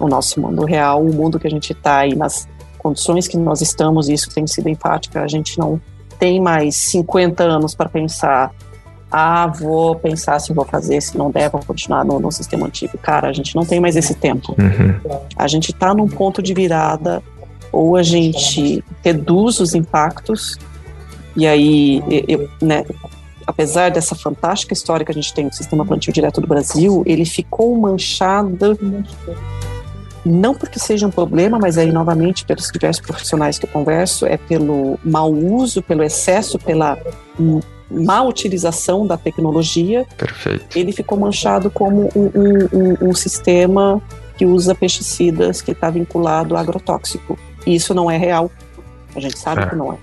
O 0.00 0.08
nosso 0.08 0.40
mundo 0.40 0.64
real, 0.64 1.02
o 1.02 1.12
mundo 1.12 1.38
que 1.38 1.46
a 1.46 1.50
gente 1.50 1.72
está 1.72 2.06
e 2.06 2.14
nas 2.14 2.48
condições 2.78 3.26
que 3.26 3.36
nós 3.36 3.60
estamos, 3.60 4.08
isso 4.08 4.30
tem 4.30 4.46
sido 4.46 4.68
enfática, 4.68 5.22
a 5.22 5.28
gente 5.28 5.58
não 5.58 5.80
tem 6.18 6.40
mais 6.40 6.76
50 6.76 7.42
anos 7.42 7.74
para 7.74 7.88
pensar 7.88 8.52
ah, 9.10 9.46
vou 9.46 9.94
pensar 9.96 10.38
se 10.40 10.52
vou 10.52 10.64
fazer, 10.64 11.00
se 11.00 11.16
não 11.16 11.30
der, 11.30 11.48
vou 11.50 11.62
continuar 11.64 12.04
no, 12.04 12.18
no 12.18 12.32
sistema 12.32 12.66
antigo. 12.66 12.98
Cara, 12.98 13.28
a 13.28 13.32
gente 13.32 13.54
não 13.54 13.64
tem 13.64 13.80
mais 13.80 13.96
esse 13.96 14.14
tempo. 14.14 14.54
Uhum. 14.58 15.18
A 15.36 15.46
gente 15.46 15.70
está 15.70 15.94
num 15.94 16.08
ponto 16.08 16.42
de 16.42 16.52
virada, 16.52 17.22
ou 17.70 17.96
a 17.96 18.02
gente 18.02 18.82
reduz 19.04 19.60
os 19.60 19.74
impactos, 19.74 20.58
e 21.36 21.46
aí, 21.46 22.02
eu, 22.26 22.48
né, 22.60 22.84
apesar 23.46 23.90
dessa 23.90 24.14
fantástica 24.14 24.72
história 24.72 25.04
que 25.04 25.12
a 25.12 25.14
gente 25.14 25.32
tem 25.32 25.46
do 25.46 25.54
sistema 25.54 25.84
plantio 25.84 26.12
direto 26.12 26.40
do 26.40 26.46
Brasil, 26.46 27.02
ele 27.06 27.24
ficou 27.24 27.76
manchado, 27.76 28.78
não 30.24 30.54
porque 30.54 30.78
seja 30.78 31.06
um 31.06 31.10
problema, 31.10 31.58
mas 31.58 31.78
aí, 31.78 31.92
novamente, 31.92 32.44
pelos 32.44 32.70
diversos 32.72 33.04
profissionais 33.04 33.58
que 33.58 33.66
eu 33.66 33.70
converso, 33.70 34.26
é 34.26 34.36
pelo 34.36 34.98
mau 35.04 35.32
uso, 35.32 35.82
pelo 35.82 36.02
excesso, 36.02 36.58
pela 36.58 36.98
má 37.90 38.22
utilização 38.22 39.06
da 39.06 39.16
tecnologia, 39.16 40.06
Perfeito. 40.16 40.76
ele 40.76 40.92
ficou 40.92 41.18
manchado 41.18 41.70
como 41.70 42.10
um, 42.16 42.30
um, 42.34 42.68
um, 42.72 43.10
um 43.10 43.14
sistema 43.14 44.02
que 44.36 44.44
usa 44.44 44.74
pesticidas 44.74 45.62
que 45.62 45.72
está 45.72 45.88
vinculado 45.88 46.54
ao 46.54 46.60
agrotóxico. 46.60 47.38
E 47.66 47.74
isso 47.74 47.94
não 47.94 48.10
é 48.10 48.16
real. 48.16 48.50
A 49.14 49.20
gente 49.20 49.38
sabe 49.38 49.62
É. 49.62 49.66
que 49.66 49.76
não 49.76 49.92
é. 49.92 49.96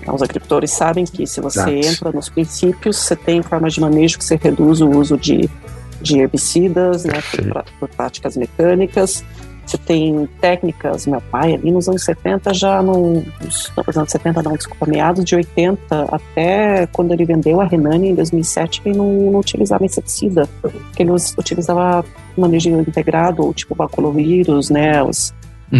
Então, 0.00 0.14
Os 0.14 0.22
agricultores 0.22 0.70
sabem 0.70 1.04
que 1.04 1.26
se 1.26 1.40
você 1.40 1.58
Exato. 1.60 1.70
entra 1.94 2.12
nos 2.12 2.28
princípios, 2.30 2.96
você 2.96 3.14
tem 3.14 3.42
formas 3.42 3.74
de 3.74 3.80
manejo 3.80 4.16
que 4.16 4.24
você 4.24 4.36
reduz 4.40 4.80
o 4.80 4.88
uso 4.88 5.18
de, 5.18 5.50
de 6.00 6.18
herbicidas, 6.20 7.04
né, 7.04 7.20
por, 7.30 7.64
por 7.80 7.88
práticas 7.90 8.36
mecânicas. 8.36 9.22
Você 9.68 9.76
tem 9.76 10.26
técnicas, 10.40 11.06
meu 11.06 11.20
pai 11.20 11.52
ali 11.54 11.70
nos 11.70 11.88
anos 11.88 12.02
70 12.02 12.54
já 12.54 12.80
não, 12.82 13.22
nos 13.42 13.96
anos 13.96 14.10
70 14.10 14.42
não, 14.42 14.52
desculpa, 14.54 14.86
meados 14.86 15.24
de 15.26 15.34
80 15.36 16.06
até 16.10 16.86
quando 16.86 17.12
ele 17.12 17.26
vendeu 17.26 17.60
a 17.60 17.64
Renani 17.66 18.08
em 18.08 18.14
2007, 18.14 18.80
ele 18.86 18.96
não, 18.96 19.12
não 19.30 19.40
utilizava 19.40 19.84
inseticida, 19.84 20.48
ele 20.98 21.10
utilizava 21.36 22.02
manejo 22.36 22.70
integrado, 22.80 23.42
ou 23.44 23.52
tipo 23.52 23.74
baculovírus, 23.74 24.70
né, 24.70 25.02
os, 25.02 25.34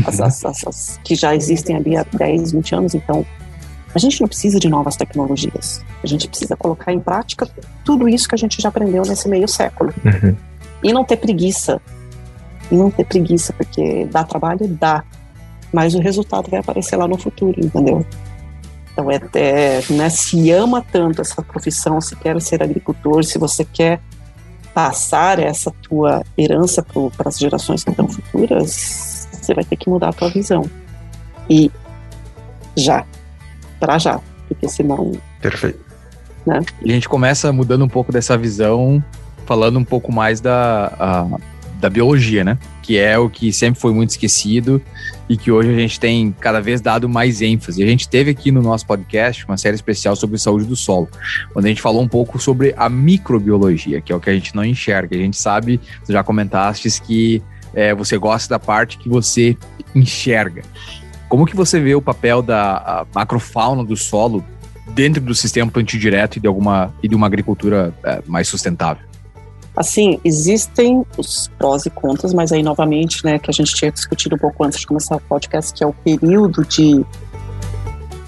as, 0.07 0.21
as- 0.21 0.45
as- 0.45 0.67
as 0.67 1.01
que 1.03 1.15
já 1.15 1.35
existem 1.35 1.75
ali 1.77 1.97
há 1.97 2.05
10, 2.13 2.53
20 2.53 2.75
anos, 2.75 2.95
então 2.95 3.25
a 3.95 3.99
gente 3.99 4.21
não 4.21 4.29
precisa 4.29 4.59
de 4.61 4.69
novas 4.69 4.97
tecnologias, 4.97 5.83
a 6.05 6.07
gente 6.07 6.29
precisa 6.29 6.55
colocar 6.57 6.93
em 6.93 7.01
prática 7.01 7.49
tudo 7.87 8.07
isso 8.07 8.29
que 8.29 8.35
a 8.35 8.39
gente 8.39 8.61
já 8.61 8.69
aprendeu 8.69 9.03
nesse 9.07 9.27
meio 9.31 9.49
século 9.49 9.95
Uhum. 10.05 10.37
e 10.83 10.93
não 10.93 11.05
ter 11.05 11.17
preguiça. 11.17 11.81
E 12.71 12.75
não 12.77 12.91
ter 12.91 13.05
preguiça, 13.05 13.53
porque 13.53 14.07
dá 14.11 14.25
trabalho, 14.25 14.67
dá. 14.69 15.03
Mas 15.73 15.95
o 15.95 16.01
resultado 16.01 16.51
vai 16.51 16.61
aparecer 16.61 16.97
lá 16.97 17.07
no 17.07 17.19
futuro, 17.19 17.55
entendeu? 17.59 18.05
Então, 18.93 19.11
é, 19.11 19.21
é 19.35 19.83
né, 19.91 20.09
se 20.09 20.51
ama 20.51 20.85
tanto 20.93 21.21
essa 21.21 21.43
profissão, 21.43 22.01
se 22.01 22.17
quer 22.17 22.41
ser 22.41 22.63
agricultor, 22.63 23.23
se 23.25 23.39
você 23.39 23.65
quer 23.65 24.01
passar 24.75 25.39
essa 25.39 25.71
tua 25.83 26.23
herança 26.37 26.85
para 27.17 27.29
as 27.29 27.39
gerações 27.39 27.85
que 27.85 27.91
estão 27.91 28.09
futuras, 28.09 29.29
você 29.33 29.55
vai 29.55 29.65
ter 29.65 29.77
que 29.77 29.89
mudar 29.89 30.09
a 30.09 30.13
tua 30.13 30.29
visão. 30.31 30.65
E 31.49 31.71
já, 32.77 33.05
para 33.81 33.99
já, 33.99 34.21
porque 34.47 34.69
senão 34.69 35.13
Perfeito. 35.41 35.81
E 36.83 36.91
a 36.91 36.95
gente 36.95 37.09
começa 37.09 37.53
mudando 37.53 37.85
um 37.85 37.89
pouco 37.89 38.13
dessa 38.13 38.37
visão, 38.37 39.03
falando 39.47 39.79
um 39.79 39.85
pouco 39.85 40.13
mais 40.13 40.41
da, 40.41 40.93
a- 40.99 41.39
da 41.79 41.89
biologia, 41.89 42.45
né? 42.45 42.59
Que 42.83 42.99
é 42.99 43.19
o 43.19 43.31
que 43.31 43.53
sempre 43.53 43.81
foi 43.81 43.93
muito 43.93 44.11
esquecido 44.11 44.83
e 45.29 45.37
que 45.37 45.51
hoje 45.51 45.71
a 45.71 45.79
gente 45.79 46.01
tem 46.01 46.35
cada 46.41 46.61
vez 46.61 46.81
dado 46.81 47.09
mais 47.09 47.41
ênfase. 47.41 47.83
A 47.83 47.87
gente 47.87 48.09
teve 48.09 48.31
aqui 48.31 48.51
no 48.51 48.61
nosso 48.63 48.87
podcast 48.87 49.45
uma 49.45 49.57
série 49.57 49.77
especial 49.77 50.17
sobre 50.17 50.39
saúde 50.39 50.65
do 50.65 50.75
solo, 50.75 51.09
onde 51.55 51.67
a 51.67 51.69
gente 51.69 51.83
falou 51.83 52.03
um 52.03 52.09
pouco 52.09 52.39
sobre 52.39 52.75
a 52.77 52.89
microbiologia, 52.89 54.01
que 54.01 54.13
é 54.13 54.17
o 54.17 54.21
que 54.21 54.31
a 54.31 54.35
gente 54.35 54.55
não 54.57 54.65
enxerga. 54.65 55.17
A 55.17 55.21
gente 55.21 55.37
sabe, 55.37 55.81
você 56.03 56.13
já 56.13 56.25
comentaste 56.25 56.89
que 57.03 57.43
é, 57.75 57.95
você 57.95 58.17
gosta 58.19 58.49
da 58.49 58.59
parte 58.59 58.99
que 58.99 59.09
você 59.09 59.57
enxerga. 59.95 60.63
Como 61.29 61.47
que 61.47 61.55
você 61.55 61.79
vê 61.79 61.95
o 61.95 62.03
papel 62.03 62.41
da 62.43 63.07
macrofauna 63.15 63.85
do 63.85 63.97
solo 63.97 64.43
dentro 64.95 65.21
do 65.21 65.35
sistema 65.35 65.71
plantio 65.71 66.01
direto 66.01 66.37
e 66.37 66.41
de 66.41 66.47
alguma 66.47 66.93
e 67.03 67.09
de 67.09 67.15
uma 67.15 67.27
agricultura 67.27 67.95
é, 68.03 68.23
mais 68.27 68.49
sustentável? 68.49 69.08
Assim, 69.79 70.19
existem 70.25 71.07
os 71.17 71.49
prós 71.57 71.87
e 71.87 71.91
contras, 71.91 72.35
mas 72.35 72.51
aí 72.51 72.65
novamente, 72.65 73.25
né, 73.25 73.39
que 73.39 73.49
a 73.49 73.53
gente 73.53 73.73
tinha 73.73 73.93
discutido 73.93 74.35
um 74.35 74.39
pouco 74.39 74.65
antes 74.65 74.81
de 74.81 74.87
começar 74.89 75.15
o 75.15 75.21
podcast, 75.21 75.73
que 75.73 75.85
é 75.85 75.87
o 75.87 75.93
período 75.93 76.67
de, 76.67 77.07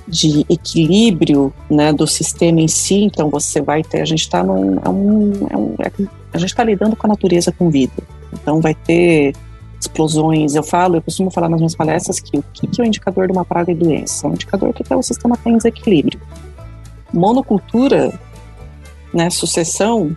de 0.07 0.47
equilíbrio, 0.49 1.53
né, 1.69 1.93
do 1.93 2.07
sistema 2.07 2.61
em 2.61 2.69
si. 2.69 3.03
Então 3.03 3.29
você 3.29 3.61
vai 3.61 3.83
ter, 3.83 4.01
a 4.01 4.05
gente 4.05 4.21
está 4.21 4.45
num, 4.45 4.79
é 4.79 4.89
um, 4.89 5.33
é 5.51 5.57
um, 5.57 5.75
é- 5.81 6.09
a 6.33 6.39
gente 6.39 6.51
está 6.51 6.63
lidando 6.63 6.95
com 6.95 7.09
a 7.09 7.11
natureza 7.11 7.51
com 7.51 7.69
vida. 7.69 8.01
Então 8.33 8.61
vai 8.61 8.77
ter 8.77 9.35
explosões. 9.81 10.55
Eu 10.55 10.63
falo, 10.63 10.99
eu 10.99 11.03
costumo 11.03 11.33
falar 11.33 11.49
nas 11.49 11.59
minhas 11.59 11.75
palestras 11.75 12.21
que 12.21 12.39
o 12.39 12.45
que, 12.53 12.69
que 12.69 12.81
é 12.81 12.85
o 12.85 12.87
indicador 12.87 13.27
de 13.27 13.33
uma 13.33 13.45
praga 13.45 13.73
e 13.73 13.75
doença? 13.75 14.25
É 14.25 14.31
um 14.31 14.35
indicador 14.35 14.73
que 14.73 14.85
o 14.95 15.03
sistema 15.03 15.35
está 15.35 15.51
em 15.51 15.57
desequilíbrio. 15.57 16.21
Monocultura, 17.13 18.17
né, 19.13 19.29
sucessão 19.31 20.17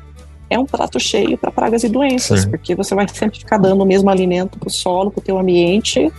é 0.54 0.60
um 0.60 0.66
prato 0.66 1.00
cheio 1.00 1.38
para 1.38 1.52
pragas 1.52 1.84
e 1.84 1.90
doenças, 1.90 2.42
Sim. 2.42 2.50
porque 2.50 2.76
você 2.76 2.94
vai 2.94 3.08
sempre 3.08 3.40
ficar 3.40 3.58
dando 3.58 3.82
o 3.82 3.86
mesmo 3.86 4.10
alimento 4.10 4.58
para 4.58 4.68
o 4.68 4.72
solo, 4.72 5.12
para 5.12 5.20
o 5.20 5.24
teu 5.24 5.38
ambiente, 5.38 6.12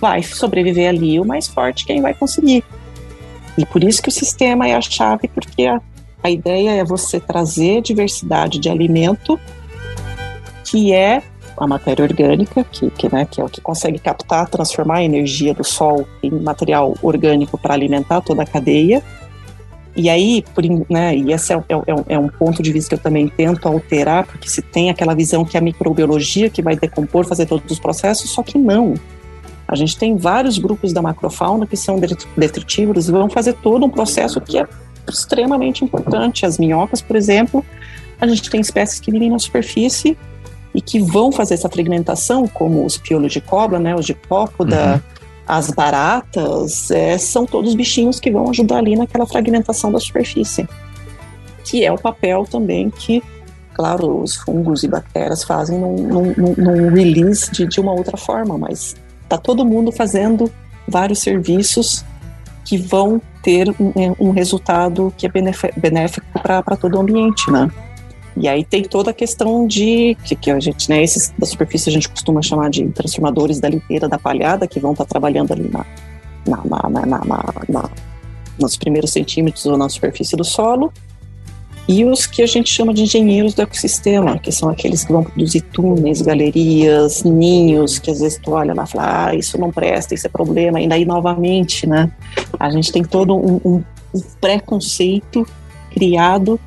vai 0.00 0.22
sobreviver 0.22 0.88
ali 0.88 1.18
o 1.18 1.24
mais 1.24 1.48
forte 1.48 1.84
quem 1.84 2.00
vai 2.00 2.14
conseguir. 2.14 2.64
E 3.56 3.66
por 3.66 3.84
isso 3.84 4.02
que 4.02 4.08
o 4.08 4.12
sistema 4.12 4.68
é 4.68 4.74
a 4.74 4.80
chave, 4.80 5.28
porque 5.28 5.66
a, 5.66 5.80
a 6.22 6.30
ideia 6.30 6.70
é 6.70 6.84
você 6.84 7.20
trazer 7.20 7.82
diversidade 7.82 8.58
de 8.58 8.68
alimento, 8.68 9.38
que 10.64 10.92
é 10.92 11.22
a 11.56 11.66
matéria 11.66 12.04
orgânica, 12.04 12.64
que, 12.64 12.90
que, 12.90 13.12
né, 13.12 13.26
que 13.30 13.40
é 13.40 13.44
o 13.44 13.48
que 13.48 13.60
consegue 13.60 13.98
captar, 13.98 14.48
transformar 14.48 14.96
a 14.96 15.04
energia 15.04 15.52
do 15.54 15.62
sol 15.62 16.06
em 16.22 16.30
material 16.30 16.96
orgânico 17.02 17.58
para 17.58 17.74
alimentar 17.74 18.20
toda 18.22 18.42
a 18.42 18.46
cadeia. 18.46 19.02
E 19.94 20.08
aí, 20.08 20.42
por, 20.54 20.64
né, 20.88 21.14
e 21.14 21.32
esse 21.32 21.52
é, 21.52 21.56
é, 21.56 21.62
é 21.86 21.94
um- 21.94 22.04
é 22.08 22.18
um 22.18 22.28
ponto 22.28 22.62
de 22.62 22.72
vista 22.72 22.88
que 22.90 22.94
eu 22.94 22.98
também 23.02 23.28
tento 23.28 23.66
alterar, 23.68 24.26
porque 24.26 24.48
se 24.48 24.62
tem 24.62 24.88
aquela 24.88 25.14
visão 25.14 25.44
que 25.44 25.56
é 25.56 25.60
a 25.60 25.62
microbiologia 25.62 26.48
que 26.48 26.62
vai 26.62 26.74
decompor, 26.76 27.26
fazer 27.26 27.46
todos 27.46 27.70
os 27.70 27.78
processos, 27.78 28.30
só 28.30 28.42
que 28.42 28.56
não. 28.56 28.94
A 29.68 29.74
gente 29.74 29.96
tem 29.96 30.16
vários 30.16 30.58
grupos 30.58 30.92
da 30.92 31.02
macrofauna 31.02 31.66
que 31.66 31.76
são 31.76 31.98
detri- 31.98 32.26
detritívoros 32.36 33.08
e 33.08 33.12
vão 33.12 33.28
fazer 33.28 33.52
todo 33.54 33.84
um 33.84 33.90
processo 33.90 34.40
que 34.40 34.58
é 34.58 34.66
extremamente 35.08 35.84
importante. 35.84 36.46
As 36.46 36.58
minhocas, 36.58 37.02
por 37.02 37.16
exemplo, 37.16 37.64
a 38.20 38.26
gente 38.26 38.48
tem 38.50 38.60
espécies 38.60 38.98
que 39.00 39.10
vivem 39.10 39.30
na 39.30 39.38
superfície 39.38 40.16
e 40.74 40.80
que 40.80 40.98
vão 41.00 41.30
fazer 41.30 41.54
essa 41.54 41.68
fragmentação, 41.68 42.46
como 42.48 42.84
os 42.84 42.96
piolos 42.96 43.32
de 43.32 43.40
cobra, 43.42 43.78
né, 43.78 43.94
os 43.94 44.06
de 44.06 44.14
cópoda, 44.14 45.02
as 45.46 45.70
baratas, 45.70 46.90
é, 46.90 47.18
são 47.18 47.44
todos 47.44 47.74
bichinhos 47.74 48.20
que 48.20 48.30
vão 48.30 48.48
ajudar 48.50 48.78
ali 48.78 48.96
naquela 48.96 49.26
fragmentação 49.26 49.90
da 49.90 49.98
superfície. 49.98 50.68
Que 51.64 51.84
é 51.84 51.92
o 51.92 51.98
papel 51.98 52.44
também 52.50 52.90
que, 52.90 53.22
claro, 53.74 54.20
os 54.22 54.36
fungos 54.36 54.82
e 54.82 54.88
bactérias 54.88 55.42
fazem 55.44 55.78
num, 55.78 55.96
num- 55.96 56.54
num- 56.56 56.88
release 56.90 57.50
de, 57.50 57.66
de 57.66 57.80
uma 57.80 57.92
outra 57.92 58.16
forma, 58.16 58.56
mas 58.56 58.94
tá 59.28 59.36
todo 59.36 59.64
mundo 59.64 59.90
fazendo 59.90 60.50
vários 60.86 61.20
serviços 61.20 62.04
que 62.64 62.76
vão 62.78 63.20
ter 63.42 63.68
um, 63.80 63.90
é, 63.96 64.12
um 64.20 64.30
resultado 64.30 65.12
que 65.16 65.26
é 65.26 65.28
benéf- 65.28 65.72
benéfico 65.76 66.26
para 66.40 66.62
todo 66.76 66.96
o 66.96 67.00
ambiente, 67.00 67.50
né? 67.50 67.70
E 68.36 68.48
aí 68.48 68.64
tem 68.64 68.82
toda 68.82 69.10
a 69.10 69.14
questão 69.14 69.66
de 69.66 70.16
que, 70.24 70.34
que 70.34 70.50
a 70.50 70.58
gente, 70.58 70.88
né, 70.88 71.02
esses 71.02 71.32
da 71.38 71.44
superfície 71.46 71.90
a 71.90 71.92
gente 71.92 72.08
costuma 72.08 72.40
chamar 72.40 72.70
de 72.70 72.84
transformadores 72.88 73.60
da 73.60 73.68
liteira 73.68 74.08
da 74.08 74.18
palhada, 74.18 74.66
que 74.66 74.80
vão 74.80 74.92
estar 74.92 75.04
trabalhando 75.04 75.52
ali 75.52 75.68
na, 75.70 75.84
na, 76.46 77.06
na- 77.06 77.06
na- 77.68 77.90
nos 78.58 78.76
primeiros 78.76 79.10
centímetros 79.10 79.66
ou 79.66 79.76
na 79.76 79.88
superfície 79.88 80.36
do 80.36 80.44
solo, 80.44 80.92
e 81.88 82.04
os 82.04 82.26
que 82.26 82.42
a 82.42 82.46
gente 82.46 82.72
chama 82.72 82.94
de 82.94 83.02
engenheiros 83.02 83.54
do 83.54 83.62
ecossistema, 83.62 84.38
que 84.38 84.52
são 84.52 84.68
aqueles 84.68 85.04
que 85.04 85.12
vão 85.12 85.24
produzir 85.24 85.60
túneis, 85.62 86.22
galerias, 86.22 87.24
ninhos, 87.24 87.98
que 87.98 88.10
às 88.10 88.20
vezes 88.20 88.38
tu 88.42 88.52
olha 88.52 88.72
lá 88.72 88.84
e 88.84 88.86
fala, 88.86 89.26
ah, 89.28 89.34
isso 89.34 89.58
não 89.58 89.70
presta, 89.72 90.14
isso 90.14 90.26
é 90.26 90.30
problema, 90.30 90.80
e 90.80 90.86
daí 90.88 91.04
novamente, 91.04 91.86
né, 91.86 92.10
a 92.58 92.70
gente 92.70 92.92
tem 92.92 93.02
todo 93.02 93.34
um, 93.34 93.60
um- 93.64 93.84
um 94.14 94.20
preconceito 94.40 95.46
criado 95.90 96.58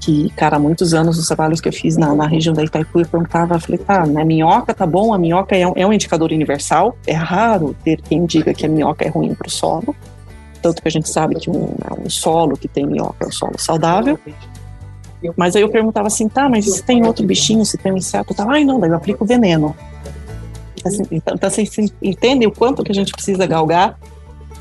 que, 0.00 0.30
cara, 0.30 0.56
há 0.56 0.58
muitos 0.58 0.94
anos 0.94 1.18
os 1.18 1.26
trabalhos 1.26 1.60
que 1.60 1.68
eu 1.68 1.72
fiz 1.72 1.96
na, 1.96 2.14
na 2.14 2.26
região 2.26 2.54
da 2.54 2.64
Itaipu, 2.64 3.00
eu 3.00 3.06
perguntava, 3.06 3.60
falei, 3.60 3.78
tá, 3.78 4.06
né, 4.06 4.24
minhoca 4.24 4.72
tá 4.72 4.86
bom, 4.86 5.12
a 5.12 5.18
minhoca 5.18 5.54
é 5.54 5.66
um, 5.66 5.72
é 5.76 5.86
um 5.86 5.92
indicador 5.92 6.32
universal, 6.32 6.96
é 7.06 7.12
raro 7.12 7.76
ter 7.84 8.00
quem 8.00 8.24
diga 8.24 8.54
que 8.54 8.64
a 8.64 8.68
minhoca 8.68 9.04
é 9.04 9.08
ruim 9.08 9.34
para 9.34 9.46
o 9.46 9.50
solo, 9.50 9.94
tanto 10.62 10.80
que 10.80 10.88
a 10.88 10.90
gente 10.90 11.08
sabe 11.08 11.34
que 11.34 11.50
um, 11.50 11.74
um 12.04 12.08
solo 12.08 12.56
que 12.56 12.66
tem 12.66 12.86
minhoca 12.86 13.24
é 13.24 13.26
um 13.26 13.32
solo 13.32 13.58
saudável, 13.58 14.18
mas 15.36 15.54
aí 15.54 15.62
eu 15.62 15.68
perguntava 15.68 16.06
assim, 16.06 16.28
tá, 16.28 16.48
mas 16.48 16.64
se 16.64 16.82
tem 16.82 17.06
outro 17.06 17.26
bichinho, 17.26 17.64
se 17.66 17.76
tem 17.76 17.92
um 17.92 17.96
inseto, 17.98 18.34
tá, 18.34 18.46
ai 18.48 18.64
não, 18.64 18.80
daí 18.80 18.88
eu 18.88 18.96
aplico 18.96 19.24
veneno. 19.26 19.76
Assim, 20.82 21.02
então, 21.10 21.34
então 21.34 21.50
vocês 21.50 21.70
entendem 22.02 22.48
o 22.48 22.50
quanto 22.50 22.82
que 22.82 22.90
a 22.90 22.94
gente 22.94 23.12
precisa 23.12 23.46
galgar 23.46 23.98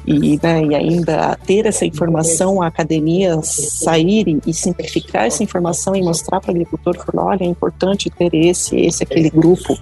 e, 0.05 0.39
né, 0.41 0.63
e 0.63 0.75
ainda 0.75 1.37
ter 1.45 1.65
essa 1.65 1.85
informação, 1.85 2.61
a 2.61 2.67
academia 2.67 3.39
sair 3.43 4.39
e, 4.45 4.53
simplificar 4.53 5.25
essa 5.25 5.43
informação 5.43 5.95
e 5.95 6.01
mostrar 6.01 6.39
para 6.39 6.49
o 6.49 6.51
agricultor, 6.51 6.97
falar, 6.97 7.25
olha, 7.25 7.43
é 7.43 7.47
importante 7.47 8.09
ter 8.09 8.33
esse, 8.33 8.75
esse, 8.75 9.03
aquele 9.03 9.29
grupo. 9.29 9.77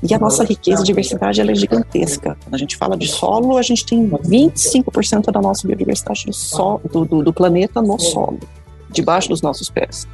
E 0.00 0.14
a 0.14 0.18
nossa 0.18 0.44
riqueza 0.44 0.82
e 0.82 0.84
diversidade 0.84 1.40
ela 1.40 1.50
é 1.50 1.54
gigantesca. 1.54 2.36
Quando 2.44 2.54
a 2.54 2.58
gente 2.58 2.76
fala 2.76 2.96
de 2.96 3.08
solo, 3.08 3.56
a 3.56 3.62
gente 3.62 3.84
tem 3.84 4.08
25% 4.08 5.32
da 5.32 5.40
nossa 5.40 5.66
biodiversidade 5.66 6.26
do, 6.26 6.32
sol, 6.32 6.80
do, 6.92 7.04
do, 7.04 7.22
do 7.24 7.32
planeta 7.32 7.82
no 7.82 7.98
solo, 7.98 8.38
debaixo 8.90 9.28
dos 9.28 9.42
nossos 9.42 9.68
pés. 9.68 10.06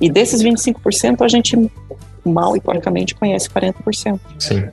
E 0.00 0.10
desses 0.10 0.42
25%, 0.42 1.22
a 1.22 1.28
gente 1.28 1.70
mal 2.24 2.56
e 2.56 2.60
porcamente 2.60 3.14
conhece 3.14 3.48
40%. 3.48 4.18
Sim. 4.38 4.68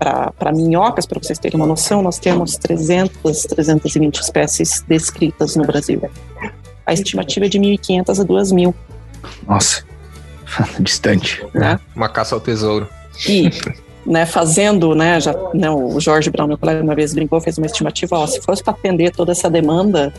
Para 0.00 0.50
minhocas, 0.52 1.04
para 1.04 1.20
vocês 1.22 1.38
terem 1.38 1.60
uma 1.60 1.66
noção, 1.66 2.00
nós 2.00 2.18
temos 2.18 2.56
300, 2.56 3.42
320 3.42 4.16
espécies 4.16 4.82
descritas 4.88 5.56
no 5.56 5.64
Brasil. 5.64 6.00
a 6.86 6.94
estimativa 6.94 7.44
é 7.44 7.48
de 7.50 7.58
1.500 7.58 8.08
a 8.08 8.24
2.000. 8.24 8.74
Nossa, 9.46 9.84
distante. 10.80 11.46
Né? 11.52 11.78
Uma 11.94 12.08
caça 12.08 12.34
ao 12.34 12.40
tesouro. 12.40 12.88
E, 13.28 13.50
né, 14.06 14.24
fazendo, 14.24 14.94
né, 14.94 15.20
já, 15.20 15.34
né, 15.52 15.70
o 15.70 16.00
Jorge 16.00 16.30
Brown, 16.30 16.46
meu 16.46 16.56
colega, 16.56 16.82
uma 16.82 16.94
vez 16.94 17.12
brincou, 17.12 17.38
fez 17.38 17.58
uma 17.58 17.66
estimativa, 17.66 18.16
ó, 18.16 18.26
se 18.26 18.40
fosse 18.40 18.64
para 18.64 18.72
atender 18.72 19.10
toda 19.10 19.32
essa 19.32 19.50
demanda, 19.50 20.14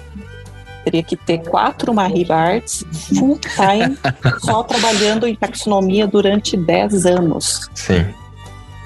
teria 0.83 1.01
que 1.01 1.15
ter 1.15 1.39
quatro 1.39 1.91
Marie 1.91 2.25
Barts 2.25 2.85
full 3.17 3.39
time, 3.39 3.97
só 4.41 4.61
trabalhando 4.61 5.25
em 5.25 5.35
taxonomia 5.35 6.05
durante 6.05 6.55
10 6.55 7.07
anos. 7.07 7.67
Sim. 7.73 8.05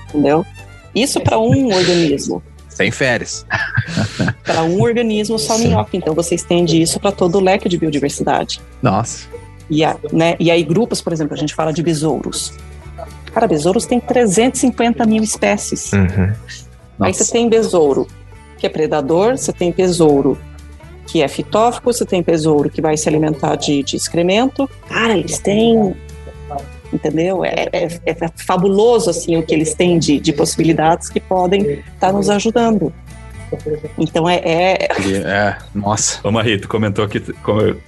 Entendeu? 0.08 0.46
Isso 0.96 1.20
para 1.20 1.38
um 1.38 1.74
organismo. 1.74 2.42
Sem 2.70 2.92
férias. 2.92 3.46
para 4.44 4.64
um 4.64 4.82
organismo 4.82 5.38
só 5.38 5.58
minhoca. 5.58 5.96
Então 5.96 6.14
você 6.14 6.36
estende 6.36 6.82
isso 6.82 7.00
para 7.00 7.12
todo 7.12 7.38
o 7.38 7.42
leque 7.42 7.70
de 7.70 7.78
biodiversidade. 7.78 8.62
Nossa. 8.82 9.28
E, 9.70 9.84
a, 9.84 9.98
né, 10.12 10.36
e 10.40 10.52
aí, 10.52 10.64
grupos, 10.64 11.02
por 11.02 11.12
exemplo, 11.12 11.34
a 11.34 11.38
gente 11.38 11.54
fala 11.54 11.72
de 11.74 11.82
besouros. 11.82 12.54
Cara, 13.34 13.48
besouros 13.48 13.86
tem 13.86 14.00
350 14.00 15.06
mil 15.06 15.22
espécies. 15.22 15.92
Uhum. 15.92 16.34
Aí 17.00 17.14
você 17.14 17.32
tem 17.32 17.50
besouro, 17.50 18.08
que 18.58 18.66
é 18.66 18.70
predador, 18.70 19.38
você 19.38 19.52
tem 19.52 19.72
besouro, 19.72 20.38
que 21.06 21.22
é 21.22 21.28
fitófico, 21.28 21.92
você 21.92 22.06
tem 22.06 22.22
besouro 22.22 22.70
que 22.70 22.82
vai 22.82 22.96
se 22.96 23.10
alimentar 23.10 23.56
de, 23.56 23.84
de 23.84 23.96
excremento. 23.96 24.70
Cara, 24.88 25.18
eles 25.18 25.40
têm. 25.40 25.96
Entendeu? 26.94 27.44
É, 27.44 27.68
é, 27.72 27.88
é 28.06 28.16
fabuloso 28.36 29.10
assim 29.10 29.38
o 29.38 29.44
que 29.44 29.54
eles 29.54 29.74
têm 29.74 30.00
de, 30.00 30.20
de 30.20 30.32
possibilidades 30.34 31.10
que 31.10 31.20
podem 31.20 31.62
estar 31.62 31.84
tá 32.00 32.12
nos 32.14 32.30
ajudando. 32.30 32.94
Então 33.98 34.28
é, 34.28 34.42
é. 34.44 34.88
é 35.24 35.58
nossa. 35.74 36.20
Ô 36.28 36.32
Marie, 36.32 36.58
tu 36.58 36.68
comentou 36.68 37.08
que 37.08 37.22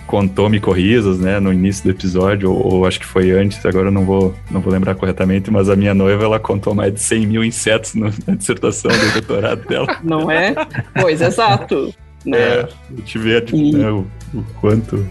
contou 0.06 0.49
micorrizas, 0.49 1.19
né, 1.19 1.40
no 1.40 1.52
início 1.52 1.84
do 1.84 1.90
episódio, 1.90 2.52
ou, 2.52 2.76
ou, 2.76 2.86
acho 2.86 2.99
que 2.99 3.06
foi 3.06 3.32
antes, 3.32 3.65
agora 3.65 3.88
eu 3.88 3.91
não 3.91 4.06
vou, 4.06 4.34
não 4.52 4.61
vou 4.61 4.72
lembrar 4.72 4.95
corretamente, 4.95 5.52
mas 5.52 5.69
a 5.69 5.76
minha 5.76 5.94
noiva 5.94 6.24
ela 6.24 6.40
contou 6.40 6.74
mais 6.74 6.94
de 6.94 6.99
100 6.99 7.28
mil 7.28 7.44
insetos 7.44 7.95
no, 7.95 8.11
na 8.26 8.36
dissertação 8.36 8.91
do 8.91 9.14
doutorado 9.14 9.68
dela. 9.68 9.88
Não 10.03 10.30
é? 10.30 10.53
Pois, 10.99 11.22
exato. 11.22 11.94
Né? 12.26 12.38
É, 12.38 12.69
eu 12.91 13.03
te 13.03 13.18
ver 13.18 13.45
e... 13.53 13.72
né, 13.74 13.90
o, 13.90 14.06
o 14.34 14.44
quanto 14.60 15.07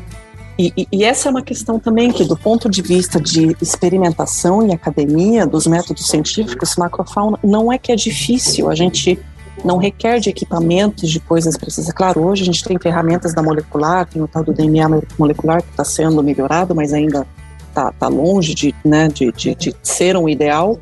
e, 0.58 0.72
e, 0.76 0.88
e, 0.90 1.04
essa 1.04 1.28
é 1.28 1.30
uma 1.30 1.42
questão 1.42 1.78
também 1.78 2.10
que, 2.10 2.24
do 2.24 2.36
ponto 2.36 2.70
de 2.70 2.80
vista 2.80 3.20
de 3.20 3.54
experimentação 3.60 4.66
e 4.66 4.72
academia, 4.72 5.46
dos 5.46 5.66
métodos 5.66 6.08
científicos, 6.08 6.76
macrofauna, 6.76 7.38
não 7.44 7.70
é 7.70 7.76
que 7.76 7.92
é 7.92 7.96
difícil. 7.96 8.70
A 8.70 8.74
gente 8.74 9.18
não 9.64 9.76
requer 9.76 10.18
de 10.18 10.30
equipamentos, 10.30 11.10
de 11.10 11.20
coisas 11.20 11.56
precisas. 11.56 11.92
Claro, 11.92 12.22
hoje 12.22 12.42
a 12.42 12.46
gente 12.46 12.64
tem 12.64 12.78
ferramentas 12.78 13.34
da 13.34 13.42
molecular, 13.42 14.06
tem 14.06 14.22
o 14.22 14.28
tal 14.28 14.44
do 14.44 14.52
DNA 14.52 14.88
molecular 15.18 15.62
que 15.62 15.70
está 15.70 15.84
sendo 15.84 16.22
melhorado, 16.22 16.74
mas 16.74 16.92
ainda 16.92 17.26
está 17.68 17.92
tá 17.92 18.08
longe 18.08 18.54
de, 18.54 18.74
né, 18.84 19.08
de, 19.08 19.30
de, 19.32 19.54
de 19.54 19.74
ser 19.82 20.16
um 20.16 20.28
ideal. 20.28 20.78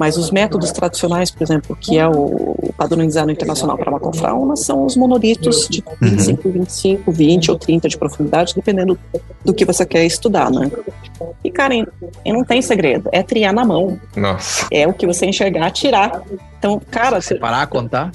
Mas 0.00 0.16
os 0.16 0.30
métodos 0.30 0.72
tradicionais, 0.72 1.30
por 1.30 1.42
exemplo, 1.42 1.76
que 1.78 1.98
é 1.98 2.08
o 2.08 2.72
padronizado 2.74 3.30
internacional 3.30 3.76
para 3.76 3.90
macrofauna, 3.90 4.56
são 4.56 4.86
os 4.86 4.96
monolitos 4.96 5.68
de 5.68 5.84
25, 6.00 6.48
25, 6.48 7.12
20 7.12 7.50
ou 7.50 7.58
30 7.58 7.86
de 7.86 7.98
profundidade, 7.98 8.54
dependendo 8.54 8.98
do 9.44 9.52
que 9.52 9.62
você 9.62 9.84
quer 9.84 10.06
estudar, 10.06 10.50
né? 10.50 10.72
E, 11.44 11.50
cara, 11.50 11.74
e 11.74 12.32
não 12.32 12.42
tem 12.42 12.62
segredo, 12.62 13.10
é 13.12 13.22
triar 13.22 13.52
na 13.52 13.62
mão. 13.62 14.00
Nossa. 14.16 14.66
É 14.70 14.88
o 14.88 14.94
que 14.94 15.06
você 15.06 15.26
enxergar, 15.26 15.70
tirar. 15.70 16.22
Então, 16.58 16.80
cara... 16.90 17.20
Separar, 17.20 17.66
contar? 17.66 18.10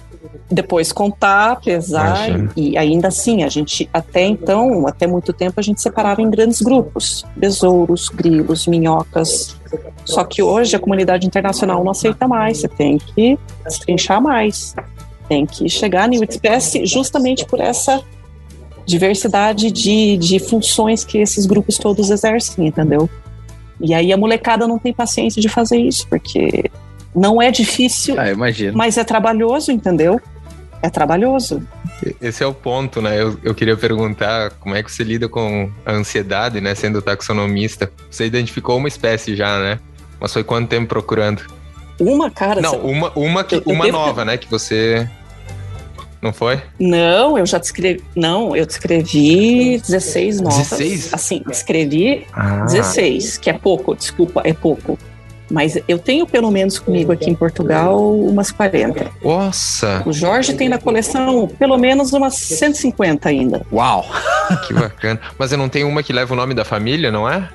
Depois 0.49 0.91
contar, 0.91 1.59
pesar 1.61 2.29
Imagina. 2.29 2.51
e 2.55 2.77
ainda 2.77 3.07
assim 3.07 3.43
a 3.43 3.49
gente 3.49 3.89
até 3.93 4.23
então, 4.25 4.87
até 4.87 5.07
muito 5.07 5.33
tempo 5.33 5.59
a 5.59 5.63
gente 5.63 5.81
separava 5.81 6.21
em 6.21 6.29
grandes 6.29 6.61
grupos, 6.61 7.25
besouros, 7.35 8.09
grilos, 8.09 8.67
minhocas. 8.67 9.55
Só 10.03 10.23
que 10.23 10.41
hoje 10.41 10.75
a 10.75 10.79
comunidade 10.79 11.25
internacional 11.25 11.83
não 11.83 11.91
aceita 11.91 12.27
mais, 12.27 12.59
você 12.59 12.67
tem 12.67 12.97
que 12.97 13.39
destrinchar 13.63 14.21
mais. 14.21 14.75
Tem 15.27 15.45
que 15.45 15.67
chegar 15.67 16.03
a 16.03 16.07
nível 16.07 16.27
de 16.27 16.33
espécie 16.33 16.85
justamente 16.85 17.45
por 17.45 17.59
essa 17.59 18.03
diversidade 18.85 19.71
de, 19.71 20.17
de 20.17 20.37
funções 20.39 21.03
que 21.03 21.17
esses 21.17 21.45
grupos 21.47 21.77
todos 21.77 22.11
exercem, 22.11 22.67
entendeu? 22.67 23.09
E 23.81 23.93
aí 23.93 24.13
a 24.13 24.17
molecada 24.17 24.67
não 24.67 24.77
tem 24.77 24.93
paciência 24.93 25.41
de 25.41 25.49
fazer 25.49 25.77
isso, 25.77 26.07
porque 26.07 26.69
não 27.15 27.41
é 27.41 27.49
difícil, 27.51 28.15
ah, 28.19 28.25
mas 28.73 28.97
é 28.97 29.03
trabalhoso, 29.03 29.71
entendeu? 29.71 30.19
É 30.81 30.89
trabalhoso. 30.89 31.65
Esse 32.21 32.43
é 32.43 32.47
o 32.47 32.53
ponto, 32.53 33.01
né? 33.01 33.19
Eu, 33.19 33.39
eu 33.43 33.55
queria 33.55 33.75
perguntar 33.75 34.51
como 34.59 34.75
é 34.75 34.83
que 34.83 34.91
você 34.91 35.03
lida 35.03 35.27
com 35.27 35.71
a 35.85 35.93
ansiedade, 35.93 36.61
né? 36.61 36.75
Sendo 36.75 37.01
taxonomista. 37.01 37.91
Você 38.11 38.25
identificou 38.25 38.77
uma 38.77 38.87
espécie 38.87 39.35
já, 39.35 39.57
né? 39.59 39.79
Mas 40.19 40.33
foi 40.33 40.43
quanto 40.43 40.67
tempo 40.67 40.87
procurando? 40.87 41.41
Uma, 41.99 42.29
cara? 42.29 42.61
Não, 42.61 42.77
uma, 42.79 43.11
uma, 43.15 43.43
que, 43.43 43.61
uma 43.65 43.87
nova, 43.87 44.25
né? 44.25 44.37
Que 44.37 44.49
você 44.49 45.09
não 46.21 46.33
foi? 46.33 46.61
Não, 46.79 47.37
eu 47.37 47.45
já 47.45 47.57
descrevi. 47.57 48.03
Não, 48.15 48.55
eu 48.55 48.65
descrevi 48.65 49.79
16 49.79 50.41
novas. 50.41 50.69
16? 50.69 51.13
Assim, 51.13 51.43
descrevi 51.47 52.27
ah. 52.33 52.65
16, 52.65 53.37
que 53.37 53.49
é 53.49 53.53
pouco, 53.53 53.95
desculpa, 53.95 54.41
é 54.43 54.53
pouco. 54.53 54.99
Mas 55.49 55.77
eu 55.87 55.99
tenho 55.99 56.25
pelo 56.25 56.49
menos 56.49 56.79
comigo 56.79 57.11
aqui 57.11 57.29
em 57.29 57.35
Portugal 57.35 57.99
umas 58.19 58.51
40. 58.51 59.11
Nossa! 59.23 60.01
O 60.05 60.11
Jorge 60.11 60.53
tem 60.53 60.67
na 60.67 60.77
coleção 60.77 61.47
pelo 61.47 61.77
menos 61.77 62.13
umas 62.13 62.35
150 62.35 63.29
ainda. 63.29 63.65
Uau! 63.71 64.05
Que 64.67 64.73
bacana. 64.73 65.19
Mas 65.39 65.51
eu 65.51 65.57
não 65.57 65.67
tenho 65.67 65.87
uma 65.87 66.03
que 66.03 66.13
leva 66.13 66.33
o 66.33 66.37
nome 66.37 66.53
da 66.53 66.63
família, 66.63 67.11
não 67.11 67.27
é? 67.27 67.49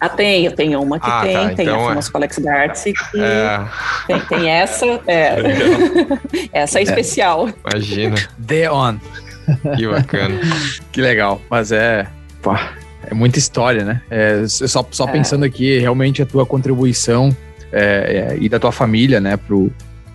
Ah, 0.00 0.08
tenho, 0.08 0.52
tenho 0.52 0.80
uma 0.80 1.00
que 1.00 1.10
ah, 1.10 1.22
tem, 1.22 1.34
tá, 1.34 1.54
tem 1.54 1.66
então 1.66 1.80
a 1.80 1.88
Famous 1.88 2.08
é. 2.08 2.12
Colex 2.12 2.38
da 2.38 2.52
Arts 2.52 2.84
que 2.84 3.20
é. 3.20 3.60
tem, 4.06 4.20
tem, 4.20 4.48
essa, 4.48 4.86
é. 5.06 5.36
essa 6.52 6.78
é, 6.78 6.80
é 6.80 6.82
especial. 6.84 7.48
Imagina. 7.64 8.16
The 8.46 8.70
On. 8.70 8.98
Que 9.76 9.88
bacana. 9.88 10.38
que 10.92 11.00
legal, 11.00 11.40
mas 11.48 11.72
é, 11.72 12.06
pá, 12.42 12.72
é 13.06 13.14
muita 13.14 13.38
história, 13.38 13.84
né? 13.84 14.02
É, 14.10 14.44
só, 14.46 14.86
só 14.90 15.08
é. 15.08 15.12
pensando 15.12 15.44
aqui, 15.44 15.78
realmente 15.78 16.22
a 16.22 16.26
tua 16.26 16.44
contribuição 16.44 17.34
é, 17.72 18.32
é, 18.32 18.38
e 18.40 18.48
da 18.48 18.58
tua 18.58 18.72
família, 18.72 19.20
né, 19.20 19.36
pro, 19.36 19.70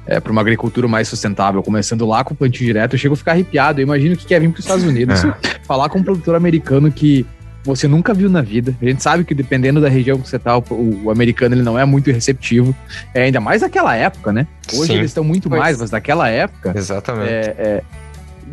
é, 0.06 0.20
para 0.20 0.32
uma 0.32 0.42
agricultura 0.42 0.88
mais 0.88 1.08
sustentável, 1.08 1.62
começando 1.62 2.06
lá 2.06 2.24
com 2.24 2.34
o 2.34 2.38
plantio 2.38 2.66
direto, 2.66 2.96
eu 2.96 3.00
chego 3.00 3.14
a 3.14 3.18
ficar 3.18 3.32
arrepiado. 3.32 3.80
Eu 3.80 3.84
imagino 3.84 4.16
que 4.16 4.26
quer 4.26 4.40
vir 4.40 4.50
para 4.50 4.60
os 4.60 4.66
Estados 4.66 4.84
Unidos, 4.86 5.24
é. 5.24 5.34
falar 5.64 5.90
com 5.90 6.00
um 6.00 6.04
produtor 6.04 6.36
americano 6.36 6.92
que 6.92 7.26
você 7.64 7.88
nunca 7.88 8.14
viu 8.14 8.30
na 8.30 8.42
vida. 8.42 8.76
A 8.82 8.86
gente 8.86 9.04
sabe 9.04 9.24
que 9.24 9.36
dependendo 9.36 9.80
da 9.80 9.88
região 9.88 10.20
que 10.20 10.28
você 10.28 10.40
tá, 10.40 10.58
o, 10.58 10.64
o 11.04 11.12
americano 11.12 11.54
ele 11.54 11.62
não 11.62 11.78
é 11.78 11.86
muito 11.86 12.10
receptivo, 12.12 12.76
é, 13.14 13.24
ainda 13.24 13.40
mais 13.40 13.62
naquela 13.62 13.96
época, 13.96 14.32
né? 14.34 14.48
Hoje 14.74 14.94
Sim. 14.94 14.98
eles 14.98 15.12
estão 15.12 15.24
muito 15.24 15.48
pois. 15.48 15.62
mais, 15.62 15.78
mas 15.80 15.92
naquela 15.92 16.28
época. 16.28 16.74
Exatamente. 16.76 17.30
É, 17.30 17.56
é, 17.58 17.84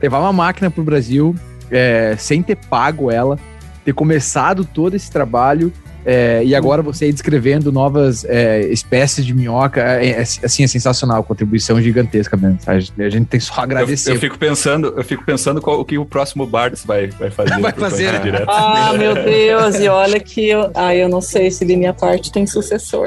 levar 0.00 0.20
uma 0.20 0.32
máquina 0.32 0.70
para 0.70 0.80
o 0.80 0.84
Brasil 0.84 1.34
sem 2.16 2.42
ter 2.42 2.56
pago 2.56 3.10
ela 3.10 3.38
ter 3.88 3.94
começado 3.94 4.66
todo 4.66 4.94
esse 4.94 5.10
trabalho 5.10 5.72
é, 6.10 6.42
e 6.42 6.54
agora 6.54 6.80
você 6.80 7.04
aí 7.04 7.12
descrevendo 7.12 7.70
novas 7.70 8.24
é, 8.24 8.60
espécies 8.68 9.26
de 9.26 9.34
minhoca, 9.34 9.82
é, 9.82 10.08
é, 10.08 10.20
assim, 10.22 10.64
é 10.64 10.66
sensacional, 10.66 11.22
contribuição 11.22 11.78
gigantesca 11.82 12.34
mesmo. 12.34 12.60
A 12.66 12.80
gente, 12.80 13.02
a 13.02 13.10
gente 13.10 13.26
tem 13.26 13.38
só 13.38 13.60
agradecer. 13.60 14.12
Eu, 14.12 14.14
eu, 14.14 14.20
fico 14.20 14.38
pensando, 14.38 14.94
eu 14.96 15.04
fico 15.04 15.22
pensando 15.22 15.60
qual, 15.60 15.78
o 15.78 15.84
que 15.84 15.98
o 15.98 16.06
próximo 16.06 16.46
Bards 16.46 16.82
vai, 16.82 17.08
vai 17.08 17.30
fazer. 17.30 17.60
vai 17.60 17.72
fazer, 17.72 18.12
né? 18.12 18.18
direto. 18.20 18.48
Ah, 18.48 18.94
meu 18.96 19.16
Deus, 19.22 19.78
e 19.78 19.86
olha 19.86 20.18
que 20.18 20.48
eu, 20.48 20.70
ah, 20.74 20.96
eu 20.96 21.10
não 21.10 21.20
sei 21.20 21.50
se 21.50 21.66
de 21.66 21.76
minha 21.76 21.92
parte 21.92 22.32
tem 22.32 22.46
sucessor. 22.46 23.06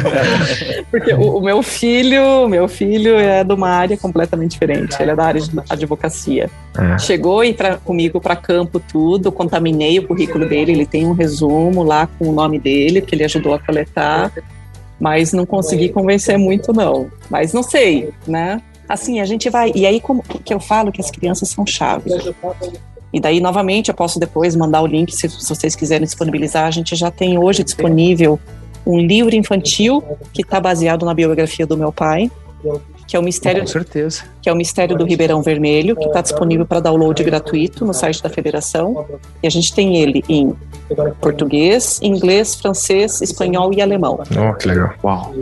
Porque 0.92 1.14
o, 1.14 1.38
o, 1.38 1.40
meu 1.40 1.62
filho, 1.62 2.46
meu 2.48 2.68
filho 2.68 3.16
é 3.16 3.42
de 3.42 3.54
uma 3.54 3.70
área 3.70 3.96
completamente 3.96 4.50
diferente. 4.50 4.94
Ele 5.00 5.12
é 5.12 5.16
da 5.16 5.24
área 5.24 5.40
de 5.40 5.50
advocacia. 5.70 6.50
É. 6.78 6.98
Chegou 6.98 7.42
e 7.42 7.54
pra, 7.54 7.76
comigo 7.78 8.20
para 8.20 8.36
campo 8.36 8.78
tudo, 8.78 9.32
contaminei 9.32 9.98
o 9.98 10.06
currículo 10.06 10.46
dele, 10.46 10.72
ele 10.72 10.86
tem 10.86 11.06
um 11.06 11.12
resumo 11.12 11.82
lá 11.82 12.09
com 12.18 12.28
o 12.28 12.32
nome 12.32 12.58
dele, 12.58 13.00
que 13.00 13.14
ele 13.14 13.24
ajudou 13.24 13.54
a 13.54 13.58
coletar, 13.58 14.32
mas 14.98 15.32
não 15.32 15.46
consegui 15.46 15.88
convencer 15.88 16.38
muito, 16.38 16.72
não. 16.72 17.10
Mas 17.30 17.52
não 17.52 17.62
sei, 17.62 18.10
né? 18.26 18.60
Assim, 18.88 19.20
a 19.20 19.24
gente 19.24 19.48
vai. 19.48 19.72
E 19.74 19.86
aí, 19.86 20.00
como 20.00 20.22
que 20.22 20.52
eu 20.52 20.60
falo 20.60 20.90
que 20.90 21.00
as 21.00 21.10
crianças 21.10 21.48
são 21.48 21.64
chaves. 21.64 22.12
E 23.12 23.20
daí, 23.20 23.40
novamente, 23.40 23.88
eu 23.88 23.94
posso 23.94 24.20
depois 24.20 24.54
mandar 24.54 24.82
o 24.82 24.86
link, 24.86 25.14
se, 25.14 25.28
se 25.28 25.48
vocês 25.48 25.74
quiserem 25.74 26.04
disponibilizar. 26.04 26.66
A 26.66 26.70
gente 26.70 26.94
já 26.94 27.10
tem 27.10 27.38
hoje 27.38 27.64
disponível 27.64 28.38
um 28.86 28.98
livro 28.98 29.34
infantil 29.34 30.02
que 30.32 30.42
está 30.42 30.60
baseado 30.60 31.04
na 31.04 31.14
biografia 31.14 31.66
do 31.66 31.76
meu 31.76 31.92
pai, 31.92 32.30
que 33.10 33.16
é 33.16 33.18
o 33.18 33.24
Mistério, 33.24 33.62
Com 33.62 33.66
certeza. 33.66 34.22
que 34.40 34.48
é 34.48 34.52
o 34.52 34.56
Mistério 34.56 34.96
do 34.96 35.04
Ribeirão 35.04 35.42
Vermelho, 35.42 35.96
que 35.96 36.04
está 36.04 36.20
disponível 36.20 36.64
para 36.64 36.78
download 36.78 37.24
gratuito 37.24 37.84
no 37.84 37.92
site 37.92 38.22
da 38.22 38.30
Federação. 38.30 39.04
E 39.42 39.48
a 39.48 39.50
gente 39.50 39.74
tem 39.74 39.96
ele 39.96 40.22
em 40.28 40.54
português, 41.20 41.98
inglês, 42.00 42.54
francês, 42.54 43.20
espanhol 43.20 43.74
e 43.74 43.82
alemão. 43.82 44.20
Oh, 44.30 44.54
que 44.54 44.68
legal. 44.68 44.94
Uau. 45.02 45.34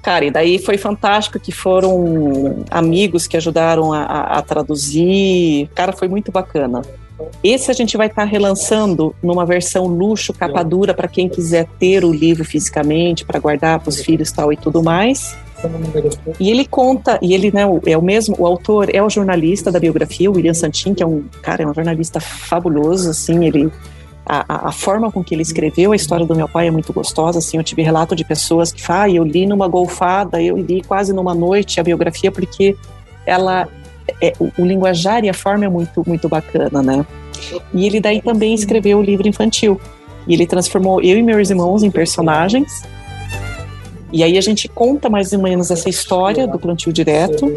Cara, 0.00 0.24
e 0.24 0.30
daí 0.30 0.60
foi 0.60 0.78
fantástico 0.78 1.40
que 1.40 1.50
foram 1.50 2.64
amigos 2.70 3.26
que 3.26 3.36
ajudaram 3.36 3.92
a, 3.92 4.02
a, 4.04 4.38
a 4.38 4.42
traduzir. 4.42 5.68
Cara, 5.74 5.90
foi 5.92 6.06
muito 6.06 6.30
bacana. 6.30 6.82
Esse 7.42 7.70
a 7.70 7.74
gente 7.74 7.96
vai 7.96 8.06
estar 8.06 8.22
tá 8.22 8.28
relançando 8.28 9.14
numa 9.22 9.46
versão 9.46 9.86
luxo, 9.86 10.32
capa 10.32 10.62
dura, 10.62 10.94
para 10.94 11.08
quem 11.08 11.28
quiser 11.28 11.66
ter 11.78 12.04
o 12.04 12.12
livro 12.12 12.44
fisicamente, 12.44 13.24
para 13.24 13.38
guardar 13.38 13.80
para 13.80 13.88
os 13.88 14.00
filhos 14.00 14.30
tal 14.32 14.52
e 14.52 14.56
tudo 14.56 14.82
mais. 14.82 15.36
E 16.38 16.50
ele 16.50 16.64
conta, 16.64 17.18
e 17.20 17.34
ele 17.34 17.50
né, 17.52 17.62
é 17.86 17.96
o 17.96 18.02
mesmo, 18.02 18.34
o 18.38 18.46
autor 18.46 18.88
é 18.94 19.02
o 19.02 19.10
jornalista 19.10 19.70
da 19.70 19.78
biografia, 19.78 20.30
o 20.30 20.34
William 20.34 20.54
Santin, 20.54 20.94
que 20.94 21.02
é 21.02 21.06
um 21.06 21.24
cara, 21.42 21.62
é 21.62 21.66
um 21.66 21.74
jornalista 21.74 22.18
fabuloso, 22.18 23.10
assim, 23.10 23.44
ele 23.44 23.70
a, 24.24 24.68
a, 24.68 24.72
forma 24.72 25.10
com 25.10 25.24
que 25.24 25.34
ele 25.34 25.42
escreveu 25.42 25.92
a 25.92 25.96
história 25.96 26.24
do 26.24 26.36
meu 26.36 26.48
pai 26.48 26.68
é 26.68 26.70
muito 26.70 26.92
gostosa, 26.92 27.40
assim, 27.40 27.56
eu 27.56 27.64
tive 27.64 27.82
relato 27.82 28.14
de 28.14 28.24
pessoas 28.24 28.72
que 28.72 28.80
falam, 28.80 29.02
ah, 29.02 29.10
eu 29.10 29.24
li 29.24 29.44
numa 29.44 29.66
golfada, 29.66 30.40
eu 30.40 30.56
li 30.56 30.82
quase 30.82 31.12
numa 31.12 31.34
noite 31.34 31.80
a 31.80 31.82
biografia, 31.82 32.30
porque 32.30 32.76
ela, 33.26 33.68
é, 34.20 34.32
o, 34.38 34.50
o 34.58 34.64
linguajar 34.64 35.24
e 35.24 35.28
a 35.28 35.34
forma 35.34 35.64
é 35.64 35.68
muito, 35.68 36.02
muito 36.06 36.28
bacana, 36.28 36.82
né? 36.82 37.06
E 37.72 37.86
ele 37.86 38.00
daí 38.00 38.20
também 38.20 38.54
escreveu 38.54 38.98
o 38.98 39.02
livro 39.02 39.26
infantil, 39.28 39.80
e 40.26 40.34
ele 40.34 40.46
transformou 40.46 41.00
eu 41.00 41.16
e 41.16 41.22
meus 41.22 41.50
irmãos 41.50 41.82
em 41.82 41.90
personagens, 41.90 42.82
e 44.12 44.22
aí 44.22 44.36
a 44.36 44.40
gente 44.40 44.68
conta 44.68 45.08
mais 45.08 45.32
ou 45.32 45.40
menos 45.40 45.70
essa 45.70 45.88
história 45.88 46.46
do 46.46 46.58
plantio 46.58 46.92
direto, 46.92 47.50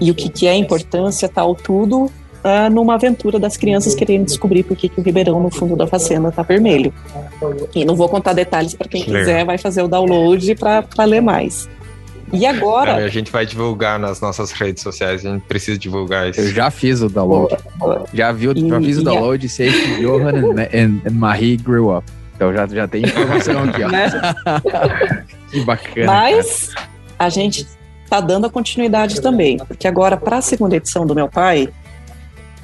e 0.00 0.10
o 0.10 0.14
que, 0.14 0.28
que 0.28 0.46
é 0.46 0.52
a 0.52 0.56
importância, 0.56 1.28
tal, 1.28 1.54
tudo, 1.54 2.10
uh, 2.44 2.70
numa 2.70 2.94
aventura 2.94 3.38
das 3.38 3.56
crianças 3.56 3.94
querendo 3.94 4.26
descobrir 4.26 4.62
por 4.62 4.76
que, 4.76 4.88
que 4.88 5.00
o 5.00 5.02
ribeirão 5.02 5.40
no 5.40 5.50
fundo 5.50 5.74
da 5.74 5.86
fazenda 5.86 6.28
está 6.28 6.42
vermelho. 6.42 6.92
E 7.74 7.84
não 7.84 7.96
vou 7.96 8.08
contar 8.08 8.32
detalhes 8.34 8.74
para 8.74 8.88
quem 8.88 9.02
quiser, 9.02 9.44
vai 9.44 9.58
fazer 9.58 9.82
o 9.82 9.88
download 9.88 10.54
para 10.54 11.04
ler 11.04 11.20
mais. 11.20 11.68
E 12.34 12.46
agora. 12.46 12.96
A 12.96 13.08
gente 13.08 13.30
vai 13.30 13.46
divulgar 13.46 13.98
nas 13.98 14.20
nossas 14.20 14.52
redes 14.52 14.82
sociais, 14.82 15.24
a 15.24 15.30
gente 15.30 15.42
precisa 15.42 15.78
divulgar 15.78 16.28
isso. 16.28 16.40
Eu 16.40 16.52
já 16.52 16.70
fiz 16.70 17.00
o 17.00 17.08
download. 17.08 17.56
Já, 18.12 18.32
vi, 18.32 18.48
e, 18.48 18.68
já 18.68 18.80
fiz 18.80 18.98
o 18.98 19.04
download 19.04 19.44
e 19.44 19.48
sei 19.48 19.72
que 19.72 20.02
Johan 20.02 20.32
e 20.72 21.10
Marie 21.10 21.56
grew 21.56 21.96
up. 21.96 22.04
Então 22.36 22.52
já, 22.52 22.66
já 22.66 22.88
tem 22.88 23.02
informação 23.04 23.62
aqui, 23.64 23.82
ó. 23.82 23.88
Né? 23.88 24.06
que 25.50 25.60
bacana. 25.60 26.06
Mas 26.06 26.74
cara. 26.74 26.88
a 27.18 27.28
gente 27.28 27.66
tá 28.08 28.20
dando 28.20 28.46
a 28.46 28.50
continuidade 28.50 29.20
também, 29.20 29.58
porque 29.58 29.86
agora, 29.86 30.16
para 30.16 30.38
a 30.38 30.42
segunda 30.42 30.76
edição 30.76 31.06
do 31.06 31.14
meu 31.14 31.28
pai, 31.28 31.68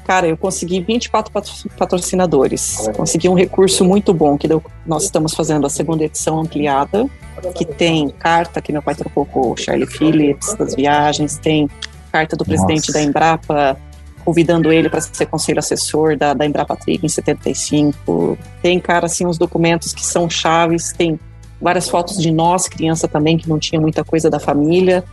cara, 0.04 0.26
eu 0.26 0.36
consegui 0.36 0.80
24 0.80 1.32
patrocinadores. 1.76 2.88
Consegui 2.96 3.28
um 3.28 3.34
recurso 3.34 3.84
muito 3.84 4.12
bom, 4.12 4.36
que 4.36 4.48
nós 4.86 5.04
estamos 5.04 5.34
fazendo 5.34 5.66
a 5.66 5.70
segunda 5.70 6.04
edição 6.04 6.40
ampliada, 6.40 7.06
que 7.54 7.64
tem 7.64 8.08
carta 8.10 8.60
que 8.60 8.72
meu 8.72 8.82
pai 8.82 8.94
trocou 8.94 9.24
com 9.24 9.52
o 9.52 9.56
Charlie 9.56 9.86
Phillips 9.86 10.54
das 10.54 10.74
viagens, 10.74 11.38
tem 11.38 11.68
carta 12.12 12.36
do 12.36 12.44
presidente 12.44 12.88
Nossa. 12.88 12.92
da 12.92 13.02
Embrapa 13.02 13.76
convidando 14.24 14.70
ele 14.70 14.88
para 14.88 15.00
ser 15.00 15.26
conselho 15.26 15.58
assessor 15.58 16.16
da, 16.16 16.34
da 16.34 16.44
Embrapa 16.44 16.76
Trig 16.76 17.04
em 17.04 17.08
75. 17.08 18.36
Tem, 18.62 18.78
cara, 18.78 19.06
assim, 19.06 19.26
uns 19.26 19.38
documentos 19.38 19.94
que 19.94 20.04
são 20.04 20.28
chaves, 20.28 20.92
tem 20.92 21.18
várias 21.60 21.88
fotos 21.88 22.18
de 22.18 22.30
nós, 22.30 22.68
criança 22.68 23.08
também, 23.08 23.38
que 23.38 23.48
não 23.48 23.58
tinha 23.58 23.80
muita 23.80 24.04
coisa 24.04 24.30
da 24.30 24.38
família 24.38 25.04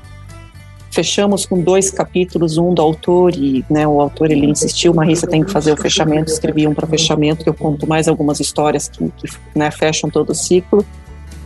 fechamos 0.98 1.46
com 1.46 1.62
dois 1.62 1.92
capítulos, 1.92 2.58
um 2.58 2.74
do 2.74 2.82
autor, 2.82 3.36
e 3.36 3.64
né, 3.70 3.88
o 3.88 4.02
autor 4.02 4.32
ele 4.32 4.48
insistiu, 4.48 4.96
Marisa 4.96 5.28
tem 5.28 5.44
que 5.44 5.52
fazer 5.52 5.72
o 5.72 5.78
fechamento, 5.78 6.32
escrevi 6.32 6.66
um 6.68 6.74
para 6.74 6.88
fechamento, 6.88 7.44
que 7.44 7.50
eu 7.50 7.54
conto 7.54 7.86
mais 7.86 8.08
algumas 8.08 8.40
histórias 8.40 8.90
que, 8.90 9.08
que 9.16 9.28
né, 9.54 9.70
fecham 9.70 10.10
todo 10.10 10.32
o 10.32 10.36
ciclo. 10.36 10.84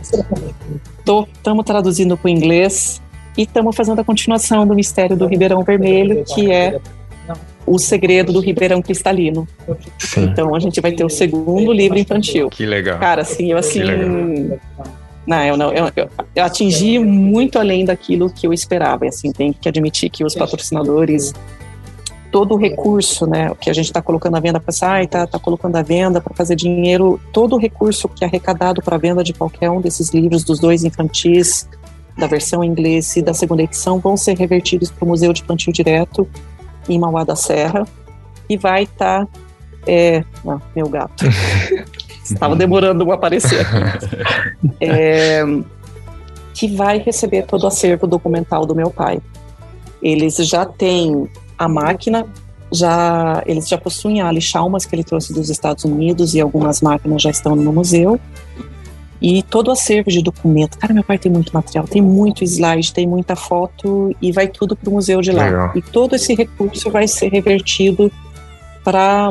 Estamos 0.00 1.66
traduzindo 1.66 2.16
para 2.16 2.28
o 2.28 2.30
inglês 2.30 3.02
e 3.36 3.42
estamos 3.42 3.76
fazendo 3.76 4.00
a 4.00 4.04
continuação 4.04 4.66
do 4.66 4.74
Mistério 4.74 5.18
do 5.18 5.26
Ribeirão 5.26 5.62
Vermelho, 5.62 6.24
que 6.24 6.50
é 6.50 6.80
o 7.66 7.78
segredo 7.78 8.32
do 8.32 8.40
Ribeirão 8.40 8.80
Cristalino. 8.80 9.46
Sim. 9.98 10.24
Então 10.24 10.54
a 10.54 10.60
gente 10.60 10.80
vai 10.80 10.92
ter 10.92 11.04
o 11.04 11.10
segundo 11.10 11.74
livro 11.74 11.98
infantil. 11.98 12.48
Que 12.48 12.64
legal. 12.64 12.98
Cara, 12.98 13.20
assim, 13.20 13.52
eu 13.52 13.58
assim 13.58 13.82
não, 15.26 15.44
eu, 15.44 15.56
não 15.56 15.72
eu, 15.72 15.90
eu, 15.94 16.10
eu, 16.34 16.44
atingi 16.44 16.98
muito 16.98 17.58
além 17.58 17.84
daquilo 17.84 18.30
que 18.30 18.46
eu 18.46 18.52
esperava. 18.52 19.04
E, 19.04 19.08
assim, 19.08 19.30
tem 19.32 19.52
que 19.52 19.68
admitir 19.68 20.10
que 20.10 20.24
os 20.24 20.34
patrocinadores, 20.34 21.32
todo 22.30 22.54
o 22.54 22.56
recurso, 22.56 23.26
né, 23.26 23.52
que 23.60 23.70
a 23.70 23.72
gente 23.72 23.86
está 23.86 24.02
colocando 24.02 24.36
à 24.36 24.40
venda 24.40 24.58
para 24.58 24.72
sai, 24.72 25.04
está 25.04 25.26
tá 25.26 25.38
colocando 25.38 25.76
à 25.76 25.82
venda 25.82 26.20
para 26.20 26.34
fazer 26.34 26.56
dinheiro, 26.56 27.20
todo 27.32 27.54
o 27.54 27.58
recurso 27.58 28.08
que 28.08 28.24
é 28.24 28.26
arrecadado 28.26 28.82
para 28.82 28.96
a 28.96 28.98
venda 28.98 29.22
de 29.22 29.32
qualquer 29.32 29.70
um 29.70 29.80
desses 29.80 30.10
livros, 30.10 30.42
dos 30.42 30.58
dois 30.58 30.82
infantis, 30.82 31.68
da 32.16 32.26
versão 32.26 32.62
em 32.64 32.68
inglês 32.68 33.16
e 33.16 33.22
da 33.22 33.32
segunda 33.32 33.62
edição, 33.62 33.98
vão 33.98 34.16
ser 34.16 34.36
revertidos 34.36 34.90
para 34.90 35.04
o 35.04 35.08
Museu 35.08 35.32
de 35.32 35.42
Plantio 35.44 35.72
Direto 35.72 36.28
em 36.88 36.98
Mauá 36.98 37.24
da 37.24 37.36
Serra 37.36 37.86
e 38.48 38.56
vai 38.56 38.82
estar 38.82 39.24
tá, 39.24 39.32
é, 39.86 40.24
meu 40.74 40.88
gato. 40.88 41.24
Estava 42.24 42.54
demorando 42.54 43.04
para 43.04 43.14
aparecer. 43.14 43.66
é, 44.80 45.42
que 46.54 46.68
vai 46.68 46.98
receber 46.98 47.44
todo 47.46 47.64
o 47.64 47.66
acervo 47.66 48.06
documental 48.06 48.66
do 48.66 48.74
meu 48.74 48.90
pai. 48.90 49.20
Eles 50.02 50.36
já 50.36 50.64
têm 50.64 51.28
a 51.58 51.68
máquina, 51.68 52.26
já 52.72 53.42
eles 53.46 53.68
já 53.68 53.78
possuem 53.78 54.20
a 54.20 54.40
Chalmers 54.40 54.84
que 54.84 54.94
ele 54.94 55.04
trouxe 55.04 55.32
dos 55.32 55.50
Estados 55.50 55.84
Unidos 55.84 56.34
e 56.34 56.40
algumas 56.40 56.80
máquinas 56.80 57.22
já 57.22 57.30
estão 57.30 57.54
no 57.54 57.72
museu. 57.72 58.20
E 59.20 59.40
todo 59.44 59.68
o 59.68 59.70
acervo 59.70 60.10
de 60.10 60.20
documento. 60.20 60.76
Cara, 60.76 60.92
meu 60.92 61.04
pai 61.04 61.16
tem 61.16 61.30
muito 61.30 61.52
material, 61.52 61.86
tem 61.86 62.02
muito 62.02 62.42
slide, 62.42 62.92
tem 62.92 63.06
muita 63.06 63.36
foto 63.36 64.14
e 64.20 64.32
vai 64.32 64.48
tudo 64.48 64.74
para 64.74 64.90
o 64.90 64.94
museu 64.94 65.20
de 65.20 65.30
lá. 65.30 65.44
Legal. 65.44 65.72
E 65.76 65.82
todo 65.82 66.16
esse 66.16 66.34
recurso 66.34 66.90
vai 66.90 67.06
ser 67.06 67.28
revertido 67.30 68.10
para 68.82 69.30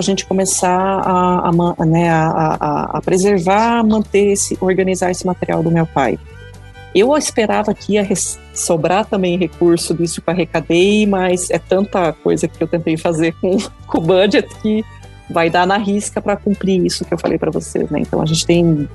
a 0.00 0.02
gente 0.02 0.26
começar 0.26 0.68
a, 0.70 1.48
a, 1.48 1.84
né, 1.84 2.10
a, 2.10 2.56
a, 2.60 2.98
a 2.98 3.02
preservar, 3.02 3.84
manter 3.84 4.32
esse, 4.32 4.56
organizar 4.60 5.10
esse 5.10 5.26
material 5.26 5.62
do 5.62 5.70
meu 5.70 5.86
pai. 5.86 6.18
Eu 6.94 7.16
esperava 7.16 7.72
que 7.72 7.92
ia 7.92 8.08
sobrar 8.52 9.04
também 9.04 9.38
recurso 9.38 9.94
disso 9.94 10.20
para 10.20 10.34
arrecadei, 10.34 11.06
mas 11.06 11.48
é 11.50 11.58
tanta 11.58 12.12
coisa 12.12 12.48
que 12.48 12.60
eu 12.62 12.66
tentei 12.66 12.96
fazer 12.96 13.32
com, 13.40 13.58
com 13.86 13.98
o 13.98 14.00
budget 14.00 14.48
que 14.60 14.84
vai 15.28 15.48
dar 15.48 15.66
na 15.66 15.76
risca 15.76 16.20
para 16.20 16.36
cumprir 16.36 16.84
isso 16.84 17.04
que 17.04 17.14
eu 17.14 17.18
falei 17.18 17.38
para 17.38 17.50
vocês, 17.50 17.88
né? 17.90 18.00
Então 18.00 18.20
a 18.20 18.26
gente 18.26 18.44
tem 18.44 18.88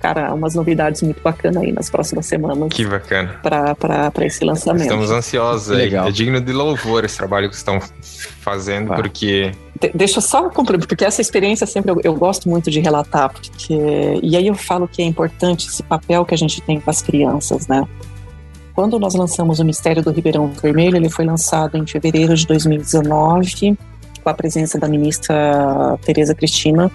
cara, 0.00 0.32
umas 0.32 0.54
novidades 0.54 1.02
muito 1.02 1.22
bacanas 1.22 1.62
aí 1.62 1.72
nas 1.72 1.90
próximas 1.90 2.26
semanas. 2.26 2.68
Que 2.70 2.86
bacana. 2.86 3.38
Para 3.42 4.26
esse 4.26 4.44
lançamento. 4.44 4.82
Estamos 4.82 5.10
ansiosos 5.10 5.70
aí. 5.70 5.84
Legal. 5.84 6.08
É 6.08 6.10
digno 6.10 6.40
de 6.40 6.52
louvor 6.52 7.04
esse 7.04 7.16
trabalho 7.16 7.48
que 7.48 7.54
estão 7.54 7.78
fazendo, 8.40 8.94
porque. 8.94 9.52
De 9.80 9.90
deixa 9.94 10.18
eu 10.18 10.22
só 10.22 10.50
complementar, 10.50 10.88
porque 10.88 11.04
essa 11.04 11.20
experiência 11.20 11.66
sempre 11.66 11.90
eu, 11.90 12.00
eu, 12.04 12.14
gosto 12.14 12.48
muito 12.48 12.70
de 12.70 12.80
relatar, 12.80 13.32
porque. 13.32 13.74
E 14.22 14.36
aí 14.36 14.46
eu 14.46 14.54
falo 14.54 14.86
que 14.86 15.02
é 15.02 15.04
importante 15.04 15.68
esse 15.68 15.82
papel 15.82 16.24
que 16.24 16.34
a 16.34 16.38
gente 16.38 16.60
tem 16.60 16.78
com 16.78 16.90
as 16.90 17.00
crianças, 17.00 17.66
né? 17.66 17.86
Quando 18.74 18.98
nós 18.98 19.14
lançamos 19.14 19.58
o 19.58 19.64
Mistério 19.64 20.02
do 20.02 20.10
Ribeirão 20.10 20.48
Vermelho, 20.48 20.96
ele 20.96 21.08
foi 21.08 21.24
lançado 21.24 21.76
em 21.76 21.86
fevereiro 21.86 22.34
de 22.34 22.46
2019, 22.46 23.76
com 24.22 24.30
a 24.30 24.34
presença 24.34 24.78
da 24.78 24.86
ministra 24.86 25.98
Tereza 26.04 26.34
Cristina, 26.34 26.90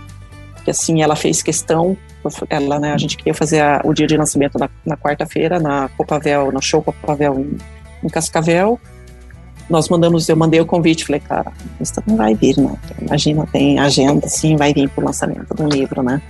que 0.64 0.72
assim 0.72 1.02
ela 1.02 1.16
fez 1.16 1.42
questão 1.42 1.98
ela, 2.50 2.80
né, 2.80 2.94
a 2.94 2.98
gente 2.98 3.18
queria 3.18 3.34
fazer 3.34 3.62
a, 3.62 3.82
o 3.84 3.94
dia 3.94 4.08
de 4.08 4.18
lançamento 4.18 4.58
na, 4.58 4.70
na 4.86 4.98
quarta-feira 4.98 5.60
na 5.60 5.90
Copavel, 5.90 6.52
no 6.52 6.62
show 6.62 6.82
Copavel 6.82 7.40
em, 7.40 7.58
em 8.04 8.10
Cascavel. 8.10 8.80
Nós 9.70 9.90
mandamos, 9.90 10.30
eu 10.30 10.36
mandei 10.36 10.60
o 10.62 10.66
convite, 10.66 11.06
falei, 11.06 11.20
cara, 11.20 11.52
isso 11.82 11.94
não 12.06 12.16
vai 12.16 12.36
vir, 12.36 12.58
né? 12.58 12.76
Imagina, 13.02 13.48
tem 13.52 13.80
agenda, 13.80 14.28
sim, 14.28 14.56
vai 14.56 14.74
vir 14.74 14.90
para 14.90 15.02
o 15.02 15.06
lançamento 15.06 15.54
do 15.54 15.68
livro, 15.68 16.04
né? 16.04 16.22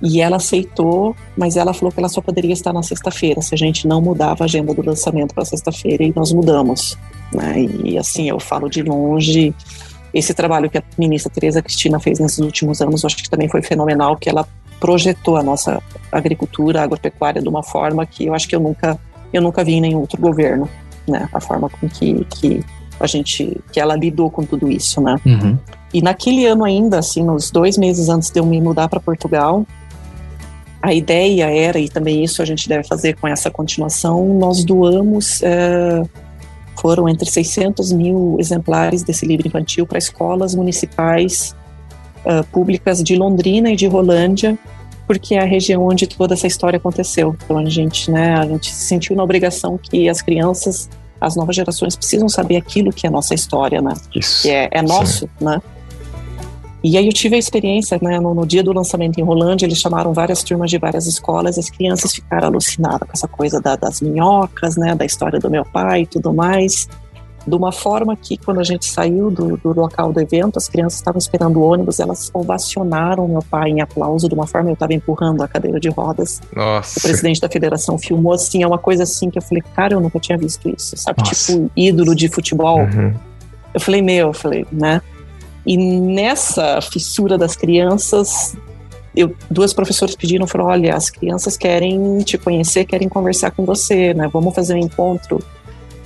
E 0.00 0.20
ela 0.20 0.36
aceitou, 0.36 1.14
mas 1.36 1.56
ela 1.56 1.74
falou 1.74 1.90
que 1.90 1.98
ela 1.98 2.08
só 2.08 2.20
poderia 2.20 2.52
estar 2.52 2.72
na 2.72 2.82
sexta-feira, 2.82 3.42
se 3.42 3.54
a 3.54 3.58
gente 3.58 3.86
não 3.86 4.00
mudava 4.00 4.44
a 4.44 4.46
agenda 4.46 4.72
do 4.72 4.84
lançamento 4.84 5.34
para 5.34 5.44
sexta-feira, 5.44 6.04
e 6.04 6.12
nós 6.14 6.32
mudamos. 6.32 6.96
Né? 7.34 7.66
E 7.84 7.98
assim, 7.98 8.28
eu 8.28 8.38
falo 8.38 8.68
de 8.70 8.82
longe, 8.82 9.52
esse 10.14 10.32
trabalho 10.32 10.70
que 10.70 10.78
a 10.78 10.82
ministra 10.96 11.30
Tereza 11.30 11.60
Cristina 11.60 11.98
fez 11.98 12.18
nesses 12.18 12.38
últimos 12.38 12.80
anos, 12.80 13.02
eu 13.02 13.08
acho 13.08 13.16
que 13.16 13.28
também 13.28 13.48
foi 13.48 13.60
fenomenal, 13.60 14.16
que 14.16 14.28
ela 14.28 14.46
projetou 14.80 15.36
a 15.36 15.42
nossa 15.42 15.82
agricultura, 16.10 16.82
agropecuária 16.82 17.42
de 17.42 17.48
uma 17.48 17.62
forma 17.62 18.06
que 18.06 18.26
eu 18.26 18.34
acho 18.34 18.48
que 18.48 18.54
eu 18.54 18.60
nunca, 18.60 18.98
eu 19.32 19.42
nunca 19.42 19.64
vi 19.64 19.74
em 19.74 19.80
nenhum 19.80 19.98
outro 19.98 20.20
governo, 20.20 20.68
né? 21.10 21.28
A 21.32 21.40
forma 21.40 21.68
com 21.68 21.88
que, 21.88 22.24
que 22.26 22.64
a 23.00 23.06
gente, 23.06 23.60
que 23.72 23.80
ela 23.80 23.96
lidou 23.96 24.30
com 24.30 24.44
tudo 24.44 24.70
isso, 24.70 25.00
né? 25.00 25.16
Uhum. 25.24 25.58
E 25.92 26.02
naquele 26.02 26.46
ano 26.46 26.64
ainda, 26.64 26.98
assim, 26.98 27.22
nos 27.22 27.50
dois 27.50 27.78
meses 27.78 28.08
antes 28.08 28.30
de 28.30 28.38
eu 28.38 28.46
me 28.46 28.60
mudar 28.60 28.88
para 28.88 29.00
Portugal, 29.00 29.64
a 30.82 30.92
ideia 30.92 31.50
era, 31.50 31.78
e 31.78 31.88
também 31.88 32.22
isso 32.22 32.40
a 32.40 32.44
gente 32.44 32.68
deve 32.68 32.86
fazer 32.86 33.16
com 33.16 33.26
essa 33.26 33.50
continuação, 33.50 34.38
nós 34.38 34.64
doamos, 34.64 35.42
é, 35.42 36.02
foram 36.80 37.08
entre 37.08 37.28
600 37.28 37.92
mil 37.92 38.36
exemplares 38.38 39.02
desse 39.02 39.26
livro 39.26 39.48
infantil 39.48 39.86
para 39.86 39.98
escolas 39.98 40.54
municipais 40.54 41.54
uh, 42.24 42.44
públicas 42.52 43.02
de 43.02 43.16
Londrina 43.16 43.70
e 43.70 43.76
de 43.76 43.86
Rolândia, 43.86 44.56
porque 45.08 45.34
é 45.34 45.40
a 45.40 45.46
região 45.46 45.84
onde 45.84 46.06
toda 46.06 46.34
essa 46.34 46.46
história 46.46 46.76
aconteceu. 46.76 47.34
Então 47.42 47.56
a 47.58 47.64
gente, 47.64 48.10
né, 48.10 48.34
a 48.34 48.46
gente 48.46 48.70
se 48.70 48.84
sentiu 48.86 49.16
na 49.16 49.24
obrigação 49.24 49.78
que 49.78 50.08
as 50.08 50.20
crianças 50.22 50.88
as 51.20 51.34
novas 51.34 51.56
gerações 51.56 51.96
precisam 51.96 52.28
saber 52.28 52.56
aquilo 52.56 52.92
que 52.92 53.04
é 53.04 53.10
nossa 53.10 53.34
história, 53.34 53.82
né? 53.82 53.92
Isso. 54.14 54.42
Que 54.42 54.50
é, 54.50 54.68
é 54.70 54.82
nosso, 54.82 55.24
Sim. 55.26 55.44
né? 55.44 55.60
E 56.84 56.96
aí 56.96 57.06
eu 57.06 57.12
tive 57.12 57.34
a 57.34 57.38
experiência, 57.38 57.98
né, 58.00 58.20
no, 58.20 58.32
no, 58.32 58.46
dia 58.46 58.62
do 58.62 58.72
lançamento 58.72 59.18
em 59.18 59.24
Rolândia, 59.24 59.66
eles 59.66 59.78
chamaram 59.78 60.12
várias 60.12 60.44
turmas 60.44 60.70
de 60.70 60.78
várias 60.78 61.08
escolas, 61.08 61.58
as 61.58 61.68
crianças 61.68 62.14
ficaram 62.14 62.46
alucinadas 62.46 63.00
com 63.00 63.12
essa 63.12 63.26
coisa 63.26 63.60
da, 63.60 63.74
das 63.74 64.00
minhocas, 64.00 64.76
né, 64.76 64.94
da 64.94 65.04
história 65.04 65.40
do 65.40 65.50
meu 65.50 65.64
pai 65.64 66.02
e 66.02 66.06
tudo 66.06 66.32
mais 66.32 66.88
de 67.48 67.54
uma 67.54 67.72
forma 67.72 68.16
que, 68.16 68.36
quando 68.36 68.60
a 68.60 68.64
gente 68.64 68.86
saiu 68.86 69.30
do, 69.30 69.56
do 69.56 69.72
local 69.72 70.12
do 70.12 70.20
evento, 70.20 70.58
as 70.58 70.68
crianças 70.68 70.98
estavam 70.98 71.18
esperando 71.18 71.58
o 71.58 71.62
ônibus, 71.62 71.98
elas 71.98 72.30
ovacionaram 72.32 73.26
meu 73.26 73.42
pai 73.42 73.70
em 73.70 73.80
aplauso, 73.80 74.28
de 74.28 74.34
uma 74.34 74.46
forma 74.46 74.70
eu 74.70 74.74
estava 74.74 74.92
empurrando 74.94 75.42
a 75.42 75.48
cadeira 75.48 75.80
de 75.80 75.88
rodas. 75.88 76.40
Nossa. 76.54 76.98
O 76.98 77.02
presidente 77.02 77.40
da 77.40 77.48
federação 77.48 77.98
filmou 77.98 78.32
assim, 78.32 78.62
é 78.62 78.66
uma 78.66 78.78
coisa 78.78 79.02
assim 79.02 79.30
que 79.30 79.38
eu 79.38 79.42
falei, 79.42 79.62
cara, 79.74 79.94
eu 79.94 80.00
nunca 80.00 80.20
tinha 80.20 80.36
visto 80.36 80.68
isso, 80.68 80.96
sabe? 80.96 81.18
Nossa. 81.20 81.52
Tipo, 81.52 81.70
ídolo 81.76 82.14
de 82.14 82.28
futebol. 82.28 82.80
Uhum. 82.80 83.14
Eu 83.72 83.80
falei, 83.80 84.02
meu, 84.02 84.28
eu 84.28 84.34
falei, 84.34 84.66
né? 84.70 85.00
E 85.66 85.76
nessa 85.76 86.80
fissura 86.80 87.36
das 87.36 87.54
crianças, 87.54 88.56
eu, 89.14 89.34
duas 89.50 89.72
professoras 89.72 90.14
pediram, 90.14 90.46
falaram, 90.46 90.70
olha, 90.70 90.94
as 90.94 91.10
crianças 91.10 91.56
querem 91.56 92.18
te 92.20 92.38
conhecer, 92.38 92.84
querem 92.84 93.08
conversar 93.08 93.50
com 93.50 93.64
você, 93.64 94.14
né? 94.14 94.28
Vamos 94.32 94.54
fazer 94.54 94.74
um 94.74 94.78
encontro. 94.78 95.42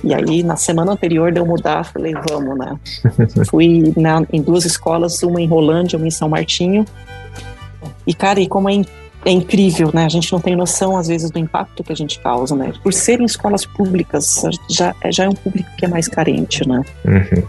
E 0.03 0.13
aí, 0.13 0.43
na 0.43 0.57
semana 0.57 0.91
anterior 0.91 1.31
de 1.31 1.39
eu 1.39 1.45
mudar, 1.45 1.85
falei, 1.85 2.13
vamos, 2.29 2.57
né? 2.57 2.77
Fui 3.49 3.93
na, 3.95 4.25
em 4.33 4.41
duas 4.41 4.65
escolas, 4.65 5.23
uma 5.23 5.41
em 5.41 5.47
Rolândia, 5.47 5.97
uma 5.97 6.07
em 6.07 6.11
São 6.11 6.27
Martinho. 6.27 6.85
E, 8.05 8.13
cara, 8.13 8.41
e 8.41 8.47
como 8.47 8.69
é, 8.69 8.73
in, 8.73 8.85
é, 9.25 9.31
incrível, 9.31 9.91
né? 9.93 10.03
A 10.05 10.09
gente 10.09 10.31
não 10.33 10.41
tem 10.41 10.55
noção, 10.55 10.97
às 10.97 11.07
vezes, 11.07 11.31
do 11.31 11.39
impacto 11.39 11.83
que 11.83 11.93
a 11.93 11.95
gente 11.95 12.19
causa, 12.19 12.53
né? 12.53 12.73
Por 12.83 12.93
serem 12.93 13.25
escolas 13.25 13.65
públicas, 13.65 14.41
já, 14.69 14.93
já 15.09 15.23
é 15.23 15.29
um 15.29 15.35
público 15.35 15.69
que 15.77 15.85
é 15.85 15.87
mais 15.87 16.09
carente, 16.09 16.67
né? 16.67 16.81
Uhum. 17.05 17.43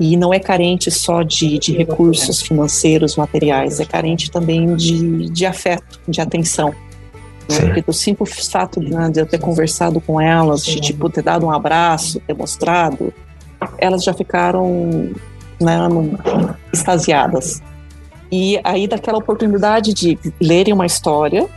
E 0.00 0.16
não 0.16 0.32
é 0.32 0.38
carente 0.38 0.90
só 0.90 1.22
de, 1.22 1.58
de 1.58 1.72
recursos 1.72 2.40
financeiros, 2.40 3.16
materiais, 3.16 3.80
é 3.80 3.84
carente 3.84 4.30
também 4.30 4.76
de, 4.76 5.28
de 5.28 5.44
afeto, 5.44 6.00
de 6.08 6.20
atenção. 6.20 6.72
Né? 7.48 7.60
Porque 7.60 7.82
do 7.82 7.92
simples 7.92 8.48
fato 8.48 8.80
né, 8.80 9.08
de 9.10 9.20
eu 9.20 9.26
ter 9.26 9.38
conversado 9.38 10.00
com 10.00 10.20
elas, 10.20 10.64
de 10.64 10.80
tipo, 10.80 11.08
ter 11.08 11.22
dado 11.22 11.46
um 11.46 11.50
abraço, 11.50 12.20
ter 12.20 12.34
mostrado, 12.34 13.12
elas 13.78 14.04
já 14.04 14.12
ficaram 14.12 15.10
né, 15.60 15.78
extasiadas. 16.72 17.62
E 18.30 18.60
aí, 18.62 18.86
daquela 18.86 19.18
oportunidade 19.18 19.94
de 19.94 20.18
lerem 20.40 20.74
uma 20.74 20.84
história, 20.84 21.48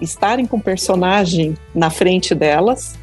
estarem 0.00 0.46
com 0.46 0.56
o 0.56 0.62
personagem 0.62 1.56
na 1.74 1.90
frente 1.90 2.34
delas, 2.34 2.98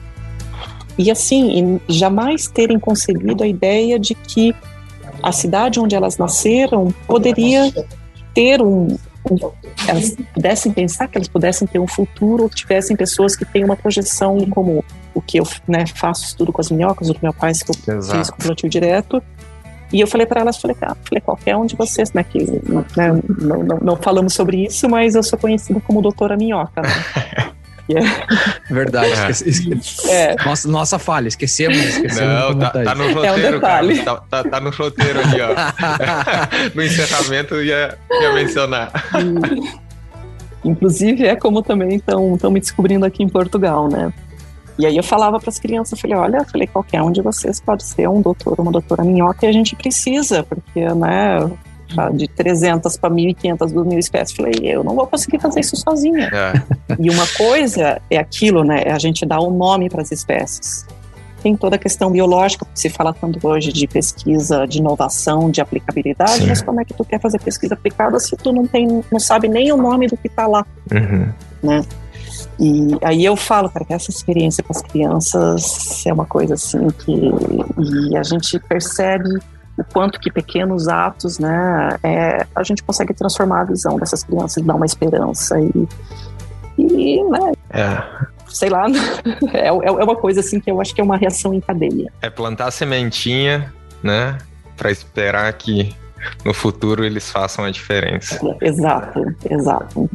e 0.98 1.11
assim, 1.11 1.80
jamais 1.88 2.48
terem 2.48 2.80
concebido 2.80 3.44
a 3.44 3.48
ideia 3.48 3.99
de 3.99 4.15
que 4.15 4.56
a 5.22 5.32
cidade 5.32 5.80
onde 5.80 5.95
elas 5.95 6.18
nasceram 6.18 6.94
poderia 7.06 7.72
ter 8.34 8.61
um, 8.61 8.98
elas 9.88 10.16
pudessem 10.34 10.72
pensar 10.72 11.08
que 11.08 11.18
elas 11.18 11.28
pudessem 11.28 11.68
ter 11.68 11.80
um 11.80 11.88
futuro 11.88 12.44
ou 12.44 12.49
que 12.49 12.56
tivessem 12.56 12.95
pessoas 12.95 13.36
que 13.36 13.45
têm 13.45 13.64
uma 13.64 13.76
projeção 13.76 14.38
como 14.49 14.84
o 15.14 15.22
que 15.22 15.40
eu 15.40 15.48
né, 15.68 15.86
faço 15.88 16.26
estudo 16.26 16.52
com 16.52 16.62
as 16.62 16.70
minhocas, 16.70 17.10
o 17.10 17.14
que 17.14 17.24
meu 17.24 17.34
pai 17.34 17.52
que 17.54 17.91
eu 17.91 17.98
Exato. 17.98 18.18
fiz 18.18 18.30
com 18.30 18.38
o 18.38 18.44
plantio 18.45 18.70
direto. 18.70 19.22
E 19.91 20.02
eu 20.02 20.08
falei 20.08 20.26
para 20.26 20.41
elas, 20.41 20.58
falei, 20.58 20.76
ah, 20.82 20.95
falei, 21.04 21.22
qualquer 21.22 21.56
um 21.56 21.66
de 21.66 21.76
vocês, 21.76 22.12
né, 22.12 22.24
que 22.24 22.40
né, 22.44 23.22
não, 23.40 23.64
não, 23.64 23.80
não, 23.82 23.95
falamos 23.95 24.34
sobre 24.34 24.66
isso, 24.66 24.90
mas 24.90 25.16
eu 25.16 25.24
sou 25.24 25.40
conhecida 25.40 25.80
como 25.80 26.02
doutora 26.02 26.36
minhoca, 26.36 26.82
né? 26.82 26.90
Yeah. 27.90 28.28
Verdade. 28.70 29.12
É. 29.12 29.30
Esqueci, 29.30 30.10
é. 30.10 30.36
Nossa, 30.44 30.68
nossa 30.68 31.00
falha, 31.00 31.28
esquecemos. 31.28 31.78
esquecemos 31.78 32.22
Não, 32.22 32.60
tá, 32.60 32.70
tá, 32.72 32.96
no 32.96 33.14
roteiro, 33.14 33.56
é 33.56 33.58
um 33.58 33.60
cara. 33.62 34.04
Tá, 34.04 34.16
tá, 34.30 34.44
tá, 34.44 34.60
no 34.60 34.70
roteiro 34.72 35.20
ali, 35.20 35.42
ó. 35.42 35.56
no 36.76 36.84
encerramento 36.84 37.62
ia, 37.62 37.98
ia 38.10 38.34
mencionar. 38.34 38.92
E, 40.64 40.70
inclusive, 40.70 41.26
é 41.26 41.36
como 41.36 41.62
também 41.62 41.96
estão 41.96 42.38
me 42.52 42.60
descobrindo 42.60 43.06
aqui 43.06 43.24
em 43.24 43.30
Portugal, 43.30 43.88
né? 43.90 44.12
E 44.78 44.86
aí 44.86 44.96
eu 44.96 45.04
falava 45.04 45.40
para 45.40 45.50
as 45.50 45.58
crianças, 45.58 45.94
eu 45.94 45.98
falei, 45.98 46.18
olha, 46.18 46.38
eu 46.38 46.46
falei, 46.46 46.68
qualquer 46.68 47.02
um 47.02 47.12
de 47.12 47.22
vocês 47.22 47.60
pode 47.60 47.84
ser 47.84 48.08
um 48.08 48.22
doutor, 48.22 48.60
uma 48.60 48.72
doutora 48.72 49.04
minhoca, 49.04 49.46
e 49.46 49.50
a 49.50 49.52
gente 49.52 49.76
precisa, 49.76 50.44
porque, 50.44 50.82
né, 50.94 51.50
de 52.14 52.28
300 52.28 52.98
para 52.98 53.10
1.500, 53.10 53.58
2.000 53.58 53.98
espécies. 53.98 54.36
Falei, 54.36 54.54
eu 54.62 54.84
não 54.84 54.96
vou 54.96 55.08
conseguir 55.08 55.40
fazer 55.40 55.62
isso 55.62 55.76
sozinha. 55.76 56.30
É. 56.34 56.78
E 57.00 57.10
uma 57.12 57.28
coisa 57.38 58.02
é 58.10 58.18
aquilo, 58.18 58.64
né? 58.64 58.82
É 58.86 58.92
a 58.92 58.98
gente 58.98 59.26
dar 59.26 59.40
o 59.40 59.50
um 59.50 59.58
nome 59.58 59.90
para 59.90 60.02
as 60.02 60.12
espécies. 60.12 60.86
Tem 61.44 61.56
toda 61.56 61.76
a 61.76 61.80
questão 61.80 62.10
biológica, 62.10 62.66
porque 62.66 62.80
se 62.80 62.90
fala 62.90 63.14
tanto 63.14 63.46
hoje 63.48 63.72
de 63.72 63.88
pesquisa, 63.88 64.66
de 64.66 64.80
inovação, 64.80 65.52
de 65.52 65.62
aplicabilidade, 65.62 66.40
Sim. 66.40 66.48
mas 66.48 66.62
como 66.62 66.82
é 66.82 66.86
que 66.86 66.94
tu 66.94 67.06
quer 67.06 67.20
fazer 67.20 67.40
pesquisa 67.40 67.76
aplicada 67.76 68.20
se 68.20 68.36
tu 68.36 68.52
não 68.52 68.66
tem, 68.66 69.04
não 69.12 69.20
sabe 69.20 69.48
nem 69.48 69.72
o 69.72 69.78
nome 69.78 70.08
do 70.08 70.18
que 70.18 70.28
está 70.28 70.48
lá, 70.48 70.66
uhum. 70.92 71.30
né? 71.62 71.86
E 72.60 72.98
aí 73.04 73.24
eu 73.24 73.36
falo, 73.36 73.70
cara, 73.70 73.86
que 73.86 73.94
essa 73.94 74.10
experiência 74.10 74.64
com 74.64 74.74
as 74.74 74.82
crianças 74.82 76.04
é 76.06 76.14
uma 76.14 76.26
coisa 76.26 76.56
assim 76.56 76.88
que 76.90 77.12
e 77.12 78.18
a 78.18 78.24
gente 78.24 78.60
percebe 78.60 79.30
o 79.78 79.84
quanto 79.84 80.20
que 80.20 80.32
pequenos 80.32 80.88
atos, 80.88 81.38
né, 81.38 81.98
é, 82.04 82.45
a 82.56 82.64
gente 82.64 82.82
consegue 82.84 83.14
transformar 83.14 83.62
a 83.62 83.64
visão 83.66 83.98
dessas 83.98 84.24
crianças, 84.24 84.64
dar 84.64 84.76
uma 84.76 84.86
esperança 84.86 85.60
e, 85.60 85.88
e 86.78 87.24
né, 87.24 87.52
é. 87.70 88.04
sei 88.48 88.70
lá, 88.70 88.88
é, 89.54 89.68
é 89.68 89.72
uma 89.72 90.16
coisa 90.16 90.40
assim 90.40 90.60
que 90.60 90.72
eu 90.72 90.82
acho 90.82 90.95
que 90.95 91.02
é 91.02 91.04
uma 91.04 91.18
reação 91.18 91.54
em 91.54 91.62
cadeia. 91.62 92.12
É 92.22 92.30
plantar 92.30 92.72
sementinha, 92.72 93.72
né, 94.02 94.38
para 94.76 94.90
esperar 94.90 95.54
que 95.54 95.95
no 96.44 96.54
futuro 96.54 97.06
eles 97.06 97.32
façam 97.32 97.64
a 97.64 97.72
diferença. 97.72 98.40
Exato, 98.62 99.24
exato. 99.49 100.10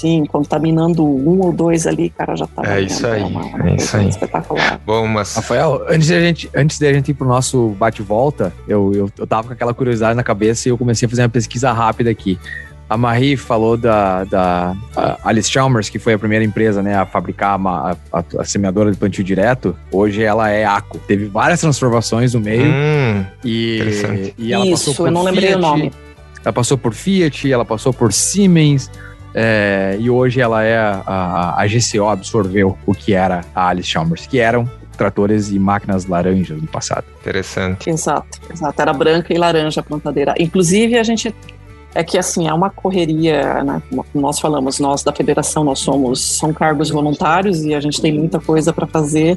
Sim, 0.00 0.24
contaminando 0.24 1.04
um 1.04 1.40
ou 1.40 1.52
dois 1.52 1.86
ali, 1.86 2.08
cara, 2.08 2.34
já 2.34 2.46
tá. 2.46 2.62
É 2.64 2.80
isso 2.80 3.06
aí, 3.06 3.20
é, 3.20 3.26
uma, 3.26 3.68
é 3.68 3.74
isso 3.74 3.94
aí. 3.94 4.08
Espetacular. 4.08 4.80
Bom, 4.86 5.06
mas... 5.06 5.36
Rafael, 5.36 5.84
antes 5.86 6.08
da 6.08 6.18
gente, 6.18 6.50
antes 6.56 6.78
da 6.78 6.90
gente 6.90 7.10
ir 7.10 7.14
pro 7.14 7.28
nosso 7.28 7.68
bate-volta, 7.78 8.50
eu, 8.66 8.92
eu, 8.94 9.10
eu 9.18 9.26
tava 9.26 9.48
com 9.48 9.52
aquela 9.52 9.74
curiosidade 9.74 10.16
na 10.16 10.22
cabeça 10.22 10.68
e 10.68 10.70
eu 10.70 10.78
comecei 10.78 11.04
a 11.04 11.08
fazer 11.10 11.20
uma 11.20 11.28
pesquisa 11.28 11.70
rápida 11.70 12.08
aqui. 12.08 12.38
A 12.88 12.96
Marie 12.96 13.36
falou 13.36 13.76
da, 13.76 14.24
da 14.24 14.74
Alice 15.22 15.50
Chalmers, 15.50 15.90
que 15.90 15.98
foi 15.98 16.14
a 16.14 16.18
primeira 16.18 16.46
empresa 16.46 16.82
né, 16.82 16.96
a 16.96 17.04
fabricar 17.04 17.60
a, 17.62 17.96
a, 18.10 18.24
a, 18.38 18.44
semeadora 18.44 18.90
de 18.90 18.96
plantio 18.96 19.22
direto. 19.22 19.76
Hoje 19.92 20.22
ela 20.22 20.48
é 20.48 20.64
ACO. 20.64 20.98
Teve 21.06 21.26
várias 21.26 21.60
transformações 21.60 22.32
no 22.32 22.40
meio. 22.40 22.64
Hum, 22.64 23.24
e, 23.44 24.32
e 24.38 24.52
ela 24.52 24.64
Isso, 24.64 24.86
passou 24.86 24.94
por 24.94 25.06
eu 25.08 25.12
não 25.12 25.22
lembrei 25.22 25.50
Fiat, 25.50 25.58
o 25.58 25.60
nome. 25.60 25.92
Ela 26.42 26.52
passou 26.54 26.78
por 26.78 26.94
Fiat, 26.94 27.52
ela 27.52 27.66
passou 27.66 27.92
por 27.92 28.14
Siemens. 28.14 28.90
É, 29.34 29.96
e 29.98 30.10
hoje 30.10 30.40
ela 30.40 30.62
é 30.62 30.76
a, 30.76 31.02
a, 31.06 31.62
a, 31.62 31.66
GCO 31.66 32.08
absorveu 32.08 32.76
o 32.84 32.94
que 32.94 33.12
era 33.12 33.44
a 33.54 33.68
Alice 33.68 33.88
Chalmers, 33.88 34.26
que 34.26 34.40
eram 34.40 34.68
tratores 34.96 35.50
e 35.50 35.58
máquinas 35.58 36.06
laranjas 36.06 36.60
no 36.60 36.66
passado. 36.66 37.04
Interessante. 37.20 37.88
Exato, 37.88 38.38
exato. 38.52 38.82
Era 38.82 38.92
branca 38.92 39.32
e 39.32 39.38
laranja 39.38 39.80
a 39.80 39.84
plantadeira. 39.84 40.34
Inclusive, 40.38 40.98
a 40.98 41.02
gente. 41.02 41.34
É 41.92 42.04
que 42.04 42.16
assim, 42.16 42.46
é 42.46 42.54
uma 42.54 42.70
correria, 42.70 43.64
né? 43.64 43.82
Como 43.90 44.06
nós 44.14 44.38
falamos, 44.38 44.78
nós 44.78 45.02
da 45.02 45.12
federação, 45.12 45.64
nós 45.64 45.80
somos, 45.80 46.20
são 46.38 46.52
cargos 46.52 46.88
voluntários 46.88 47.64
e 47.64 47.74
a 47.74 47.80
gente 47.80 48.00
tem 48.00 48.16
muita 48.16 48.38
coisa 48.38 48.72
para 48.72 48.86
fazer, 48.86 49.36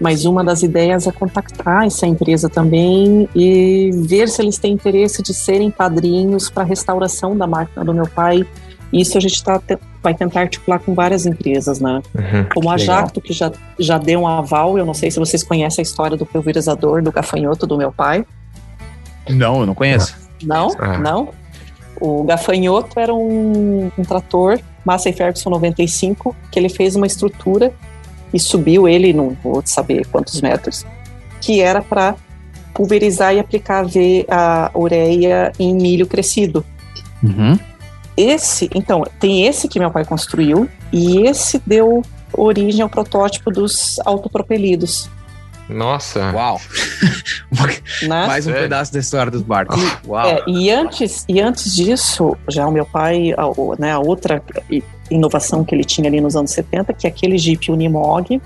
mas 0.00 0.24
uma 0.24 0.42
das 0.42 0.64
ideias 0.64 1.06
é 1.06 1.12
contactar 1.12 1.86
essa 1.86 2.04
empresa 2.04 2.48
também 2.48 3.28
e 3.36 3.90
ver 3.94 4.28
se 4.28 4.42
eles 4.42 4.58
têm 4.58 4.72
interesse 4.72 5.22
de 5.22 5.32
serem 5.32 5.70
padrinhos 5.70 6.50
para 6.50 6.64
a 6.64 6.66
restauração 6.66 7.36
da 7.36 7.46
máquina 7.46 7.84
do 7.84 7.94
meu 7.94 8.08
pai 8.08 8.44
isso 8.92 9.16
a 9.16 9.20
gente 9.20 9.42
tá, 9.42 9.60
vai 10.02 10.14
tentar 10.14 10.40
articular 10.40 10.78
com 10.78 10.94
várias 10.94 11.24
empresas, 11.24 11.80
né? 11.80 12.02
Uhum, 12.14 12.46
Como 12.54 12.70
a 12.70 12.76
Jacto, 12.76 13.20
que 13.20 13.32
já, 13.32 13.50
já 13.78 13.96
deu 13.96 14.20
um 14.20 14.26
aval, 14.26 14.76
eu 14.76 14.84
não 14.84 14.92
sei 14.92 15.10
se 15.10 15.18
vocês 15.18 15.42
conhecem 15.42 15.82
a 15.82 15.84
história 15.84 16.16
do 16.16 16.26
pulverizador 16.26 17.02
do 17.02 17.10
gafanhoto 17.10 17.66
do 17.66 17.78
meu 17.78 17.90
pai. 17.90 18.24
Não, 19.28 19.60
eu 19.60 19.66
não 19.66 19.74
conheço. 19.74 20.14
Não? 20.42 20.74
Ah. 20.78 20.98
Não? 20.98 21.30
O 22.00 22.24
gafanhoto 22.24 22.98
era 22.98 23.14
um, 23.14 23.90
um 23.96 24.02
trator 24.02 24.58
Massey 24.84 25.12
Ferguson 25.12 25.50
95, 25.50 26.34
que 26.50 26.58
ele 26.58 26.68
fez 26.68 26.96
uma 26.96 27.06
estrutura 27.06 27.72
e 28.32 28.40
subiu 28.40 28.88
ele, 28.88 29.12
não 29.12 29.36
vou 29.42 29.62
saber 29.64 30.06
quantos 30.06 30.40
metros, 30.40 30.84
que 31.40 31.60
era 31.60 31.80
para 31.80 32.16
pulverizar 32.74 33.34
e 33.34 33.38
aplicar 33.38 33.86
a 34.28 34.70
ureia 34.74 35.52
em 35.58 35.74
milho 35.74 36.06
crescido. 36.06 36.64
Uhum. 37.22 37.58
Esse, 38.16 38.68
então, 38.74 39.04
tem 39.18 39.46
esse 39.46 39.68
que 39.68 39.78
meu 39.78 39.90
pai 39.90 40.04
construiu 40.04 40.68
e 40.92 41.26
esse 41.26 41.62
deu 41.66 42.02
origem 42.32 42.82
ao 42.82 42.88
protótipo 42.88 43.50
dos 43.50 43.98
autopropelidos. 44.04 45.08
Nossa. 45.68 46.32
Uau. 46.32 46.60
Né? 48.02 48.26
Mais 48.26 48.46
um 48.46 48.50
Sério? 48.50 48.62
pedaço 48.62 48.92
da 48.92 48.98
história 48.98 49.30
dos 49.30 49.42
barcos. 49.42 49.78
Uau. 50.06 50.26
É, 50.26 50.42
e, 50.48 50.70
antes, 50.70 51.24
e 51.28 51.40
antes 51.40 51.74
disso, 51.74 52.36
já 52.48 52.66
o 52.66 52.72
meu 52.72 52.84
pai, 52.84 53.32
a, 53.32 53.44
né, 53.78 53.92
a 53.92 53.98
outra 53.98 54.42
inovação 55.10 55.62
que 55.62 55.74
ele 55.74 55.84
tinha 55.84 56.08
ali 56.08 56.20
nos 56.20 56.34
anos 56.34 56.50
70, 56.50 56.92
que 56.94 57.06
é 57.06 57.10
aquele 57.10 57.38
Jeep 57.38 57.70
Unimog, 57.70 58.40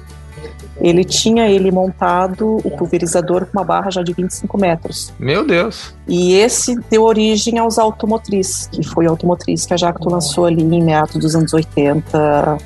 ele 0.81 1.05
tinha 1.05 1.49
ele 1.49 1.71
montado 1.71 2.59
o 2.63 2.71
pulverizador 2.71 3.47
com 3.47 3.59
uma 3.59 3.65
barra 3.65 3.91
já 3.91 4.03
de 4.03 4.13
25 4.13 4.59
metros. 4.59 5.13
Meu 5.19 5.47
Deus! 5.47 5.95
E 6.07 6.35
esse 6.35 6.79
deu 6.91 7.03
origem 7.03 7.59
aos 7.59 7.79
automotriz, 7.79 8.69
que 8.71 8.83
foi 8.83 9.07
a 9.07 9.11
automotriz 9.11 9.65
que 9.65 9.73
a 9.73 9.77
Jacto 9.77 10.09
lançou 10.09 10.45
ali 10.45 10.63
em 10.63 10.83
meados 10.83 11.17
dos 11.17 11.35
anos 11.35 11.53
80 11.53 12.59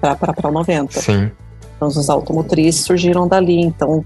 para 0.00 0.50
90. 0.50 1.00
Sim. 1.00 1.30
Então, 1.76 1.88
os 1.88 2.10
automotrizes 2.10 2.82
surgiram 2.84 3.26
dali. 3.26 3.60
Então, 3.60 4.04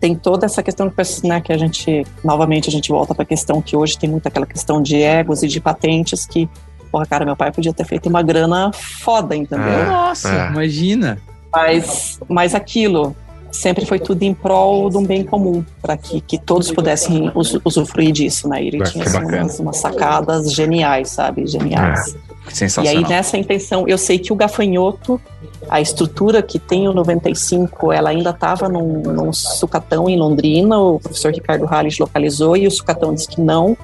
tem 0.00 0.16
toda 0.16 0.46
essa 0.46 0.62
questão 0.62 0.92
né, 1.22 1.40
que 1.40 1.52
a 1.52 1.58
gente, 1.58 2.04
novamente, 2.24 2.68
a 2.68 2.72
gente 2.72 2.88
volta 2.90 3.14
para 3.14 3.22
a 3.22 3.26
questão 3.26 3.62
que 3.62 3.76
hoje 3.76 3.96
tem 3.96 4.10
muita 4.10 4.28
aquela 4.28 4.46
questão 4.46 4.82
de 4.82 4.96
egos 4.96 5.42
e 5.42 5.48
de 5.48 5.60
patentes 5.60 6.26
que, 6.26 6.48
porra, 6.90 7.06
cara, 7.06 7.24
meu 7.24 7.36
pai 7.36 7.52
podia 7.52 7.72
ter 7.72 7.84
feito 7.84 8.08
uma 8.08 8.22
grana 8.22 8.72
foda, 8.72 9.36
entendeu? 9.36 9.68
É, 9.68 9.86
Nossa, 9.86 10.28
é. 10.28 10.48
imagina! 10.48 11.18
Mas, 11.52 12.18
mas 12.28 12.54
aquilo 12.54 13.14
sempre 13.52 13.84
foi 13.84 13.98
tudo 13.98 14.22
em 14.22 14.32
prol 14.32 14.88
de 14.88 14.96
um 14.96 15.04
bem 15.04 15.22
comum, 15.22 15.64
para 15.80 15.96
que, 15.96 16.20
que 16.22 16.38
todos 16.38 16.72
pudessem 16.72 17.30
us, 17.34 17.58
usufruir 17.64 18.10
disso, 18.10 18.48
né? 18.48 18.64
Ele 18.64 18.82
tinha 18.82 19.04
assim, 19.04 19.18
umas, 19.18 19.60
umas, 19.60 19.76
sacadas 19.76 20.52
geniais, 20.52 21.10
sabe? 21.10 21.46
Geniais. 21.46 22.16
É, 22.48 22.50
sensacional. 22.50 23.02
E 23.02 23.04
aí, 23.04 23.08
nessa 23.08 23.36
intenção, 23.36 23.86
eu 23.86 23.98
sei 23.98 24.18
que 24.18 24.32
o 24.32 24.36
gafanhoto, 24.36 25.20
a 25.68 25.80
estrutura 25.80 26.42
que 26.42 26.58
tem 26.58 26.88
o 26.88 26.94
95, 26.94 27.92
ela 27.92 28.10
ainda 28.10 28.30
estava 28.30 28.68
num, 28.68 29.02
num 29.02 29.32
sucatão 29.32 30.08
em 30.08 30.18
Londrina, 30.18 30.78
o 30.78 30.98
professor 30.98 31.32
Ricardo 31.32 31.66
Halles 31.66 31.98
localizou 31.98 32.56
e 32.56 32.66
o 32.66 32.70
sucatão 32.70 33.14
disse 33.14 33.28
que 33.28 33.40
não, 33.40 33.76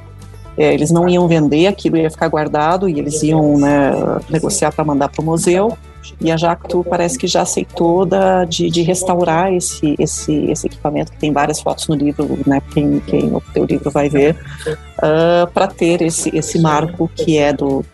é, 0.57 0.73
eles 0.73 0.91
não 0.91 1.09
iam 1.09 1.29
vender, 1.29 1.67
aquilo 1.67 1.99
ia 1.99 2.11
ficar 2.11 2.29
guardado 2.29 2.89
e 2.89 2.99
eles 2.99 3.23
iam 3.23 3.59
né, 3.59 3.93
negociar 4.31 4.73
para 4.73 4.85
mandar 4.85 5.09
para 5.09 5.21
o 5.23 5.25
museu. 5.25 5.77
E 6.21 6.31
a 6.31 6.37
Jacto 6.37 6.85
parece 6.89 7.19
que 7.19 7.27
já 7.27 7.43
aceitou 7.43 8.05
da, 8.05 8.45
de, 8.45 8.71
de, 8.71 8.83
restaurar 8.83 9.53
esse, 9.53 9.95
esse, 9.99 10.51
esse 10.51 10.67
equipamento, 10.67 11.13
que 11.13 11.19
tem 11.19 11.33
várias 11.33 11.61
fotos 11.61 11.89
no 11.89 11.95
livro, 11.95 12.39
né, 12.47 12.61
quem, 12.73 13.01
quem 13.01 13.27
o 13.35 13.41
teu 13.53 13.65
livro 13.65 13.91
vai 13.91 14.09
ver, 14.09 14.35
uh, 14.67 14.77
ah, 15.03 15.49
para 15.53 15.67
ter 15.67 16.03
esse, 16.03 16.35
esse 16.37 16.59
marco 16.61 17.09
que 17.15 17.39
é 17.39 17.53
do, 17.53 17.85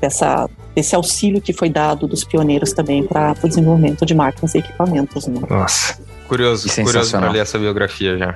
dessa, 0.00 0.48
desse 0.74 0.94
auxílio 0.94 1.40
que 1.40 1.52
foi 1.52 1.68
dado 1.68 2.06
dos 2.06 2.24
pioneiros 2.24 2.72
também 2.72 3.06
para 3.06 3.34
o 3.42 3.48
desenvolvimento 3.48 4.04
de 4.04 4.14
máquinas 4.14 4.54
e 4.54 4.58
equipamentos. 4.58 5.26
Né? 5.26 5.40
Nossa, 5.48 5.98
curioso, 6.28 6.68
curioso 6.82 7.10
para 7.12 7.30
ler 7.30 7.40
essa 7.40 7.58
biografia 7.58 8.18
já. 8.18 8.34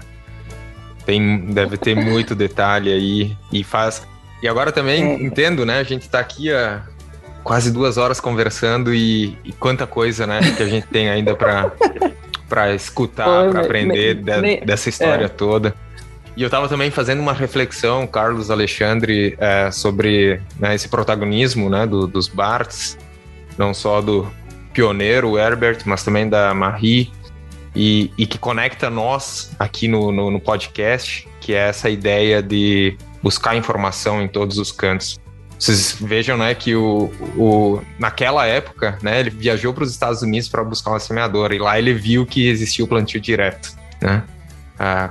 Tem, 1.05 1.47
deve 1.53 1.77
ter 1.79 1.95
muito 1.95 2.35
detalhe 2.35 2.93
aí 2.93 3.37
e 3.51 3.65
faz. 3.65 4.03
E 4.43 4.49
agora 4.49 4.71
também 4.71 5.03
é. 5.03 5.23
entendo, 5.23 5.65
né? 5.65 5.79
A 5.79 5.83
gente 5.83 6.03
está 6.03 6.21
aqui 6.21 6.53
a 6.53 6.83
quase 7.49 7.71
duas 7.71 7.97
horas 7.97 8.21
conversando 8.21 8.95
e, 8.95 9.35
e 9.43 9.53
quanta 9.53 9.87
coisa, 9.87 10.27
né, 10.27 10.39
que 10.55 10.63
a 10.63 10.69
gente 10.69 10.87
tem 10.87 11.09
ainda 11.09 11.35
para 11.35 11.73
para 12.47 12.75
escutar, 12.75 13.51
para 13.51 13.63
aprender 13.63 14.17
me, 14.17 14.23
de, 14.23 14.41
me, 14.41 14.61
dessa 14.61 14.89
história 14.89 15.25
é. 15.25 15.29
toda. 15.29 15.75
E 16.37 16.43
eu 16.43 16.47
estava 16.47 16.69
também 16.69 16.91
fazendo 16.91 17.21
uma 17.21 17.33
reflexão, 17.33 18.07
Carlos 18.07 18.51
Alexandre, 18.51 19.35
é, 19.39 19.71
sobre 19.71 20.41
né, 20.59 20.75
esse 20.75 20.89
protagonismo 20.89 21.69
né, 21.69 21.87
do, 21.87 22.07
dos 22.07 22.29
Barts, 22.29 22.97
não 23.57 23.75
só 23.75 24.01
do 24.01 24.31
pioneiro 24.73 25.39
Herbert, 25.39 25.81
mas 25.85 26.03
também 26.05 26.29
da 26.29 26.55
Marie, 26.55 27.11
e, 27.75 28.11
e 28.17 28.27
que 28.27 28.39
conecta 28.39 28.89
nós 28.89 29.53
aqui 29.59 29.89
no, 29.89 30.13
no, 30.13 30.31
no 30.31 30.41
podcast, 30.41 31.29
que 31.41 31.55
é 31.55 31.69
essa 31.69 31.91
ideia 31.91 32.43
de 32.43 32.97
buscar 33.23 33.57
informação 33.57 34.23
em 34.23 34.29
todos 34.29 34.59
os 34.59 34.71
cantos. 34.71 35.19
Vocês 35.59 35.97
vejam, 36.01 36.37
né, 36.37 36.55
que 36.55 36.77
o, 36.77 37.11
o 37.37 37.83
naquela 37.99 38.47
época, 38.47 38.97
né, 39.03 39.19
ele 39.19 39.31
viajou 39.31 39.75
para 39.75 39.83
os 39.83 39.91
Estados 39.91 40.23
Unidos 40.23 40.49
para 40.49 40.63
buscar 40.63 40.91
uma 40.91 41.01
semeadora 41.01 41.55
e 41.55 41.59
lá 41.59 41.79
ele 41.79 41.93
viu 41.93 42.25
que 42.25 42.49
existia 42.49 42.85
o 42.85 42.89
plantio 42.89 43.21
direto, 43.21 43.75
né? 44.01 44.23
Ah, 44.79 45.11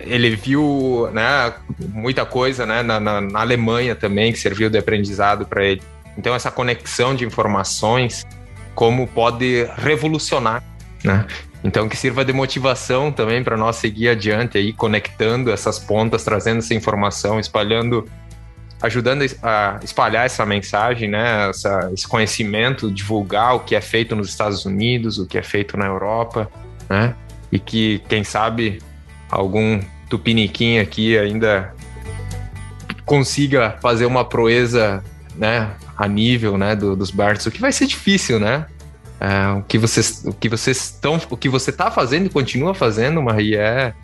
ele 0.00 0.36
viu, 0.36 1.08
né, 1.12 1.54
muita 1.78 2.26
coisa, 2.26 2.66
né, 2.66 2.82
na, 2.82 3.00
na, 3.00 3.20
na 3.22 3.40
Alemanha 3.40 3.94
também 3.94 4.30
que 4.30 4.38
serviu 4.38 4.68
de 4.68 4.76
aprendizado 4.76 5.46
para 5.46 5.64
ele. 5.64 5.80
Então 6.18 6.34
essa 6.34 6.50
conexão 6.50 7.14
de 7.14 7.24
informações 7.24 8.26
como 8.74 9.06
pode 9.06 9.66
revolucionar, 9.78 10.62
né? 11.02 11.26
Então 11.64 11.88
que 11.88 11.96
sirva 11.96 12.24
de 12.24 12.32
motivação 12.32 13.10
também 13.10 13.42
para 13.42 13.56
nós 13.56 13.76
seguir 13.76 14.10
adiante 14.10 14.58
aí, 14.58 14.72
conectando 14.72 15.50
essas 15.50 15.78
pontas, 15.78 16.24
trazendo 16.24 16.58
essa 16.58 16.74
informação, 16.74 17.40
espalhando 17.40 18.04
ajudando 18.80 19.24
a 19.42 19.80
espalhar 19.82 20.24
essa 20.26 20.46
mensagem, 20.46 21.08
né, 21.08 21.48
essa, 21.48 21.90
esse 21.92 22.06
conhecimento, 22.06 22.90
divulgar 22.90 23.56
o 23.56 23.60
que 23.60 23.74
é 23.74 23.80
feito 23.80 24.14
nos 24.14 24.28
Estados 24.28 24.64
Unidos, 24.64 25.18
o 25.18 25.26
que 25.26 25.36
é 25.36 25.42
feito 25.42 25.76
na 25.76 25.86
Europa, 25.86 26.50
né, 26.88 27.14
e 27.50 27.58
que, 27.58 28.00
quem 28.08 28.22
sabe, 28.22 28.80
algum 29.30 29.80
tupiniquim 30.08 30.78
aqui 30.78 31.18
ainda 31.18 31.74
consiga 33.04 33.76
fazer 33.82 34.06
uma 34.06 34.24
proeza, 34.24 35.02
né, 35.34 35.70
a 35.96 36.06
nível, 36.06 36.56
né, 36.56 36.76
do, 36.76 36.94
dos 36.94 37.10
Barts, 37.10 37.46
o 37.46 37.50
que 37.50 37.60
vai 37.60 37.72
ser 37.72 37.86
difícil, 37.86 38.38
né, 38.38 38.66
é, 39.20 39.58
o 39.58 39.62
que 39.62 39.76
vocês, 39.76 40.22
o 40.24 40.32
que 40.32 40.48
vocês 40.48 40.76
estão, 40.76 41.20
o 41.28 41.36
que 41.36 41.48
você 41.48 41.70
está 41.70 41.90
fazendo 41.90 42.26
e 42.26 42.28
continua 42.28 42.74
fazendo, 42.74 43.20
Maria, 43.20 43.60
é, 43.60 43.94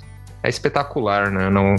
é 0.43 0.49
espetacular, 0.49 1.31
né, 1.31 1.49
não 1.49 1.77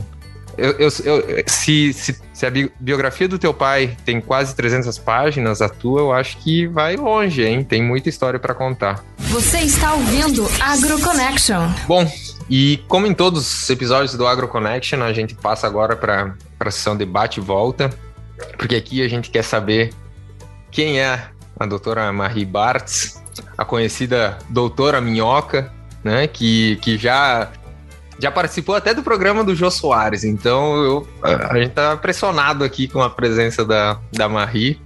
eu, 0.57 0.71
eu, 0.71 0.89
eu, 1.03 1.43
se, 1.47 1.93
se, 1.93 2.21
se, 2.33 2.45
a 2.45 2.51
biografia 2.79 3.27
do 3.27 3.37
teu 3.37 3.53
pai 3.53 3.97
tem 4.05 4.21
quase 4.21 4.55
300 4.55 4.97
páginas, 4.99 5.61
a 5.61 5.69
tua 5.69 6.01
eu 6.01 6.13
acho 6.13 6.37
que 6.37 6.67
vai 6.67 6.95
longe, 6.95 7.43
hein? 7.43 7.63
Tem 7.63 7.83
muita 7.83 8.09
história 8.09 8.39
para 8.39 8.53
contar. 8.53 9.03
Você 9.17 9.59
está 9.59 9.93
ouvindo 9.93 10.47
AgroConnection. 10.59 11.69
Bom, 11.87 12.09
e 12.49 12.83
como 12.87 13.07
em 13.07 13.13
todos 13.13 13.63
os 13.63 13.69
episódios 13.69 14.13
do 14.15 14.25
AgroConnection, 14.25 15.01
a 15.01 15.11
gente 15.11 15.35
passa 15.35 15.67
agora 15.67 15.95
para 15.95 16.35
a 16.59 16.71
sessão 16.71 16.95
debate 16.95 17.37
e 17.37 17.43
volta, 17.43 17.89
porque 18.57 18.75
aqui 18.75 19.03
a 19.03 19.07
gente 19.07 19.29
quer 19.29 19.43
saber 19.43 19.93
quem 20.71 20.99
é 20.99 21.27
a 21.59 21.65
doutora 21.65 22.11
Marie 22.11 22.45
Bartz, 22.45 23.21
a 23.57 23.65
conhecida 23.65 24.37
doutora 24.49 25.01
Minhoca, 25.01 25.71
né, 26.03 26.27
que, 26.27 26.75
que 26.77 26.97
já 26.97 27.49
já 28.19 28.31
participou 28.31 28.75
até 28.75 28.93
do 28.93 29.03
programa 29.03 29.43
do 29.43 29.55
Jô 29.55 29.69
Soares, 29.69 30.23
então 30.23 30.83
eu, 30.83 31.07
a, 31.21 31.57
gente 31.57 31.71
tá 31.71 31.97
pressionado 31.97 32.63
aqui 32.63 32.87
com 32.87 33.01
a 33.01 33.09
presença 33.09 33.65
da, 33.65 33.99
da 34.11 34.29
Marie. 34.29 34.79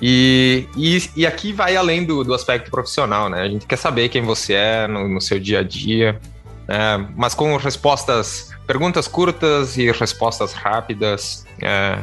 E, 0.00 0.66
e, 0.76 1.10
e 1.16 1.26
aqui 1.26 1.52
vai 1.52 1.76
além 1.76 2.04
do, 2.04 2.22
do 2.22 2.32
aspecto 2.32 2.70
profissional, 2.70 3.28
né? 3.28 3.42
A 3.42 3.48
gente 3.48 3.66
quer 3.66 3.76
saber 3.76 4.08
quem 4.08 4.22
você 4.22 4.54
é 4.54 4.86
no, 4.86 5.08
no 5.08 5.20
seu 5.20 5.40
dia 5.40 5.58
a 5.58 5.62
dia, 5.62 6.20
é, 6.68 7.04
mas 7.16 7.34
com 7.34 7.56
respostas, 7.56 8.50
perguntas 8.66 9.08
curtas 9.08 9.76
e 9.76 9.90
respostas 9.90 10.52
rápidas. 10.52 11.44
É, 11.60 11.98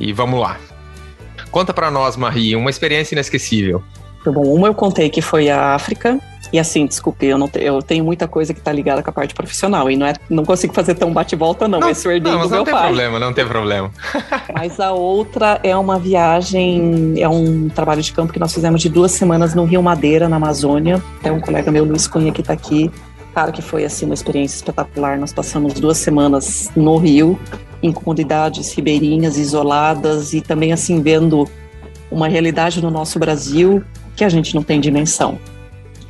e 0.00 0.12
vamos 0.12 0.40
lá. 0.40 0.58
Conta 1.50 1.74
para 1.74 1.90
nós, 1.90 2.16
Marie, 2.16 2.56
uma 2.56 2.70
experiência 2.70 3.14
inesquecível. 3.14 3.84
Bom, 4.24 4.54
uma 4.54 4.68
eu 4.68 4.74
contei 4.74 5.08
que 5.08 5.22
foi 5.22 5.48
a 5.48 5.74
África, 5.74 6.20
e 6.52 6.58
assim, 6.58 6.84
desculpe, 6.84 7.26
eu, 7.26 7.38
não 7.38 7.46
te, 7.48 7.62
eu 7.62 7.80
tenho 7.80 8.04
muita 8.04 8.26
coisa 8.26 8.52
que 8.52 8.58
está 8.58 8.72
ligada 8.72 9.02
com 9.02 9.10
a 9.10 9.12
parte 9.12 9.34
profissional 9.34 9.88
e 9.90 9.96
não, 9.96 10.06
é, 10.06 10.14
não 10.28 10.44
consigo 10.44 10.74
fazer 10.74 10.94
tão 10.94 11.12
bate-volta, 11.12 11.68
não. 11.68 11.78
não. 11.78 11.88
Esse 11.88 12.08
herdei 12.08 12.32
não, 12.32 12.40
do 12.40 12.48
meu 12.48 12.58
não 12.58 12.64
tem 12.64 12.74
problema, 12.74 13.18
não 13.20 13.32
tem 13.32 13.46
problema. 13.46 13.90
mas 14.52 14.80
a 14.80 14.92
outra 14.92 15.60
é 15.62 15.76
uma 15.76 15.98
viagem, 15.98 17.14
é 17.18 17.28
um 17.28 17.68
trabalho 17.68 18.02
de 18.02 18.12
campo 18.12 18.32
que 18.32 18.40
nós 18.40 18.52
fizemos 18.52 18.82
de 18.82 18.88
duas 18.88 19.12
semanas 19.12 19.54
no 19.54 19.64
Rio 19.64 19.82
Madeira, 19.82 20.28
na 20.28 20.36
Amazônia. 20.36 21.00
Tem 21.22 21.30
um 21.30 21.40
colega 21.40 21.70
meu, 21.70 21.84
Luiz 21.84 22.08
Cunha, 22.08 22.32
que 22.32 22.40
está 22.40 22.52
aqui. 22.52 22.90
Claro 23.32 23.52
que 23.52 23.62
foi 23.62 23.84
assim 23.84 24.06
uma 24.06 24.14
experiência 24.14 24.56
espetacular. 24.56 25.18
Nós 25.18 25.32
passamos 25.32 25.74
duas 25.74 25.98
semanas 25.98 26.68
no 26.74 26.96
Rio, 26.96 27.38
em 27.80 27.92
comunidades 27.92 28.74
ribeirinhas, 28.74 29.38
isoladas 29.38 30.32
e 30.32 30.40
também 30.40 30.72
assim 30.72 31.00
vendo 31.00 31.48
uma 32.10 32.26
realidade 32.26 32.82
no 32.82 32.90
nosso 32.90 33.20
Brasil 33.20 33.84
que 34.20 34.24
a 34.24 34.28
gente 34.28 34.54
não 34.54 34.62
tem 34.62 34.78
dimensão. 34.78 35.38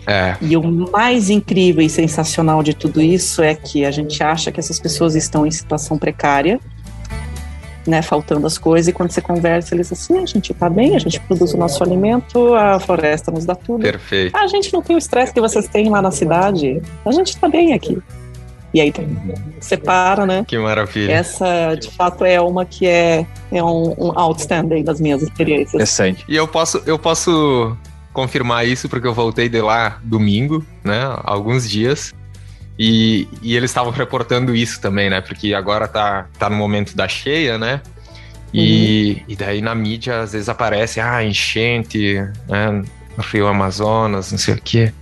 É. 0.05 0.37
E 0.41 0.57
o 0.57 0.63
mais 0.91 1.31
incrível 1.31 1.81
e 1.81 1.89
sensacional 1.89 2.61
de 2.61 2.75
tudo 2.75 3.01
isso 3.01 3.41
é 3.41 3.55
que 3.55 3.85
a 3.85 3.91
gente 3.93 4.21
acha 4.21 4.51
que 4.51 4.59
essas 4.59 4.81
pessoas 4.81 5.15
estão 5.15 5.47
em 5.47 5.51
situação 5.53 5.97
precária, 5.97 6.59
né, 7.87 8.03
faltando 8.03 8.49
as 8.49 8.59
coisas, 8.59 8.89
e 8.89 8.93
quando 8.93 9.13
você 9.13 9.21
conversa, 9.21 9.77
eles 9.77 9.93
assim, 9.93 10.19
a 10.19 10.27
gente 10.27 10.53
tá 10.53 10.69
bem, 10.69 10.97
a 10.97 10.99
gente 10.99 11.21
produz 11.21 11.55
o 11.55 11.57
nosso 11.57 11.85
alimento, 11.85 12.53
a 12.55 12.81
floresta 12.81 13.31
nos 13.31 13.45
dá 13.45 13.55
tudo. 13.55 13.83
Perfeito. 13.83 14.37
a 14.37 14.49
gente 14.49 14.73
não 14.73 14.83
tem 14.83 14.97
o 14.97 14.99
estresse 14.99 15.33
que 15.33 15.41
vocês 15.41 15.69
têm 15.69 15.89
lá 15.89 16.03
na 16.03 16.11
cidade, 16.11 16.83
a 17.07 17.13
gente 17.13 17.37
tá 17.37 17.49
bem 17.49 17.75
aqui. 17.75 17.97
E 18.75 18.81
aí 18.81 18.93
separa, 19.61 20.27
né? 20.27 20.45
Que 20.47 20.59
maravilha. 20.59 21.13
Essa, 21.13 21.77
de 21.77 21.91
fato, 21.91 22.25
é 22.25 22.41
uma 22.41 22.65
que 22.65 22.87
é, 22.87 23.25
é 23.53 23.63
um, 23.63 23.95
um 23.99 24.19
outstanding 24.19 24.83
das 24.83 25.01
minhas 25.01 25.23
experiências. 25.23 25.75
Interessante. 25.75 26.25
E 26.29 26.37
eu 26.37 26.47
posso, 26.47 26.81
eu 26.87 26.99
posso 26.99 27.77
confirmar 28.13 28.67
isso 28.67 28.89
porque 28.89 29.07
eu 29.07 29.15
voltei 29.15 29.49
de 29.49 29.61
lá 29.61 29.99
domingo, 30.03 30.65
né? 30.85 31.01
Alguns 31.25 31.69
dias. 31.69 32.13
E, 32.79 33.29
e 33.43 33.55
eles 33.55 33.71
estavam 33.71 33.93
reportando 33.93 34.55
isso 34.55 34.81
também, 34.81 35.11
né? 35.11 35.21
Porque 35.21 35.53
agora 35.55 35.87
tá, 35.87 36.27
tá 36.39 36.49
no 36.49 36.57
momento 36.57 36.97
da 36.97 37.07
cheia, 37.07 37.59
né? 37.59 37.83
E, 38.53 39.19
uhum. 39.19 39.25
e 39.29 39.37
daí 39.37 39.61
na 39.61 39.75
mídia 39.75 40.21
às 40.21 40.33
vezes 40.33 40.49
aparece, 40.49 41.01
ah, 41.01 41.23
enchente, 41.23 42.17
né? 42.49 42.83
No 43.17 43.23
Rio 43.23 43.47
Amazonas, 43.47 44.33
não 44.33 44.39
sei 44.39 44.55
o 44.55 44.61
quê. 44.63 44.93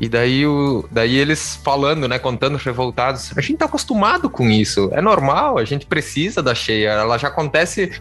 E 0.00 0.08
daí, 0.08 0.44
o, 0.44 0.88
daí 0.90 1.16
eles 1.16 1.60
falando, 1.62 2.08
né, 2.08 2.18
contando 2.18 2.56
revoltados, 2.56 3.30
a 3.36 3.40
gente 3.40 3.58
tá 3.58 3.66
acostumado 3.66 4.28
com 4.28 4.50
isso, 4.50 4.90
é 4.92 5.00
normal, 5.00 5.58
a 5.58 5.64
gente 5.64 5.86
precisa 5.86 6.42
da 6.42 6.56
cheia, 6.56 6.88
ela 6.88 7.16
já 7.18 7.28
acontece 7.28 7.92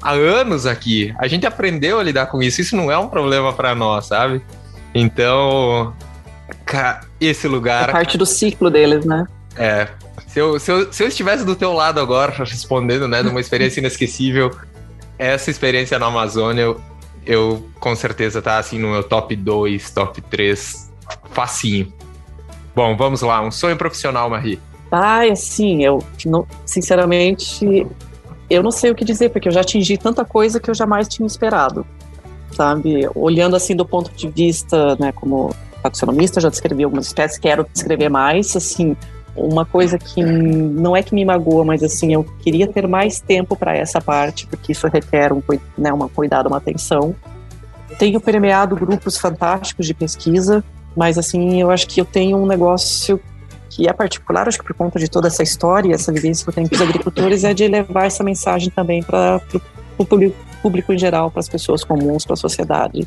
há 0.00 0.12
anos 0.12 0.66
aqui, 0.66 1.14
a 1.18 1.26
gente 1.26 1.46
aprendeu 1.46 1.98
a 1.98 2.02
lidar 2.02 2.26
com 2.26 2.42
isso, 2.42 2.60
isso 2.60 2.76
não 2.76 2.90
é 2.90 2.98
um 2.98 3.08
problema 3.08 3.52
para 3.52 3.74
nós, 3.74 4.06
sabe? 4.06 4.42
Então, 4.94 5.94
esse 7.20 7.46
lugar... 7.48 7.88
É 7.88 7.92
parte 7.92 8.16
do 8.16 8.26
ciclo 8.26 8.70
deles, 8.70 9.04
né? 9.04 9.26
É, 9.56 9.88
se 10.26 10.40
eu, 10.40 10.58
se, 10.58 10.70
eu, 10.70 10.92
se 10.92 11.02
eu 11.02 11.08
estivesse 11.08 11.44
do 11.44 11.56
teu 11.56 11.72
lado 11.72 11.98
agora, 11.98 12.32
respondendo, 12.44 13.08
né, 13.08 13.22
de 13.22 13.28
uma 13.28 13.40
experiência 13.40 13.80
inesquecível, 13.80 14.54
essa 15.18 15.50
experiência 15.50 15.98
na 15.98 16.06
Amazônia, 16.06 16.62
eu, 16.62 16.80
eu 17.24 17.66
com 17.80 17.96
certeza 17.96 18.42
tá 18.42 18.58
assim 18.58 18.78
no 18.78 18.90
meu 18.90 19.02
top 19.02 19.34
2, 19.34 19.90
top 19.90 20.20
3 20.20 20.92
facinho. 21.30 21.92
Bom, 22.74 22.96
vamos 22.96 23.22
lá, 23.22 23.40
um 23.40 23.50
sonho 23.50 23.76
profissional, 23.76 24.28
Marie. 24.28 24.60
Ai, 24.92 25.30
assim, 25.30 25.82
eu, 25.82 26.02
não, 26.26 26.46
sinceramente, 26.64 27.86
eu 28.48 28.62
não 28.62 28.70
sei 28.70 28.90
o 28.90 28.94
que 28.94 29.04
dizer, 29.04 29.30
porque 29.30 29.48
eu 29.48 29.52
já 29.52 29.60
atingi 29.60 29.96
tanta 29.96 30.24
coisa 30.24 30.60
que 30.60 30.70
eu 30.70 30.74
jamais 30.74 31.08
tinha 31.08 31.26
esperado, 31.26 31.86
sabe? 32.52 33.08
Olhando 33.14 33.56
assim 33.56 33.74
do 33.74 33.84
ponto 33.84 34.10
de 34.14 34.28
vista, 34.28 34.96
né, 34.96 35.12
como 35.12 35.54
taxonomista, 35.82 36.40
já 36.40 36.48
descrevi 36.48 36.84
algumas 36.84 37.06
espécies, 37.06 37.38
quero 37.38 37.66
descrever 37.72 38.08
mais, 38.08 38.56
assim, 38.56 38.96
uma 39.36 39.64
coisa 39.64 39.98
que 39.98 40.22
não 40.22 40.96
é 40.96 41.02
que 41.02 41.14
me 41.14 41.24
magoa, 41.24 41.64
mas 41.64 41.82
assim, 41.82 42.14
eu 42.14 42.24
queria 42.40 42.66
ter 42.66 42.88
mais 42.88 43.20
tempo 43.20 43.54
para 43.54 43.76
essa 43.76 44.00
parte, 44.00 44.46
porque 44.46 44.72
isso 44.72 44.88
requer 44.88 45.32
um, 45.32 45.42
né, 45.76 45.92
uma 45.92 46.08
cuidado, 46.08 46.46
uma 46.46 46.56
atenção. 46.56 47.14
Tenho 47.98 48.20
permeado 48.20 48.74
grupos 48.74 49.16
fantásticos 49.16 49.86
de 49.86 49.94
pesquisa, 49.94 50.64
mas 50.96 51.18
assim, 51.18 51.60
eu 51.60 51.70
acho 51.70 51.86
que 51.86 52.00
eu 52.00 52.04
tenho 52.04 52.38
um 52.38 52.46
negócio 52.46 53.20
que 53.76 53.86
é 53.86 53.92
particular, 53.92 54.48
acho 54.48 54.58
que 54.58 54.64
por 54.64 54.74
conta 54.74 54.98
de 54.98 55.06
toda 55.06 55.28
essa 55.28 55.42
história, 55.42 55.94
essa 55.94 56.10
vivência 56.10 56.42
que 56.42 56.48
eu 56.48 56.54
tenho 56.54 56.66
com 56.66 56.74
os 56.74 56.80
agricultores, 56.80 57.44
é 57.44 57.52
de 57.52 57.68
levar 57.68 58.06
essa 58.06 58.24
mensagem 58.24 58.70
também 58.70 59.02
para 59.02 59.38
o 59.98 60.04
público, 60.04 60.34
público 60.62 60.94
em 60.94 60.98
geral, 60.98 61.30
para 61.30 61.40
as 61.40 61.48
pessoas 61.48 61.84
comuns, 61.84 62.24
para 62.24 62.32
a 62.32 62.38
sociedade. 62.38 63.06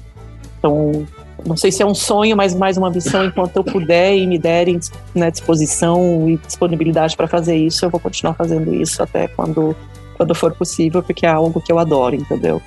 Então, 0.60 1.08
não 1.44 1.58
sei 1.58 1.72
se 1.72 1.82
é 1.82 1.86
um 1.86 1.96
sonho, 1.96 2.38
mas 2.38 2.54
mais 2.54 2.78
uma 2.78 2.88
ambição, 2.88 3.26
enquanto 3.26 3.56
eu 3.56 3.64
puder 3.64 4.16
e 4.16 4.28
me 4.28 4.38
derem 4.38 4.80
né, 5.16 5.32
disposição 5.32 6.30
e 6.30 6.38
disponibilidade 6.38 7.18
para 7.18 7.28
fazer 7.28 7.56
isso, 7.56 7.84
eu 7.84 7.90
vou 7.90 8.00
continuar 8.00 8.36
fazendo 8.36 8.72
isso 8.72 9.02
até 9.02 9.28
quando, 9.28 9.76
quando 10.18 10.36
for 10.36 10.54
possível, 10.54 11.02
porque 11.02 11.26
é 11.26 11.30
algo 11.30 11.60
que 11.60 11.72
eu 11.72 11.80
adoro, 11.80 12.16
entendeu? 12.16 12.62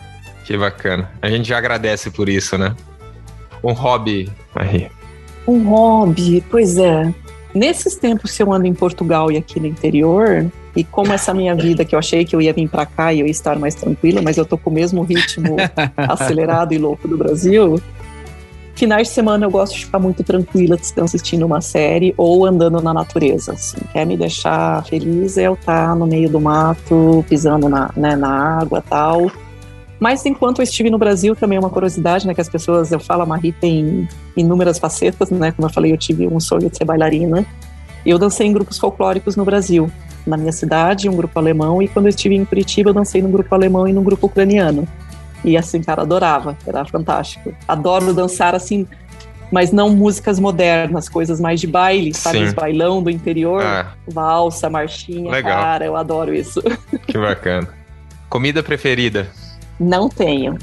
Que 0.44 0.58
bacana. 0.58 1.08
A 1.22 1.30
gente 1.30 1.48
já 1.48 1.56
agradece 1.56 2.10
por 2.10 2.28
isso, 2.28 2.58
né? 2.58 2.74
Um 3.62 3.72
hobby, 3.72 4.28
Marie. 4.52 4.90
Um 5.46 5.62
hobby, 5.68 6.42
pois 6.50 6.78
é. 6.78 7.14
Nesses 7.54 7.96
tempos 7.96 8.36
que 8.36 8.42
eu 8.42 8.52
ando 8.52 8.66
em 8.66 8.74
Portugal 8.74 9.30
e 9.30 9.36
aqui 9.36 9.60
no 9.60 9.66
interior, 9.66 10.50
e 10.74 10.82
como 10.82 11.12
essa 11.12 11.34
minha 11.34 11.54
vida 11.54 11.84
que 11.84 11.94
eu 11.94 11.98
achei 11.98 12.24
que 12.24 12.34
eu 12.34 12.40
ia 12.40 12.52
vir 12.52 12.68
para 12.68 12.86
cá 12.86 13.12
e 13.12 13.20
eu 13.20 13.26
ia 13.26 13.30
estar 13.30 13.58
mais 13.58 13.74
tranquila, 13.74 14.22
mas 14.22 14.38
eu 14.38 14.44
tô 14.44 14.56
com 14.56 14.70
o 14.70 14.72
mesmo 14.72 15.02
ritmo 15.02 15.56
acelerado 15.96 16.72
e 16.72 16.78
louco 16.78 17.06
do 17.06 17.16
Brasil. 17.16 17.80
Finais 18.74 19.08
de 19.08 19.14
semana 19.14 19.44
eu 19.44 19.50
gosto 19.50 19.76
de 19.76 19.84
ficar 19.84 19.98
muito 19.98 20.24
tranquila, 20.24 20.78
assistindo 21.02 21.44
uma 21.44 21.60
série 21.60 22.14
ou 22.16 22.46
andando 22.46 22.80
na 22.80 22.94
natureza. 22.94 23.52
Assim. 23.52 23.76
Quer 23.92 24.06
me 24.06 24.16
deixar 24.16 24.82
feliz 24.86 25.36
é 25.36 25.46
eu 25.46 25.54
estar 25.54 25.88
tá 25.88 25.94
no 25.94 26.06
meio 26.06 26.30
do 26.30 26.40
mato, 26.40 27.22
pisando 27.28 27.68
na, 27.68 27.90
né, 27.94 28.16
na 28.16 28.60
água 28.60 28.82
tal. 28.88 29.30
Mas 30.02 30.26
enquanto 30.26 30.58
eu 30.58 30.64
estive 30.64 30.90
no 30.90 30.98
Brasil, 30.98 31.36
também 31.36 31.56
é 31.56 31.60
uma 31.60 31.70
curiosidade, 31.70 32.26
né? 32.26 32.34
Que 32.34 32.40
as 32.40 32.48
pessoas, 32.48 32.90
eu 32.90 32.98
falo, 32.98 33.22
a 33.22 33.26
Marie 33.26 33.52
tem 33.52 34.08
inúmeras 34.36 34.76
facetas, 34.76 35.30
né? 35.30 35.52
Como 35.52 35.68
eu 35.68 35.72
falei, 35.72 35.92
eu 35.92 35.96
tive 35.96 36.26
um 36.26 36.40
sonho 36.40 36.68
de 36.68 36.76
ser 36.76 36.84
bailarina. 36.84 37.46
Eu 38.04 38.18
dancei 38.18 38.48
em 38.48 38.52
grupos 38.52 38.80
folclóricos 38.80 39.36
no 39.36 39.44
Brasil. 39.44 39.88
Na 40.26 40.36
minha 40.36 40.50
cidade, 40.50 41.08
um 41.08 41.14
grupo 41.14 41.38
alemão, 41.38 41.80
e 41.80 41.86
quando 41.86 42.06
eu 42.06 42.10
estive 42.10 42.34
em 42.34 42.44
Curitiba, 42.44 42.90
eu 42.90 42.94
dancei 42.94 43.22
num 43.22 43.30
grupo 43.30 43.54
alemão 43.54 43.86
e 43.86 43.92
num 43.92 44.02
grupo 44.02 44.26
ucraniano. 44.26 44.88
E 45.44 45.56
assim, 45.56 45.80
cara, 45.80 46.02
adorava, 46.02 46.58
era 46.66 46.84
fantástico. 46.84 47.54
Adoro 47.68 48.12
dançar 48.12 48.56
assim, 48.56 48.84
mas 49.52 49.70
não 49.70 49.90
músicas 49.90 50.40
modernas, 50.40 51.08
coisas 51.08 51.38
mais 51.38 51.60
de 51.60 51.68
baile, 51.68 52.12
sabe? 52.12 52.38
Sim. 52.38 52.44
Os 52.46 52.52
bailão 52.52 53.04
do 53.04 53.08
interior, 53.08 53.62
ah. 53.62 53.92
valsa, 54.08 54.68
marchinha, 54.68 55.30
Legal. 55.30 55.62
cara, 55.62 55.84
eu 55.84 55.94
adoro 55.94 56.34
isso. 56.34 56.60
Que 57.06 57.16
bacana. 57.16 57.68
Comida 58.28 58.64
preferida? 58.64 59.30
Não 59.82 60.08
tenho. 60.08 60.56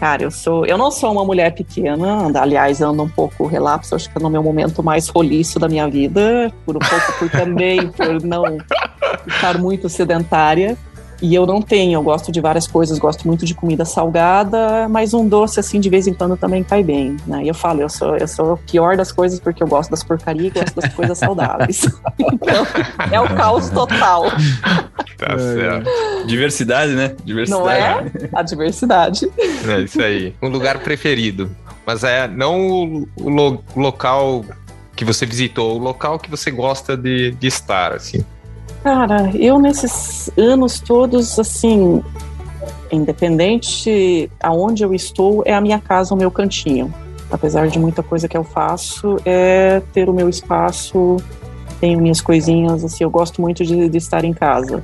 Cara, 0.00 0.22
eu 0.22 0.30
sou, 0.30 0.64
eu 0.64 0.78
não 0.78 0.90
sou 0.90 1.12
uma 1.12 1.24
mulher 1.26 1.54
pequena, 1.54 2.32
aliás, 2.40 2.80
ando 2.80 3.02
um 3.02 3.08
pouco 3.08 3.46
relapso, 3.46 3.94
acho 3.94 4.10
que 4.10 4.16
é 4.16 4.22
no 4.22 4.30
meu 4.30 4.42
momento 4.42 4.82
mais 4.82 5.08
roliço 5.08 5.58
da 5.58 5.68
minha 5.68 5.86
vida, 5.90 6.50
por 6.64 6.74
um 6.74 6.78
pouco 6.78 7.18
por 7.18 7.30
também 7.30 7.86
por 7.88 8.22
não 8.22 8.44
estar 9.28 9.58
muito 9.58 9.90
sedentária. 9.90 10.74
E 11.22 11.34
eu 11.34 11.46
não 11.46 11.60
tenho, 11.60 11.98
eu 11.98 12.02
gosto 12.02 12.32
de 12.32 12.40
várias 12.40 12.66
coisas, 12.66 12.98
gosto 12.98 13.26
muito 13.26 13.44
de 13.44 13.54
comida 13.54 13.84
salgada, 13.84 14.88
mas 14.88 15.12
um 15.12 15.28
doce 15.28 15.60
assim 15.60 15.78
de 15.78 15.90
vez 15.90 16.06
em 16.06 16.14
quando 16.14 16.36
também 16.36 16.64
cai 16.64 16.82
bem, 16.82 17.16
né? 17.26 17.44
E 17.44 17.48
eu 17.48 17.54
falo, 17.54 17.82
eu 17.82 17.88
sou, 17.88 18.16
eu 18.16 18.26
sou 18.26 18.54
o 18.54 18.56
pior 18.56 18.96
das 18.96 19.12
coisas 19.12 19.38
porque 19.38 19.62
eu 19.62 19.66
gosto 19.66 19.90
das 19.90 20.02
porcarias 20.02 20.46
e 20.46 20.58
gosto 20.60 20.80
das 20.80 20.92
coisas 20.94 21.18
saudáveis. 21.18 21.82
então, 22.18 22.66
é 23.10 23.20
o 23.20 23.34
caos 23.34 23.68
total. 23.70 24.24
Tá 25.18 25.38
certo. 25.38 26.26
Diversidade, 26.26 26.92
né? 26.92 27.14
Diversidade. 27.24 27.62
Não 27.62 27.70
é? 27.70 28.10
A 28.32 28.42
diversidade. 28.42 29.30
É 29.38 29.80
isso 29.80 30.00
aí. 30.00 30.34
Um 30.42 30.48
lugar 30.48 30.78
preferido. 30.78 31.54
Mas 31.86 32.04
é 32.04 32.26
não 32.28 32.60
o, 32.60 33.08
o, 33.16 33.28
lo, 33.28 33.64
o 33.74 33.80
local 33.80 34.44
que 34.96 35.04
você 35.04 35.26
visitou, 35.26 35.76
o 35.76 35.78
local 35.78 36.18
que 36.18 36.30
você 36.30 36.50
gosta 36.50 36.96
de, 36.96 37.32
de 37.32 37.46
estar, 37.46 37.92
assim. 37.92 38.24
Cara, 38.82 39.30
eu 39.34 39.58
nesses 39.58 40.30
anos 40.38 40.80
todos, 40.80 41.38
assim, 41.38 42.02
independente 42.90 44.30
aonde 44.42 44.82
eu 44.82 44.94
estou, 44.94 45.42
é 45.44 45.54
a 45.54 45.60
minha 45.60 45.78
casa, 45.78 46.14
o 46.14 46.16
meu 46.16 46.30
cantinho. 46.30 46.92
Apesar 47.30 47.68
de 47.68 47.78
muita 47.78 48.02
coisa 48.02 48.26
que 48.26 48.36
eu 48.36 48.42
faço, 48.42 49.16
é 49.24 49.82
ter 49.92 50.08
o 50.08 50.12
meu 50.12 50.28
espaço, 50.28 51.18
tenho 51.80 52.00
minhas 52.00 52.20
coisinhas, 52.20 52.84
assim, 52.84 53.04
eu 53.04 53.10
gosto 53.10 53.40
muito 53.40 53.64
de, 53.64 53.88
de 53.88 53.98
estar 53.98 54.24
em 54.24 54.32
casa. 54.32 54.82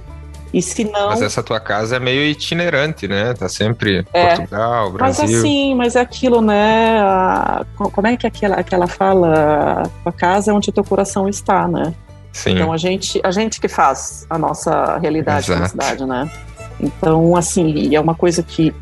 E 0.53 0.63
se 0.63 0.85
não... 0.85 1.09
Mas 1.09 1.23
essa 1.23 1.43
tua 1.43 1.59
casa 1.59 1.97
é 1.97 2.01
meio 2.01 2.23
itinerante, 2.23 3.09
né? 3.09 3.35
Tá 3.35 3.49
sempre 3.49 4.07
é, 4.13 4.37
Portugal, 4.37 4.93
Brasil. 4.93 5.25
Mas 5.25 5.35
assim, 5.35 5.75
mas 5.75 5.97
é 5.97 6.01
aquilo, 6.01 6.41
né? 6.41 7.01
A, 7.01 7.67
como 7.77 8.07
é 8.07 8.17
que 8.17 8.27
aquela, 8.27 8.57
aquela 8.57 8.87
fala? 8.87 9.83
A 10.05 10.13
casa 10.13 10.53
é 10.53 10.55
onde 10.55 10.71
o 10.71 10.73
teu 10.73 10.85
coração 10.85 11.29
está, 11.29 11.67
né? 11.67 11.93
Sim. 12.37 12.51
Então 12.51 12.71
a 12.71 12.77
gente, 12.77 13.19
a 13.25 13.31
gente 13.31 13.59
que 13.59 13.67
faz 13.67 14.27
a 14.29 14.37
nossa 14.37 14.99
realidade 14.99 15.51
Exato. 15.51 15.61
na 15.61 15.69
cidade, 15.69 16.05
né? 16.05 16.31
Então, 16.79 17.35
assim, 17.35 17.95
é 17.95 17.99
uma 17.99 18.15
coisa 18.15 18.43
que 18.43 18.75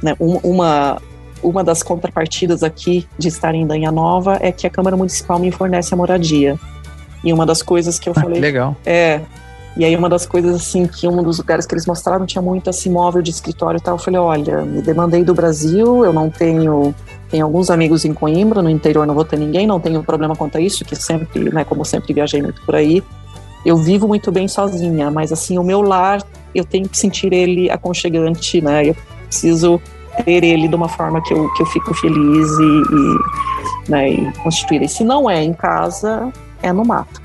né, 0.00 0.14
uma, 0.20 1.02
uma 1.42 1.64
das 1.64 1.82
contrapartidas 1.82 2.62
aqui 2.62 3.08
de 3.18 3.26
estar 3.26 3.56
em 3.56 3.66
Danha 3.66 3.90
Nova 3.90 4.38
é 4.40 4.52
que 4.52 4.68
a 4.68 4.70
Câmara 4.70 4.96
Municipal 4.96 5.36
me 5.40 5.50
fornece 5.50 5.92
a 5.92 5.96
moradia. 5.96 6.56
E 7.24 7.32
uma 7.32 7.44
das 7.44 7.60
coisas 7.60 7.98
que 7.98 8.08
eu 8.08 8.12
ah, 8.16 8.20
falei. 8.20 8.40
legal. 8.40 8.76
É. 8.86 9.20
E 9.76 9.84
aí, 9.84 9.96
uma 9.96 10.08
das 10.08 10.24
coisas, 10.24 10.54
assim, 10.54 10.86
que 10.86 11.08
um 11.08 11.20
dos 11.24 11.38
lugares 11.38 11.66
que 11.66 11.74
eles 11.74 11.86
mostraram 11.86 12.24
tinha 12.24 12.40
muito 12.40 12.70
assim, 12.70 12.88
móvel 12.88 13.20
de 13.20 13.32
escritório 13.32 13.78
e 13.78 13.80
tal. 13.80 13.96
Eu 13.96 13.98
falei: 13.98 14.20
olha, 14.20 14.62
me 14.62 14.80
demandei 14.80 15.24
do 15.24 15.34
Brasil, 15.34 16.04
eu 16.04 16.12
não 16.12 16.30
tenho 16.30 16.94
tenho 17.30 17.44
alguns 17.44 17.70
amigos 17.70 18.04
em 18.04 18.14
Coimbra, 18.14 18.62
no 18.62 18.70
interior 18.70 19.06
não 19.06 19.14
vou 19.14 19.24
ter 19.24 19.38
ninguém, 19.38 19.66
não 19.66 19.80
tenho 19.80 20.02
problema 20.02 20.36
quanto 20.36 20.58
a 20.58 20.60
isso, 20.60 20.84
que 20.84 20.94
sempre, 20.94 21.50
né, 21.52 21.64
como 21.64 21.84
sempre 21.84 22.12
viajei 22.12 22.40
muito 22.40 22.62
por 22.62 22.74
aí. 22.74 23.02
Eu 23.64 23.76
vivo 23.76 24.06
muito 24.06 24.30
bem 24.30 24.46
sozinha, 24.46 25.10
mas 25.10 25.32
assim, 25.32 25.58
o 25.58 25.64
meu 25.64 25.82
lar, 25.82 26.22
eu 26.54 26.64
tenho 26.64 26.88
que 26.88 26.96
sentir 26.96 27.32
ele 27.32 27.68
aconchegante, 27.68 28.60
né? 28.60 28.90
Eu 28.90 28.96
preciso 29.26 29.82
ter 30.24 30.44
ele 30.44 30.68
de 30.68 30.74
uma 30.74 30.88
forma 30.88 31.20
que 31.20 31.34
eu, 31.34 31.52
que 31.54 31.62
eu 31.62 31.66
fico 31.66 31.92
feliz 31.94 32.48
e, 32.58 32.62
e, 32.62 33.90
né, 33.90 34.10
e 34.10 34.32
constituir. 34.42 34.82
E 34.82 34.88
se 34.88 35.02
não 35.02 35.28
é 35.28 35.42
em 35.42 35.52
casa, 35.52 36.32
é 36.62 36.72
no 36.72 36.84
mato. 36.84 37.20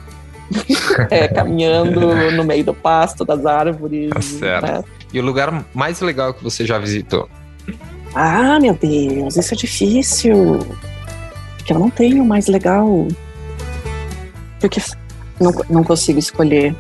é 1.12 1.28
caminhando 1.28 2.32
no 2.32 2.44
meio 2.44 2.64
do 2.64 2.74
pasto, 2.74 3.24
das 3.24 3.46
árvores. 3.46 4.10
Tá 4.10 4.22
certo. 4.22 4.66
Né? 4.66 4.84
E 5.14 5.20
o 5.20 5.24
lugar 5.24 5.64
mais 5.74 6.02
legal 6.02 6.34
que 6.34 6.44
você 6.44 6.66
já 6.66 6.80
visitou? 6.80 7.30
Ah, 8.14 8.60
meu 8.60 8.74
Deus, 8.74 9.38
isso 9.38 9.54
é 9.54 9.58
difícil. 9.58 10.60
Porque 11.58 11.74
eu 11.74 11.80
não 11.80 11.90
tenho 11.90 12.26
mais 12.26 12.48
legal. 12.48 13.08
Porque 14.60 14.82
não, 15.40 15.52
não 15.70 15.84
consigo 15.84 16.20
escolher. 16.20 16.76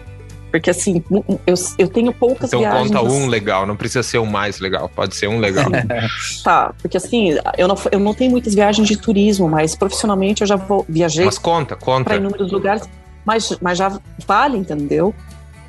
Porque 0.51 0.69
assim, 0.69 1.01
eu, 1.47 1.55
eu 1.77 1.87
tenho 1.87 2.13
poucas 2.13 2.49
então, 2.49 2.59
viagens. 2.59 2.89
Então 2.89 3.03
conta 3.03 3.15
um 3.15 3.27
legal, 3.27 3.65
não 3.65 3.77
precisa 3.77 4.03
ser 4.03 4.17
o 4.17 4.25
mais 4.25 4.59
legal, 4.59 4.89
pode 4.93 5.15
ser 5.15 5.27
um 5.27 5.39
legal. 5.39 5.65
tá, 6.43 6.73
porque 6.81 6.97
assim, 6.97 7.37
eu 7.57 7.69
não, 7.69 7.77
eu 7.89 7.99
não 7.99 8.13
tenho 8.13 8.31
muitas 8.31 8.53
viagens 8.53 8.85
de 8.85 8.97
turismo, 8.97 9.47
mas 9.47 9.75
profissionalmente 9.75 10.41
eu 10.41 10.47
já 10.47 10.57
vou, 10.57 10.85
viajei. 10.89 11.23
Mas 11.23 11.37
conta, 11.37 11.77
conta. 11.77 12.03
Para 12.03 12.17
inúmeros 12.17 12.51
lugares, 12.51 12.83
mas, 13.25 13.57
mas 13.61 13.77
já 13.77 13.97
vale, 14.27 14.57
entendeu? 14.57 15.15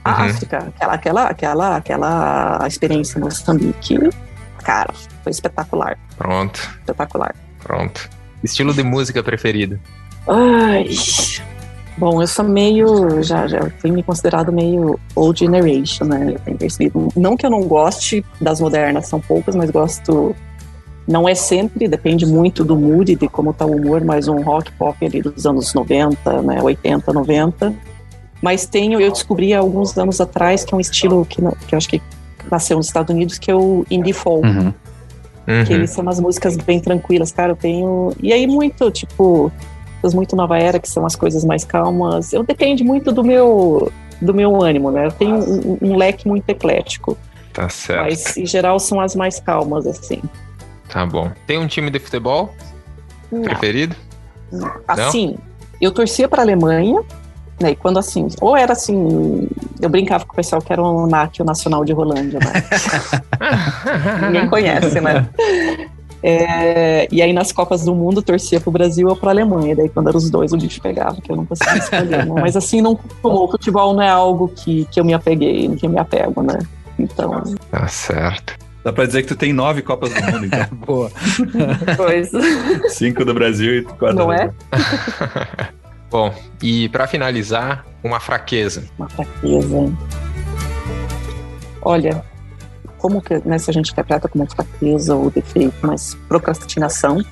A 0.05 0.10
uhum. 0.10 0.30
África, 0.30 0.59
aquela, 0.59 0.94
aquela, 0.94 1.26
aquela, 1.28 1.76
aquela 1.76 2.66
experiência 2.66 3.18
em 3.18 3.22
Moçambique, 3.22 3.98
cara, 4.62 4.93
foi 5.22 5.30
espetacular. 5.30 5.98
Pronto. 6.16 6.60
Espetacular. 6.80 7.34
Pronto. 7.62 8.09
Estilo 8.43 8.74
de 8.74 8.82
música 8.82 9.22
preferido? 9.22 9.78
Ai. 10.26 10.89
Bom, 11.97 12.22
eu 12.22 12.26
sou 12.26 12.44
meio. 12.44 13.22
Já, 13.22 13.47
já 13.47 13.70
fui 13.78 13.90
me 13.90 14.02
considerado 14.02 14.52
meio 14.52 14.98
old 15.14 15.39
generation, 15.39 16.05
né? 16.05 16.36
Tem 16.44 16.56
percebido. 16.56 17.09
Não 17.14 17.36
que 17.36 17.44
eu 17.44 17.51
não 17.51 17.62
goste 17.62 18.24
das 18.40 18.60
modernas, 18.60 19.06
são 19.09 19.20
poucas, 19.20 19.55
mas 19.55 19.70
gosto. 19.70 20.34
Não 21.06 21.28
é 21.28 21.34
sempre, 21.34 21.89
depende 21.89 22.24
muito 22.24 22.64
do 22.64 22.76
mood, 22.76 23.16
de 23.16 23.28
como 23.28 23.52
tá 23.52 23.66
o 23.66 23.76
humor, 23.76 24.05
mas 24.05 24.28
um 24.28 24.40
rock 24.40 24.70
pop 24.72 25.05
ali 25.05 25.20
dos 25.20 25.44
anos 25.44 25.74
90, 25.74 26.43
né? 26.43 26.62
80, 26.62 27.12
90. 27.12 27.74
Mas 28.40 28.66
tenho, 28.66 29.01
eu 29.01 29.10
descobri 29.10 29.52
há 29.52 29.59
alguns 29.59 29.97
anos 29.98 30.20
atrás 30.20 30.64
que 30.64 30.72
é 30.72 30.76
um 30.76 30.80
estilo 30.80 31.24
que, 31.24 31.43
que 31.66 31.74
eu 31.74 31.76
acho 31.76 31.89
que 31.89 32.01
nasceu 32.51 32.77
nos 32.77 32.86
Estados 32.86 33.14
Unidos, 33.14 33.39
que 33.39 33.51
é 33.51 33.55
o 33.55 33.85
indie 33.90 34.12
folk. 34.12 34.47
Uhum. 34.47 34.74
Uhum. 35.47 35.64
Que 35.64 35.73
eles 35.73 35.90
são 35.90 36.02
umas 36.02 36.20
músicas 36.20 36.56
bem 36.56 36.81
tranquilas, 36.81 37.32
cara. 37.32 37.52
Eu 37.52 37.56
tenho. 37.56 38.12
E 38.23 38.32
aí, 38.32 38.47
muito, 38.47 38.90
tipo, 38.90 39.51
as 40.02 40.14
muito 40.14 40.36
nova 40.36 40.59
era, 40.59 40.78
que 40.78 40.89
são 40.89 41.05
as 41.05 41.16
coisas 41.16 41.44
mais 41.44 41.64
calmas. 41.64 42.32
Eu 42.32 42.43
depende 42.43 42.85
muito 42.85 43.12
do 43.12 43.24
meu 43.24 43.90
do 44.20 44.32
meu 44.32 44.62
ânimo, 44.62 44.90
né? 44.90 45.06
Eu 45.06 45.12
tenho 45.12 45.35
um, 45.35 45.78
um 45.81 45.97
leque 45.97 46.28
muito 46.28 46.48
eclético. 46.48 47.19
Tá 47.52 47.69
certo. 47.69 48.05
Mas 48.05 48.36
em 48.36 48.47
geral 48.47 48.78
são 48.78 49.01
as 49.01 49.14
mais 49.14 49.40
calmas, 49.40 49.86
assim. 49.86 50.23
Tá 50.89 51.05
bom. 51.05 51.31
Tem 51.47 51.59
um 51.59 51.66
time 51.66 51.90
de 51.90 51.98
futebol 51.98 52.55
Não. 53.31 53.43
preferido? 53.43 53.97
Assim, 54.86 55.36
eu 55.81 55.90
torcia 55.90 56.28
para 56.28 56.43
Alemanha, 56.43 57.02
né? 57.62 57.70
E 57.70 57.76
quando 57.76 57.98
assim, 57.98 58.28
ou 58.40 58.56
era 58.56 58.72
assim, 58.72 59.48
eu 59.80 59.89
brincava 59.89 60.24
com 60.24 60.32
o 60.32 60.36
pessoal 60.36 60.60
que 60.60 60.72
era 60.72 60.82
o 60.82 61.06
NAC, 61.06 61.40
o 61.40 61.44
Nacional 61.44 61.84
de 61.84 61.93
Rolândia, 61.93 62.39
né? 62.40 62.52
Ninguém 64.26 64.48
conhece, 64.48 65.01
né? 65.01 65.28
É, 66.24 67.09
e 67.10 67.20
aí 67.20 67.32
nas 67.32 67.51
Copas 67.51 67.84
do 67.84 67.94
Mundo 67.94 68.22
torcia 68.22 68.60
pro 68.60 68.70
Brasil 68.70 69.09
ou 69.09 69.16
pra 69.16 69.30
Alemanha. 69.30 69.74
Daí 69.74 69.89
quando 69.89 70.09
eram 70.09 70.18
os 70.18 70.30
dois 70.30 70.52
o 70.52 70.56
bicho 70.56 70.80
pegava, 70.80 71.20
que 71.20 71.32
eu 71.32 71.36
não 71.36 71.44
conseguia 71.44 71.78
escolher. 71.78 72.26
né? 72.26 72.40
Mas 72.40 72.56
assim, 72.56 72.80
não, 72.80 72.98
o 73.22 73.48
futebol 73.48 73.93
não 73.94 74.02
é 74.02 74.09
algo 74.09 74.48
que, 74.48 74.86
que 74.90 75.01
eu 75.01 75.05
me 75.05 75.14
apeguei, 75.14 75.68
que 75.76 75.84
eu 75.86 75.90
me 75.90 75.98
apego, 75.98 76.43
né? 76.43 76.59
Então, 76.98 77.43
Tá 77.70 77.89
certo. 77.89 78.56
Dá 78.84 78.93
pra 78.93 79.06
dizer 79.06 79.22
que 79.22 79.28
tu 79.28 79.36
tem 79.36 79.52
nove 79.52 79.80
Copas 79.82 80.12
do 80.12 80.22
Mundo, 80.24 80.47
então. 80.47 80.66
Boa. 80.86 81.10
pois, 81.97 82.30
Cinco 82.89 83.24
do 83.24 83.32
Brasil 83.32 83.78
e 83.78 83.82
quatro 83.82 84.16
não 84.16 84.32
é? 84.32 84.51
Bom, 86.12 86.30
e 86.62 86.90
pra 86.90 87.06
finalizar, 87.06 87.86
uma 88.05 88.20
fraqueza. 88.20 88.84
Uma 88.98 89.09
fraqueza. 89.09 89.90
Olha, 91.80 92.22
como 92.98 93.22
que 93.22 93.40
né, 93.48 93.59
se 93.59 93.70
a 93.70 93.72
gente 93.72 93.93
interpreta 93.93 94.28
como 94.28 94.47
fraqueza 94.48 95.16
ou 95.16 95.30
defeito, 95.30 95.74
mas 95.80 96.14
procrastinação, 96.28 97.24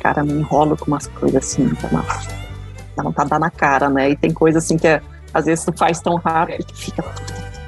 cara, 0.00 0.22
me 0.22 0.32
enrolo 0.32 0.76
com 0.76 0.86
umas 0.86 1.08
coisas 1.08 1.44
assim, 1.44 1.68
dá 1.82 1.88
uma, 1.88 2.02
dá 2.96 3.02
vontade 3.02 3.26
de 3.26 3.30
dar 3.30 3.40
na 3.40 3.50
cara, 3.50 3.90
né? 3.90 4.10
E 4.10 4.16
tem 4.16 4.32
coisa 4.32 4.58
assim 4.58 4.78
que 4.78 4.86
é, 4.86 5.02
às 5.34 5.46
vezes 5.46 5.64
tu 5.64 5.72
faz 5.76 6.00
tão 6.00 6.14
rápido 6.14 6.64
que 6.64 6.84
fica. 6.84 7.04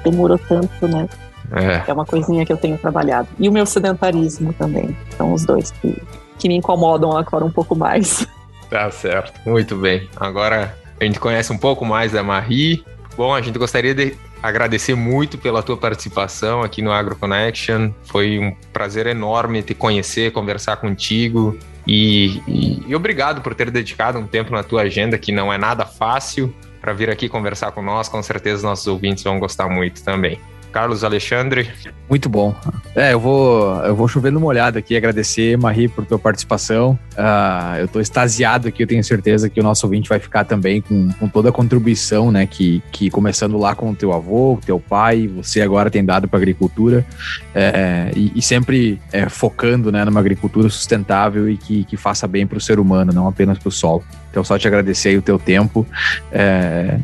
demorou 0.01 0.37
tanto, 0.37 0.87
né? 0.87 1.09
É. 1.51 1.91
É 1.91 1.93
uma 1.93 2.05
coisinha 2.05 2.45
que 2.45 2.53
eu 2.53 2.57
tenho 2.57 2.77
trabalhado. 2.77 3.27
E 3.37 3.49
o 3.49 3.51
meu 3.51 3.65
sedentarismo 3.65 4.53
também. 4.53 4.95
São 5.17 5.33
os 5.33 5.43
dois 5.43 5.71
que, 5.71 6.01
que 6.39 6.47
me 6.47 6.55
incomodam 6.55 7.17
agora 7.17 7.43
um 7.43 7.51
pouco 7.51 7.75
mais. 7.75 8.25
Tá 8.73 8.89
certo. 8.89 9.39
Muito 9.47 9.75
bem. 9.75 10.09
Agora 10.15 10.75
a 10.99 11.03
gente 11.03 11.19
conhece 11.19 11.53
um 11.53 11.57
pouco 11.59 11.85
mais 11.85 12.11
da 12.11 12.23
Marie. 12.23 12.83
Bom, 13.15 13.31
a 13.31 13.39
gente 13.39 13.59
gostaria 13.59 13.93
de 13.93 14.15
agradecer 14.41 14.95
muito 14.95 15.37
pela 15.37 15.61
tua 15.61 15.77
participação 15.77 16.63
aqui 16.63 16.81
no 16.81 16.91
Agro 16.91 17.15
Connection. 17.15 17.91
Foi 18.05 18.39
um 18.39 18.51
prazer 18.73 19.05
enorme 19.05 19.61
te 19.61 19.75
conhecer, 19.75 20.31
conversar 20.31 20.77
contigo. 20.77 21.55
E, 21.85 22.41
e, 22.47 22.83
e 22.87 22.95
obrigado 22.95 23.43
por 23.43 23.53
ter 23.53 23.69
dedicado 23.69 24.17
um 24.17 24.25
tempo 24.25 24.51
na 24.51 24.63
tua 24.63 24.81
agenda, 24.81 25.19
que 25.19 25.31
não 25.31 25.53
é 25.53 25.57
nada 25.59 25.85
fácil, 25.85 26.51
para 26.81 26.93
vir 26.93 27.11
aqui 27.11 27.29
conversar 27.29 27.73
com 27.73 27.83
nós. 27.83 28.09
Com 28.09 28.23
certeza 28.23 28.67
nossos 28.67 28.87
ouvintes 28.87 29.23
vão 29.23 29.37
gostar 29.37 29.69
muito 29.69 30.03
também. 30.03 30.39
Carlos 30.73 31.03
Alexandre. 31.03 31.69
Muito 32.09 32.27
bom. 32.27 32.55
É, 32.95 33.13
eu 33.13 33.19
vou, 33.19 33.75
eu 33.85 33.95
vou 33.95 34.07
chover 34.07 34.31
numa 34.31 34.47
olhada 34.47 34.79
aqui, 34.79 34.97
agradecer, 34.97 35.55
Marie, 35.57 35.87
por 35.87 36.03
tua 36.03 36.17
participação. 36.17 36.97
Uh, 37.13 37.77
eu 37.79 37.87
tô 37.87 38.01
extasiado 38.01 38.67
aqui, 38.67 38.81
eu 38.81 38.87
tenho 38.87 39.03
certeza 39.03 39.49
que 39.49 39.59
o 39.59 39.63
nosso 39.63 39.85
ouvinte 39.85 40.09
vai 40.09 40.19
ficar 40.19 40.43
também 40.43 40.81
com, 40.81 41.11
com 41.13 41.27
toda 41.29 41.49
a 41.49 41.51
contribuição, 41.51 42.31
né, 42.31 42.47
que, 42.47 42.81
que 42.91 43.09
começando 43.11 43.57
lá 43.57 43.75
com 43.75 43.91
o 43.91 43.95
teu 43.95 44.11
avô, 44.11 44.59
teu 44.65 44.79
pai, 44.79 45.27
você 45.27 45.61
agora 45.61 45.91
tem 45.91 46.03
dado 46.03 46.27
para 46.27 46.37
agricultura, 46.37 47.05
é, 47.53 48.11
e, 48.15 48.31
e, 48.35 48.41
sempre 48.41 48.99
é, 49.11 49.29
focando, 49.29 49.91
né, 49.91 50.03
numa 50.03 50.19
agricultura 50.19 50.67
sustentável 50.69 51.47
e 51.47 51.55
que, 51.55 51.83
que 51.83 51.95
faça 51.95 52.27
bem 52.27 52.47
para 52.47 52.57
o 52.57 52.61
ser 52.61 52.79
humano, 52.79 53.13
não 53.13 53.27
apenas 53.27 53.59
para 53.59 53.69
o 53.69 53.71
solo. 53.71 54.03
Então, 54.31 54.43
só 54.43 54.57
te 54.57 54.67
agradecer 54.67 55.09
aí 55.09 55.17
o 55.17 55.21
teu 55.21 55.37
tempo. 55.37 55.85
É, 56.31 56.97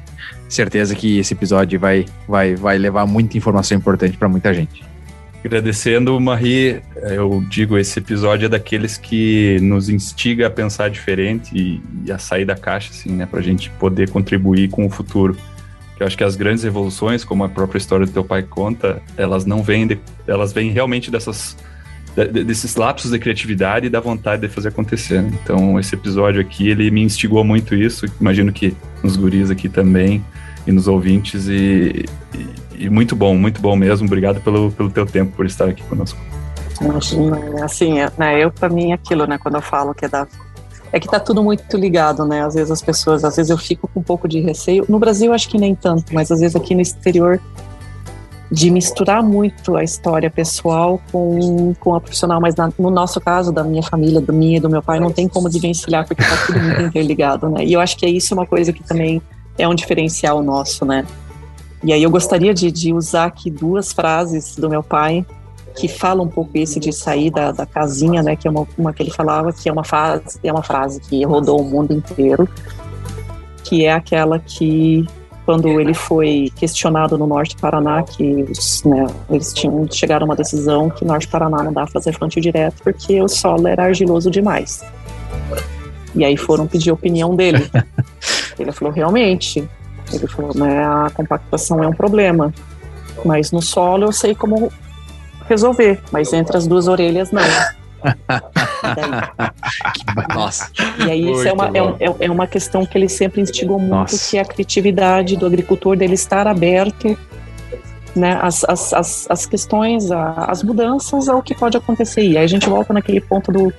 certeza 0.54 0.96
que 0.96 1.20
esse 1.20 1.34
episódio 1.34 1.80
vai, 1.80 2.06
vai, 2.28 2.56
vai 2.56 2.78
levar 2.78 3.06
muita 3.06 3.38
informação 3.38 3.78
importante 3.78 4.18
para 4.18 4.28
muita 4.28 4.54
gente. 4.54 4.84
Agradecendo, 5.44 6.20
Marie, 6.20 6.82
eu 6.98 7.42
digo, 7.50 7.78
esse 7.78 7.98
episódio 7.98 8.48
é 8.48 8.50
daqueles 8.50 8.98
que 8.98 9.58
nos 9.62 9.88
instiga 9.88 10.48
a 10.48 10.50
pensar 10.50 10.90
diferente 10.90 11.56
e, 11.56 11.82
e 12.06 12.12
a 12.12 12.18
sair 12.18 12.44
da 12.44 12.56
caixa, 12.56 12.90
assim, 12.92 13.12
né, 13.12 13.26
para 13.26 13.40
a 13.40 13.44
gente 13.44 13.70
poder 13.72 14.10
contribuir 14.10 14.70
com 14.70 14.86
o 14.86 14.90
futuro. 14.90 15.38
Eu 15.98 16.06
acho 16.06 16.18
que 16.18 16.24
as 16.24 16.36
grandes 16.36 16.64
revoluções, 16.64 17.24
como 17.24 17.44
a 17.44 17.50
própria 17.50 17.78
história 17.78 18.06
do 18.06 18.12
teu 18.12 18.24
pai 18.24 18.44
conta, 18.44 19.02
elas 19.16 19.46
não 19.46 19.64
vêm, 19.64 19.88
de, 19.88 19.98
elas 20.28 20.52
vêm 20.52 20.72
realmente 20.72 21.10
dessas 21.10 21.56
desses 22.26 22.76
lapsos 22.76 23.12
de 23.12 23.20
criatividade 23.20 23.88
e 23.88 23.90
da 23.90 24.00
vontade 24.00 24.42
de 24.42 24.48
fazer 24.48 24.70
acontecer. 24.70 25.22
Né? 25.22 25.32
Então, 25.44 25.80
esse 25.80 25.96
episódio 25.96 26.42
aqui, 26.42 26.70
ele 26.70 26.90
me 26.92 27.02
instigou 27.02 27.44
muito 27.44 27.76
isso, 27.76 28.06
imagino 28.20 28.52
que 28.52 28.76
nos 29.04 29.16
guris 29.16 29.50
aqui 29.50 29.70
também 29.70 30.24
e 30.66 30.72
nos 30.72 30.88
ouvintes 30.88 31.48
e, 31.48 32.06
e, 32.34 32.86
e 32.86 32.90
muito 32.90 33.16
bom, 33.16 33.36
muito 33.36 33.62
bom 33.62 33.76
mesmo. 33.76 34.08
Obrigado 34.08 34.42
pelo, 34.42 34.72
pelo 34.72 34.90
teu 34.90 35.06
tempo, 35.06 35.36
por 35.36 35.46
estar 35.46 35.66
aqui 35.66 35.84
conosco. 35.84 36.20
Assim, 37.62 37.96
né, 38.18 38.42
eu 38.42 38.52
para 38.52 38.70
mim 38.70 38.94
aquilo, 38.94 39.26
né, 39.26 39.38
quando 39.38 39.56
eu 39.56 39.62
falo 39.62 39.94
que 39.94 40.06
é 40.06 40.08
da 40.08 40.26
é 40.92 41.00
que 41.00 41.08
tá 41.08 41.20
tudo 41.20 41.44
muito 41.44 41.78
ligado, 41.78 42.26
né? 42.26 42.44
Às 42.44 42.56
vezes 42.56 42.72
as 42.72 42.82
pessoas, 42.82 43.24
às 43.24 43.36
vezes 43.36 43.50
eu 43.52 43.58
fico 43.58 43.88
com 43.88 44.00
um 44.00 44.04
pouco 44.04 44.28
de 44.28 44.40
receio. 44.40 44.86
No 44.90 44.98
Brasil 44.98 45.32
acho 45.32 45.48
que 45.48 45.58
nem 45.58 45.76
tanto, 45.76 46.12
mas 46.14 46.32
às 46.32 46.40
vezes 46.40 46.56
aqui 46.56 46.74
no 46.74 46.82
exterior 46.82 47.40
de 48.52 48.72
misturar 48.72 49.22
muito 49.22 49.76
a 49.76 49.84
história 49.84 50.30
pessoal 50.30 51.00
com, 51.12 51.74
com 51.80 51.94
a 51.94 52.02
profissional, 52.02 52.42
mas 52.42 52.56
na, 52.56 52.72
no 52.80 52.90
nosso 52.90 53.22
caso, 53.22 53.52
da 53.52 53.64
minha 53.64 53.84
família, 53.84 54.20
do 54.20 54.34
minha 54.34 54.58
e 54.58 54.60
do 54.60 54.70
meu 54.70 54.82
pai, 54.82 55.00
não 55.00 55.12
tem 55.12 55.28
como 55.28 55.48
desvencilhar, 55.48 56.08
porque 56.08 56.24
tá 56.24 56.46
tudo 56.48 56.60
muito 56.60 56.82
interligado, 56.90 57.48
né? 57.50 57.64
E 57.64 57.74
eu 57.74 57.80
acho 57.80 57.96
que 57.96 58.06
é 58.06 58.10
isso 58.10 58.34
uma 58.34 58.48
coisa 58.48 58.74
que 58.74 58.84
também 58.84 59.22
é 59.58 59.68
um 59.68 59.76
diferencial 59.76 60.42
nosso, 60.42 60.84
né? 60.84 61.06
E 61.84 61.94
aí 61.94 62.02
eu 62.02 62.10
gostaria 62.10 62.54
de, 62.54 62.72
de 62.72 62.92
usar 62.92 63.26
aqui 63.26 63.52
duas 63.52 63.94
frases 63.94 64.56
do 64.56 64.70
meu 64.70 64.82
pai 64.82 65.26
que 65.76 65.88
falam 65.88 66.26
um 66.26 66.28
pouco 66.28 66.58
isso 66.58 66.80
de 66.80 66.92
sair 66.92 67.30
da, 67.30 67.52
da 67.52 67.66
casinha, 67.66 68.24
né? 68.24 68.36
Que 68.36 68.48
é 68.48 68.52
uma, 68.52 68.68
uma 68.78 68.92
que 68.92 69.04
ele 69.04 69.12
falava 69.12 69.54
que 69.54 69.70
é 69.70 69.72
uma 69.72 69.84
frase, 69.84 70.40
é 70.44 70.52
uma 70.52 70.64
frase 70.64 71.00
que 71.02 71.24
rodou 71.24 71.62
o 71.62 71.64
mundo 71.64 71.94
inteiro, 71.94 72.50
que 73.64 73.86
é 73.86 73.94
aquela 73.94 74.40
que 74.40 75.08
quando 75.50 75.82
ele 75.82 75.96
foi 75.96 76.54
questionado 76.56 77.18
no 77.18 77.26
Norte 77.26 77.56
Paraná, 77.56 78.04
que 78.04 78.24
né, 78.86 79.08
eles 79.32 79.52
tinham 79.52 79.88
chegaram 79.92 80.26
a 80.26 80.30
uma 80.30 80.36
decisão 80.36 80.92
que 80.92 81.04
no 81.04 81.08
Norte 81.08 81.28
Paraná 81.28 81.64
não 81.64 81.74
dá 81.74 81.86
para 81.86 81.94
fazer 81.94 82.16
plantio 82.16 82.40
direto 82.40 82.76
porque 82.84 83.20
o 83.20 83.28
solo 83.28 83.68
era 83.68 83.86
argiloso 83.86 84.30
demais. 84.30 84.86
E 86.14 86.24
aí 86.24 86.38
foram 86.38 86.68
pedir 86.68 86.92
a 86.92 86.94
opinião 86.94 87.36
dele. 87.36 87.68
ele 88.60 88.72
falou, 88.72 88.94
realmente. 88.94 89.68
Ele 90.14 90.28
falou, 90.28 90.54
né, 90.54 90.86
a 90.86 91.10
compactação 91.16 91.84
é 91.84 91.88
um 91.88 91.94
problema. 91.94 92.54
Mas 93.26 93.52
no 93.52 93.60
solo 93.60 94.06
eu 94.06 94.12
sei 94.12 94.36
como 94.36 94.72
resolver, 95.48 96.00
mas 96.12 96.32
entre 96.32 96.58
as 96.58 96.68
duas 96.68 96.88
orelhas 96.88 97.32
não. 97.32 97.42
Nossa. 100.34 100.72
E 101.06 101.12
aí 101.12 101.32
isso 101.32 101.48
é 101.48 101.54
uma, 101.54 101.68
é, 101.68 102.26
é, 102.26 102.32
uma 102.32 102.48
questão 102.48 102.86
que 102.86 102.98
ele 102.98 103.10
sempre 103.10 103.42
instigou 103.42 103.80
muito, 103.80 103.92
Nossa. 103.92 104.30
que 104.30 104.38
é 104.38 104.42
a 104.42 104.46
criatividade 104.46 105.36
do 105.36 105.46
agricultor, 105.46 105.96
dele 105.96 106.14
estar 106.14 106.48
aberto 106.48 107.18
né, 108.16 108.38
as, 108.42 108.64
as, 108.64 108.94
as, 108.94 109.28
as 109.30 109.46
questões, 109.46 110.12
as 110.12 110.64
mudanças 110.64 111.30
ao 111.30 111.42
que 111.42 111.56
pode 111.56 111.78
acontecer. 111.78 112.22
E 112.22 112.38
aí 112.38 112.44
a 112.44 112.48
gente 112.48 112.70
volta 112.70 112.94
naquele 112.94 113.22
ponto 113.22 113.52
do, 113.52 113.74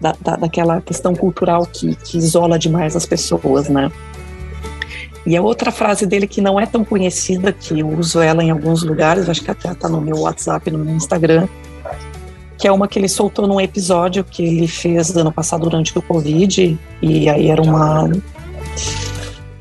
da, 0.00 0.14
da, 0.20 0.36
daquela 0.36 0.80
questão 0.80 1.14
cultural 1.14 1.66
que, 1.66 1.94
que 1.96 2.18
isola 2.18 2.58
demais 2.58 2.96
as 2.96 3.06
pessoas, 3.06 3.68
né? 3.68 3.90
E 5.24 5.36
a 5.36 5.42
outra 5.42 5.72
frase 5.72 6.06
dele 6.06 6.26
que 6.26 6.40
não 6.40 6.58
é 6.58 6.66
tão 6.66 6.84
conhecida, 6.84 7.52
que 7.52 7.80
eu 7.80 7.88
uso 7.88 8.20
ela 8.20 8.44
em 8.44 8.50
alguns 8.50 8.84
lugares, 8.84 9.28
acho 9.28 9.42
que 9.42 9.50
até 9.50 9.72
está 9.72 9.88
no 9.88 10.00
meu 10.00 10.18
WhatsApp, 10.20 10.70
no 10.70 10.78
meu 10.78 10.94
Instagram, 10.94 11.48
que 12.66 12.68
é 12.68 12.72
uma 12.72 12.88
que 12.88 12.98
ele 12.98 13.08
soltou 13.08 13.46
num 13.46 13.60
episódio 13.60 14.24
que 14.24 14.42
ele 14.42 14.66
fez 14.66 15.16
ano 15.16 15.30
passado 15.30 15.62
durante 15.70 15.96
o 15.96 16.02
Covid, 16.02 16.76
e 17.00 17.28
aí 17.28 17.48
era 17.48 17.62
uma 17.62 18.10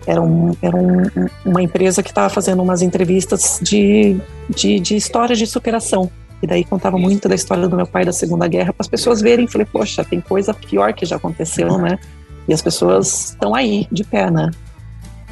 era, 0.07 0.19
um, 0.19 0.55
era 0.59 0.75
um, 0.75 1.03
uma 1.45 1.61
empresa 1.61 2.01
que 2.01 2.09
estava 2.09 2.29
fazendo 2.29 2.63
umas 2.63 2.81
entrevistas 2.81 3.59
de, 3.61 4.17
de, 4.49 4.79
de 4.79 4.95
histórias 4.95 5.37
de 5.37 5.45
superação. 5.45 6.09
E 6.41 6.47
daí 6.47 6.63
contava 6.63 6.97
muito 6.97 7.29
da 7.29 7.35
história 7.35 7.67
do 7.67 7.75
meu 7.75 7.85
pai 7.85 8.05
da 8.05 8.11
Segunda 8.11 8.47
Guerra 8.47 8.73
para 8.73 8.81
as 8.81 8.87
pessoas 8.87 9.21
verem. 9.21 9.47
Falei, 9.47 9.67
poxa, 9.71 10.03
tem 10.03 10.19
coisa 10.19 10.51
pior 10.51 10.91
que 10.93 11.05
já 11.05 11.17
aconteceu, 11.17 11.77
né? 11.77 11.99
E 12.47 12.53
as 12.55 12.61
pessoas 12.61 13.29
estão 13.29 13.53
aí, 13.53 13.87
de 13.91 14.03
pé, 14.03 14.31
né? 14.31 14.49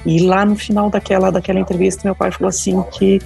E 0.05 0.19
lá 0.21 0.45
no 0.45 0.55
final 0.55 0.91
daquela, 0.91 1.31
daquela 1.31 1.59
entrevista, 1.59 2.01
meu 2.03 2.15
pai 2.15 2.31
falou 2.31 2.49
assim 2.49 2.79
que 2.91 3.19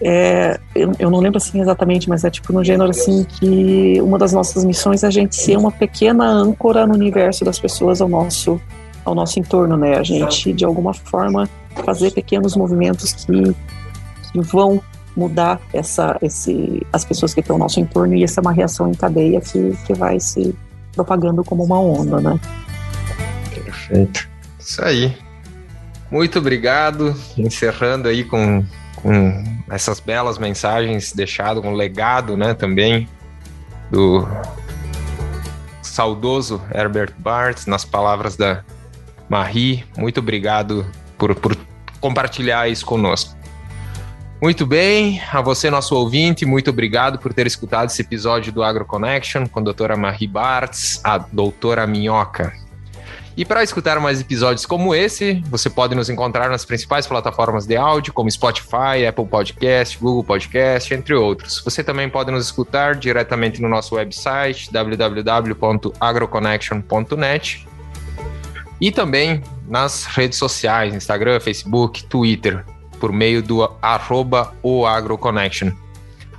é, 0.00 0.60
eu, 0.74 0.92
eu, 0.98 1.10
não 1.10 1.20
lembro 1.20 1.38
assim 1.38 1.60
exatamente, 1.60 2.08
mas 2.08 2.22
é 2.24 2.30
tipo 2.30 2.52
no 2.52 2.62
gênero 2.62 2.90
assim 2.90 3.24
que 3.24 4.00
uma 4.00 4.18
das 4.18 4.32
nossas 4.32 4.64
missões 4.64 5.02
é 5.02 5.06
a 5.06 5.10
gente 5.10 5.34
ser 5.34 5.56
uma 5.56 5.72
pequena 5.72 6.24
âncora 6.24 6.86
no 6.86 6.94
universo 6.94 7.44
das 7.44 7.58
pessoas 7.58 8.00
ao 8.00 8.08
nosso 8.08 8.60
ao 9.04 9.14
nosso 9.14 9.38
entorno, 9.38 9.76
né? 9.76 9.96
A 9.96 10.02
gente 10.02 10.52
de 10.52 10.64
alguma 10.64 10.92
forma 10.92 11.48
fazer 11.84 12.10
pequenos 12.10 12.56
movimentos 12.56 13.12
que, 13.12 13.56
que 14.32 14.40
vão 14.40 14.82
mudar 15.16 15.60
essa 15.72 16.18
esse 16.20 16.86
as 16.92 17.04
pessoas 17.04 17.32
que 17.32 17.40
estão 17.40 17.54
ao 17.54 17.60
nosso 17.60 17.80
entorno 17.80 18.14
e 18.14 18.22
essa 18.22 18.40
é 18.40 18.42
uma 18.42 18.52
reação 18.52 18.90
em 18.90 18.94
cadeia 18.94 19.40
que, 19.40 19.76
que 19.86 19.94
vai 19.94 20.20
se 20.20 20.54
propagando 20.92 21.42
como 21.42 21.64
uma 21.64 21.80
onda, 21.80 22.20
né? 22.20 22.38
Perfeito. 23.54 24.28
Isso 24.58 24.82
aí. 24.84 25.16
Muito 26.10 26.38
obrigado. 26.38 27.14
Encerrando 27.36 28.08
aí 28.08 28.24
com, 28.24 28.64
com 28.96 29.44
essas 29.70 30.00
belas 30.00 30.38
mensagens 30.38 31.12
deixado 31.12 31.60
um 31.60 31.72
legado, 31.72 32.36
né, 32.36 32.54
também 32.54 33.08
do 33.90 34.26
saudoso 35.82 36.60
Herbert 36.74 37.14
Bartz, 37.18 37.66
nas 37.66 37.84
palavras 37.84 38.36
da 38.36 38.62
Marie. 39.28 39.84
Muito 39.96 40.20
obrigado 40.20 40.86
por, 41.16 41.34
por 41.34 41.56
compartilhar 42.00 42.68
isso 42.68 42.84
conosco. 42.84 43.36
Muito 44.40 44.66
bem, 44.66 45.20
a 45.32 45.40
você, 45.40 45.70
nosso 45.70 45.96
ouvinte, 45.96 46.44
muito 46.44 46.68
obrigado 46.68 47.18
por 47.18 47.32
ter 47.32 47.46
escutado 47.46 47.88
esse 47.88 48.02
episódio 48.02 48.52
do 48.52 48.62
AgroConnection 48.62 49.46
com 49.48 49.60
a 49.60 49.62
doutora 49.62 49.96
Marie 49.96 50.28
Bartz, 50.28 51.00
a 51.02 51.16
doutora 51.16 51.86
Minhoca. 51.86 52.52
E 53.36 53.44
para 53.44 53.62
escutar 53.62 54.00
mais 54.00 54.18
episódios 54.18 54.64
como 54.64 54.94
esse, 54.94 55.42
você 55.50 55.68
pode 55.68 55.94
nos 55.94 56.08
encontrar 56.08 56.48
nas 56.48 56.64
principais 56.64 57.06
plataformas 57.06 57.66
de 57.66 57.76
áudio, 57.76 58.14
como 58.14 58.30
Spotify, 58.30 59.04
Apple 59.06 59.26
Podcast, 59.26 59.98
Google 59.98 60.24
Podcast, 60.24 60.94
entre 60.94 61.14
outros. 61.14 61.60
Você 61.62 61.84
também 61.84 62.08
pode 62.08 62.30
nos 62.30 62.46
escutar 62.46 62.94
diretamente 62.94 63.60
no 63.60 63.68
nosso 63.68 63.96
website 63.96 64.72
www.agroconnection.net 64.72 67.68
e 68.80 68.90
também 68.90 69.42
nas 69.68 70.06
redes 70.06 70.38
sociais, 70.38 70.94
Instagram, 70.94 71.38
Facebook, 71.38 72.04
Twitter, 72.04 72.64
por 72.98 73.12
meio 73.12 73.42
do 73.42 73.70
arroba. 73.82 74.54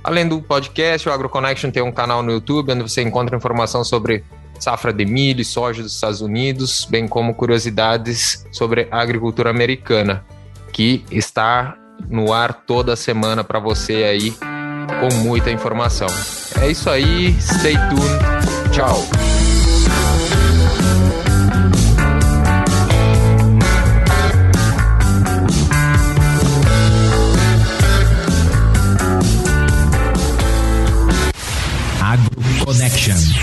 Além 0.02 0.26
do 0.26 0.42
podcast, 0.42 1.08
o 1.08 1.12
AgroConnection 1.12 1.70
tem 1.70 1.82
um 1.82 1.92
canal 1.92 2.24
no 2.24 2.32
YouTube 2.32 2.72
onde 2.72 2.82
você 2.82 3.02
encontra 3.02 3.36
informação 3.36 3.84
sobre 3.84 4.24
safra 4.58 4.92
de 4.92 5.04
milho 5.04 5.40
e 5.40 5.44
soja 5.44 5.82
dos 5.82 5.94
Estados 5.94 6.20
Unidos, 6.20 6.86
bem 6.88 7.06
como 7.06 7.34
curiosidades 7.34 8.46
sobre 8.52 8.88
a 8.90 9.00
agricultura 9.00 9.50
americana, 9.50 10.24
que 10.72 11.04
está 11.10 11.76
no 12.08 12.32
ar 12.32 12.52
toda 12.52 12.96
semana 12.96 13.42
para 13.42 13.58
você 13.58 14.04
aí 14.04 14.34
com 15.00 15.14
muita 15.22 15.50
informação. 15.50 16.08
É 16.60 16.70
isso 16.70 16.88
aí, 16.90 17.36
stay 17.40 17.74
tuned. 17.74 18.72
Tchau. 18.72 19.06
Agro 32.00 32.64
Connection. 32.64 33.37